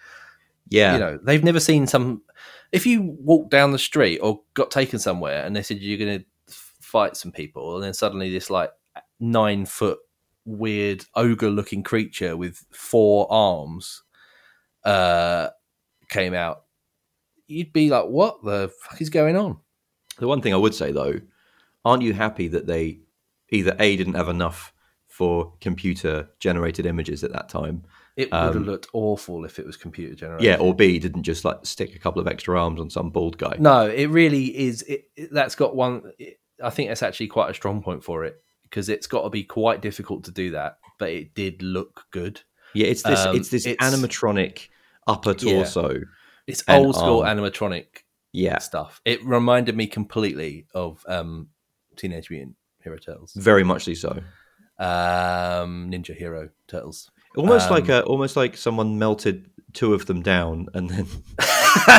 Yeah, 0.68 0.92
you 0.94 0.98
know, 1.00 1.18
they've 1.22 1.42
never 1.44 1.60
seen 1.60 1.86
some. 1.86 2.22
If 2.70 2.86
you 2.86 3.02
walk 3.02 3.50
down 3.50 3.72
the 3.72 3.78
street 3.78 4.18
or 4.20 4.42
got 4.54 4.70
taken 4.70 4.98
somewhere 4.98 5.44
and 5.44 5.54
they 5.56 5.62
said 5.62 5.78
you're 5.78 5.98
going 5.98 6.20
to 6.20 6.24
fight 6.80 7.16
some 7.16 7.32
people, 7.32 7.74
and 7.74 7.84
then 7.84 7.94
suddenly 7.94 8.30
this 8.30 8.48
like 8.50 8.70
nine 9.18 9.66
foot 9.66 9.98
weird 10.44 11.04
ogre 11.14 11.50
looking 11.50 11.82
creature 11.84 12.36
with 12.36 12.64
four 12.72 13.26
arms 13.30 14.02
uh 14.84 15.48
came 16.08 16.34
out, 16.34 16.64
you'd 17.46 17.72
be 17.72 17.88
like, 17.88 18.06
"What 18.06 18.42
the 18.44 18.70
fuck 18.82 19.00
is 19.00 19.08
going 19.10 19.36
on?" 19.36 19.58
The 20.18 20.28
one 20.28 20.40
thing 20.40 20.52
I 20.54 20.56
would 20.58 20.74
say 20.74 20.92
though, 20.92 21.20
aren't 21.84 22.02
you 22.02 22.12
happy 22.12 22.48
that 22.48 22.66
they 22.66 23.00
either 23.50 23.76
a 23.78 23.96
didn't 23.96 24.14
have 24.14 24.28
enough 24.28 24.72
for 25.08 25.52
computer 25.60 26.28
generated 26.38 26.86
images 26.86 27.22
at 27.22 27.32
that 27.32 27.48
time, 27.48 27.82
It 28.16 28.30
would 28.30 28.38
have 28.38 28.56
Um, 28.56 28.64
looked 28.64 28.88
awful 28.92 29.44
if 29.46 29.58
it 29.58 29.64
was 29.66 29.76
computer 29.76 30.14
generated. 30.14 30.44
yeah, 30.44 30.56
or 30.58 30.74
b 30.74 30.98
didn't 30.98 31.22
just 31.22 31.44
like 31.46 31.64
stick 31.64 31.94
a 31.94 31.98
couple 31.98 32.20
of 32.20 32.28
extra 32.28 32.60
arms 32.60 32.78
on 32.80 32.90
some 32.90 33.10
bald 33.10 33.38
guy. 33.38 33.56
no, 33.58 33.86
it 33.88 34.06
really 34.10 34.46
is. 34.56 34.82
It, 34.82 35.08
it- 35.16 35.32
that's 35.32 35.54
got 35.54 35.74
one. 35.74 36.12
It, 36.18 36.38
I 36.62 36.68
think 36.70 36.88
that's 36.90 37.02
actually 37.02 37.28
quite 37.28 37.50
a 37.50 37.54
strong 37.54 37.82
point 37.82 38.04
for 38.04 38.24
it 38.24 38.42
because 38.64 38.88
it's 38.90 39.06
got 39.06 39.22
to 39.22 39.30
be 39.30 39.44
quite 39.44 39.80
difficult 39.82 40.24
to 40.24 40.30
do 40.30 40.50
that, 40.52 40.78
but 40.98 41.10
it 41.10 41.34
did 41.34 41.62
look 41.62 42.04
good. 42.10 42.42
Yeah, 42.74 42.86
it's 42.88 43.02
this 43.02 43.20
Um, 43.26 43.34
it's 43.36 43.48
this 43.48 43.66
it's- 43.66 43.82
animatronic 43.94 44.68
upper 45.06 45.34
Yeah. 45.38 45.52
torso. 45.64 46.02
It's 46.46 46.62
old 46.68 46.94
school 46.94 47.22
arm. 47.22 47.38
animatronic 47.38 48.01
Yeah, 48.32 48.58
stuff. 48.58 49.00
It 49.04 49.24
reminded 49.24 49.76
me 49.76 49.86
completely 49.86 50.66
of 50.74 51.04
um, 51.06 51.48
Teenage 51.96 52.30
Mutant 52.30 52.56
Hero 52.82 52.98
Turtles, 52.98 53.32
very 53.34 53.64
muchly 53.64 53.94
so. 53.94 54.22
um, 54.78 55.90
Ninja 55.90 56.16
Hero 56.16 56.48
Turtles. 56.68 57.10
Almost 57.36 57.68
Um, 57.68 57.74
like 57.74 57.88
a 57.88 58.02
almost 58.04 58.36
like 58.36 58.56
someone 58.56 58.98
melted 58.98 59.50
two 59.72 59.94
of 59.94 60.04
them 60.04 60.20
down 60.22 60.66
and 60.74 60.90
then 60.90 61.06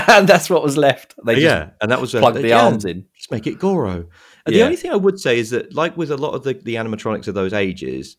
and 0.07 0.27
that's 0.27 0.49
what 0.49 0.61
was 0.61 0.77
left. 0.77 1.15
They 1.26 1.35
just 1.35 1.43
yeah, 1.43 1.69
and 1.81 1.91
that 1.91 1.99
was 2.01 2.11
plugged 2.11 2.38
the 2.38 2.49
yeah, 2.49 2.64
arms 2.64 2.85
in. 2.85 3.05
Just 3.15 3.31
make 3.31 3.47
it 3.47 3.57
Goro. 3.60 4.05
And 4.45 4.53
the 4.53 4.61
only 4.64 4.76
thing 4.76 4.91
I 4.91 4.95
would 4.97 5.19
say 5.19 5.39
is 5.39 5.51
that, 5.51 5.73
like 5.73 5.95
with 5.95 6.11
a 6.11 6.18
lot 6.18 6.34
of 6.34 6.43
the, 6.43 6.53
the 6.53 6.76
animatronics 6.76 7.27
of 7.30 7.34
those 7.34 7.53
ages, 7.53 8.18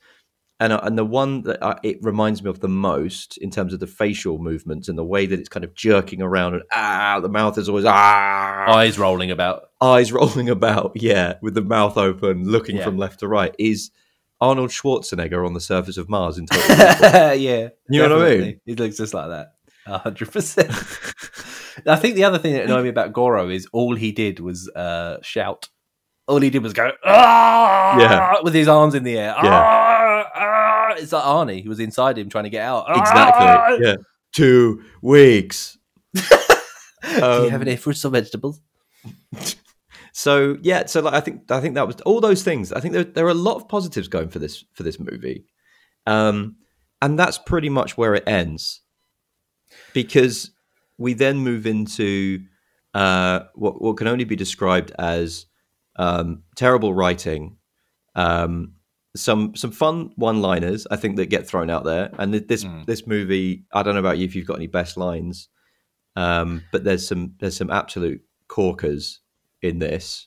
and 0.60 0.72
uh, 0.72 0.80
and 0.82 0.96
the 0.96 1.04
one 1.04 1.42
that 1.42 1.62
uh, 1.64 1.74
it 1.82 1.98
reminds 2.02 2.42
me 2.42 2.48
of 2.50 2.60
the 2.60 2.68
most 2.68 3.36
in 3.38 3.50
terms 3.50 3.72
of 3.72 3.80
the 3.80 3.86
facial 3.86 4.38
movements 4.38 4.88
and 4.88 4.96
the 4.96 5.04
way 5.04 5.26
that 5.26 5.38
it's 5.38 5.48
kind 5.48 5.64
of 5.64 5.74
jerking 5.74 6.22
around 6.22 6.54
and 6.54 6.62
ah, 6.72 7.18
the 7.20 7.28
mouth 7.28 7.58
is 7.58 7.68
always 7.68 7.84
ah, 7.86 8.64
Eyes 8.76 8.98
rolling 8.98 9.30
about. 9.30 9.70
eyes 9.80 10.12
rolling 10.20 10.48
about, 10.48 10.92
yeah, 10.94 11.34
with 11.42 11.54
the 11.54 11.62
mouth 11.62 11.96
open, 11.98 12.44
looking 12.44 12.76
Yeah. 12.76 12.84
from 12.84 12.96
left 12.98 13.20
to 13.20 13.28
right, 13.28 13.54
is 13.58 13.90
Arnold 14.40 14.70
Schwarzenegger 14.70 15.46
on 15.46 15.54
the 15.54 15.60
surface 15.60 15.96
of 15.96 16.08
Mars 16.08 16.38
in 16.38 16.46
Total 16.46 16.68
Recall. 16.76 17.34
yeah, 17.34 17.68
You 17.88 18.06
know 18.08 18.18
what 18.18 18.26
I 18.32 18.36
mean? 18.36 18.60
He 18.64 18.74
looks 18.74 18.96
just 18.96 19.14
like 19.14 19.28
that, 19.28 19.54
hundred 19.86 20.30
percent. 20.32 20.70
I 21.86 21.96
think 21.96 22.14
the 22.14 22.24
other 22.24 22.38
thing 22.38 22.52
that 22.54 22.64
annoyed 22.64 22.84
me 22.84 22.88
about 22.90 23.12
Goro 23.12 23.48
is 23.48 23.66
all 23.72 23.96
he 23.96 24.12
did 24.12 24.38
was 24.40 24.68
uh, 24.70 25.18
shout. 25.22 25.68
All 26.28 26.40
he 26.40 26.48
did 26.48 26.62
was 26.62 26.72
go 26.72 26.92
ah, 27.04 27.98
Yeah. 27.98 28.34
with 28.42 28.54
his 28.54 28.68
arms 28.68 28.94
in 28.94 29.02
the 29.04 29.18
air. 29.18 29.34
Yeah. 29.42 29.93
Ah, 30.22 30.30
ah. 30.34 30.94
It's 30.96 31.12
like 31.12 31.24
Arnie. 31.24 31.62
He 31.62 31.68
was 31.68 31.80
inside 31.80 32.18
him 32.18 32.28
trying 32.28 32.44
to 32.44 32.50
get 32.50 32.62
out. 32.62 32.84
Ah. 32.88 33.00
exactly. 33.00 33.86
Yeah, 33.86 33.96
two 34.32 34.82
weeks. 35.02 35.78
Do 36.14 36.22
you 37.10 37.22
Um, 37.22 37.50
have 37.50 37.60
any 37.62 37.76
fruits 37.76 38.04
or 38.04 38.10
vegetables? 38.10 38.60
So 40.16 40.58
yeah, 40.62 40.86
so 40.86 41.00
like 41.00 41.14
I 41.14 41.20
think 41.20 41.50
I 41.50 41.60
think 41.60 41.74
that 41.74 41.88
was 41.88 42.00
all 42.02 42.20
those 42.20 42.44
things. 42.44 42.72
I 42.72 42.78
think 42.78 42.94
there 42.94 43.02
there 43.02 43.26
are 43.26 43.30
a 43.30 43.34
lot 43.34 43.56
of 43.56 43.66
positives 43.68 44.06
going 44.06 44.28
for 44.28 44.38
this 44.38 44.64
for 44.72 44.84
this 44.84 45.00
movie, 45.00 45.44
um, 46.06 46.54
and 47.02 47.18
that's 47.18 47.36
pretty 47.36 47.68
much 47.68 47.98
where 47.98 48.14
it 48.14 48.22
ends, 48.24 48.80
because 49.92 50.52
we 50.98 51.14
then 51.14 51.38
move 51.38 51.66
into 51.66 52.44
uh, 52.94 53.40
what 53.56 53.82
what 53.82 53.96
can 53.96 54.06
only 54.06 54.22
be 54.22 54.36
described 54.36 54.92
as 55.00 55.46
um, 55.96 56.44
terrible 56.54 56.94
writing, 56.94 57.56
um, 58.14 58.74
some 59.16 59.54
some 59.54 59.70
fun 59.70 60.10
one 60.16 60.42
liners 60.42 60.86
I 60.90 60.96
think 60.96 61.16
that 61.16 61.26
get 61.26 61.46
thrown 61.46 61.70
out 61.70 61.84
there, 61.84 62.10
and 62.18 62.34
this 62.34 62.64
Mm. 62.64 62.86
this 62.86 63.06
movie 63.06 63.64
I 63.72 63.82
don't 63.82 63.94
know 63.94 64.00
about 64.00 64.18
you 64.18 64.24
if 64.24 64.34
you've 64.34 64.46
got 64.46 64.56
any 64.56 64.66
best 64.66 64.96
lines, 64.96 65.48
um, 66.16 66.62
but 66.72 66.84
there's 66.84 67.06
some 67.06 67.34
there's 67.38 67.56
some 67.56 67.70
absolute 67.70 68.22
corkers 68.48 69.20
in 69.62 69.78
this. 69.78 70.26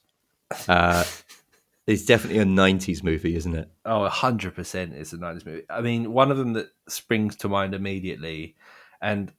Uh, 0.67 1.03
it's 1.87 2.05
definitely 2.05 2.39
a 2.39 2.45
'90s 2.45 3.03
movie, 3.03 3.35
isn't 3.35 3.55
it? 3.55 3.69
Oh, 3.85 4.07
hundred 4.07 4.55
percent! 4.55 4.93
It's 4.93 5.13
a 5.13 5.17
nice 5.17 5.45
movie. 5.45 5.63
I 5.69 5.81
mean, 5.81 6.13
one 6.13 6.31
of 6.31 6.37
them 6.37 6.53
that 6.53 6.67
springs 6.87 7.35
to 7.37 7.49
mind 7.49 7.73
immediately, 7.73 8.55
and 9.01 9.31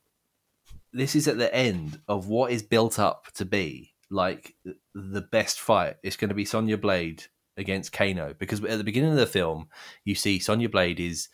this 0.92 1.14
is 1.16 1.26
at 1.28 1.38
the 1.38 1.54
end 1.54 2.00
of 2.08 2.28
what 2.28 2.50
is 2.52 2.62
built 2.62 2.98
up 2.98 3.26
to 3.34 3.44
be 3.44 3.94
like 4.10 4.54
the 4.94 5.20
best 5.20 5.60
fight. 5.60 5.96
It's 6.02 6.16
going 6.16 6.30
to 6.30 6.34
be 6.34 6.44
Sonya 6.44 6.78
Blade 6.78 7.24
against 7.58 7.92
Kano 7.92 8.34
because 8.38 8.64
at 8.64 8.78
the 8.78 8.84
beginning 8.84 9.10
of 9.10 9.16
the 9.18 9.26
film, 9.26 9.68
you 10.04 10.14
see 10.14 10.38
Sonya 10.38 10.68
Blade 10.68 11.00
is 11.00 11.28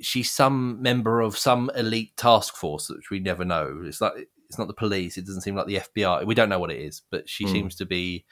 she's 0.00 0.30
some 0.30 0.80
member 0.80 1.20
of 1.20 1.36
some 1.36 1.70
elite 1.76 2.16
task 2.16 2.56
force 2.56 2.88
which 2.88 3.10
we 3.10 3.18
never 3.20 3.44
know. 3.44 3.82
It's 3.84 4.00
like 4.00 4.28
it's 4.48 4.58
not 4.58 4.66
the 4.68 4.74
police. 4.74 5.18
It 5.18 5.26
doesn't 5.26 5.42
seem 5.42 5.54
like 5.54 5.66
the 5.66 5.76
FBI. 5.80 6.24
We 6.26 6.34
don't 6.34 6.48
know 6.48 6.58
what 6.58 6.72
it 6.72 6.80
is, 6.80 7.02
but 7.10 7.28
she 7.28 7.44
Hmm. 7.44 7.52
seems 7.52 7.74
to 7.76 7.84
be 7.86 8.24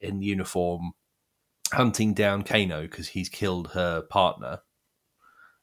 in 0.00 0.20
uniform 0.22 0.92
hunting 1.72 2.12
down 2.14 2.42
Kano 2.42 2.82
because 2.82 3.08
he's 3.08 3.28
killed 3.28 3.68
her 3.72 4.02
partner. 4.02 4.60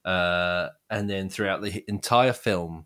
Uh, 0.06 0.70
and 0.90 1.10
then 1.10 1.30
throughout 1.30 1.62
the 1.62 1.84
entire 1.88 2.34
film, 2.34 2.86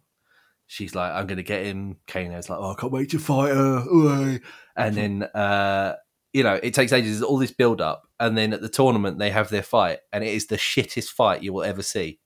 she's 0.68 0.94
like, 0.94 1.12
"I'm 1.12 1.26
going 1.28 1.38
to 1.38 1.44
get 1.44 1.66
him." 1.66 1.98
Kano's 2.08 2.50
like, 2.50 2.60
"Oh, 2.60 2.72
I 2.72 2.76
can't 2.80 2.92
wait 2.94 3.10
to 3.12 3.20
fight 3.20 3.56
her." 3.56 3.80
Ooh." 3.88 4.40
And 4.76 4.96
then, 4.96 5.24
uh, 5.24 5.96
you 6.34 6.44
know, 6.44 6.60
it 6.62 6.74
takes 6.74 6.92
ages. 6.94 7.20
There's 7.20 7.24
all 7.30 7.38
this 7.38 7.52
build 7.52 7.82
up, 7.82 8.08
and 8.20 8.38
then 8.38 8.54
at 8.54 8.62
the 8.62 8.70
tournament, 8.70 9.18
they 9.20 9.30
have 9.32 9.50
their 9.50 9.64
fight, 9.64 10.00
and 10.12 10.24
it 10.24 10.34
is 10.34 10.48
the 10.48 10.58
shittest 10.58 11.10
fight 11.10 11.44
you 11.44 11.54
will 11.54 11.64
ever 11.64 11.82
see. 11.82 12.20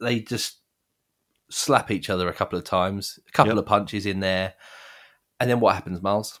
They 0.00 0.20
just 0.20 0.58
slap 1.50 1.90
each 1.90 2.10
other 2.10 2.28
a 2.28 2.32
couple 2.34 2.58
of 2.58 2.64
times, 2.64 3.18
a 3.28 3.32
couple 3.32 3.54
Yep. 3.54 3.58
of 3.62 3.66
punches 3.66 4.06
in 4.06 4.20
there, 4.20 4.54
and 5.40 5.48
then 5.50 5.60
what 5.60 5.74
happens, 5.74 6.02
Miles? 6.02 6.40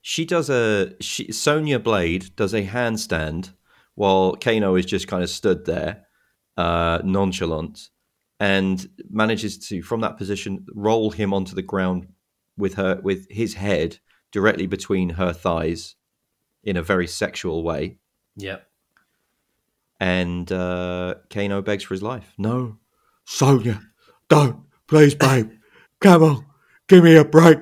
She 0.00 0.24
does 0.24 0.50
a 0.50 0.94
she, 1.00 1.30
Sonia 1.32 1.78
Blade 1.78 2.34
does 2.34 2.52
a 2.54 2.66
handstand 2.66 3.52
while 3.94 4.34
Kano 4.34 4.74
is 4.74 4.86
just 4.86 5.06
kind 5.06 5.22
of 5.22 5.30
stood 5.30 5.64
there, 5.64 6.06
uh, 6.56 7.00
nonchalant, 7.04 7.88
and 8.40 8.88
manages 9.10 9.58
to 9.68 9.82
from 9.82 10.00
that 10.00 10.16
position 10.18 10.66
roll 10.74 11.10
him 11.10 11.32
onto 11.32 11.54
the 11.54 11.62
ground 11.62 12.08
with 12.56 12.74
her 12.74 13.00
with 13.02 13.30
his 13.30 13.54
head 13.54 13.98
directly 14.32 14.66
between 14.66 15.10
her 15.10 15.32
thighs 15.32 15.94
in 16.64 16.76
a 16.76 16.82
very 16.82 17.06
sexual 17.06 17.62
way. 17.62 17.98
Yep. 18.36 18.66
And 20.00 20.50
uh, 20.50 21.14
Kano 21.30 21.62
begs 21.62 21.84
for 21.84 21.94
his 21.94 22.02
life. 22.02 22.32
No, 22.36 22.78
Sonia, 23.24 23.80
don't, 24.28 24.64
please, 24.88 25.14
babe. 25.14 25.50
Come 26.00 26.22
on, 26.24 26.46
give 26.88 27.04
me 27.04 27.14
a 27.14 27.24
break. 27.24 27.58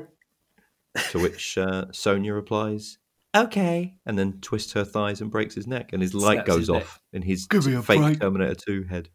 To 1.11 1.19
which 1.19 1.59
uh, 1.59 1.87
Sonia 1.93 2.33
replies, 2.33 2.97
"Okay," 3.37 3.97
and 4.07 4.19
then 4.19 4.39
twists 4.41 4.73
her 4.73 4.85
thighs 4.85 5.21
and 5.21 5.31
breaks 5.31 5.55
his 5.55 5.67
neck, 5.67 5.93
and 5.93 6.01
his 6.03 6.15
light 6.15 6.37
Snaps 6.37 6.47
goes 6.49 6.59
his 6.61 6.69
neck. 6.71 6.83
off 6.83 7.01
in 7.13 7.23
his 7.23 7.47
Give 7.47 7.67
me 7.67 7.75
a 7.75 7.83
fake 7.83 8.01
break. 8.01 8.21
Terminator 8.21 8.55
Two 8.55 8.83
head, 8.85 9.11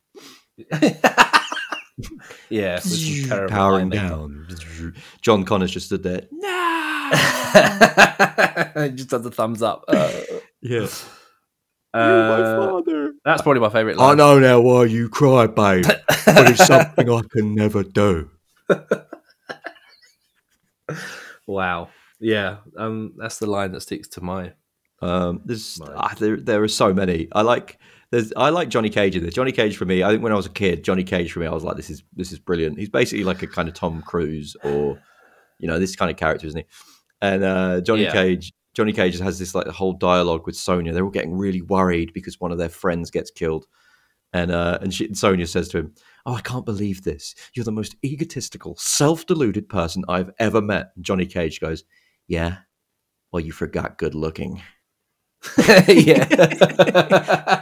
yeah, 2.50 2.80
powering 3.48 3.90
down. 3.90 4.48
John 5.22 5.44
Connor's 5.46 5.72
just 5.72 5.86
stood 5.88 6.04
there. 6.04 6.24
No, 6.32 7.12
just 8.96 9.10
does 9.10 9.22
the 9.24 9.32
thumbs 9.32 9.62
up. 9.62 9.86
Uh, 9.88 10.12
Yeah, 10.62 10.88
uh, 11.94 12.58
father. 12.84 13.14
that's 13.24 13.42
probably 13.42 13.62
my 13.62 13.70
favorite 13.70 13.98
line. 13.98 14.12
I 14.12 14.16
know 14.16 14.40
now 14.40 14.60
why 14.60 14.86
you 14.86 15.08
cry, 15.10 15.48
babe, 15.48 15.86
but 15.86 16.04
it's 16.50 16.66
something 16.66 17.10
I 17.10 17.22
can 17.32 17.56
never 17.56 17.84
do. 17.84 18.30
Wow. 21.48 21.90
Yeah, 22.20 22.58
um, 22.78 23.14
that's 23.18 23.38
the 23.40 23.46
line 23.48 23.72
that 23.74 23.82
sticks 23.82 24.08
to 24.10 24.22
my. 24.22 24.54
Um, 25.02 25.42
there's 25.46 25.78
Right. 25.82 25.92
ah, 25.96 26.14
there 26.18 26.38
there 26.38 26.64
are 26.64 26.68
so 26.68 26.94
many. 26.94 27.28
I 27.32 27.42
like 27.42 27.78
there's 28.12 28.32
I 28.38 28.50
like 28.50 28.70
Johnny 28.70 28.90
Cage 28.90 29.16
in 29.16 29.24
this. 29.24 29.34
Johnny 29.34 29.52
Cage 29.52 29.78
for 29.78 29.86
me. 29.86 30.04
I 30.04 30.10
think 30.12 30.24
when 30.24 30.32
I 30.32 30.36
was 30.36 30.46
a 30.46 30.50
kid, 30.52 30.84
Johnny 30.84 31.04
Cage 31.04 31.32
for 31.32 31.40
me, 31.40 31.48
I 31.48 31.54
was 31.54 31.64
like, 31.64 31.76
this 31.78 31.90
is 31.90 32.04
this 32.16 32.32
is 32.32 32.40
brilliant. 32.40 32.78
He's 32.80 32.90
basically 32.90 33.24
like 33.24 33.42
a 33.44 33.48
kind 33.48 33.68
of 33.68 33.74
Tom 33.76 34.02
Cruise 34.02 34.56
or 34.64 35.00
You 35.60 35.68
know, 35.68 35.80
this 35.80 35.96
kind 35.96 36.12
of 36.12 36.18
character, 36.18 36.48
isn't 36.48 36.60
he? 36.62 36.66
And 37.22 37.44
uh, 37.44 37.82
Johnny 37.82 38.04
Yeah. 38.04 38.12
Cage, 38.14 38.54
Johnny 38.76 38.94
Cage 38.94 39.18
has 39.20 39.40
this 39.40 39.56
like 39.56 39.68
whole 39.68 39.94
dialogue 39.94 40.46
with 40.46 40.56
Sonia. 40.58 40.94
They're 40.94 41.06
all 41.06 41.10
getting 41.12 41.34
really 41.38 41.62
worried 41.62 42.14
because 42.14 42.40
one 42.42 42.52
of 42.52 42.58
their 42.58 42.70
friends 42.70 43.10
gets 43.12 43.32
killed, 43.32 43.66
and 44.34 44.52
uh, 44.52 44.80
and 44.82 44.94
she, 44.94 45.14
Sonia 45.14 45.48
says 45.48 45.70
to 45.70 45.78
him, 45.80 45.94
"Oh, 46.26 46.34
I 46.36 46.42
can't 46.42 46.66
believe 46.66 47.04
this. 47.04 47.36
You're 47.54 47.66
the 47.66 47.72
most 47.72 47.96
egotistical, 48.04 48.76
self-deluded 48.78 49.70
person 49.70 50.04
I've 50.10 50.32
ever 50.40 50.62
met." 50.62 50.92
And 50.96 51.06
Johnny 51.06 51.26
Cage 51.26 51.60
goes, 51.62 51.86
"Yeah, 52.28 52.58
well, 53.32 53.40
you 53.40 53.54
forgot 53.54 53.98
good 53.98 54.14
looking." 54.16 54.62
yeah. 55.88 56.26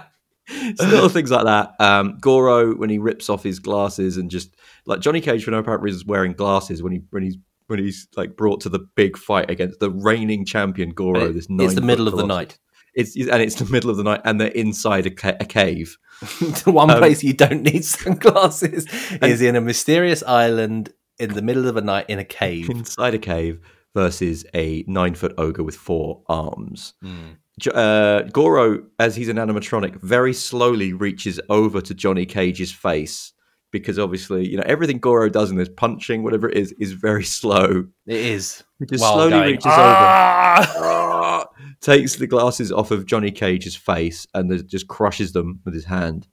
Little 0.79 1.09
things 1.09 1.31
like 1.31 1.45
that. 1.45 1.73
Um, 1.79 2.17
Goro 2.19 2.75
when 2.75 2.89
he 2.89 2.97
rips 2.97 3.29
off 3.29 3.43
his 3.43 3.59
glasses 3.59 4.17
and 4.17 4.29
just 4.31 4.55
like 4.85 4.99
Johnny 4.99 5.21
Cage 5.21 5.43
for 5.45 5.51
no 5.51 5.59
apparent 5.59 5.83
reason 5.83 5.97
is 6.01 6.05
wearing 6.05 6.33
glasses 6.33 6.81
when 6.83 6.91
he 6.93 7.01
when 7.11 7.23
he's 7.23 7.37
when 7.67 7.79
he's 7.79 8.07
like 8.15 8.35
brought 8.35 8.61
to 8.61 8.69
the 8.69 8.79
big 8.95 9.17
fight 9.17 9.49
against 9.49 9.79
the 9.79 9.89
reigning 9.89 10.45
champion 10.45 10.89
Goro. 10.91 11.31
This 11.31 11.47
it's 11.49 11.75
the 11.75 11.81
middle 11.81 12.07
of 12.07 12.15
the 12.17 12.25
night. 12.25 12.57
It's 12.95 13.15
and 13.15 13.41
it's 13.41 13.55
the 13.55 13.65
middle 13.71 13.89
of 13.89 13.97
the 13.97 14.03
night, 14.03 14.21
and 14.23 14.39
they're 14.39 14.49
inside 14.49 15.07
a, 15.07 15.09
ca- 15.11 15.37
a 15.39 15.45
cave. 15.45 15.97
the 16.63 16.71
one 16.71 16.91
Um, 16.91 16.97
place 16.99 17.23
you 17.23 17.33
don't 17.33 17.63
need 17.63 17.83
sunglasses 18.23 18.85
is 19.21 19.41
in 19.41 19.55
a 19.55 19.61
mysterious 19.61 20.21
island 20.23 20.93
in 21.17 21.33
the 21.33 21.41
middle 21.41 21.67
of 21.67 21.75
a 21.77 21.81
night 21.81 22.05
in 22.09 22.19
a 22.19 22.23
cave. 22.23 22.69
Inside 22.69 23.15
a 23.15 23.19
cave 23.19 23.59
versus 23.95 24.45
a 24.53 24.83
nine 24.87 25.15
foot 25.15 25.33
ogre 25.39 25.63
with 25.63 25.75
four 25.75 26.21
arms. 26.27 26.93
Mm. 27.03 27.37
Uh, 27.73 28.23
Goro, 28.23 28.83
as 28.99 29.15
he's 29.15 29.29
an 29.29 29.37
animatronic, 29.37 30.01
very 30.01 30.33
slowly 30.33 30.91
reaches 30.93 31.39
over 31.49 31.81
to 31.81 31.93
Johnny 31.93 32.25
Cage's 32.25 32.71
face 32.71 33.33
because 33.71 33.99
obviously, 33.99 34.47
you 34.47 34.55
know, 34.55 34.63
everything 34.65 34.99
Goro 34.99 35.29
does 35.29 35.51
in 35.51 35.57
this 35.57 35.69
punching, 35.75 36.23
whatever 36.23 36.47
it 36.47 36.57
is, 36.57 36.71
is 36.79 36.93
very 36.93 37.23
slow. 37.39 37.85
It 38.07 38.15
is. 38.15 38.63
He 38.79 38.85
just 38.85 39.03
slowly 39.03 39.31
going, 39.31 39.51
reaches 39.51 39.65
"Ah!" 39.67 41.45
over, 41.45 41.47
takes 41.81 42.15
the 42.15 42.27
glasses 42.27 42.71
off 42.71 42.91
of 42.91 43.05
Johnny 43.05 43.31
Cage's 43.31 43.75
face, 43.75 44.25
and 44.33 44.67
just 44.69 44.87
crushes 44.87 45.33
them 45.33 45.59
with 45.65 45.73
his 45.73 45.85
hand. 45.85 46.27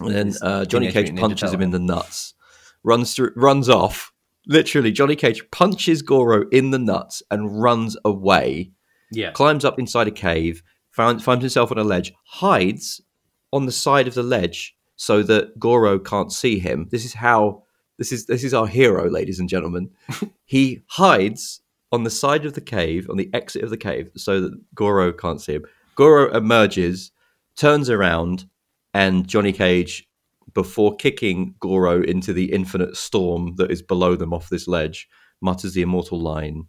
And 0.00 0.14
then 0.14 0.32
uh, 0.40 0.64
Johnny 0.64 0.90
Cage 0.90 1.14
punches 1.14 1.52
him 1.52 1.60
in 1.60 1.70
the 1.70 1.78
nuts, 1.78 2.34
runs 2.82 3.14
through, 3.14 3.32
runs 3.36 3.68
off. 3.68 4.12
Literally, 4.46 4.90
Johnny 4.90 5.14
Cage 5.14 5.42
punches 5.52 6.02
Goro 6.02 6.48
in 6.50 6.70
the 6.70 6.78
nuts 6.78 7.22
and 7.30 7.62
runs 7.62 7.96
away 8.04 8.72
Yeah. 9.12 9.30
climbs 9.32 9.64
up 9.64 9.78
inside 9.78 10.08
a 10.08 10.12
cave, 10.12 10.62
found, 10.90 11.22
finds 11.22 11.42
himself 11.42 11.70
on 11.70 11.78
a 11.78 11.84
ledge, 11.84 12.12
hides 12.24 13.00
on 13.52 13.66
the 13.66 13.72
side 13.72 14.08
of 14.08 14.14
the 14.14 14.22
ledge 14.22 14.74
so 14.96 15.22
that 15.22 15.58
Goro 15.58 15.98
can't 15.98 16.32
see 16.32 16.58
him. 16.58 16.88
This 16.90 17.04
is 17.04 17.14
how 17.14 17.64
this 17.98 18.12
is 18.12 18.26
this 18.26 18.44
is 18.44 18.54
our 18.54 18.66
hero, 18.66 19.08
ladies 19.10 19.38
and 19.38 19.48
gentlemen. 19.48 19.90
he 20.44 20.82
hides 20.88 21.60
on 21.90 22.04
the 22.04 22.10
side 22.10 22.46
of 22.46 22.54
the 22.54 22.60
cave, 22.60 23.08
on 23.10 23.16
the 23.16 23.30
exit 23.34 23.62
of 23.62 23.70
the 23.70 23.76
cave, 23.76 24.10
so 24.16 24.40
that 24.40 24.74
Goro 24.74 25.12
can't 25.12 25.40
see 25.40 25.54
him. 25.54 25.64
Goro 25.94 26.34
emerges, 26.34 27.12
turns 27.54 27.90
around, 27.90 28.46
and 28.94 29.28
Johnny 29.28 29.52
Cage, 29.52 30.08
before 30.54 30.96
kicking 30.96 31.54
Goro 31.60 32.02
into 32.02 32.32
the 32.32 32.52
infinite 32.52 32.96
storm 32.96 33.56
that 33.56 33.70
is 33.70 33.82
below 33.82 34.16
them 34.16 34.32
off 34.32 34.48
this 34.48 34.66
ledge, 34.66 35.08
mutters 35.40 35.74
the 35.74 35.82
immortal 35.82 36.20
line 36.20 36.66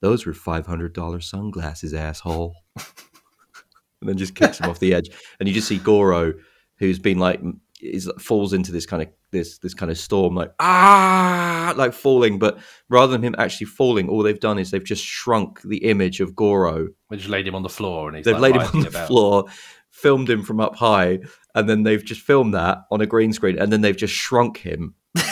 those 0.00 0.26
were 0.26 0.34
five 0.34 0.66
hundred 0.66 0.92
dollar 0.92 1.20
sunglasses, 1.20 1.94
asshole. 1.94 2.54
and 2.76 4.08
then 4.08 4.16
just 4.16 4.34
kicks 4.34 4.58
him 4.58 4.70
off 4.70 4.78
the 4.78 4.94
edge, 4.94 5.10
and 5.38 5.48
you 5.48 5.54
just 5.54 5.68
see 5.68 5.78
Goro, 5.78 6.34
who's 6.78 6.98
been 6.98 7.18
like 7.18 7.40
is 7.82 8.10
falls 8.18 8.52
into 8.52 8.72
this 8.72 8.84
kind 8.84 9.02
of 9.02 9.08
this 9.30 9.58
this 9.58 9.74
kind 9.74 9.90
of 9.90 9.98
storm, 9.98 10.34
like 10.34 10.52
ah, 10.60 11.72
like 11.76 11.92
falling. 11.92 12.38
But 12.38 12.58
rather 12.88 13.12
than 13.12 13.22
him 13.22 13.34
actually 13.38 13.66
falling, 13.66 14.08
all 14.08 14.22
they've 14.22 14.40
done 14.40 14.58
is 14.58 14.70
they've 14.70 14.84
just 14.84 15.04
shrunk 15.04 15.62
the 15.62 15.78
image 15.78 16.20
of 16.20 16.34
Goro. 16.36 16.88
We 17.08 17.16
just 17.16 17.28
laid 17.28 17.46
him 17.46 17.54
on 17.54 17.62
the 17.62 17.68
floor 17.68 18.08
and 18.08 18.16
he's 18.16 18.24
They've 18.24 18.34
like, 18.38 18.54
laid 18.54 18.56
him 18.56 18.68
on 18.74 18.80
the 18.82 18.88
about. 18.88 19.06
floor, 19.06 19.44
filmed 19.90 20.28
him 20.28 20.42
from 20.42 20.60
up 20.60 20.76
high, 20.76 21.20
and 21.54 21.68
then 21.68 21.82
they've 21.84 22.04
just 22.04 22.20
filmed 22.20 22.54
that 22.54 22.78
on 22.90 23.00
a 23.00 23.06
green 23.06 23.32
screen, 23.32 23.58
and 23.58 23.72
then 23.72 23.80
they've 23.80 23.96
just 23.96 24.14
shrunk 24.14 24.58
him 24.58 24.94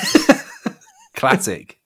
Classic. 1.15 1.78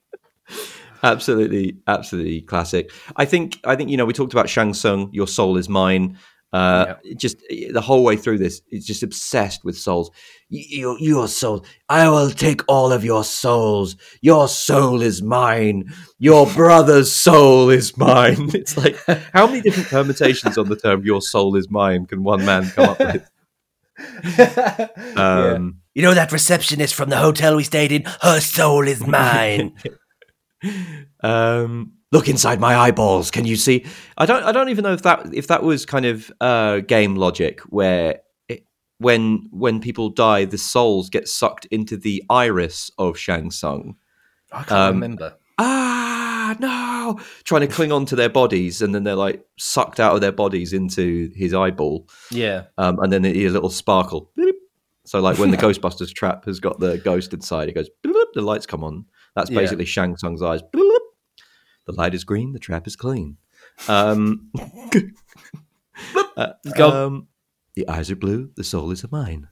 Absolutely 1.02 1.76
absolutely 1.86 2.40
classic. 2.42 2.90
I 3.16 3.24
think 3.24 3.58
i 3.64 3.74
think 3.76 3.90
you 3.90 3.96
know 3.96 4.04
we 4.04 4.12
talked 4.12 4.32
about 4.32 4.48
shang 4.48 4.74
Tsung, 4.74 5.10
your 5.12 5.26
soul 5.28 5.56
is 5.56 5.68
mine. 5.68 6.18
Uh 6.52 6.96
just 7.16 7.38
the 7.48 7.80
whole 7.80 8.04
way 8.04 8.14
through 8.14 8.36
this 8.36 8.60
it's 8.68 8.84
just 8.86 9.02
obsessed 9.02 9.64
with 9.64 9.76
souls. 9.78 10.10
Y- 10.50 10.64
your, 10.68 10.98
your 11.00 11.26
soul 11.26 11.64
i 11.88 12.06
will 12.10 12.30
take 12.30 12.60
all 12.68 12.92
of 12.92 13.04
your 13.04 13.24
souls. 13.24 13.96
Your 14.20 14.48
soul 14.48 15.00
is 15.02 15.22
mine. 15.22 15.90
Your 16.18 16.46
brother's 16.54 17.10
soul 17.10 17.70
is 17.70 17.96
mine. 17.96 18.50
It's 18.54 18.76
like 18.76 18.96
how 19.32 19.46
many 19.46 19.62
different 19.62 19.88
permutations 19.88 20.58
on 20.58 20.68
the 20.68 20.76
term 20.76 21.04
your 21.04 21.22
soul 21.22 21.56
is 21.56 21.70
mine 21.70 22.04
can 22.06 22.22
one 22.22 22.44
man 22.44 22.68
come 22.70 22.88
up 22.90 22.98
with? 22.98 23.28
Yeah. 24.38 24.88
um 25.16 25.78
You 25.94 26.02
know 26.02 26.14
that 26.14 26.32
receptionist 26.32 26.94
from 26.94 27.08
the 27.10 27.16
hotel 27.18 27.56
we 27.56 27.64
stayed 27.64 27.92
in? 27.92 28.04
Her 28.20 28.40
soul 28.40 28.88
is 28.88 29.06
mine. 29.06 29.74
Um, 31.20 31.92
look 32.10 32.28
inside 32.28 32.60
my 32.60 32.74
eyeballs. 32.76 33.30
Can 33.30 33.44
you 33.46 33.56
see? 33.56 33.84
I 34.18 34.26
don't. 34.26 34.42
I 34.44 34.52
don't 34.52 34.68
even 34.68 34.82
know 34.84 34.92
if 34.92 35.02
that 35.02 35.32
if 35.34 35.46
that 35.48 35.62
was 35.62 35.84
kind 35.86 36.04
of 36.06 36.30
uh, 36.40 36.80
game 36.80 37.16
logic 37.16 37.60
where 37.62 38.20
it, 38.48 38.64
when 38.98 39.48
when 39.50 39.80
people 39.80 40.08
die, 40.08 40.44
the 40.44 40.58
souls 40.58 41.08
get 41.10 41.28
sucked 41.28 41.66
into 41.66 41.96
the 41.96 42.22
iris 42.30 42.90
of 42.98 43.18
Shang 43.18 43.50
Tsung. 43.50 43.96
I 44.52 44.58
can't 44.64 44.72
Um, 44.72 44.94
remember. 44.96 45.34
Ah, 45.58 46.56
no! 46.58 47.20
Trying 47.44 47.60
to 47.62 47.66
cling 47.68 47.92
on 47.92 48.04
to 48.06 48.16
their 48.16 48.28
bodies, 48.28 48.82
and 48.82 48.94
then 48.94 49.04
they're 49.04 49.14
like 49.14 49.44
sucked 49.58 50.00
out 50.00 50.14
of 50.14 50.20
their 50.20 50.32
bodies 50.32 50.72
into 50.72 51.30
his 51.36 51.54
eyeball, 51.54 52.08
Yeah. 52.30 52.64
um, 52.78 52.98
and 53.00 53.12
then 53.12 53.24
a 53.24 53.48
little 53.48 53.70
sparkle. 53.70 54.30
Bloop. 54.36 54.52
So, 55.12 55.20
like 55.20 55.36
when 55.36 55.50
the 55.50 55.56
Ghostbusters 55.66 56.14
trap 56.14 56.46
has 56.46 56.58
got 56.58 56.80
the 56.80 56.96
ghost 56.96 57.34
inside, 57.34 57.68
it 57.68 57.74
goes. 57.74 57.90
bloop, 58.02 58.32
the 58.32 58.40
lights 58.40 58.64
come 58.64 58.82
on. 58.82 59.04
That's 59.36 59.50
Yeah. 59.50 59.58
basically 59.60 59.84
Shang 59.84 60.16
Tsung's 60.16 60.40
eyes. 60.40 60.62
bloop. 60.62 61.00
The 61.84 61.92
light 61.92 62.14
is 62.14 62.24
green. 62.24 62.54
The 62.54 62.58
trap 62.58 62.86
is 62.86 62.96
clean. 62.96 63.36
Um, 63.88 64.50
uh, 66.38 66.52
um, 66.82 67.28
the 67.74 67.86
eyes 67.90 68.10
are 68.10 68.16
blue. 68.16 68.52
The 68.56 68.64
soul 68.64 68.90
is 68.90 69.04
a 69.04 69.08
mine. 69.12 69.48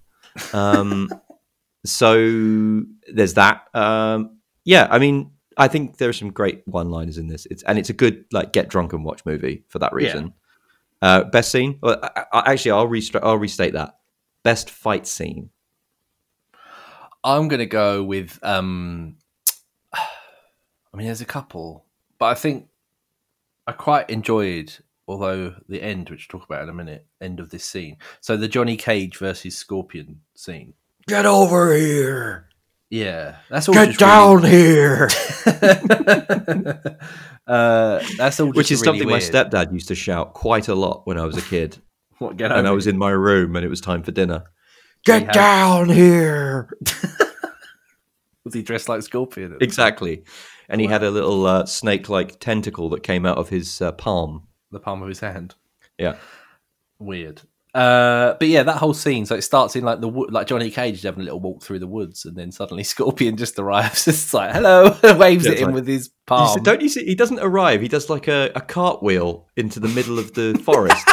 Um, 0.55 1.11
so 1.85 2.83
there's 3.13 3.35
that. 3.35 3.65
Um, 3.75 4.39
yeah, 4.65 4.89
I 4.91 4.99
mean, 4.99 5.33
I 5.59 5.69
think 5.69 5.99
there 5.99 6.09
are 6.09 6.15
some 6.15 6.31
great 6.31 6.63
one-liners 6.67 7.19
in 7.19 7.27
this. 7.27 7.45
It's 7.51 7.63
and 7.65 7.79
it's 7.79 7.91
a 7.91 7.95
good 7.95 8.25
like 8.33 8.55
get 8.55 8.71
drunk 8.71 8.95
and 8.95 9.05
watch 9.05 9.27
movie 9.27 9.65
for 9.69 9.79
that 9.81 9.93
Yeah. 9.93 10.07
reason. 10.07 10.33
Uh, 11.03 11.25
best 11.25 11.53
scene? 11.53 11.79
Well, 11.83 11.99
I, 12.03 12.25
I, 12.33 12.53
actually, 12.53 12.71
I'll 12.71 12.89
restra- 12.89 13.21
I'll 13.23 13.37
restate 13.37 13.75
that. 13.75 13.97
Best 14.43 14.71
fight 14.71 15.07
scene. 15.07 15.51
I'm 17.23 17.49
going 17.49 17.59
to 17.61 17.67
go 17.67 18.03
with. 18.03 18.39
um 18.43 19.17
I 19.93 20.97
mean, 20.97 21.07
there's 21.07 21.21
a 21.21 21.27
couple, 21.27 21.85
but 22.19 22.27
I 22.27 22.35
think 22.35 22.67
I 23.67 23.73
quite 23.73 24.11
enjoyed, 24.11 24.73
although 25.07 25.55
the 25.69 25.81
end, 25.81 26.11
which 26.11 26.29
we'll 26.33 26.41
talk 26.41 26.49
about 26.49 26.65
in 26.65 26.69
a 26.69 26.75
minute, 26.75 27.07
end 27.21 27.39
of 27.39 27.51
this 27.51 27.65
scene. 27.65 27.97
So 28.21 28.37
the 28.37 28.49
Johnny 28.49 28.77
Cage 28.77 29.17
versus 29.19 29.57
Scorpion 29.57 30.21
scene. 30.35 30.75
Get 31.07 31.27
over 31.27 31.75
here! 31.77 32.49
Yeah, 32.91 33.37
that's 33.49 33.69
all. 33.69 33.75
Get 33.75 33.87
just 33.91 34.01
down 34.01 34.43
here! 34.45 35.09
Uh, 37.47 38.01
that's 38.17 38.39
all. 38.41 38.49
Just 38.49 38.57
Which 38.57 38.71
is 38.73 38.81
really 38.81 38.99
something 38.99 39.07
weird. 39.09 39.21
my 39.23 39.27
stepdad 39.27 39.73
used 39.73 39.89
to 39.89 39.95
shout 39.95 40.35
quite 40.35 40.69
a 40.69 40.75
lot 40.75 41.07
when 41.07 41.19
I 41.19 41.25
was 41.25 41.37
a 41.37 41.43
kid, 41.43 41.79
What, 42.21 42.37
get 42.37 42.53
and 42.53 42.69
I 42.69 42.71
was 42.71 42.87
in 42.87 42.97
my 42.97 43.11
room 43.11 43.57
and 43.57 43.65
it 43.65 43.69
was 43.69 43.81
time 43.81 44.03
for 44.05 44.13
dinner. 44.13 44.45
Get 45.05 45.25
had- 45.25 45.33
down 45.33 45.89
here! 45.89 46.71
Was 48.45 48.55
he 48.55 48.63
dressed 48.63 48.89
like 48.89 49.03
Scorpion? 49.03 49.57
Exactly. 49.61 50.25
And 50.69 50.81
he 50.81 50.87
had 50.87 51.03
a 51.03 51.11
little 51.11 51.47
uh, 51.47 51.67
snake-like 51.67 52.41
tentacle 52.41 52.89
that 52.91 53.03
came 53.03 53.27
out 53.27 53.37
of 53.39 53.49
his 53.51 53.83
uh, 53.83 53.93
palm. 53.93 54.47
the 54.71 54.81
palm 54.81 55.03
of 55.03 55.09
his 55.09 55.21
hand. 55.21 55.55
Yeah. 55.99 56.17
Weird. 56.99 57.43
Uh, 57.75 58.35
but 58.39 58.49
yeah, 58.49 58.63
that 58.63 58.77
whole 58.79 58.95
scene. 58.95 59.27
So 59.27 59.35
it 59.35 59.43
starts 59.43 59.77
in 59.77 59.85
like 59.85 60.01
the 60.01 60.09
wood, 60.09 60.33
like 60.33 60.47
Johnny 60.47 60.71
Cage 60.71 60.95
is 60.97 61.03
having 61.03 61.21
a 61.21 61.25
little 61.25 61.39
walk 61.41 61.63
through 61.63 61.81
the 61.81 61.87
woods, 61.87 62.25
and 62.25 62.35
then 62.37 62.51
suddenly 62.51 62.83
Scorpion 62.95 63.37
just 63.37 63.59
arrives. 63.59 64.09
it's 64.09 64.33
like 64.35 64.53
hello, 64.55 64.97
waves 65.19 65.45
Yeah, 65.47 65.53
at 65.53 65.59
him 65.59 65.67
like- 65.67 65.75
with 65.75 65.87
his 65.87 66.07
You 66.07 66.13
palm. 66.27 66.55
see- 66.59 66.65
don't 66.65 66.81
you 66.81 66.89
see? 66.89 67.05
He 67.05 67.15
doesn't 67.15 67.39
arrive. 67.41 67.81
He 67.83 67.89
does 67.89 68.09
like 68.11 68.27
a, 68.27 68.51
a 68.57 68.61
cartwheel 68.61 69.47
into 69.57 69.79
the 69.81 69.89
middle 69.89 70.19
of 70.19 70.33
the 70.35 70.61
forest, 70.65 71.07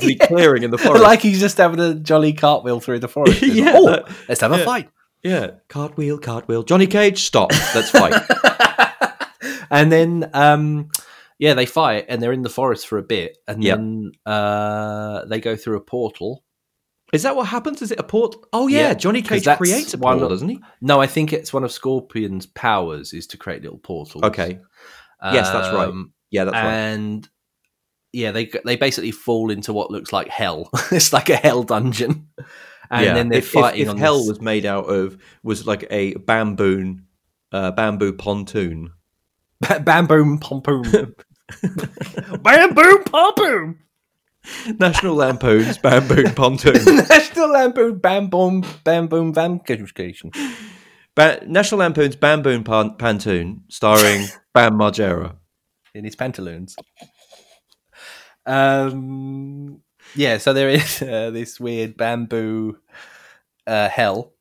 the 0.00 0.14
clearing 0.22 0.62
in 0.62 0.70
the 0.70 0.78
forest. 0.78 1.02
like 1.02 1.20
he's 1.22 1.40
just 1.40 1.56
having 1.58 1.80
a 1.80 1.94
jolly 1.94 2.32
cartwheel 2.32 2.80
through 2.80 3.00
the 3.00 3.08
forest. 3.08 3.42
Like, 3.42 3.52
Yeah, 3.52 3.72
oh, 3.74 3.86
that- 3.90 4.08
let's 4.28 4.40
have 4.42 4.52
a 4.52 4.64
fight. 4.64 4.88
yeah, 5.22 5.52
cartwheel, 5.68 6.18
cartwheel. 6.18 6.62
Johnny 6.64 6.86
Cage, 6.86 7.22
stop. 7.24 7.50
Let's 7.74 7.90
fight. 7.90 8.14
and 9.70 9.90
then 9.90 10.30
um 10.34 10.88
yeah 11.38 11.54
they 11.54 11.66
fight 11.66 12.06
and 12.08 12.22
they're 12.22 12.32
in 12.32 12.42
the 12.42 12.48
forest 12.50 12.86
for 12.86 12.98
a 12.98 13.02
bit 13.02 13.38
and 13.48 13.62
Yeah. 13.62 13.76
then 13.76 14.12
uh 14.26 15.24
they 15.26 15.40
go 15.40 15.56
through 15.56 15.76
a 15.76 15.80
portal 15.80 16.44
Is 17.12 17.22
that 17.22 17.34
what 17.36 17.48
happens? 17.48 17.80
Is 17.82 17.90
it 17.90 17.98
a 17.98 18.02
port? 18.04 18.36
Oh 18.52 18.68
yeah, 18.68 18.88
Yeah, 18.88 18.94
Johnny 18.94 19.22
Cage 19.22 19.46
creates 19.56 19.94
a 19.94 19.98
one 19.98 20.14
portal, 20.14 20.26
of- 20.26 20.30
doesn't 20.30 20.48
he? 20.48 20.60
No, 20.80 21.00
I 21.00 21.06
think 21.06 21.32
it's 21.32 21.52
one 21.52 21.64
of 21.64 21.72
Scorpion's 21.72 22.46
powers 22.46 23.12
is 23.12 23.26
to 23.28 23.36
create 23.36 23.62
little 23.62 23.78
portals. 23.78 24.22
Okay. 24.22 24.58
Yes, 25.22 25.50
that's 25.50 25.74
right. 25.74 25.88
Um, 25.88 26.12
Yeah, 26.30 26.44
that's 26.44 26.54
right. 26.54 26.72
and 26.72 27.28
yeah, 28.12 28.30
they 28.32 28.50
they 28.64 28.76
basically 28.76 29.10
fall 29.12 29.50
into 29.50 29.72
what 29.72 29.90
looks 29.90 30.12
like 30.12 30.28
hell. 30.28 30.68
it's 30.92 31.12
like 31.12 31.28
a 31.30 31.36
hell 31.36 31.62
dungeon, 31.62 32.28
and 32.90 33.04
yeah. 33.06 33.14
then 33.14 33.28
they're 33.28 33.38
if, 33.38 33.46
if- 33.46 33.52
fighting 33.52 33.82
if, 33.82 33.88
on 33.88 33.98
hell 33.98 34.18
this- 34.18 34.28
was 34.28 34.40
made 34.40 34.66
out 34.66 34.84
of 34.86 35.16
was 35.42 35.66
like 35.66 35.86
a 35.90 36.14
bamboo, 36.14 36.98
uh, 37.52 37.70
bamboo 37.72 38.12
pontoon. 38.12 38.92
bamboo 39.82 40.38
pompoom, 40.38 40.82
bamboo 42.42 42.98
pompoom, 43.04 43.76
National 44.78 45.14
Lampoon's 45.16 45.78
bamboo 45.78 46.24
pontoon. 46.34 46.84
National 47.08 47.50
Lampoon 47.50 47.98
bamboo 47.98 48.62
bamboo 48.84 49.32
vacation. 49.32 50.30
Ba- 51.14 51.40
National 51.46 51.80
Lampoon's 51.80 52.16
bamboo 52.16 52.62
pan- 52.62 52.96
pantoon, 52.96 53.62
starring 53.68 54.26
Bam 54.54 54.74
Margera. 54.78 55.36
in 55.94 56.04
his 56.04 56.16
pantaloons. 56.16 56.76
Um, 58.50 59.82
yeah, 60.14 60.38
so 60.38 60.52
there 60.52 60.68
is 60.68 61.02
uh, 61.02 61.30
this 61.30 61.60
weird 61.60 61.96
bamboo 61.96 62.78
uh, 63.66 63.88
hell, 63.88 64.32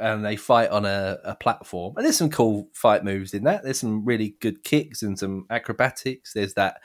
and 0.00 0.24
they 0.24 0.36
fight 0.36 0.70
on 0.70 0.84
a, 0.84 1.18
a 1.24 1.34
platform. 1.34 1.94
And 1.96 2.04
there's 2.04 2.16
some 2.16 2.30
cool 2.30 2.68
fight 2.74 3.04
moves 3.04 3.34
in 3.34 3.44
that. 3.44 3.64
There's 3.64 3.80
some 3.80 4.04
really 4.04 4.36
good 4.40 4.62
kicks 4.62 5.02
and 5.02 5.18
some 5.18 5.46
acrobatics. 5.50 6.32
There's 6.32 6.54
that 6.54 6.80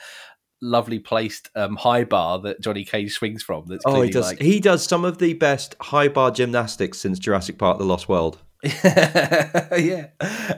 lovely 0.62 0.98
placed 0.98 1.50
um, 1.54 1.76
high 1.76 2.04
bar 2.04 2.40
that 2.40 2.60
Johnny 2.60 2.84
Cage 2.84 3.12
swings 3.12 3.42
from. 3.42 3.66
That's 3.66 3.84
Oh, 3.86 4.02
he 4.02 4.10
does. 4.10 4.26
like 4.26 4.40
He 4.40 4.58
does 4.60 4.84
some 4.84 5.04
of 5.04 5.18
the 5.18 5.34
best 5.34 5.76
high 5.80 6.08
bar 6.08 6.30
gymnastics 6.30 6.98
since 6.98 7.18
Jurassic 7.18 7.58
Park: 7.58 7.78
The 7.78 7.84
Lost 7.84 8.08
World. 8.08 8.38
yeah, 8.62 10.08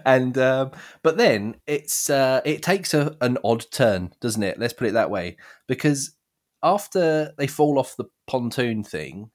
and 0.07 0.37
um, 0.39 0.71
but 1.03 1.17
then 1.17 1.57
it's 1.67 2.09
uh, 2.09 2.41
it 2.45 2.63
takes 2.63 2.95
a, 2.95 3.17
an 3.21 3.39
odd 3.45 3.67
turn, 3.71 4.13
doesn't 4.21 4.43
it? 4.43 4.59
Let's 4.59 4.73
put 4.73 4.87
it 4.89 4.93
that 4.95 5.11
way, 5.11 5.37
because 5.67 6.15
after 6.63 7.33
they 7.39 7.47
fall 7.47 7.79
off 7.79 7.97
the 7.97 8.07
pontoon 8.27 8.83
thing, 8.85 9.31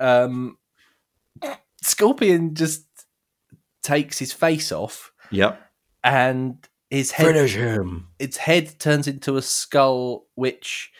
um, 0.00 0.58
Scorpion 1.82 2.54
just 2.54 2.86
takes 3.82 4.18
his 4.18 4.32
face 4.32 4.72
off, 4.72 5.12
Yep. 5.30 5.60
and 6.04 6.56
his 6.90 7.12
head 7.12 7.34
him. 7.50 8.08
its 8.18 8.36
head 8.36 8.78
turns 8.78 9.08
into 9.08 9.36
a 9.36 9.42
skull, 9.42 10.26
which 10.34 10.90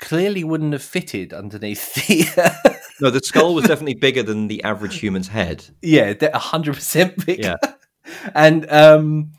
clearly 0.00 0.44
wouldn't 0.44 0.72
have 0.72 0.82
fitted 0.82 1.32
underneath 1.32 1.94
the. 1.94 2.76
No, 3.00 3.10
the 3.10 3.20
skull 3.20 3.54
was 3.54 3.66
definitely 3.66 3.94
bigger 3.94 4.22
than 4.22 4.48
the 4.48 4.62
average 4.64 4.98
human's 4.98 5.28
head. 5.28 5.64
yeah, 5.82 6.14
a 6.20 6.38
hundred 6.38 6.74
percent 6.74 7.24
bigger. 7.24 7.56
Yeah. 7.62 7.72
and 8.34 8.70
um, 8.70 9.32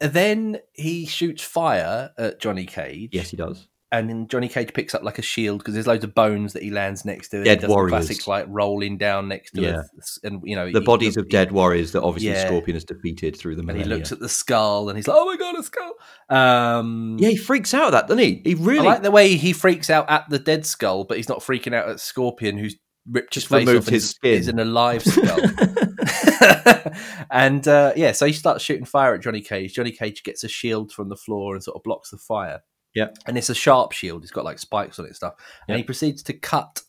then 0.00 0.58
he 0.72 1.06
shoots 1.06 1.42
fire 1.42 2.10
at 2.18 2.40
Johnny 2.40 2.66
Cage. 2.66 3.10
Yes, 3.12 3.30
he 3.30 3.36
does. 3.36 3.68
And 3.98 4.08
then 4.08 4.28
Johnny 4.28 4.48
Cage 4.48 4.72
picks 4.72 4.94
up 4.94 5.02
like 5.02 5.18
a 5.18 5.22
shield 5.22 5.58
because 5.58 5.74
there's 5.74 5.86
loads 5.86 6.04
of 6.04 6.14
bones 6.14 6.52
that 6.52 6.62
he 6.62 6.70
lands 6.70 7.04
next 7.04 7.28
to. 7.30 7.42
Dead 7.44 7.58
he 7.58 7.60
does 7.62 7.70
warriors. 7.70 7.90
classic 8.06 8.26
like 8.26 8.46
rolling 8.48 8.98
down 8.98 9.28
next 9.28 9.52
to 9.52 9.60
Yeah. 9.62 9.80
it, 9.80 9.86
and 10.24 10.40
you 10.44 10.56
know 10.56 10.70
The 10.70 10.80
he- 10.80 10.84
bodies 10.84 11.14
he- 11.14 11.20
of 11.20 11.28
dead 11.28 11.52
warriors 11.52 11.92
that 11.92 12.02
obviously 12.02 12.30
Yeah. 12.30 12.46
Scorpion 12.46 12.74
has 12.76 12.84
defeated 12.84 13.36
through 13.36 13.56
the 13.56 13.62
And 13.66 13.78
he 13.78 13.84
looks 13.84 14.12
at 14.12 14.20
the 14.20 14.28
skull 14.28 14.88
and 14.88 14.98
he's 14.98 15.08
like, 15.08 15.16
"Oh 15.18 15.26
my 15.26 15.36
god, 15.36 15.56
a 15.58 15.62
skull!" 15.62 15.92
Um, 16.30 17.16
yeah, 17.18 17.30
he 17.30 17.36
freaks 17.36 17.72
out 17.74 17.86
at 17.86 17.90
that, 17.92 18.08
doesn't 18.08 18.22
he? 18.22 18.42
He 18.44 18.54
I 18.54 18.58
really 18.58 18.86
like 18.86 19.02
the 19.02 19.10
way 19.10 19.36
he 19.36 19.52
freaks 19.52 19.90
out 19.90 20.10
at 20.10 20.28
the 20.30 20.38
dead 20.38 20.66
skull, 20.66 21.04
but 21.04 21.16
he's 21.16 21.28
not 21.28 21.40
freaking 21.40 21.74
out 21.74 21.88
at 21.88 22.00
Scorpion, 22.00 22.58
who's 22.58 22.76
ripped 23.10 23.32
Just 23.34 23.48
his 23.48 23.58
face 23.58 23.66
removed 23.68 23.86
off 23.88 23.92
his 23.92 24.04
is- 24.04 24.10
skin. 24.10 24.32
is 24.34 24.48
an 24.48 24.58
alive 24.58 25.02
skull. 25.04 25.38
and 27.30 27.66
uh, 27.68 27.92
yeah, 27.96 28.12
so 28.12 28.26
he 28.26 28.32
starts 28.32 28.64
shooting 28.64 28.84
fire 28.84 29.14
at 29.14 29.20
Johnny 29.22 29.40
Cage. 29.40 29.74
Johnny 29.74 29.90
Cage 29.92 30.22
gets 30.22 30.44
a 30.44 30.48
shield 30.48 30.92
from 30.92 31.08
the 31.08 31.16
floor 31.16 31.54
and 31.54 31.62
sort 31.62 31.76
of 31.76 31.82
blocks 31.82 32.10
the 32.10 32.18
fire. 32.18 32.60
Yeah. 32.94 33.08
and 33.26 33.36
it's 33.36 33.50
a 33.50 33.54
sharp 33.54 33.92
shield. 33.92 34.22
It's 34.22 34.32
got 34.32 34.44
like 34.44 34.58
spikes 34.58 34.98
on 34.98 35.04
it 35.04 35.08
and 35.08 35.16
stuff. 35.16 35.34
And 35.68 35.76
he 35.76 35.82
proceeds 35.82 36.22
to 36.24 36.32
cut 36.32 36.80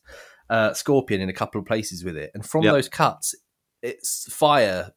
uh, 0.49 0.73
Scorpion 0.73 1.22
in 1.22 1.30
a 1.30 1.34
couple 1.34 1.60
of 1.60 1.65
places 1.65 2.03
with 2.03 2.15
it. 2.18 2.32
And 2.34 2.45
from 2.45 2.64
Yeah. 2.64 2.72
those 2.73 2.88
cuts, 2.90 3.34
it's 3.82 4.32
fire 4.34 4.91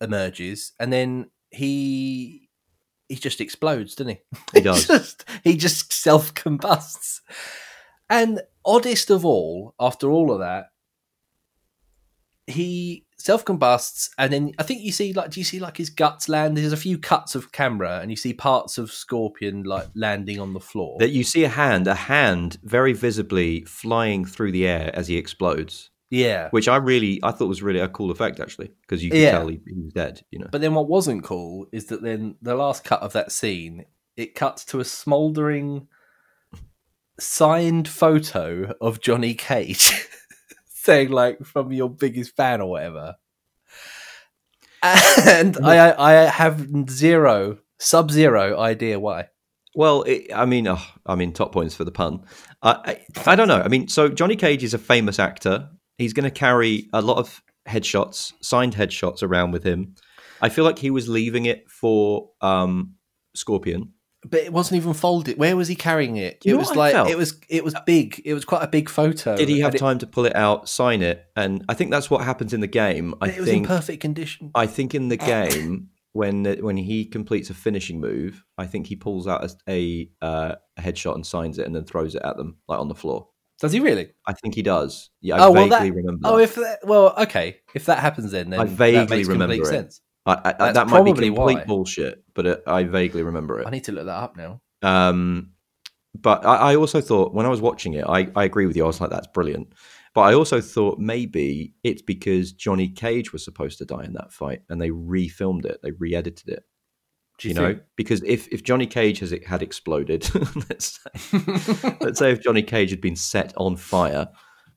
emerges, 0.00 0.72
and 0.80 0.92
then 0.92 1.30
he 1.50 2.48
he 3.08 3.16
just 3.16 3.40
explodes, 3.40 3.94
doesn't 3.94 4.16
he? 4.16 4.38
He 4.54 4.60
does. 4.62 4.86
just, 4.86 5.24
he 5.44 5.56
just 5.56 5.92
self 5.92 6.32
combusts. 6.34 7.20
And 8.08 8.40
oddest 8.64 9.10
of 9.10 9.24
all, 9.24 9.74
after 9.78 10.10
all 10.10 10.32
of 10.32 10.38
that, 10.40 10.66
he 12.46 13.06
self 13.18 13.44
combusts, 13.44 14.10
and 14.18 14.32
then 14.32 14.52
I 14.58 14.62
think 14.64 14.82
you 14.82 14.92
see 14.92 15.12
like, 15.12 15.30
do 15.30 15.40
you 15.40 15.44
see 15.44 15.58
like 15.60 15.76
his 15.76 15.90
guts 15.90 16.28
land? 16.28 16.56
There's 16.56 16.72
a 16.72 16.76
few 16.76 16.98
cuts 16.98 17.34
of 17.34 17.52
camera, 17.52 18.00
and 18.00 18.10
you 18.10 18.16
see 18.16 18.32
parts 18.34 18.76
of 18.78 18.90
Scorpion 18.90 19.62
like 19.62 19.88
landing 19.94 20.40
on 20.40 20.52
the 20.52 20.60
floor. 20.60 20.96
that 20.98 21.10
you 21.10 21.24
see 21.24 21.44
a 21.44 21.48
hand, 21.48 21.86
a 21.86 21.94
hand 21.94 22.58
very 22.62 22.92
visibly 22.92 23.64
flying 23.64 24.24
through 24.24 24.52
the 24.52 24.66
air 24.66 24.90
as 24.94 25.08
he 25.08 25.16
explodes, 25.16 25.90
yeah. 26.10 26.48
which 26.50 26.68
I 26.68 26.76
really, 26.76 27.20
I 27.22 27.30
thought 27.32 27.48
was 27.48 27.62
really 27.62 27.80
a 27.80 27.88
cool 27.88 28.10
effect 28.10 28.40
actually, 28.40 28.72
because 28.82 29.02
you 29.02 29.10
can 29.10 29.20
Yeah. 29.20 29.30
tell 29.32 29.48
he, 29.48 29.60
he 29.66 29.80
was 29.80 29.92
dead. 29.92 30.22
You 30.30 30.40
know, 30.40 30.48
But 30.52 30.60
then 30.60 30.74
what 30.74 30.88
wasn't 30.88 31.24
cool 31.24 31.66
is 31.72 31.86
that 31.86 32.02
then 32.02 32.34
the 32.42 32.54
last 32.54 32.84
cut 32.84 33.00
of 33.02 33.12
that 33.14 33.32
scene, 33.32 33.84
it 34.16 34.34
cuts 34.34 34.64
to 34.66 34.80
a 34.80 34.84
smouldering 34.84 35.88
signed 37.20 37.86
photo 37.88 38.74
of 38.80 39.00
Johnny 39.00 39.34
Cage 39.34 39.92
saying 40.84 41.10
like 41.10 41.44
from 41.44 41.72
your 41.72 41.90
biggest 41.90 42.36
fan 42.36 42.60
or 42.60 42.70
whatever. 42.70 43.16
And 44.82 45.56
I 45.64 45.94
I 45.98 46.12
have 46.24 46.66
zero 46.90 47.58
sub 47.78 48.10
zero 48.10 48.58
idea 48.58 49.00
why. 49.00 49.28
Well, 49.74 50.02
it, 50.02 50.32
I 50.32 50.44
mean, 50.44 50.68
oh, 50.68 50.80
I 51.04 51.16
mean, 51.16 51.32
top 51.32 51.52
points 51.52 51.74
for 51.74 51.84
the 51.84 51.90
pun. 51.90 52.24
I, 52.62 53.00
I, 53.26 53.32
I 53.32 53.34
don't 53.34 53.48
know. 53.48 53.60
I 53.60 53.66
mean, 53.66 53.88
so 53.88 54.08
Johnny 54.08 54.36
Cage 54.36 54.62
is 54.62 54.72
a 54.72 54.78
famous 54.78 55.18
actor. 55.18 55.68
He's 55.98 56.12
going 56.12 56.24
to 56.24 56.30
carry 56.30 56.88
a 56.92 57.02
lot 57.02 57.18
of 57.18 57.42
headshots, 57.68 58.32
signed 58.40 58.76
headshots, 58.76 59.22
around 59.22 59.50
with 59.50 59.64
him. 59.64 59.96
I 60.40 60.48
feel 60.48 60.64
like 60.64 60.78
he 60.78 60.90
was 60.90 61.08
leaving 61.08 61.46
it 61.46 61.68
for 61.68 62.30
um, 62.40 62.94
Scorpion. 63.34 63.94
But 64.24 64.40
it 64.40 64.52
wasn't 64.52 64.80
even 64.80 64.94
folded. 64.94 65.36
Where 65.38 65.56
was 65.56 65.68
he 65.68 65.74
carrying 65.76 66.16
it? 66.16 66.42
You 66.44 66.54
it 66.54 66.58
was 66.58 66.74
like 66.74 66.94
it 67.10 67.16
was 67.18 67.38
it 67.48 67.62
was 67.64 67.74
big. 67.84 68.22
It 68.24 68.34
was 68.34 68.44
quite 68.44 68.62
a 68.62 68.68
big 68.68 68.88
photo. 68.88 69.36
Did 69.36 69.48
he 69.48 69.60
have 69.60 69.68
and 69.68 69.74
it- 69.76 69.78
time 69.78 69.98
to 69.98 70.06
pull 70.06 70.24
it 70.24 70.34
out, 70.34 70.68
sign 70.68 71.02
it? 71.02 71.26
And 71.36 71.64
I 71.68 71.74
think 71.74 71.90
that's 71.90 72.10
what 72.10 72.24
happens 72.24 72.52
in 72.52 72.60
the 72.60 72.66
game. 72.66 73.14
I 73.20 73.26
think 73.26 73.38
it 73.38 73.40
was 73.40 73.50
in 73.50 73.64
perfect 73.64 74.00
condition. 74.00 74.50
I 74.54 74.66
think 74.66 74.94
in 74.94 75.08
the 75.08 75.16
game 75.34 75.90
when 76.12 76.44
when 76.62 76.76
he 76.76 77.04
completes 77.04 77.50
a 77.50 77.54
finishing 77.54 78.00
move, 78.00 78.42
I 78.56 78.66
think 78.66 78.86
he 78.86 78.96
pulls 78.96 79.26
out 79.26 79.44
a 79.44 79.50
a, 79.70 80.10
uh, 80.22 80.54
a 80.76 80.80
headshot 80.82 81.14
and 81.16 81.26
signs 81.26 81.58
it, 81.58 81.66
and 81.66 81.74
then 81.74 81.84
throws 81.84 82.14
it 82.14 82.22
at 82.24 82.36
them 82.36 82.56
like 82.68 82.78
on 82.78 82.88
the 82.88 82.94
floor. 82.94 83.28
Does 83.60 83.72
he 83.72 83.78
really? 83.80 84.08
I 84.26 84.32
think 84.32 84.54
he 84.56 84.62
does. 84.62 85.10
Yeah, 85.20 85.36
I 85.36 85.46
Oh, 85.46 85.52
well, 85.52 85.68
vaguely 85.68 85.90
that- 85.90 85.96
remember. 85.96 86.28
Oh, 86.28 86.36
that. 86.38 86.42
if 86.42 86.54
that, 86.56 86.78
well, 86.84 87.14
okay, 87.18 87.58
if 87.74 87.84
that 87.86 87.98
happens, 88.00 88.32
then, 88.32 88.50
then 88.50 88.58
I 88.60 88.64
that 88.64 88.70
vaguely 88.72 89.16
makes 89.18 89.28
remember 89.28 89.54
it. 89.54 89.66
sense. 89.66 90.00
I, 90.26 90.54
I, 90.58 90.72
that 90.72 90.88
might 90.88 91.04
be 91.04 91.12
complete 91.12 91.30
why. 91.30 91.64
bullshit, 91.64 92.24
but 92.34 92.46
it, 92.46 92.62
I 92.66 92.84
vaguely 92.84 93.22
remember 93.22 93.60
it. 93.60 93.66
I 93.66 93.70
need 93.70 93.84
to 93.84 93.92
look 93.92 94.06
that 94.06 94.16
up 94.16 94.36
now. 94.36 94.62
Um, 94.82 95.50
but 96.14 96.46
I, 96.46 96.72
I 96.72 96.76
also 96.76 97.00
thought 97.00 97.34
when 97.34 97.44
I 97.44 97.50
was 97.50 97.60
watching 97.60 97.94
it, 97.94 98.04
I, 98.08 98.28
I 98.34 98.44
agree 98.44 98.66
with 98.66 98.76
you. 98.76 98.84
I 98.84 98.86
was 98.86 99.00
like, 99.00 99.10
that's 99.10 99.26
brilliant. 99.26 99.74
But 100.14 100.22
I 100.22 100.34
also 100.34 100.60
thought 100.60 100.98
maybe 100.98 101.74
it's 101.82 102.00
because 102.00 102.52
Johnny 102.52 102.88
Cage 102.88 103.32
was 103.32 103.44
supposed 103.44 103.78
to 103.78 103.84
die 103.84 104.04
in 104.04 104.12
that 104.12 104.32
fight, 104.32 104.62
and 104.68 104.80
they 104.80 104.90
refilmed 104.90 105.66
it, 105.66 105.80
they 105.82 105.90
re-edited 105.90 106.48
it. 106.48 106.62
Do 107.38 107.48
You, 107.48 107.54
you, 107.54 107.60
know, 107.60 107.80
because 107.96 108.22
if 108.22 108.46
if 108.48 108.62
Johnny 108.62 108.86
Cage 108.86 109.18
has 109.18 109.34
had 109.44 109.60
exploded, 109.60 110.30
let's 110.68 111.00
say, 111.02 111.38
let's 112.00 112.20
say 112.20 112.30
if 112.30 112.40
Johnny 112.40 112.62
Cage 112.62 112.90
had 112.90 113.00
been 113.00 113.16
set 113.16 113.52
on 113.56 113.76
fire 113.76 114.28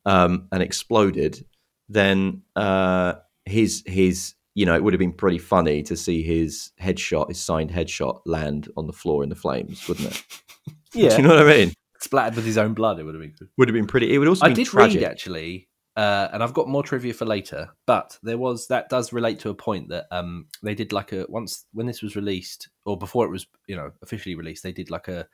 um, 0.05 0.47
and 0.51 0.63
exploded, 0.63 1.45
then 1.87 2.41
uh, 2.55 3.13
his 3.45 3.83
his 3.85 4.33
you 4.57 4.65
know 4.65 4.73
it 4.75 4.83
would 4.83 4.91
have 4.91 4.99
been 4.99 5.13
pretty 5.13 5.37
funny 5.37 5.83
to 5.83 5.95
see 5.95 6.23
his 6.23 6.71
headshot, 6.81 7.29
his 7.29 7.39
signed 7.39 7.69
headshot, 7.69 8.21
land 8.25 8.67
on 8.75 8.87
the 8.87 8.93
floor 8.93 9.21
in 9.21 9.29
the 9.29 9.35
flames, 9.35 9.87
wouldn't 9.87 10.07
it? 10.07 10.23
yeah, 10.93 11.09
Do 11.09 11.17
you 11.17 11.21
know 11.21 11.35
what 11.35 11.47
I 11.47 11.57
mean? 11.57 11.73
splattered 11.99 12.35
with 12.35 12.45
his 12.45 12.57
own 12.57 12.73
blood. 12.73 12.99
It 12.99 13.03
would 13.03 13.13
have 13.13 13.21
been 13.21 13.35
good. 13.37 13.49
Would 13.57 13.67
have 13.67 13.73
been 13.75 13.85
pretty. 13.85 14.13
It 14.13 14.17
would 14.17 14.27
also 14.27 14.47
I 14.47 14.53
did 14.53 14.65
tragic. 14.65 15.01
read 15.01 15.07
actually, 15.07 15.69
uh, 15.95 16.29
and 16.33 16.41
I've 16.41 16.55
got 16.55 16.67
more 16.67 16.81
trivia 16.81 17.13
for 17.13 17.25
later. 17.25 17.69
But 17.85 18.17
there 18.23 18.39
was 18.39 18.65
that 18.69 18.89
does 18.89 19.13
relate 19.13 19.39
to 19.41 19.49
a 19.49 19.53
point 19.53 19.89
that 19.89 20.05
um, 20.09 20.47
they 20.63 20.73
did 20.73 20.91
like 20.91 21.13
a 21.13 21.27
once 21.29 21.65
when 21.73 21.85
this 21.85 22.01
was 22.01 22.15
released 22.15 22.69
or 22.85 22.97
before 22.97 23.25
it 23.25 23.29
was 23.29 23.45
you 23.67 23.75
know 23.75 23.91
officially 24.01 24.33
released, 24.33 24.63
they 24.63 24.71
did 24.71 24.89
like 24.89 25.07
a 25.07 25.27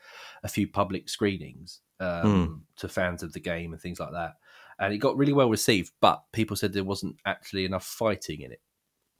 a 0.43 0.49
few 0.49 0.67
public 0.67 1.07
screenings 1.07 1.79
um, 2.01 2.63
to 2.75 2.89
fans 2.89 3.23
of 3.23 3.31
the 3.31 3.39
game 3.39 3.71
and 3.71 3.81
things 3.81 4.01
like 4.01 4.11
that, 4.11 4.33
and 4.79 4.93
it 4.93 4.97
got 4.97 5.15
really 5.15 5.33
well 5.33 5.49
received. 5.49 5.93
But 6.01 6.21
people 6.33 6.57
said 6.57 6.73
there 6.73 6.83
wasn't 6.83 7.15
actually 7.25 7.63
enough 7.63 7.85
fighting 7.85 8.41
in 8.41 8.51
it, 8.51 8.59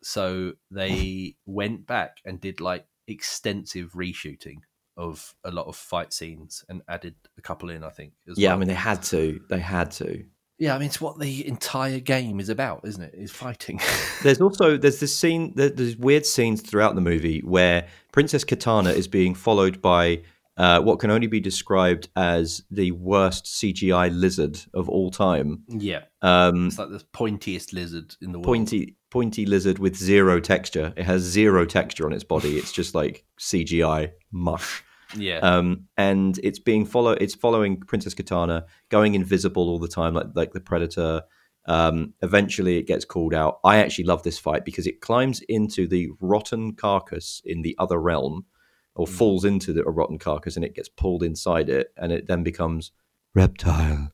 so 0.04 0.54
they 0.72 1.36
oh. 1.36 1.40
went 1.46 1.88
back 1.88 2.18
and 2.26 2.40
did 2.40 2.62
like 2.62 2.86
extensive 3.08 3.94
reshooting 3.94 4.60
of 4.96 5.36
a 5.44 5.52
lot 5.52 5.68
of 5.68 5.76
fight 5.76 6.14
scenes 6.14 6.64
and 6.70 6.82
added 6.88 7.16
a 7.38 7.42
couple 7.42 7.70
in. 7.70 7.84
I 7.84 7.90
think. 7.90 8.14
As 8.30 8.38
Yeah, 8.38 8.50
well. 8.50 8.58
I 8.58 8.60
mean 8.60 8.68
they 8.68 8.74
had 8.74 9.02
to. 9.04 9.42
They 9.50 9.60
had 9.60 9.92
to. 9.92 10.24
Yeah, 10.60 10.76
I 10.76 10.78
mean, 10.78 10.86
it's 10.86 11.02
what 11.02 11.20
the 11.20 11.46
entire 11.48 12.00
game 12.00 12.40
is 12.40 12.48
about, 12.48 12.82
isn't 12.86 13.02
it? 13.02 13.16
Is 13.16 13.32
fighting. 13.32 13.82
There's 14.24 14.40
also 14.40 14.78
there's 14.78 15.00
this 15.00 15.14
scene 15.14 15.52
there's 15.56 15.98
weird 15.98 16.26
scenes 16.26 16.62
throughout 16.62 16.96
the 16.96 17.02
movie 17.02 17.42
where 17.42 17.88
Princess 18.12 18.46
Kitana 18.46 18.94
is 18.94 19.08
being 19.08 19.36
followed 19.36 19.82
by 19.82 20.22
uh, 20.58 20.80
what 20.82 21.00
can 21.00 21.10
only 21.12 21.28
be 21.28 21.40
described 21.40 22.10
as 22.16 22.64
the 22.70 22.92
worst 22.92 23.46
CGI 23.46 24.10
lizard 24.14 24.60
of 24.74 24.88
all 24.90 25.10
time. 25.12 25.64
yeah, 25.68 26.02
Um, 26.22 26.68
it's 26.68 26.78
like 26.80 26.90
the 26.90 27.04
pointiest 27.14 27.74
lizard 27.74 28.16
in 28.22 28.32
the 28.32 28.40
world. 28.40 28.46
pointy 28.46 28.96
pointy 29.10 29.46
lizard 29.46 29.78
with 29.80 29.96
zero 29.96 30.40
texture. 30.40 30.94
It 30.98 31.04
has 31.06 31.22
zero 31.22 31.66
texture 31.66 32.06
on 32.06 32.14
its 32.14 32.24
body. 32.24 32.58
It's 32.60 32.72
just 32.72 32.96
like 32.96 33.26
CGI 33.40 34.12
mush. 34.32 34.84
Yeah, 35.16 35.38
Um, 35.40 35.86
and 35.96 36.40
it's 36.44 36.58
being 36.60 36.86
follow. 36.88 37.12
It's 37.12 37.36
following 37.36 37.80
Princess 37.80 38.16
Kitana, 38.16 38.64
going 38.90 39.14
invisible 39.14 39.70
all 39.70 39.78
the 39.78 39.88
time, 39.88 40.16
like 40.16 40.28
like 40.34 40.54
the 40.54 40.60
Predator. 40.62 41.22
Um, 41.66 42.14
eventually, 42.24 42.78
it 42.78 42.88
gets 42.88 43.06
called 43.06 43.34
out. 43.34 43.60
I 43.64 43.78
actually 43.78 44.06
love 44.06 44.24
this 44.24 44.40
fight 44.40 44.66
because 44.66 44.88
it 44.88 45.02
climbs 45.02 45.42
into 45.48 45.88
the 45.88 46.10
rotten 46.20 46.74
carcass 46.74 47.42
in 47.46 47.62
the 47.62 47.76
other 47.80 48.00
realm, 48.02 48.46
or 48.96 49.08
falls 49.08 49.44
into 49.46 49.74
the, 49.74 49.82
a 49.86 49.90
rotten 49.90 50.20
carcass, 50.20 50.56
and 50.56 50.64
it 50.66 50.76
gets 50.76 50.90
pulled 50.90 51.24
inside 51.24 51.70
it, 51.70 51.94
and 51.98 52.12
it 52.12 52.28
then 52.28 52.44
becomes 52.44 52.92
reptile, 53.34 54.12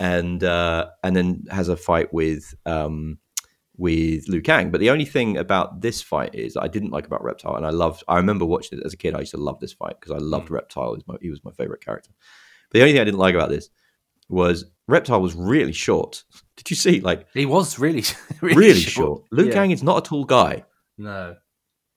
and 0.00 0.44
uh, 0.44 0.86
and 1.02 1.16
then 1.16 1.44
has 1.50 1.68
a 1.68 1.76
fight 1.76 2.12
with 2.12 2.54
um, 2.66 3.18
with 3.76 4.28
Liu 4.28 4.40
Kang. 4.42 4.70
But 4.70 4.80
the 4.80 4.90
only 4.90 5.04
thing 5.04 5.36
about 5.36 5.80
this 5.80 6.02
fight 6.02 6.34
is 6.34 6.56
I 6.56 6.68
didn't 6.68 6.90
like 6.90 7.06
about 7.06 7.24
Reptile, 7.24 7.56
and 7.56 7.66
I 7.66 7.70
loved. 7.70 8.04
I 8.08 8.16
remember 8.16 8.44
watching 8.44 8.78
it 8.78 8.86
as 8.86 8.92
a 8.92 8.96
kid. 8.96 9.14
I 9.14 9.20
used 9.20 9.32
to 9.32 9.38
love 9.38 9.60
this 9.60 9.72
fight 9.72 9.96
because 10.00 10.12
I 10.12 10.18
loved 10.18 10.50
Reptile. 10.50 10.94
He 10.94 10.96
was, 10.96 11.08
my, 11.08 11.16
he 11.20 11.30
was 11.30 11.44
my 11.44 11.52
favorite 11.52 11.84
character. 11.84 12.10
But 12.70 12.78
the 12.78 12.82
only 12.82 12.92
thing 12.92 13.00
I 13.00 13.04
didn't 13.04 13.18
like 13.20 13.34
about 13.34 13.50
this 13.50 13.70
was 14.28 14.64
Reptile 14.88 15.20
was 15.20 15.34
really 15.34 15.72
short. 15.72 16.24
Did 16.56 16.70
you 16.70 16.76
see? 16.76 17.00
Like 17.00 17.26
he 17.34 17.46
was 17.46 17.78
really, 17.78 18.04
really, 18.40 18.56
really, 18.56 18.80
short. 18.80 19.24
Liu 19.30 19.46
Yeah. 19.46 19.52
Kang 19.52 19.70
is 19.70 19.82
not 19.82 19.98
a 19.98 20.08
tall 20.08 20.24
guy, 20.24 20.64
No, 20.96 21.36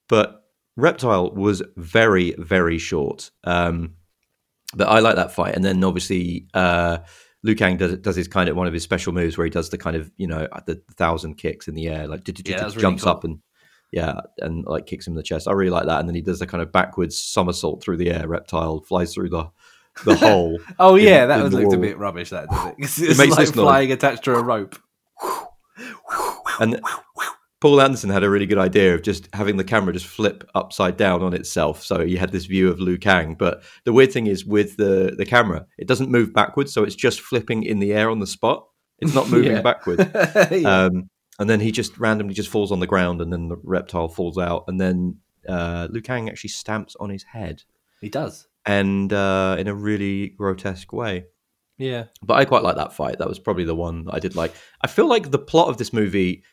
but 0.08 0.45
Reptile 0.78 1.32
was 1.32 1.62
very, 1.78 2.34
very 2.38 2.78
short. 2.78 3.32
Um, 3.44 3.96
but 4.76 4.88
I 4.88 5.00
like 5.00 5.16
that 5.16 5.32
fight, 5.32 5.56
and 5.56 5.64
then 5.64 5.84
obviously. 5.84 6.48
Uh, 6.54 7.00
Liu 7.44 7.54
Kang 7.56 7.78
does 7.78 7.96
does 8.00 8.16
his 8.16 8.28
kind 8.28 8.50
of 8.50 8.56
one 8.56 8.66
of 8.66 8.74
his 8.74 8.82
special 8.82 9.14
moves 9.14 9.38
where 9.38 9.46
he 9.46 9.52
does 9.52 9.70
the 9.70 9.78
kind 9.78 9.96
of 9.96 10.12
you 10.18 10.26
know 10.26 10.48
the 10.66 10.82
thousand 10.96 11.36
kicks 11.36 11.68
in 11.68 11.76
the 11.76 11.88
air, 11.88 12.08
like 12.08 12.28
Yeah, 12.28 12.58
that 12.58 12.66
was 12.66 12.76
really 12.76 12.82
jumps 12.82 13.06
up 13.06 13.24
and 13.24 13.38
yeah, 13.92 14.20
and 14.40 14.66
like 14.66 14.88
kicks 14.88 15.06
him 15.06 15.12
in 15.12 15.18
the 15.18 15.24
chest. 15.24 15.48
I 15.48 15.52
really 15.52 15.70
like 15.70 15.86
that, 15.86 16.00
and 16.00 16.10
then 16.10 16.16
he 16.16 16.22
does 16.22 16.40
the 16.40 16.48
kind 16.48 16.64
of 16.64 16.72
backwards 16.72 17.22
somersault 17.22 17.84
through 17.84 17.98
the 17.98 18.10
air. 18.10 18.28
Reptile 18.28 18.82
flies 18.82 19.14
through 19.14 19.30
the 19.30 19.50
the 20.04 20.16
hole. 20.18 20.60
Oh 20.80 20.96
in- 20.96 21.06
yeah, 21.06 21.28
that 21.28 21.38
in 21.38 21.44
was 21.44 21.54
the 21.54 21.62
looked 21.62 21.74
a 21.76 21.78
bit 21.78 22.00
rubbish. 22.00 22.32
That 22.32 22.50
does 22.50 22.66
it? 22.66 22.76
It's, 22.80 23.00
it's 23.00 23.18
makes 23.20 23.38
like 23.38 23.48
noise. 23.48 23.52
flying 23.54 23.92
attached 23.92 24.24
to 24.24 24.34
a 24.36 24.44
rope. 24.44 24.76
And 26.60 26.82
Paul 27.66 27.82
Anderson 27.82 28.12
had 28.12 28.24
a 28.24 28.30
really 28.30 28.46
good 28.46 28.60
idea 28.60 28.94
of 28.94 29.02
just 29.02 29.28
having 29.34 29.58
the 29.58 29.64
camera 29.64 29.92
just 29.92 30.06
flip 30.06 30.48
upside 30.54 30.98
down 30.98 31.24
on 31.24 31.34
itself, 31.34 31.82
so 31.84 32.02
you 32.02 32.20
had 32.20 32.32
this 32.32 32.46
view 32.46 32.70
of 32.70 32.80
Liu 32.80 33.00
Kang. 33.00 33.34
But 33.34 33.64
the 33.86 33.92
weird 33.92 34.12
thing 34.12 34.28
is 34.28 34.46
with 34.46 34.78
the 34.78 35.16
the 35.18 35.26
camera, 35.26 35.66
it 35.80 35.88
doesn't 35.88 36.12
move 36.12 36.32
backwards, 36.32 36.72
so 36.72 36.84
it's 36.84 36.94
just 36.94 37.22
flipping 37.22 37.64
in 37.64 37.80
the 37.80 37.92
air 37.92 38.12
on 38.12 38.20
the 38.20 38.28
spot. 38.28 38.68
It's 39.00 39.16
not 39.16 39.30
moving 39.32 39.54
Yeah. 39.54 39.62
backwards. 39.64 40.04
Yeah. 40.52 40.84
Um, 40.86 41.10
and 41.40 41.50
then 41.50 41.60
he 41.60 41.72
just 41.72 41.98
randomly 41.98 42.36
just 42.36 42.50
falls 42.50 42.72
on 42.72 42.82
the 42.82 42.86
ground, 42.86 43.20
and 43.20 43.34
then 43.34 43.48
the 43.50 43.58
reptile 43.64 44.10
falls 44.10 44.38
out, 44.38 44.66
and 44.68 44.80
then 44.80 45.18
uh, 45.50 45.88
Liu 45.90 46.04
Kang 46.04 46.30
actually 46.30 46.52
stamps 46.52 46.96
on 47.00 47.10
his 47.10 47.24
head, 47.24 47.64
he 48.00 48.10
does. 48.10 48.48
and 48.68 49.12
uh, 49.12 49.56
in 49.58 49.68
a 49.68 49.74
really 49.74 50.30
grotesque 50.38 50.94
way. 50.94 51.26
Yeah, 51.80 52.06
But 52.22 52.36
I 52.36 52.46
quite 52.46 52.64
like 52.64 52.78
that 52.78 52.94
fight. 52.94 53.18
That 53.18 53.28
was 53.28 53.38
probably 53.40 53.66
the 53.66 53.76
one 53.76 54.06
I 54.10 54.20
did 54.20 54.36
like. 54.36 54.54
I 54.82 54.88
feel 54.88 55.08
like 55.10 55.32
the 55.32 55.40
plot 55.40 55.68
of 55.68 55.78
this 55.78 55.92
movie 55.92 56.44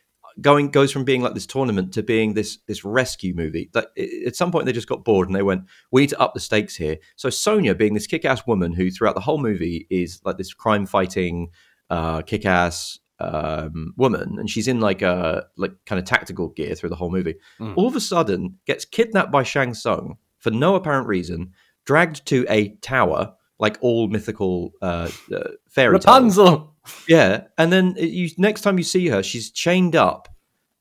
going 0.40 0.70
goes 0.70 0.90
from 0.92 1.04
being 1.04 1.22
like 1.22 1.34
this 1.34 1.46
tournament 1.46 1.92
to 1.94 2.02
being 2.02 2.34
this 2.34 2.58
this 2.66 2.84
rescue 2.84 3.34
movie. 3.34 3.70
That 3.74 3.88
i- 3.98 4.22
at 4.26 4.36
some 4.36 4.50
point 4.50 4.66
they 4.66 4.72
just 4.72 4.88
got 4.88 5.04
bored 5.04 5.28
and 5.28 5.36
they 5.36 5.42
went, 5.42 5.64
"We 5.90 6.02
need 6.02 6.10
to 6.10 6.20
up 6.20 6.34
the 6.34 6.40
stakes 6.40 6.76
here." 6.76 6.98
So 7.16 7.30
Sonia, 7.30 7.74
being 7.74 7.94
this 7.94 8.06
kick-ass 8.06 8.46
woman 8.46 8.72
who 8.72 8.90
throughout 8.90 9.14
the 9.14 9.20
whole 9.20 9.38
movie 9.38 9.86
is 9.90 10.20
like 10.24 10.38
this 10.38 10.54
crime-fighting, 10.54 11.50
uh, 11.90 12.22
kick-ass 12.22 12.98
um, 13.20 13.94
woman, 13.96 14.36
and 14.38 14.50
she's 14.50 14.66
in 14.66 14.80
like 14.80 15.00
a 15.02 15.46
like 15.56 15.72
kind 15.86 15.98
of 16.00 16.04
tactical 16.04 16.48
gear 16.48 16.74
through 16.74 16.88
the 16.88 16.96
whole 16.96 17.10
movie. 17.10 17.36
Mm. 17.60 17.74
All 17.76 17.86
of 17.86 17.94
a 17.94 18.00
sudden, 18.00 18.58
gets 18.66 18.84
kidnapped 18.84 19.30
by 19.30 19.44
Shang 19.44 19.74
Tsung 19.74 20.16
for 20.38 20.50
no 20.50 20.74
apparent 20.74 21.06
reason, 21.06 21.52
dragged 21.86 22.26
to 22.26 22.44
a 22.48 22.70
tower. 22.82 23.34
Like 23.58 23.78
all 23.80 24.08
mythical 24.08 24.72
uh, 24.82 25.10
uh, 25.32 25.50
fairy 25.68 25.98
tales. 25.98 26.06
Rapunzel. 26.06 26.74
Yeah, 27.08 27.44
and 27.58 27.72
then 27.72 27.94
you 27.96 28.28
next 28.38 28.62
time 28.62 28.76
you 28.76 28.84
see 28.84 29.08
her, 29.08 29.22
she's 29.22 29.50
chained 29.50 29.94
up 29.94 30.28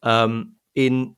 um, 0.01 0.53
in 0.73 1.15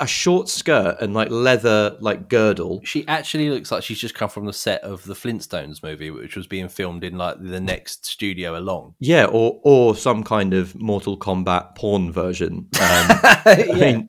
a 0.00 0.06
short 0.06 0.48
skirt 0.48 0.96
and 1.00 1.14
like 1.14 1.30
leather 1.30 1.96
like 2.00 2.28
girdle. 2.28 2.80
She 2.84 3.06
actually 3.08 3.50
looks 3.50 3.70
like 3.70 3.82
she's 3.82 3.98
just 3.98 4.14
come 4.14 4.28
from 4.28 4.46
the 4.46 4.52
set 4.52 4.82
of 4.82 5.04
the 5.04 5.14
Flintstones 5.14 5.82
movie, 5.82 6.10
which 6.10 6.36
was 6.36 6.46
being 6.46 6.68
filmed 6.68 7.04
in 7.04 7.16
like 7.16 7.36
the 7.40 7.60
next 7.60 8.06
studio 8.06 8.58
along. 8.58 8.94
Yeah, 9.00 9.26
or 9.26 9.60
or 9.62 9.96
some 9.96 10.22
kind 10.22 10.54
of 10.54 10.74
Mortal 10.74 11.18
Kombat 11.18 11.76
porn 11.76 12.12
version. 12.12 12.68
Um, 12.74 12.74
I 12.74 13.66
mean, 13.74 14.08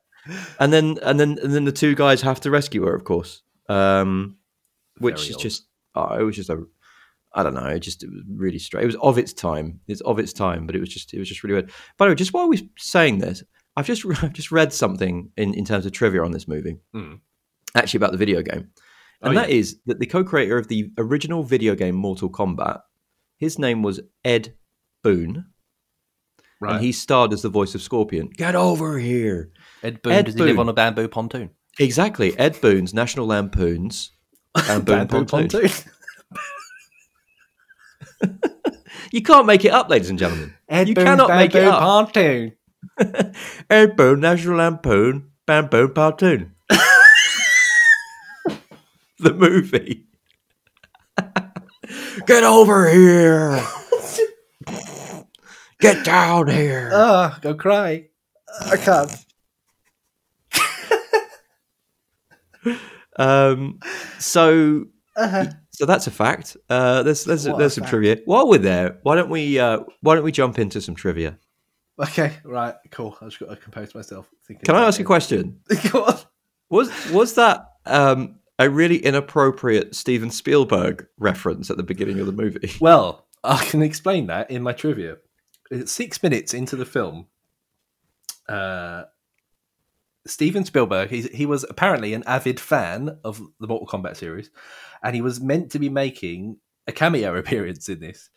and 0.59 0.71
then 0.71 0.97
and 1.03 1.19
then 1.19 1.37
and 1.41 1.53
then 1.53 1.65
the 1.65 1.71
two 1.71 1.95
guys 1.95 2.21
have 2.21 2.41
to 2.41 2.51
rescue 2.51 2.83
her, 2.85 2.95
of 2.95 3.03
course. 3.03 3.41
Um, 3.69 4.37
which 4.99 5.21
Very 5.21 5.29
is 5.29 5.35
odd. 5.35 5.41
just 5.41 5.67
oh, 5.95 6.15
it 6.19 6.23
was 6.23 6.35
just 6.35 6.49
a 6.49 6.63
I 7.33 7.43
don't 7.43 7.53
know, 7.53 7.65
it 7.67 7.79
just 7.79 8.03
it 8.03 8.09
was 8.09 8.21
really 8.29 8.59
strange. 8.59 8.83
It 8.83 8.87
was 8.87 8.95
of 9.01 9.17
its 9.17 9.33
time. 9.33 9.79
It's 9.87 10.01
of 10.01 10.19
its 10.19 10.31
time, 10.31 10.65
but 10.65 10.75
it 10.75 10.79
was 10.79 10.89
just 10.89 11.13
it 11.13 11.19
was 11.19 11.27
just 11.27 11.43
really 11.43 11.53
weird. 11.55 11.71
By 11.97 12.05
the 12.05 12.11
way, 12.11 12.15
just 12.15 12.33
while 12.33 12.47
we're 12.47 12.61
saying 12.77 13.19
this, 13.19 13.43
I've 13.75 13.85
just 13.87 14.05
I've 14.23 14.33
just 14.33 14.51
read 14.51 14.71
something 14.73 15.31
in, 15.37 15.53
in 15.53 15.65
terms 15.65 15.85
of 15.85 15.91
trivia 15.91 16.23
on 16.23 16.31
this 16.31 16.47
movie. 16.47 16.77
Hmm. 16.93 17.15
Actually 17.75 17.97
about 17.97 18.11
the 18.13 18.17
video 18.17 18.41
game. 18.41 18.69
Oh, 19.21 19.27
And 19.29 19.37
that 19.37 19.49
yeah. 19.49 19.55
is 19.55 19.79
that 19.85 19.99
the 19.99 20.05
co-creator 20.05 20.57
of 20.57 20.69
the 20.69 20.91
original 20.97 21.43
video 21.43 21.75
game 21.75 21.95
Mortal 21.95 22.29
Kombat, 22.29 22.81
his 23.37 23.59
name 23.59 23.81
was 23.81 23.99
Ed 24.23 24.53
Boon, 25.03 25.45
Right. 26.61 26.75
and 26.75 26.83
he 26.85 26.93
starred 26.93 27.33
as 27.33 27.41
the 27.41 27.49
voice 27.49 27.75
of 27.75 27.81
Scorpion. 27.81 28.29
Get 28.29 28.55
over 28.55 28.97
here. 28.97 29.51
Ed 29.83 30.01
Boon, 30.01 30.13
Ed 30.13 30.25
does 30.25 30.35
he 30.35 30.41
live 30.41 30.57
on 30.59 30.69
a 30.69 30.73
bamboo 30.73 31.09
pontoon? 31.09 31.49
Exactly. 31.79 32.37
Ed 32.39 32.59
Boon's 32.61 32.93
National 32.93 33.25
Lampoons. 33.25 34.11
Bamboo 34.55 35.25
Pontoon. 35.25 35.69
You 39.11 39.21
can't 39.21 39.45
make 39.45 39.63
it 39.65 39.71
up, 39.71 39.89
ladies 39.89 40.09
and 40.09 40.17
gentlemen. 40.19 40.53
Ed 40.67 40.89
You 40.89 40.95
Boon's 40.95 41.05
cannot 41.05 41.29
make 41.29 41.53
it 41.55 41.63
up. 41.65 41.79
pontoon. 41.79 42.53
Ed 43.69 43.95
Boon, 43.95 44.19
National 44.19 44.57
Lampoon, 44.57 45.31
Bamboo 45.45 45.89
Pontoon. 45.89 46.53
the 49.19 49.33
movie. 49.33 50.05
Get 52.25 52.43
over 52.43 52.89
here. 52.89 53.63
Get 55.79 56.03
down 56.03 56.47
here. 56.47 56.89
Ah, 56.93 57.37
go 57.41 57.53
cry. 57.53 58.07
I 58.71 58.77
can't. 58.77 59.25
Um, 63.17 63.79
so 64.19 64.85
Uh-huh. 65.15 65.45
so 65.71 65.85
that's 65.85 66.07
a 66.07 66.11
fact. 66.11 66.57
Uh, 66.69 67.03
there's 67.03 67.23
there's 67.25 67.47
What 67.47 67.57
there's 67.57 67.73
some 67.73 67.83
fact. 67.83 67.91
trivia. 67.91 68.17
While 68.25 68.49
we're 68.49 68.57
there, 68.59 68.99
why 69.03 69.15
don't 69.15 69.29
we 69.29 69.59
uh, 69.59 69.79
why 70.01 70.15
don't 70.15 70.23
we 70.23 70.31
jump 70.31 70.59
into 70.59 70.81
some 70.81 70.95
trivia? 70.95 71.37
Okay, 71.97 72.33
right, 72.43 72.75
cool. 72.91 73.17
I 73.21 73.25
just 73.25 73.39
got 73.39 73.49
to 73.49 73.55
compose 73.55 73.95
myself. 73.95 74.29
Can 74.65 74.75
I 74.75 74.85
ask 74.85 74.99
a 74.99 75.03
question? 75.05 75.59
Go 75.91 76.03
on. 76.03 76.17
Was 76.69 76.89
was 77.11 77.35
that 77.35 77.69
um, 77.85 78.35
a 78.59 78.69
really 78.69 78.97
inappropriate 78.97 79.95
Steven 79.95 80.29
Spielberg 80.29 81.07
reference 81.17 81.69
at 81.71 81.77
the 81.77 81.83
beginning 81.83 82.19
of 82.19 82.25
the 82.25 82.33
movie? 82.33 82.71
Well, 82.81 83.27
I 83.45 83.63
can 83.63 83.81
explain 83.81 84.27
that 84.27 84.51
in 84.51 84.61
my 84.63 84.73
trivia. 84.73 85.17
It's 85.71 85.91
Six 85.93 86.21
minutes 86.21 86.53
into 86.53 86.75
the 86.75 86.85
film, 86.85 87.27
uh, 88.49 89.03
Steven 90.27 90.65
Spielberg, 90.65 91.09
he's, 91.09 91.29
he 91.29 91.45
was 91.45 91.63
apparently 91.69 92.13
an 92.13 92.23
avid 92.25 92.59
fan 92.59 93.17
of 93.23 93.41
the 93.59 93.67
Mortal 93.67 93.87
Kombat 93.87 94.17
series, 94.17 94.49
and 95.03 95.15
he 95.15 95.21
was 95.21 95.39
meant 95.39 95.71
to 95.71 95.79
be 95.79 95.89
making 95.89 96.57
a 96.87 96.91
cameo 96.91 97.35
appearance 97.37 97.89
in 97.89 97.99
this. 97.99 98.29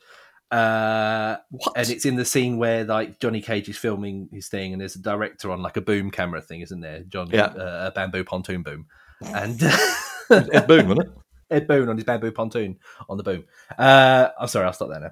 Uh, 0.50 1.36
and 1.76 1.90
it's 1.90 2.06
in 2.06 2.16
the 2.16 2.24
scene 2.24 2.56
where 2.56 2.82
like 2.84 3.20
Johnny 3.20 3.42
Cage 3.42 3.68
is 3.68 3.76
filming 3.76 4.28
his 4.32 4.48
thing, 4.48 4.72
and 4.72 4.80
there's 4.80 4.96
a 4.96 5.02
director 5.02 5.50
on 5.50 5.62
like 5.62 5.76
a 5.76 5.82
boom 5.82 6.10
camera 6.10 6.40
thing, 6.40 6.60
isn't 6.62 6.80
there? 6.80 7.00
John, 7.08 7.28
Yeah. 7.30 7.44
uh, 7.46 7.88
a 7.88 7.90
bamboo 7.90 8.24
pontoon 8.24 8.62
boom, 8.62 8.86
and 9.22 9.62
Ed 10.30 10.66
Boon, 10.66 10.88
wasn't 10.88 11.06
it? 11.08 11.12
Ed 11.50 11.66
Boon 11.66 11.88
on 11.88 11.96
his 11.96 12.04
bamboo 12.04 12.32
pontoon 12.32 12.78
on 13.08 13.16
the 13.16 13.22
boom. 13.22 13.44
Uh, 13.78 14.28
I'm 14.38 14.48
sorry, 14.48 14.66
I'll 14.66 14.72
stop 14.72 14.90
there 14.90 15.00
now. 15.00 15.10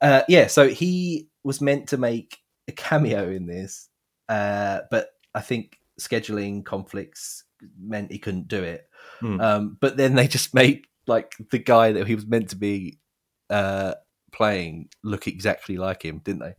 Uh, 0.00 0.22
yeah, 0.28 0.46
so 0.46 0.68
he 0.68 1.28
was 1.42 1.60
meant 1.60 1.88
to 1.88 1.96
make 1.96 2.38
a 2.68 2.72
cameo 2.72 3.30
in 3.30 3.46
this, 3.46 3.88
uh, 4.28 4.80
but 4.90 5.08
I 5.34 5.40
think 5.40 5.78
scheduling 6.00 6.64
conflicts 6.64 7.44
meant 7.80 8.12
he 8.12 8.18
couldn't 8.18 8.48
do 8.48 8.62
it. 8.62 8.88
Hmm. 9.20 9.40
Um, 9.40 9.76
but 9.80 9.96
then 9.96 10.14
they 10.14 10.28
just 10.28 10.54
made 10.54 10.86
like 11.06 11.34
the 11.50 11.58
guy 11.58 11.92
that 11.92 12.06
he 12.06 12.14
was 12.14 12.26
meant 12.26 12.50
to 12.50 12.56
be 12.56 12.98
uh, 13.50 13.94
playing 14.32 14.88
look 15.02 15.26
exactly 15.26 15.76
like 15.76 16.04
him, 16.04 16.18
didn't 16.24 16.40
they? 16.40 16.54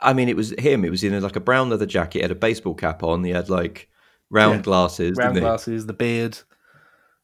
I 0.00 0.12
mean, 0.12 0.28
it 0.28 0.36
was 0.36 0.50
him. 0.58 0.84
It 0.84 0.90
was 0.90 1.04
in 1.04 1.20
like 1.22 1.36
a 1.36 1.40
brown 1.40 1.70
leather 1.70 1.86
jacket, 1.86 2.22
had 2.22 2.30
a 2.30 2.34
baseball 2.34 2.74
cap 2.74 3.02
on. 3.02 3.24
He 3.24 3.30
had 3.30 3.48
like 3.48 3.88
round 4.30 4.56
Yeah. 4.56 4.62
glasses. 4.62 5.16
Round 5.16 5.34
didn't 5.34 5.44
he? 5.44 5.48
glasses, 5.48 5.86
the 5.86 5.92
beard, 5.94 6.38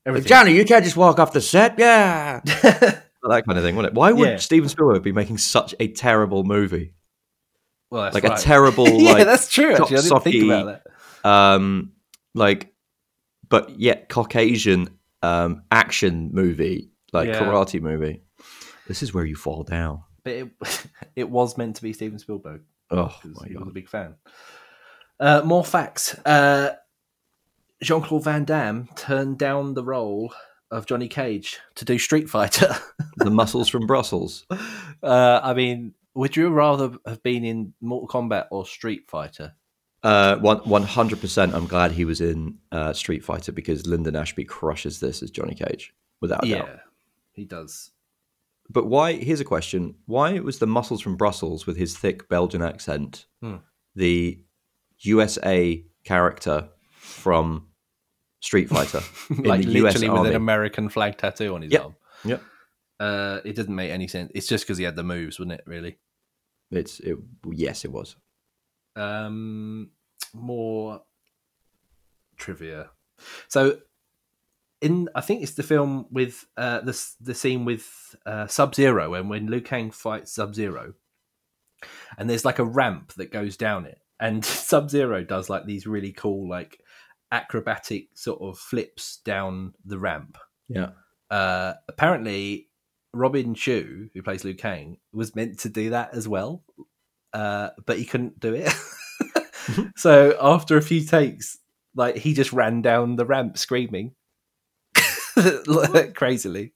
everything. 0.07 0.29
Johnny, 0.29 0.55
you 0.55 0.65
can't 0.65 0.85
just 0.85 0.97
walk 0.97 1.19
off 1.19 1.33
the 1.33 1.41
set. 1.41 1.79
Yeah. 1.79 2.41
that 2.45 3.03
kind 3.47 3.59
of 3.59 3.65
thing, 3.65 3.77
wasn't 3.77 3.93
it? 3.93 3.95
Why 3.99 4.13
would 4.13 4.29
Yeah. 4.29 4.37
Steven 4.37 4.69
Spielberg 4.69 5.03
be 5.03 5.13
making 5.13 5.39
such 5.39 5.75
a 5.81 5.89
terrible 5.89 6.45
movie? 6.45 6.95
well, 7.91 8.05
that's 8.05 8.15
like 8.15 8.25
right. 8.25 8.39
a 8.39 8.43
terrible, 8.43 8.89
yeah, 9.03 9.13
like, 9.13 9.27
that's 9.27 9.49
true. 9.49 9.73
Actually, 9.75 9.99
I 9.99 10.01
didn't 10.01 10.21
think 10.23 10.45
about 10.45 10.67
that. 10.67 10.87
Um, 11.25 11.93
like, 12.35 12.73
but 13.49 13.79
yet 13.79 14.09
Caucasian 14.09 14.89
um, 15.23 15.63
action 15.71 16.31
movie, 16.33 16.91
like 17.13 17.29
Yeah. 17.29 17.41
karate 17.41 17.81
movie. 17.81 18.23
This 18.89 19.03
is 19.03 19.15
where 19.15 19.25
you 19.25 19.37
fall 19.37 19.63
down. 19.63 20.03
But 20.25 20.33
it, 20.33 20.51
it 21.17 21.31
was 21.31 21.57
meant 21.57 21.77
to 21.77 21.83
be 21.83 21.93
Steven 21.93 22.19
Spielberg 22.19 22.63
Oh 22.91 23.15
my 23.25 23.49
he 23.49 23.57
was 23.57 23.69
a 23.69 23.73
big 23.73 23.89
fan. 23.89 24.17
Uh, 25.19 25.41
more 25.45 25.65
facts. 25.65 26.15
Uh, 26.27 26.75
Jean 27.83 28.03
Claude 28.03 28.25
Van 28.25 28.45
Damme 28.45 28.89
turned 28.97 29.39
down 29.39 29.75
the 29.75 29.83
role 29.85 30.33
of 30.71 30.87
Johnny 30.87 31.09
Cage 31.09 31.59
to 31.77 31.85
do 31.85 31.99
Street 31.99 32.29
Fighter. 32.29 32.77
the 33.17 33.31
muscles 33.31 33.69
from 33.69 33.87
Brussels. 33.87 34.47
uh, 35.03 35.41
I 35.43 35.55
mean, 35.55 35.95
would 36.15 36.37
you 36.37 36.51
rather 36.51 36.93
have 37.07 37.23
been 37.23 37.45
in 37.45 37.73
Mortal 37.81 38.09
Kombat 38.09 38.47
or 38.51 38.67
Street 38.67 39.09
Fighter? 39.09 39.55
Uh, 40.03 40.37
one 40.39 40.59
one 40.59 40.83
hundred 40.83 41.21
percent. 41.21 41.55
I'm 41.55 41.67
glad 41.67 41.93
he 41.93 42.05
was 42.05 42.21
in 42.21 42.59
uh, 42.73 42.93
Street 42.93 43.25
Fighter 43.25 43.53
because 43.53 43.87
Linden 43.87 44.17
Ashby 44.17 44.45
crushes 44.45 44.99
this 45.01 45.23
as 45.23 45.31
Johnny 45.31 45.55
Cage 45.55 45.95
without 46.21 46.45
a 46.45 46.49
yeah, 46.49 46.59
doubt. 46.59 46.79
he 47.33 47.45
does. 47.45 47.91
But 48.69 48.87
why? 48.87 49.13
Here's 49.15 49.41
a 49.41 49.45
question: 49.45 49.95
Why 50.07 50.39
was 50.41 50.59
the 50.59 50.67
muscles 50.67 51.01
from 51.01 51.17
Brussels 51.17 51.67
with 51.67 51.77
his 51.77 51.97
thick 51.97 52.29
Belgian 52.29 52.63
accent 52.63 53.27
Hmm. 53.41 53.57
the 53.95 54.41
USA 55.01 55.85
character 56.05 56.69
from 56.99 57.69
Street 58.41 58.69
Fighter 58.69 59.01
like 59.45 59.65
literally 59.65 60.09
with 60.09 60.27
an 60.31 60.35
American 60.37 60.89
flag 60.89 61.17
tattoo 61.19 61.55
on 61.55 61.63
his 61.63 61.73
Yep. 61.73 61.83
arm. 61.83 61.97
Yep. 62.25 62.43
Uh, 63.01 63.41
it 63.45 63.55
doesn't 63.57 63.75
make 63.75 63.91
any 63.91 64.07
sense. 64.09 64.31
It's 64.35 64.47
just 64.47 64.65
because 64.65 64.79
he 64.79 64.85
had 64.85 64.97
the 64.97 65.03
moves, 65.03 65.39
wouldn't 65.39 65.59
it? 65.61 65.65
Really. 65.67 65.99
It's 66.71 67.01
it, 67.01 67.17
yes, 67.53 67.85
it 67.85 67.93
was. 67.93 68.17
Um, 68.97 69.91
more 70.35 71.03
trivia. 72.37 72.91
So, 73.49 73.79
in 74.81 75.09
I 75.15 75.21
think 75.21 75.43
it's 75.43 75.53
the 75.53 75.63
film 75.63 76.07
with 76.11 76.45
uh, 76.57 76.81
the 76.81 77.01
the 77.21 77.35
scene 77.35 77.65
with 77.65 78.17
uh, 78.27 78.47
Sub 78.47 78.75
Zero 78.75 79.15
and 79.15 79.31
when 79.31 79.47
Liu 79.47 79.61
Kang 79.61 79.91
fights 79.91 80.33
Sub 80.33 80.55
Zero, 80.55 80.95
and 82.19 82.29
there's 82.29 82.45
like 82.45 82.59
a 82.59 82.65
ramp 82.65 83.13
that 83.15 83.33
goes 83.33 83.57
down 83.57 83.87
it, 83.87 84.01
and 84.19 84.45
Sub 84.45 84.91
Zero 84.91 85.23
does 85.23 85.49
like 85.49 85.67
these 85.67 85.87
really 85.87 86.13
cool 86.13 86.49
like 86.49 86.81
acrobatic 87.31 88.09
sort 88.15 88.43
of 88.43 88.59
flips 88.59 89.19
down 89.19 89.73
the 89.85 89.99
ramp. 89.99 90.37
Yeah. 90.69 90.91
Uh, 91.31 91.75
apparently, 91.89 92.69
Robin 93.15 93.55
Shou, 93.55 94.11
who 94.13 94.23
plays 94.23 94.45
Liu 94.45 94.55
Kang, 94.55 94.99
was 95.13 95.35
meant 95.35 95.59
to 95.61 95.69
do 95.69 95.91
that 95.91 96.13
as 96.13 96.29
well, 96.29 96.63
uh, 97.33 97.71
but 97.87 97.99
he 97.99 98.05
couldn't 98.05 98.39
do 98.41 98.55
it. 98.55 98.73
so 99.97 100.37
after 100.41 100.77
a 100.77 100.83
few 100.83 101.03
takes, 101.05 101.59
like 101.95 102.17
he 102.17 102.35
just 102.35 102.53
ran 102.53 102.83
down 102.83 103.17
the 103.17 103.27
ramp 103.27 103.59
screaming 103.59 104.15
crazily. 106.15 106.73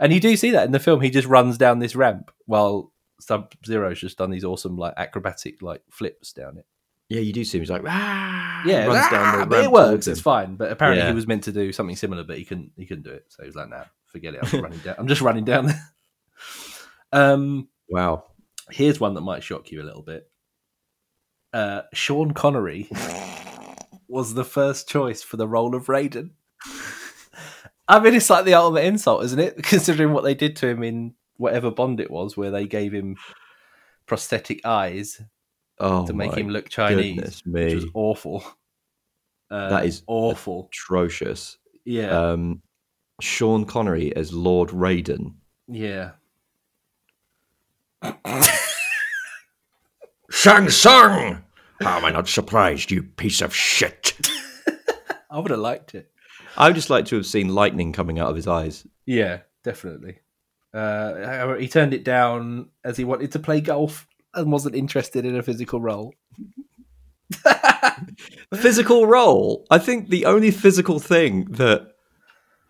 And 0.00 0.12
you 0.12 0.20
do 0.20 0.36
see 0.36 0.52
that 0.52 0.64
in 0.66 0.72
the 0.72 0.78
film. 0.78 1.00
He 1.00 1.10
just 1.10 1.26
runs 1.26 1.58
down 1.58 1.78
this 1.80 1.96
ramp 1.96 2.30
while 2.46 2.92
Sub 3.20 3.52
Zero's 3.66 4.00
just 4.00 4.18
done 4.18 4.30
these 4.30 4.44
awesome 4.44 4.76
like 4.76 4.94
acrobatic 4.96 5.60
like 5.60 5.82
flips 5.90 6.32
down 6.32 6.58
it. 6.58 6.66
Yeah, 7.08 7.20
you 7.20 7.32
do 7.32 7.42
see 7.42 7.58
him. 7.58 7.62
He's 7.62 7.70
like, 7.70 7.82
ah, 7.86 8.62
Yeah, 8.66 8.84
runs 8.86 8.98
ah, 9.00 9.10
down 9.10 9.40
the 9.40 9.46
but 9.46 9.64
it 9.64 9.72
works. 9.72 10.06
It's 10.06 10.20
fine. 10.20 10.56
But 10.56 10.70
apparently, 10.70 11.02
Yeah. 11.02 11.08
he 11.08 11.14
was 11.14 11.26
meant 11.26 11.44
to 11.44 11.52
do 11.52 11.72
something 11.72 11.96
similar, 11.96 12.22
but 12.22 12.36
he 12.38 12.44
couldn't. 12.44 12.72
He 12.76 12.84
couldn't 12.86 13.04
do 13.04 13.10
it. 13.10 13.24
So 13.28 13.42
he 13.42 13.46
was 13.46 13.56
like, 13.56 13.70
"Nah, 13.70 13.84
forget 14.06 14.34
it. 14.34 14.40
I'm 14.42 14.48
just 14.48 14.62
running 14.62 14.78
down. 14.80 14.94
I'm 14.98 15.08
just 15.08 15.20
running 15.22 15.44
down 15.44 15.66
there." 15.66 15.82
Um, 17.12 17.68
Wow. 17.88 18.24
Here's 18.70 19.00
one 19.00 19.14
that 19.14 19.20
might 19.22 19.42
shock 19.42 19.70
you 19.70 19.82
a 19.82 19.84
little 19.84 20.02
bit. 20.02 20.30
Uh, 21.52 21.82
Sean 21.94 22.32
Connery 22.32 22.88
was 24.08 24.34
the 24.34 24.44
first 24.44 24.88
choice 24.88 25.22
for 25.22 25.36
the 25.36 25.48
role 25.48 25.74
of 25.74 25.86
Raiden. 25.86 26.30
I 27.88 28.00
mean, 28.00 28.14
it's 28.14 28.28
like 28.30 28.44
the 28.44 28.54
ultimate 28.54 28.84
insult, 28.84 29.24
isn't 29.24 29.38
it? 29.38 29.56
Considering 29.62 30.12
what 30.12 30.24
they 30.24 30.34
did 30.34 30.56
to 30.56 30.68
him 30.68 30.82
in 30.82 31.14
whatever 31.36 31.70
Bond 31.70 32.00
it 32.00 32.10
was, 32.10 32.36
where 32.36 32.50
they 32.50 32.66
gave 32.66 32.92
him 32.92 33.16
prosthetic 34.06 34.64
eyes 34.66 35.20
Oh, 35.80 36.04
to 36.06 36.12
make 36.12 36.34
him 36.34 36.48
look 36.48 36.68
Chinese, 36.68 37.40
which 37.46 37.74
was 37.74 37.86
awful. 37.94 38.42
Uh, 39.50 39.68
That 39.70 39.86
is 39.86 40.02
awful. 40.08 40.68
atrocious. 40.72 41.56
Yeah, 41.84 42.08
Um, 42.10 42.62
Sean 43.20 43.64
Connery 43.64 44.14
as 44.16 44.32
Lord 44.32 44.70
Raiden. 44.70 45.34
yeah. 45.68 46.10
Shang 50.30 50.70
Tsung! 50.70 51.42
How 51.80 51.98
am 51.98 52.04
I 52.04 52.10
not 52.10 52.28
surprised, 52.28 52.90
you 52.90 53.02
piece 53.02 53.40
of 53.40 53.54
shit? 53.54 54.14
I 55.30 55.38
would 55.38 55.50
have 55.50 55.60
liked 55.60 55.94
it. 55.94 56.10
I 56.56 56.66
would 56.66 56.74
just 56.74 56.90
like 56.90 57.04
to 57.06 57.16
have 57.16 57.26
seen 57.26 57.54
lightning 57.54 57.92
coming 57.92 58.18
out 58.18 58.30
of 58.30 58.36
his 58.36 58.46
eyes. 58.48 58.86
Yeah, 59.06 59.40
definitely. 59.62 60.18
Uh, 60.74 61.54
he 61.54 61.68
turned 61.68 61.94
it 61.94 62.04
down 62.04 62.68
as 62.84 62.96
he 62.96 63.04
wanted 63.04 63.32
to 63.32 63.38
play 63.38 63.60
golf 63.60 64.06
and 64.34 64.52
wasn't 64.52 64.74
interested 64.74 65.24
in 65.24 65.36
a 65.36 65.42
physical 65.42 65.80
role. 65.80 66.14
Physical 68.54 69.06
role. 69.06 69.66
I 69.70 69.78
think 69.78 70.08
the 70.08 70.24
only 70.24 70.50
physical 70.50 70.98
thing 70.98 71.44
that 71.52 71.92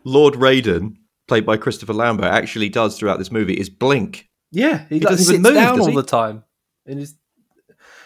Lord 0.05 0.35
Raiden, 0.35 0.97
played 1.27 1.47
by 1.47 1.57
Christopher 1.57 1.93
Lambert, 1.93 2.33
actually 2.33 2.69
does 2.69 2.99
throughout 2.99 3.19
this 3.19 3.33
movie 3.33 3.55
is 3.55 3.71
blink. 3.71 4.28
Yeah, 4.51 4.87
he, 4.89 4.97
He 4.97 5.01
doesn't 5.01 5.33
even 5.33 5.43
move, 5.43 5.55
down 5.55 5.81
all 5.81 5.89
he? 5.89 5.95
the 5.95 6.03
time. 6.03 6.45
And. 6.87 7.07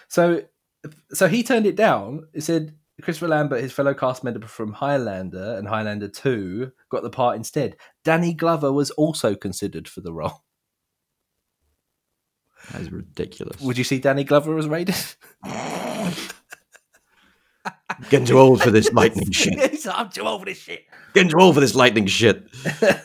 So, 0.09 0.43
so 1.13 1.27
he 1.27 1.43
turned 1.43 1.65
it 1.65 1.75
down. 1.75 2.27
He 2.33 2.41
said 2.41 2.75
Christopher 3.01 3.29
Lambert, 3.29 3.61
his 3.61 3.71
fellow 3.71 3.93
cast 3.93 4.23
member 4.23 4.45
from 4.47 4.73
Highlander 4.73 5.55
and 5.57 5.67
Highlander 5.67 6.07
Two, 6.07 6.71
got 6.89 7.03
the 7.03 7.09
part 7.09 7.35
instead. 7.35 7.77
Danny 8.03 8.33
Glover 8.33 8.71
was 8.71 8.91
also 8.91 9.35
considered 9.35 9.87
for 9.87 10.01
the 10.01 10.13
role. 10.13 10.43
That 12.71 12.81
is 12.81 12.91
ridiculous. 12.91 13.59
Would 13.61 13.77
you 13.77 13.83
see 13.83 13.99
Danny 13.99 14.23
Glover 14.23 14.57
as 14.57 14.67
Raiden? 14.67 15.15
Getting 18.09 18.25
too 18.25 18.39
old 18.39 18.61
for 18.61 18.71
this 18.71 18.91
lightning 18.93 19.31
shit. 19.31 19.85
I'm 19.87 20.09
too 20.09 20.21
old 20.21 20.41
for 20.41 20.45
this 20.45 20.59
shit. 20.59 20.85
Getting 21.13 21.29
too 21.31 21.39
old 21.39 21.55
for 21.55 21.61
this 21.61 21.75
lightning 21.75 22.07
shit. 22.07 22.43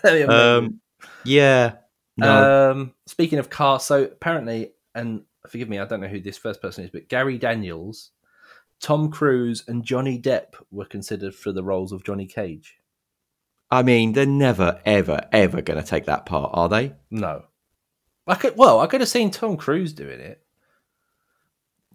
Um, 0.29 0.81
yeah. 1.25 1.73
No. 2.19 2.71
Um, 2.71 2.95
speaking 3.07 3.39
of 3.39 3.49
cars, 3.49 3.85
so 3.85 4.03
apparently, 4.05 4.73
and 4.95 5.23
forgive 5.49 5.69
me, 5.69 5.79
I 5.79 5.87
don't 5.87 6.01
know 6.01 6.09
who 6.09 6.21
this 6.21 6.37
first 6.37 6.61
person 6.61 6.85
is, 6.85 6.91
but 6.91 7.09
Gary 7.09 7.39
Daniels, 7.39 8.11
Tom 8.81 9.11
Cruise, 9.11 9.65
and 9.69 9.85
Johnny 9.85 10.21
Depp 10.21 10.55
were 10.71 10.85
considered 10.85 11.35
for 11.35 11.53
the 11.53 11.63
roles 11.63 11.93
of 11.93 12.05
Johnny 12.05 12.27
Cage. 12.27 12.79
I 13.71 13.83
mean, 13.83 14.13
they're 14.13 14.27
never, 14.27 14.81
ever, 14.85 15.21
ever 15.31 15.63
going 15.63 15.81
to 15.81 15.87
take 15.87 16.07
that 16.07 16.27
part, 16.27 16.51
are 16.55 16.69
they? 16.69 16.95
No, 17.11 17.45
I 18.27 18.35
could. 18.35 18.57
Well, 18.57 18.81
I 18.81 18.87
could 18.87 19.01
have 19.01 19.09
seen 19.09 19.31
Tom 19.31 19.57
Cruise 19.57 19.93
doing 19.93 20.21
it. 20.21 20.43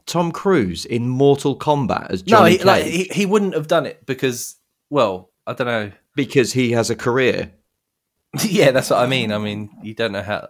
Tom 0.05 0.31
Cruise 0.31 0.85
in 0.85 1.07
Mortal 1.07 1.57
Kombat 1.57 2.11
as 2.11 2.25
no, 2.27 2.37
Johnny 2.37 2.51
he, 2.51 2.57
Cage 2.57 2.65
like 2.65 2.85
he, 2.85 3.03
he 3.05 3.25
wouldn't 3.25 3.55
have 3.55 3.67
done 3.67 3.85
it 3.85 4.05
because, 4.05 4.57
well, 4.89 5.31
I 5.47 5.53
don't 5.53 5.67
know. 5.67 5.91
because 6.15 6.53
he 6.53 6.71
has 6.71 6.89
a 6.89 6.95
career. 6.95 7.51
yeah, 8.43 8.71
that's 8.71 8.89
what 8.89 8.99
I 8.99 9.07
mean. 9.07 9.31
I 9.31 9.37
mean, 9.37 9.69
you 9.83 9.93
don't 9.93 10.11
know 10.11 10.23
how. 10.23 10.49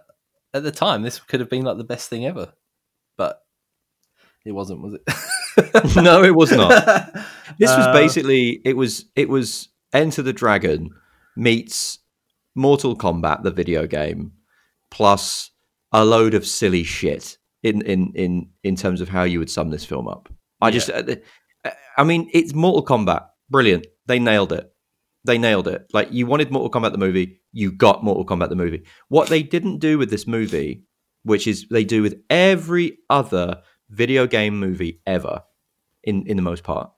At 0.52 0.62
the 0.62 0.70
time, 0.70 1.02
this 1.02 1.18
could 1.18 1.40
have 1.40 1.50
been 1.50 1.64
like 1.64 1.78
the 1.78 1.84
best 1.84 2.08
thing 2.08 2.24
ever, 2.26 2.52
but 3.16 3.40
it 4.44 4.52
wasn't, 4.52 4.82
was 4.82 4.94
it? 4.94 5.96
no, 6.02 6.22
it 6.22 6.34
was 6.34 6.52
not. 6.52 7.10
This 7.58 7.70
was 7.70 7.86
Uh, 7.86 7.92
basically 7.92 8.60
it 8.64 8.76
was 8.76 9.04
it 9.14 9.28
was 9.28 9.68
Enter 9.92 10.22
the 10.22 10.32
Dragon 10.32 10.90
meets 11.36 11.98
Mortal 12.56 12.96
Kombat, 12.96 13.44
the 13.44 13.52
video 13.52 13.86
game, 13.86 14.32
plus 14.90 15.50
a 15.92 16.04
load 16.04 16.34
of 16.34 16.44
silly 16.46 16.82
shit 16.82 17.38
in 17.62 17.82
in 17.82 18.12
in 18.16 18.50
in 18.64 18.74
terms 18.74 19.00
of 19.00 19.08
how 19.08 19.22
you 19.22 19.38
would 19.38 19.50
sum 19.50 19.70
this 19.70 19.84
film 19.84 20.08
up. 20.08 20.28
I 20.60 20.72
just, 20.72 20.90
uh, 20.90 21.02
I 21.96 22.02
mean, 22.02 22.28
it's 22.32 22.54
Mortal 22.54 22.84
Kombat, 22.84 23.26
brilliant. 23.50 23.86
They 24.06 24.18
nailed 24.18 24.52
it. 24.52 24.73
They 25.24 25.38
nailed 25.38 25.68
it. 25.68 25.86
Like 25.92 26.12
you 26.12 26.26
wanted 26.26 26.50
Mortal 26.50 26.70
Kombat 26.70 26.92
the 26.92 26.98
movie, 26.98 27.40
you 27.52 27.72
got 27.72 28.04
Mortal 28.04 28.26
Kombat 28.26 28.50
the 28.50 28.56
movie. 28.56 28.84
What 29.08 29.28
they 29.28 29.42
didn't 29.42 29.78
do 29.78 29.98
with 29.98 30.10
this 30.10 30.26
movie, 30.26 30.84
which 31.22 31.46
is 31.46 31.66
they 31.70 31.84
do 31.84 32.02
with 32.02 32.16
every 32.30 32.98
other 33.08 33.62
video 33.90 34.26
game 34.26 34.58
movie 34.58 35.00
ever, 35.06 35.42
in 36.02 36.26
in 36.26 36.36
the 36.36 36.42
most 36.42 36.62
part. 36.64 36.90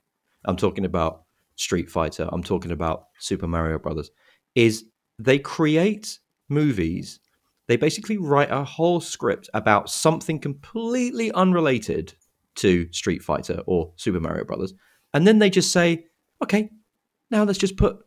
I'm 0.45 0.57
talking 0.57 0.85
about 0.85 1.23
Street 1.55 1.89
Fighter. 1.89 2.27
I'm 2.31 2.43
talking 2.43 2.71
about 2.71 3.05
Super 3.19 3.47
Mario 3.47 3.79
Brothers. 3.79 4.11
Is 4.55 4.85
they 5.19 5.39
create 5.39 6.19
movies 6.49 7.19
They 7.67 7.75
basically 7.75 8.17
write 8.17 8.51
a 8.51 8.63
whole 8.63 9.01
script 9.01 9.49
about 9.53 9.89
something 9.89 10.39
completely 10.39 11.31
unrelated 11.33 12.13
to 12.55 12.91
Street 12.93 13.21
Fighter 13.21 13.61
or 13.65 13.93
Super 13.97 14.19
Mario 14.21 14.45
Brothers, 14.45 14.73
and 15.13 15.27
then 15.27 15.39
they 15.39 15.49
just 15.49 15.71
say, 15.71 16.05
"Okay, 16.41 16.69
now 17.29 17.43
let's 17.43 17.59
just 17.59 17.77
put 17.77 17.97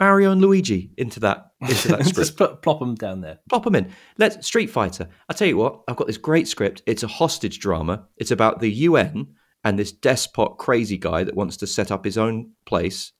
Mario 0.00 0.30
and 0.30 0.40
Luigi 0.40 0.92
into 0.96 1.20
that 1.20 1.52
into 1.60 1.88
that 1.88 2.00
script. 2.06 2.16
Just 2.16 2.36
put, 2.36 2.62
plop 2.62 2.78
them 2.78 2.94
down 2.94 3.20
there. 3.20 3.38
Plop 3.48 3.64
them 3.64 3.74
in. 3.74 3.92
Let's 4.16 4.46
Street 4.46 4.70
Fighter. 4.70 5.08
I 5.28 5.32
tell 5.32 5.48
you 5.48 5.56
what, 5.56 5.82
I've 5.88 5.96
got 5.96 6.06
this 6.06 6.16
great 6.16 6.46
script. 6.46 6.82
It's 6.86 7.02
a 7.02 7.08
hostage 7.08 7.58
drama. 7.58 8.06
It's 8.16 8.30
about 8.30 8.60
the 8.60 8.70
UN 8.70 9.34
and 9.64 9.78
this 9.78 9.92
despot, 9.92 10.58
crazy 10.58 10.98
guy 10.98 11.24
that 11.24 11.34
wants 11.34 11.56
to 11.58 11.66
set 11.66 11.90
up 11.90 12.04
his 12.04 12.16
own 12.16 12.52
place, 12.64 13.12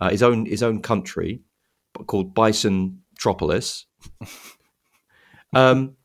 uh, 0.00 0.10
his 0.10 0.22
own 0.22 0.46
his 0.46 0.62
own 0.62 0.82
country, 0.82 1.42
called 2.06 2.34
Bison 2.34 3.00
Tropolis. 3.18 3.84
um, 5.52 5.96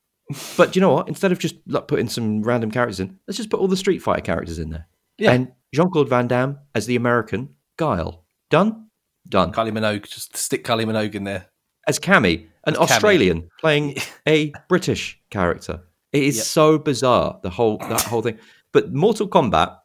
but 0.57 0.75
you 0.75 0.81
know 0.81 0.93
what? 0.93 1.07
Instead 1.07 1.31
of 1.31 1.39
just 1.39 1.55
like 1.67 1.87
putting 1.87 2.09
some 2.09 2.41
random 2.41 2.71
characters 2.71 2.99
in, 2.99 3.19
let's 3.27 3.37
just 3.37 3.49
put 3.49 3.59
all 3.59 3.67
the 3.67 3.77
Street 3.77 3.99
Fighter 3.99 4.21
characters 4.21 4.57
in 4.57 4.71
there. 4.71 4.87
Yeah. 5.17 5.31
And 5.31 5.51
Jean 5.73 5.89
Claude 5.89 6.09
Van 6.09 6.27
Damme 6.27 6.57
as 6.73 6.87
the 6.87 6.95
American 6.95 7.55
Guile. 7.77 8.25
Done. 8.49 8.84
Done. 9.27 9.51
Kylie 9.51 9.71
Minogue, 9.71 10.07
just 10.07 10.35
stick 10.37 10.63
Kylie 10.63 10.85
Minogue 10.85 11.15
in 11.15 11.23
there. 11.23 11.47
as 11.87 11.99
Cammy, 11.99 12.47
an 12.65 12.73
As 12.73 12.75
Cammy. 12.75 12.81
Australian 12.81 13.49
playing 13.59 13.95
a 14.27 14.53
British 14.69 15.19
character. 15.29 15.81
It 16.13 16.23
is 16.23 16.37
Yep. 16.37 16.45
so 16.45 16.77
bizarre 16.77 17.39
the 17.43 17.49
whole 17.49 17.77
that 17.79 18.01
whole 18.03 18.21
thing. 18.21 18.37
But 18.71 18.93
Mortal 18.93 19.27
Kombat, 19.27 19.77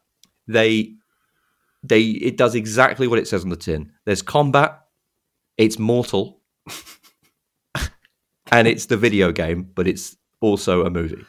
they 0.47 0.93
they 1.83 2.01
it 2.03 2.37
does 2.37 2.55
exactly 2.55 3.07
what 3.07 3.19
it 3.19 3.27
says 3.27 3.43
on 3.43 3.49
the 3.49 3.55
tin. 3.57 3.91
There's 4.05 4.21
combat, 4.21 4.79
it's 5.57 5.77
mortal, 5.79 6.41
and 8.51 8.67
it's 8.67 8.85
the 8.87 8.97
video 8.97 9.31
game, 9.31 9.63
but 9.75 9.87
it's 9.87 10.15
also 10.39 10.85
a 10.85 10.89
movie. 10.89 11.23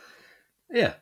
Yeah. 0.71 0.95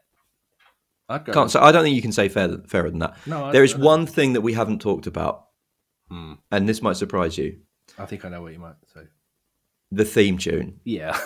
I'd 1.08 1.24
go. 1.24 1.32
Can't 1.32 1.50
so 1.50 1.60
I 1.60 1.72
don't 1.72 1.82
think 1.82 1.96
you 1.96 2.02
can 2.02 2.12
say 2.12 2.28
fairer, 2.28 2.62
fairer 2.68 2.90
than 2.90 3.00
that. 3.00 3.16
no, 3.26 3.46
I, 3.46 3.52
There 3.52 3.64
is 3.64 3.74
I- 3.74 3.78
one 3.78 4.06
thing 4.06 4.34
that 4.34 4.42
we 4.42 4.52
haven't 4.52 4.80
talked 4.80 5.06
about, 5.06 5.46
Hmm. 6.10 6.34
and 6.50 6.68
this 6.68 6.82
might 6.82 6.96
surprise 6.96 7.38
you: 7.38 7.58
I 7.98 8.04
think 8.06 8.24
I 8.24 8.28
know 8.28 8.42
what 8.42 8.52
you 8.52 8.58
might 8.58 8.74
say. 8.92 9.02
the 9.92 10.04
theme 10.04 10.38
tune. 10.38 10.80
Yeah. 10.84 11.16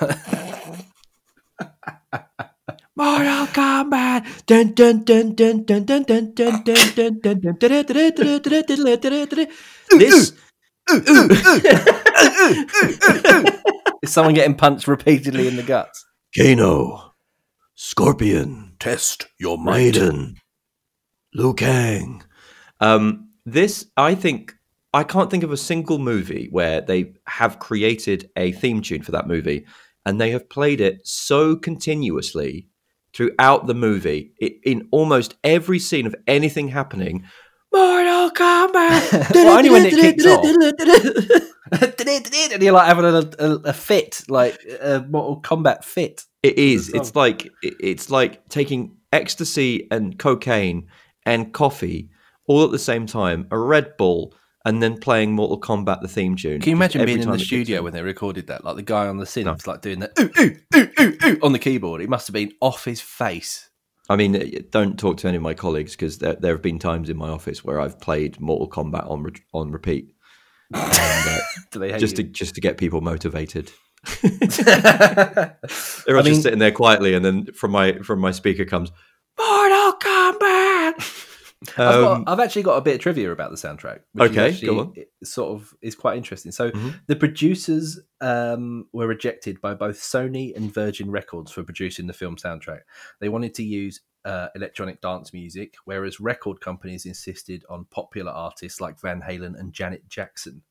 Mortal 2.96 3.46
Kombat. 3.50 4.46
Dun 4.46 4.72
dun 4.72 5.02
dun 5.04 5.34
dun 5.34 5.64
dun 5.64 5.84
dun 5.84 6.04
dun 6.04 6.32
dun 6.34 6.54
dun 6.64 7.20
dun 7.20 7.40
dun 7.40 7.56
dun. 7.58 9.48
This 9.98 10.32
Is 14.02 14.12
someone 14.12 14.34
getting 14.34 14.54
punched 14.54 14.86
repeatedly 14.86 15.48
in 15.48 15.56
the 15.56 15.62
guts? 15.62 16.04
Kano, 16.36 17.12
Scorpion, 17.74 18.76
Test 18.78 19.26
your 19.38 19.56
maiden. 19.58 20.36
Liu 21.32 21.54
Kang. 21.54 22.22
Um, 22.80 23.30
this 23.46 23.86
I 23.96 24.14
think 24.14 24.54
I 24.94 25.02
can't 25.02 25.30
think 25.30 25.42
of 25.42 25.50
a 25.50 25.56
single 25.56 25.98
movie 25.98 26.48
where 26.52 26.80
they 26.80 27.14
have 27.26 27.58
created 27.58 28.30
a 28.36 28.52
theme 28.52 28.80
tune 28.80 29.02
for 29.02 29.10
that 29.10 29.26
movie, 29.26 29.66
and 30.06 30.20
they 30.20 30.30
have 30.30 30.48
played 30.48 30.80
it 30.80 31.06
so 31.06 31.56
continuously 31.56 32.68
throughout 33.12 33.66
the 33.66 33.74
movie 33.74 34.32
i 34.42 34.50
in 34.64 34.88
almost 34.90 35.36
every 35.44 35.78
scene 35.80 36.06
of 36.06 36.14
anything 36.28 36.68
happening. 36.68 37.24
Mortal 37.72 38.30
Kombat. 38.30 39.30
Well, 39.34 39.58
only 39.58 39.70
when 39.70 39.84
it 39.84 39.94
kicks 39.94 40.24
off. 40.26 40.44
and 42.52 42.62
you're 42.62 42.72
like 42.72 42.86
having 42.86 43.04
a, 43.04 43.30
a, 43.40 43.50
a 43.70 43.72
fit, 43.72 44.22
like 44.28 44.56
a 44.80 45.00
Mortal 45.00 45.42
Kombat 45.42 45.82
fit. 45.82 46.24
It 46.44 46.56
is. 46.56 46.90
It's 46.90 47.16
like 47.16 47.50
it's 47.62 48.10
like 48.10 48.48
taking 48.48 48.96
ecstasy 49.12 49.88
and 49.90 50.16
cocaine 50.18 50.86
and 51.26 51.52
coffee 51.52 52.10
all 52.46 52.64
at 52.64 52.70
the 52.70 52.78
same 52.78 53.06
time, 53.06 53.48
a 53.50 53.58
Red 53.58 53.96
Bull, 53.96 54.34
and 54.64 54.82
then 54.82 54.98
playing 54.98 55.32
Mortal 55.32 55.60
Kombat 55.60 56.00
the 56.00 56.08
theme 56.08 56.36
tune. 56.36 56.60
Can 56.60 56.70
you 56.70 56.76
imagine 56.76 57.04
being 57.04 57.20
in 57.22 57.30
the 57.30 57.38
studio 57.38 57.82
when 57.82 57.92
they 57.92 58.02
recorded 58.02 58.46
that? 58.48 58.64
Like 58.64 58.76
the 58.76 58.82
guy 58.82 59.06
on 59.06 59.18
the 59.18 59.24
synth, 59.26 59.44
No. 59.44 59.56
like 59.72 59.82
doing 59.82 60.00
that 60.00 60.18
ooh, 60.18 60.30
ooh, 60.40 60.56
ooh, 60.76 60.90
ooh, 61.00 61.16
ooh 61.36 61.38
on 61.42 61.52
the 61.52 61.58
keyboard. 61.58 62.00
It 62.00 62.08
must 62.08 62.26
have 62.28 62.34
been 62.34 62.52
off 62.60 62.84
his 62.84 63.00
face. 63.00 63.68
I 64.08 64.16
mean, 64.16 64.66
don't 64.70 64.98
talk 64.98 65.16
to 65.18 65.28
any 65.28 65.38
of 65.38 65.42
my 65.42 65.54
colleagues 65.54 65.92
because 65.92 66.18
there, 66.18 66.34
there 66.34 66.52
have 66.52 66.60
been 66.62 66.78
times 66.78 67.08
in 67.08 67.16
my 67.16 67.30
office 67.30 67.64
where 67.64 67.80
I've 67.80 67.98
played 68.00 68.38
Mortal 68.40 68.68
Kombat 68.68 69.10
on 69.10 69.22
re- 69.22 69.32
on 69.54 69.70
repeat, 69.72 70.12
and, 70.72 70.82
uh, 70.92 71.38
Do 71.70 71.78
they 71.78 71.92
hate 71.92 72.00
just 72.00 72.16
to 72.16 72.22
just 72.22 72.54
to 72.56 72.60
get 72.60 72.76
people 72.76 73.00
motivated. 73.00 73.70
I 74.22 75.52
They're 76.06 76.16
all 76.16 76.22
mean- 76.22 76.32
just 76.34 76.42
sitting 76.42 76.58
there 76.58 76.72
quietly, 76.72 77.14
and 77.14 77.24
then 77.24 77.46
from 77.54 77.70
my 77.70 77.94
from 78.00 78.18
my 78.20 78.30
speaker 78.30 78.64
comes 78.66 78.90
Mortal 79.38 79.92
Kombat. 80.00 80.73
I've, 81.70 81.76
got, 81.76 82.12
Um, 82.18 82.24
I've 82.26 82.40
actually 82.40 82.62
got 82.62 82.76
a 82.76 82.80
bit 82.80 82.94
of 82.96 83.00
trivia 83.00 83.32
about 83.32 83.50
the 83.50 83.56
soundtrack. 83.56 84.00
which 84.12 84.30
is 84.32 84.36
Okay, 84.36 84.48
actually- 84.48 84.66
go 84.68 84.80
on. 84.80 84.92
it 84.96 85.12
sort 85.24 85.52
of 85.60 85.74
is 85.82 85.94
quite 85.94 86.16
interesting. 86.16 86.52
So 86.52 86.70
Mhm. 86.70 87.00
the 87.06 87.16
producers 87.16 88.00
um, 88.20 88.86
were 88.92 89.06
rejected 89.06 89.60
by 89.60 89.74
both 89.74 89.98
Sony 89.98 90.54
and 90.56 90.72
Virgin 90.72 91.10
Records 91.10 91.50
for 91.52 91.62
producing 91.62 92.06
the 92.06 92.12
film 92.12 92.36
soundtrack. 92.36 92.80
They 93.20 93.28
wanted 93.28 93.54
to 93.54 93.62
use 93.62 94.00
uh, 94.24 94.48
electronic 94.54 95.02
dance 95.02 95.34
music, 95.34 95.74
whereas 95.84 96.18
record 96.18 96.58
companies 96.58 97.04
insisted 97.04 97.62
on 97.68 97.84
popular 97.90 98.32
artists 98.32 98.80
like 98.80 98.98
Van 98.98 99.20
Halen 99.20 99.58
and 99.60 99.70
Janet 99.74 100.08
Jackson. 100.08 100.62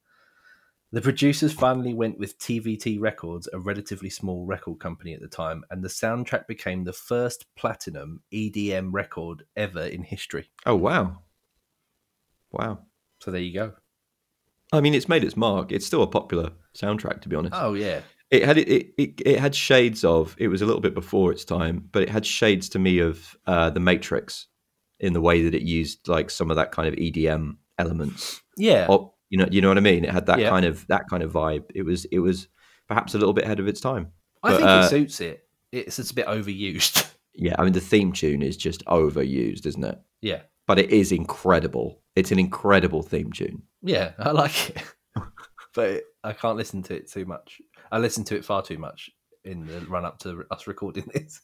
The 0.94 1.02
producers 1.02 1.52
finally 1.52 1.96
went 1.96 2.20
with 2.20 2.38
TVT 2.38 3.02
Records, 3.02 3.50
a 3.52 3.58
relatively 3.58 4.12
small 4.12 4.46
record 4.46 4.80
company 4.80 5.16
at 5.16 5.22
the 5.22 5.28
time, 5.28 5.64
and 5.72 5.84
the 5.84 5.88
soundtrack 5.88 6.46
became 6.46 6.84
the 6.84 6.94
first 6.94 7.48
platinum 7.56 8.22
EDM 8.32 8.90
record 8.92 9.46
ever 9.56 9.82
in 9.82 10.04
history. 10.04 10.52
oh 10.68 10.76
wow, 10.76 11.24
wow. 12.52 12.78
So 13.22 13.32
there 13.32 13.42
you 13.42 13.56
go. 13.56 13.74
I 14.72 14.82
mean, 14.82 14.94
it's 14.94 15.10
made 15.10 15.24
its 15.24 15.36
mark. 15.36 15.72
It's 15.72 15.86
still 15.86 16.04
a 16.04 16.08
popular 16.08 16.52
soundtrack, 16.78 17.22
to 17.22 17.30
be 17.30 17.36
honest. 17.36 17.56
Oh 17.58 17.74
yeah, 17.74 18.02
It 18.30 18.46
had 18.46 18.60
it, 18.60 18.94
it 18.96 19.20
it 19.26 19.40
had 19.40 19.56
shades 19.56 20.04
of. 20.04 20.36
It 20.38 20.50
was 20.50 20.62
a 20.62 20.68
little 20.68 20.80
bit 20.80 20.94
before 20.94 21.32
its 21.32 21.44
time, 21.44 21.90
but 21.92 22.04
it 22.04 22.10
had 22.10 22.24
shades 22.24 22.70
to 22.70 22.78
me 22.78 23.00
of 23.00 23.36
uh, 23.48 23.72
the 23.72 23.80
Matrix 23.80 24.46
in 25.00 25.14
the 25.14 25.22
way 25.22 25.42
that 25.42 25.56
it 25.56 25.64
used 25.64 26.08
like 26.08 26.30
some 26.30 26.52
of 26.52 26.58
that 26.58 26.72
kind 26.72 26.88
of 26.88 26.94
EDM 26.94 27.58
elements. 27.80 28.44
yeah. 28.58 28.86
You 29.34 29.40
know, 29.40 29.48
you 29.52 29.62
know 29.62 29.68
what 29.70 29.78
I 29.78 29.82
mean. 29.82 30.04
It 30.06 30.12
had 30.12 30.28
that 30.28 30.38
Yeah. 30.40 30.50
kind 30.50 30.64
of 30.64 30.86
that 30.90 31.10
kind 31.10 31.24
of 31.24 31.32
vibe. 31.34 31.64
It 31.74 31.82
was 31.82 32.06
it 32.06 32.20
was 32.20 32.48
perhaps 32.88 33.16
a 33.16 33.18
little 33.18 33.34
bit 33.34 33.46
ahead 33.46 33.60
of 33.60 33.68
its 33.68 33.82
time. 33.82 34.12
I 34.44 34.52
but, 34.52 34.58
think 34.58 34.70
uh, 34.70 34.82
it 34.86 34.90
suits 34.90 35.20
it. 35.22 35.44
It's 35.72 35.96
just 35.96 36.12
a 36.12 36.16
bit 36.16 36.28
overused. 36.28 37.10
Yeah, 37.36 37.56
I 37.58 37.64
mean 37.64 37.74
the 37.74 37.80
theme 37.82 38.12
tune 38.14 38.44
is 38.44 38.56
just 38.56 38.86
overused, 38.86 39.66
isn't 39.66 39.84
it? 39.84 40.00
yeah, 40.22 40.42
But 40.68 40.78
it 40.78 40.92
is 40.92 41.12
incredible. 41.12 42.00
It's 42.16 42.32
an 42.32 42.38
incredible 42.38 43.02
theme 43.02 43.32
tune. 43.34 43.64
yeah, 43.82 44.12
I 44.20 44.30
like 44.30 44.70
it, 44.70 44.84
but 45.74 45.90
it, 45.90 46.04
I 46.24 46.34
can't 46.34 46.58
listen 46.58 46.84
to 46.84 46.96
it 46.96 47.10
too 47.12 47.26
much. 47.26 47.60
I 47.92 47.98
listen 47.98 48.24
to 48.26 48.36
it 48.36 48.46
far 48.46 48.62
too 48.62 48.78
much 48.78 49.10
in 49.46 49.66
the 49.66 49.80
run 49.90 50.06
up 50.06 50.20
to 50.20 50.46
us 50.52 50.68
recording 50.68 51.10
this. 51.16 51.42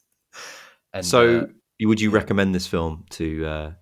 And 0.92 1.04
so, 1.04 1.40
uh, 1.40 1.46
would 1.88 2.00
you 2.00 2.10
recommend 2.10 2.54
this 2.54 2.68
film 2.68 3.04
to 3.18 3.44
uh, 3.46 3.72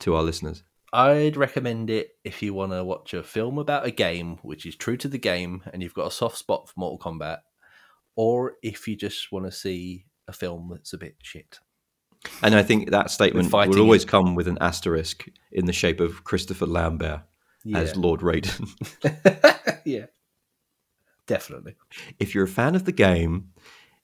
to 0.00 0.16
our 0.16 0.22
listeners? 0.24 0.64
I'd 0.92 1.36
recommend 1.36 1.88
it 1.88 2.10
if 2.22 2.42
you 2.42 2.52
want 2.52 2.72
to 2.72 2.84
watch 2.84 3.14
a 3.14 3.22
film 3.22 3.58
about 3.58 3.86
a 3.86 3.90
game 3.90 4.38
which 4.42 4.66
is 4.66 4.76
true 4.76 4.96
to 4.98 5.08
the 5.08 5.18
game 5.18 5.62
and 5.72 5.82
you've 5.82 5.94
got 5.94 6.06
a 6.06 6.10
soft 6.10 6.36
spot 6.36 6.68
for 6.68 6.74
Mortal 6.76 6.98
Kombat, 6.98 7.38
or 8.14 8.54
if 8.62 8.86
you 8.86 8.96
just 8.96 9.32
want 9.32 9.46
to 9.46 9.52
see 9.52 10.04
a 10.28 10.32
film 10.32 10.68
that's 10.70 10.92
a 10.92 10.98
bit 10.98 11.16
shit. 11.22 11.58
And 12.42 12.54
I 12.54 12.62
think 12.62 12.90
that 12.90 13.10
statement 13.10 13.50
will 13.52 13.80
always 13.80 14.04
it. 14.04 14.08
come 14.08 14.34
with 14.34 14.46
an 14.46 14.58
asterisk 14.60 15.28
in 15.50 15.66
the 15.66 15.72
shape 15.72 15.98
of 15.98 16.24
Christopher 16.24 16.66
Lambert 16.66 17.22
as 17.74 17.96
Lord 17.96 18.20
Raiden. 18.20 18.68
yeah, 19.84 20.06
definitely. 21.26 21.74
if 22.18 22.34
you're 22.34 22.44
a 22.44 22.48
fan 22.48 22.74
of 22.74 22.84
the 22.84 22.92
game, 22.92 23.48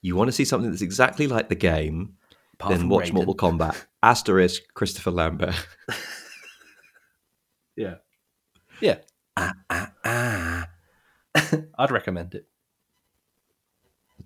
you 0.00 0.16
want 0.16 0.28
to 0.28 0.32
see 0.32 0.44
something 0.44 0.70
that's 0.70 0.82
exactly 0.82 1.26
like 1.26 1.48
the 1.48 1.54
game, 1.54 2.14
Apart 2.54 2.76
then 2.76 2.88
watch 2.88 3.10
Raiden. 3.10 3.14
Mortal 3.14 3.36
Kombat. 3.36 3.84
Asterisk 4.02 4.62
Christopher 4.74 5.10
Lambert. 5.10 5.54
Yeah, 7.78 7.94
yeah. 8.80 8.96
ah, 9.36 9.54
ah, 9.70 9.92
ah. 10.04 10.68
I'd 11.78 11.92
recommend 11.92 12.34
it. 12.34 12.48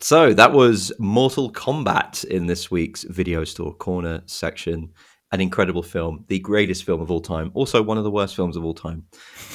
So 0.00 0.32
that 0.32 0.54
was 0.54 0.90
Mortal 0.98 1.52
Kombat 1.52 2.24
in 2.24 2.46
this 2.46 2.70
week's 2.70 3.02
Video 3.02 3.44
Store 3.44 3.74
Corner 3.74 4.22
section. 4.24 4.94
An 5.32 5.42
incredible 5.42 5.82
film, 5.82 6.24
the 6.28 6.38
greatest 6.38 6.84
film 6.84 7.02
of 7.02 7.10
all 7.10 7.20
time, 7.20 7.50
also 7.52 7.82
one 7.82 7.98
of 7.98 8.04
the 8.04 8.10
worst 8.10 8.36
films 8.36 8.56
of 8.56 8.64
all 8.64 8.72
time. 8.74 9.04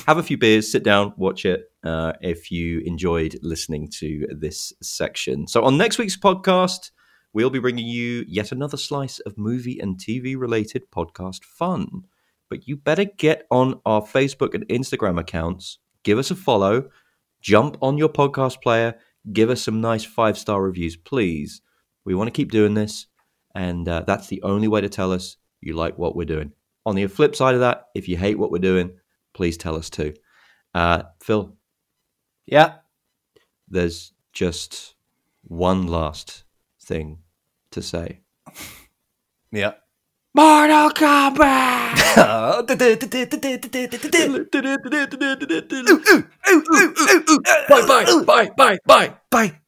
Have 0.06 0.20
a 0.20 0.24
few 0.24 0.38
beers, 0.38 0.72
sit 0.72 0.84
down, 0.84 1.14
watch 1.18 1.44
it 1.44 1.66
uh, 1.84 2.14
if 2.22 2.52
you 2.52 2.82
enjoyed 2.82 3.40
listening 3.42 3.90
to 3.98 4.28
this 4.30 4.74
section. 4.84 5.48
So, 5.48 5.64
on 5.64 5.76
next 5.76 5.98
week's 5.98 6.18
podcast, 6.18 6.92
we'll 7.34 7.50
be 7.50 7.60
bringing 7.60 7.88
you 7.88 8.26
yet 8.28 8.52
another 8.52 8.78
slice 8.78 9.18
of 9.22 9.40
movie 9.40 9.80
and 9.80 9.98
TV 9.98 10.38
related 10.38 10.92
podcast 10.92 11.44
fun. 11.44 12.04
But 12.50 12.68
you 12.68 12.78
better 12.78 13.04
get 13.06 13.46
on 13.52 13.82
our 13.86 14.02
Facebook 14.02 14.54
and 14.54 14.68
Instagram 14.68 15.20
accounts, 15.20 15.80
give 16.04 16.18
us 16.18 16.32
a 16.32 16.36
follow, 16.36 16.90
jump 17.42 17.78
on 17.82 17.98
your 17.98 18.10
podcast 18.10 18.62
player, 18.62 18.96
give 19.34 19.50
us 19.50 19.62
some 19.62 19.82
nice 19.82 20.04
five 20.06 20.38
star 20.38 20.62
reviews, 20.62 20.96
please. 20.96 21.62
We 22.06 22.16
want 22.16 22.28
to 22.28 22.32
keep 22.32 22.52
doing 22.52 22.74
this, 22.74 23.08
and 23.54 23.88
uh, 23.88 24.04
that's 24.08 24.28
the 24.28 24.42
only 24.44 24.68
way 24.70 24.80
to 24.82 24.90
tell 24.90 25.12
us 25.12 25.36
you 25.60 25.74
like 25.74 25.98
what 25.98 26.16
we're 26.16 26.24
doing. 26.26 26.54
On 26.86 26.96
the 26.96 27.06
flip 27.08 27.36
side 27.36 27.54
of 27.56 27.60
that, 27.62 27.88
if 27.96 28.08
you 28.08 28.16
hate 28.16 28.40
what 28.40 28.50
we're 28.52 28.60
doing, 28.60 28.92
please 29.34 29.58
tell 29.58 29.76
us 29.76 29.90
too. 29.90 30.14
Uh, 30.74 31.04
Phil, 31.22 31.54
Yeah. 32.46 32.76
there's 33.68 34.14
just 34.32 34.96
one 35.44 35.88
last 35.88 36.46
thing 36.82 37.20
to 37.72 37.82
say. 37.82 38.22
Yeah. 39.52 39.76
Mortal 40.38 40.92
Kombat! 40.92 41.98
bye 47.70 47.82
bye 47.88 48.06
bye 48.24 48.50
bye 48.56 48.78
bye 48.86 49.10
bye. 49.32 49.60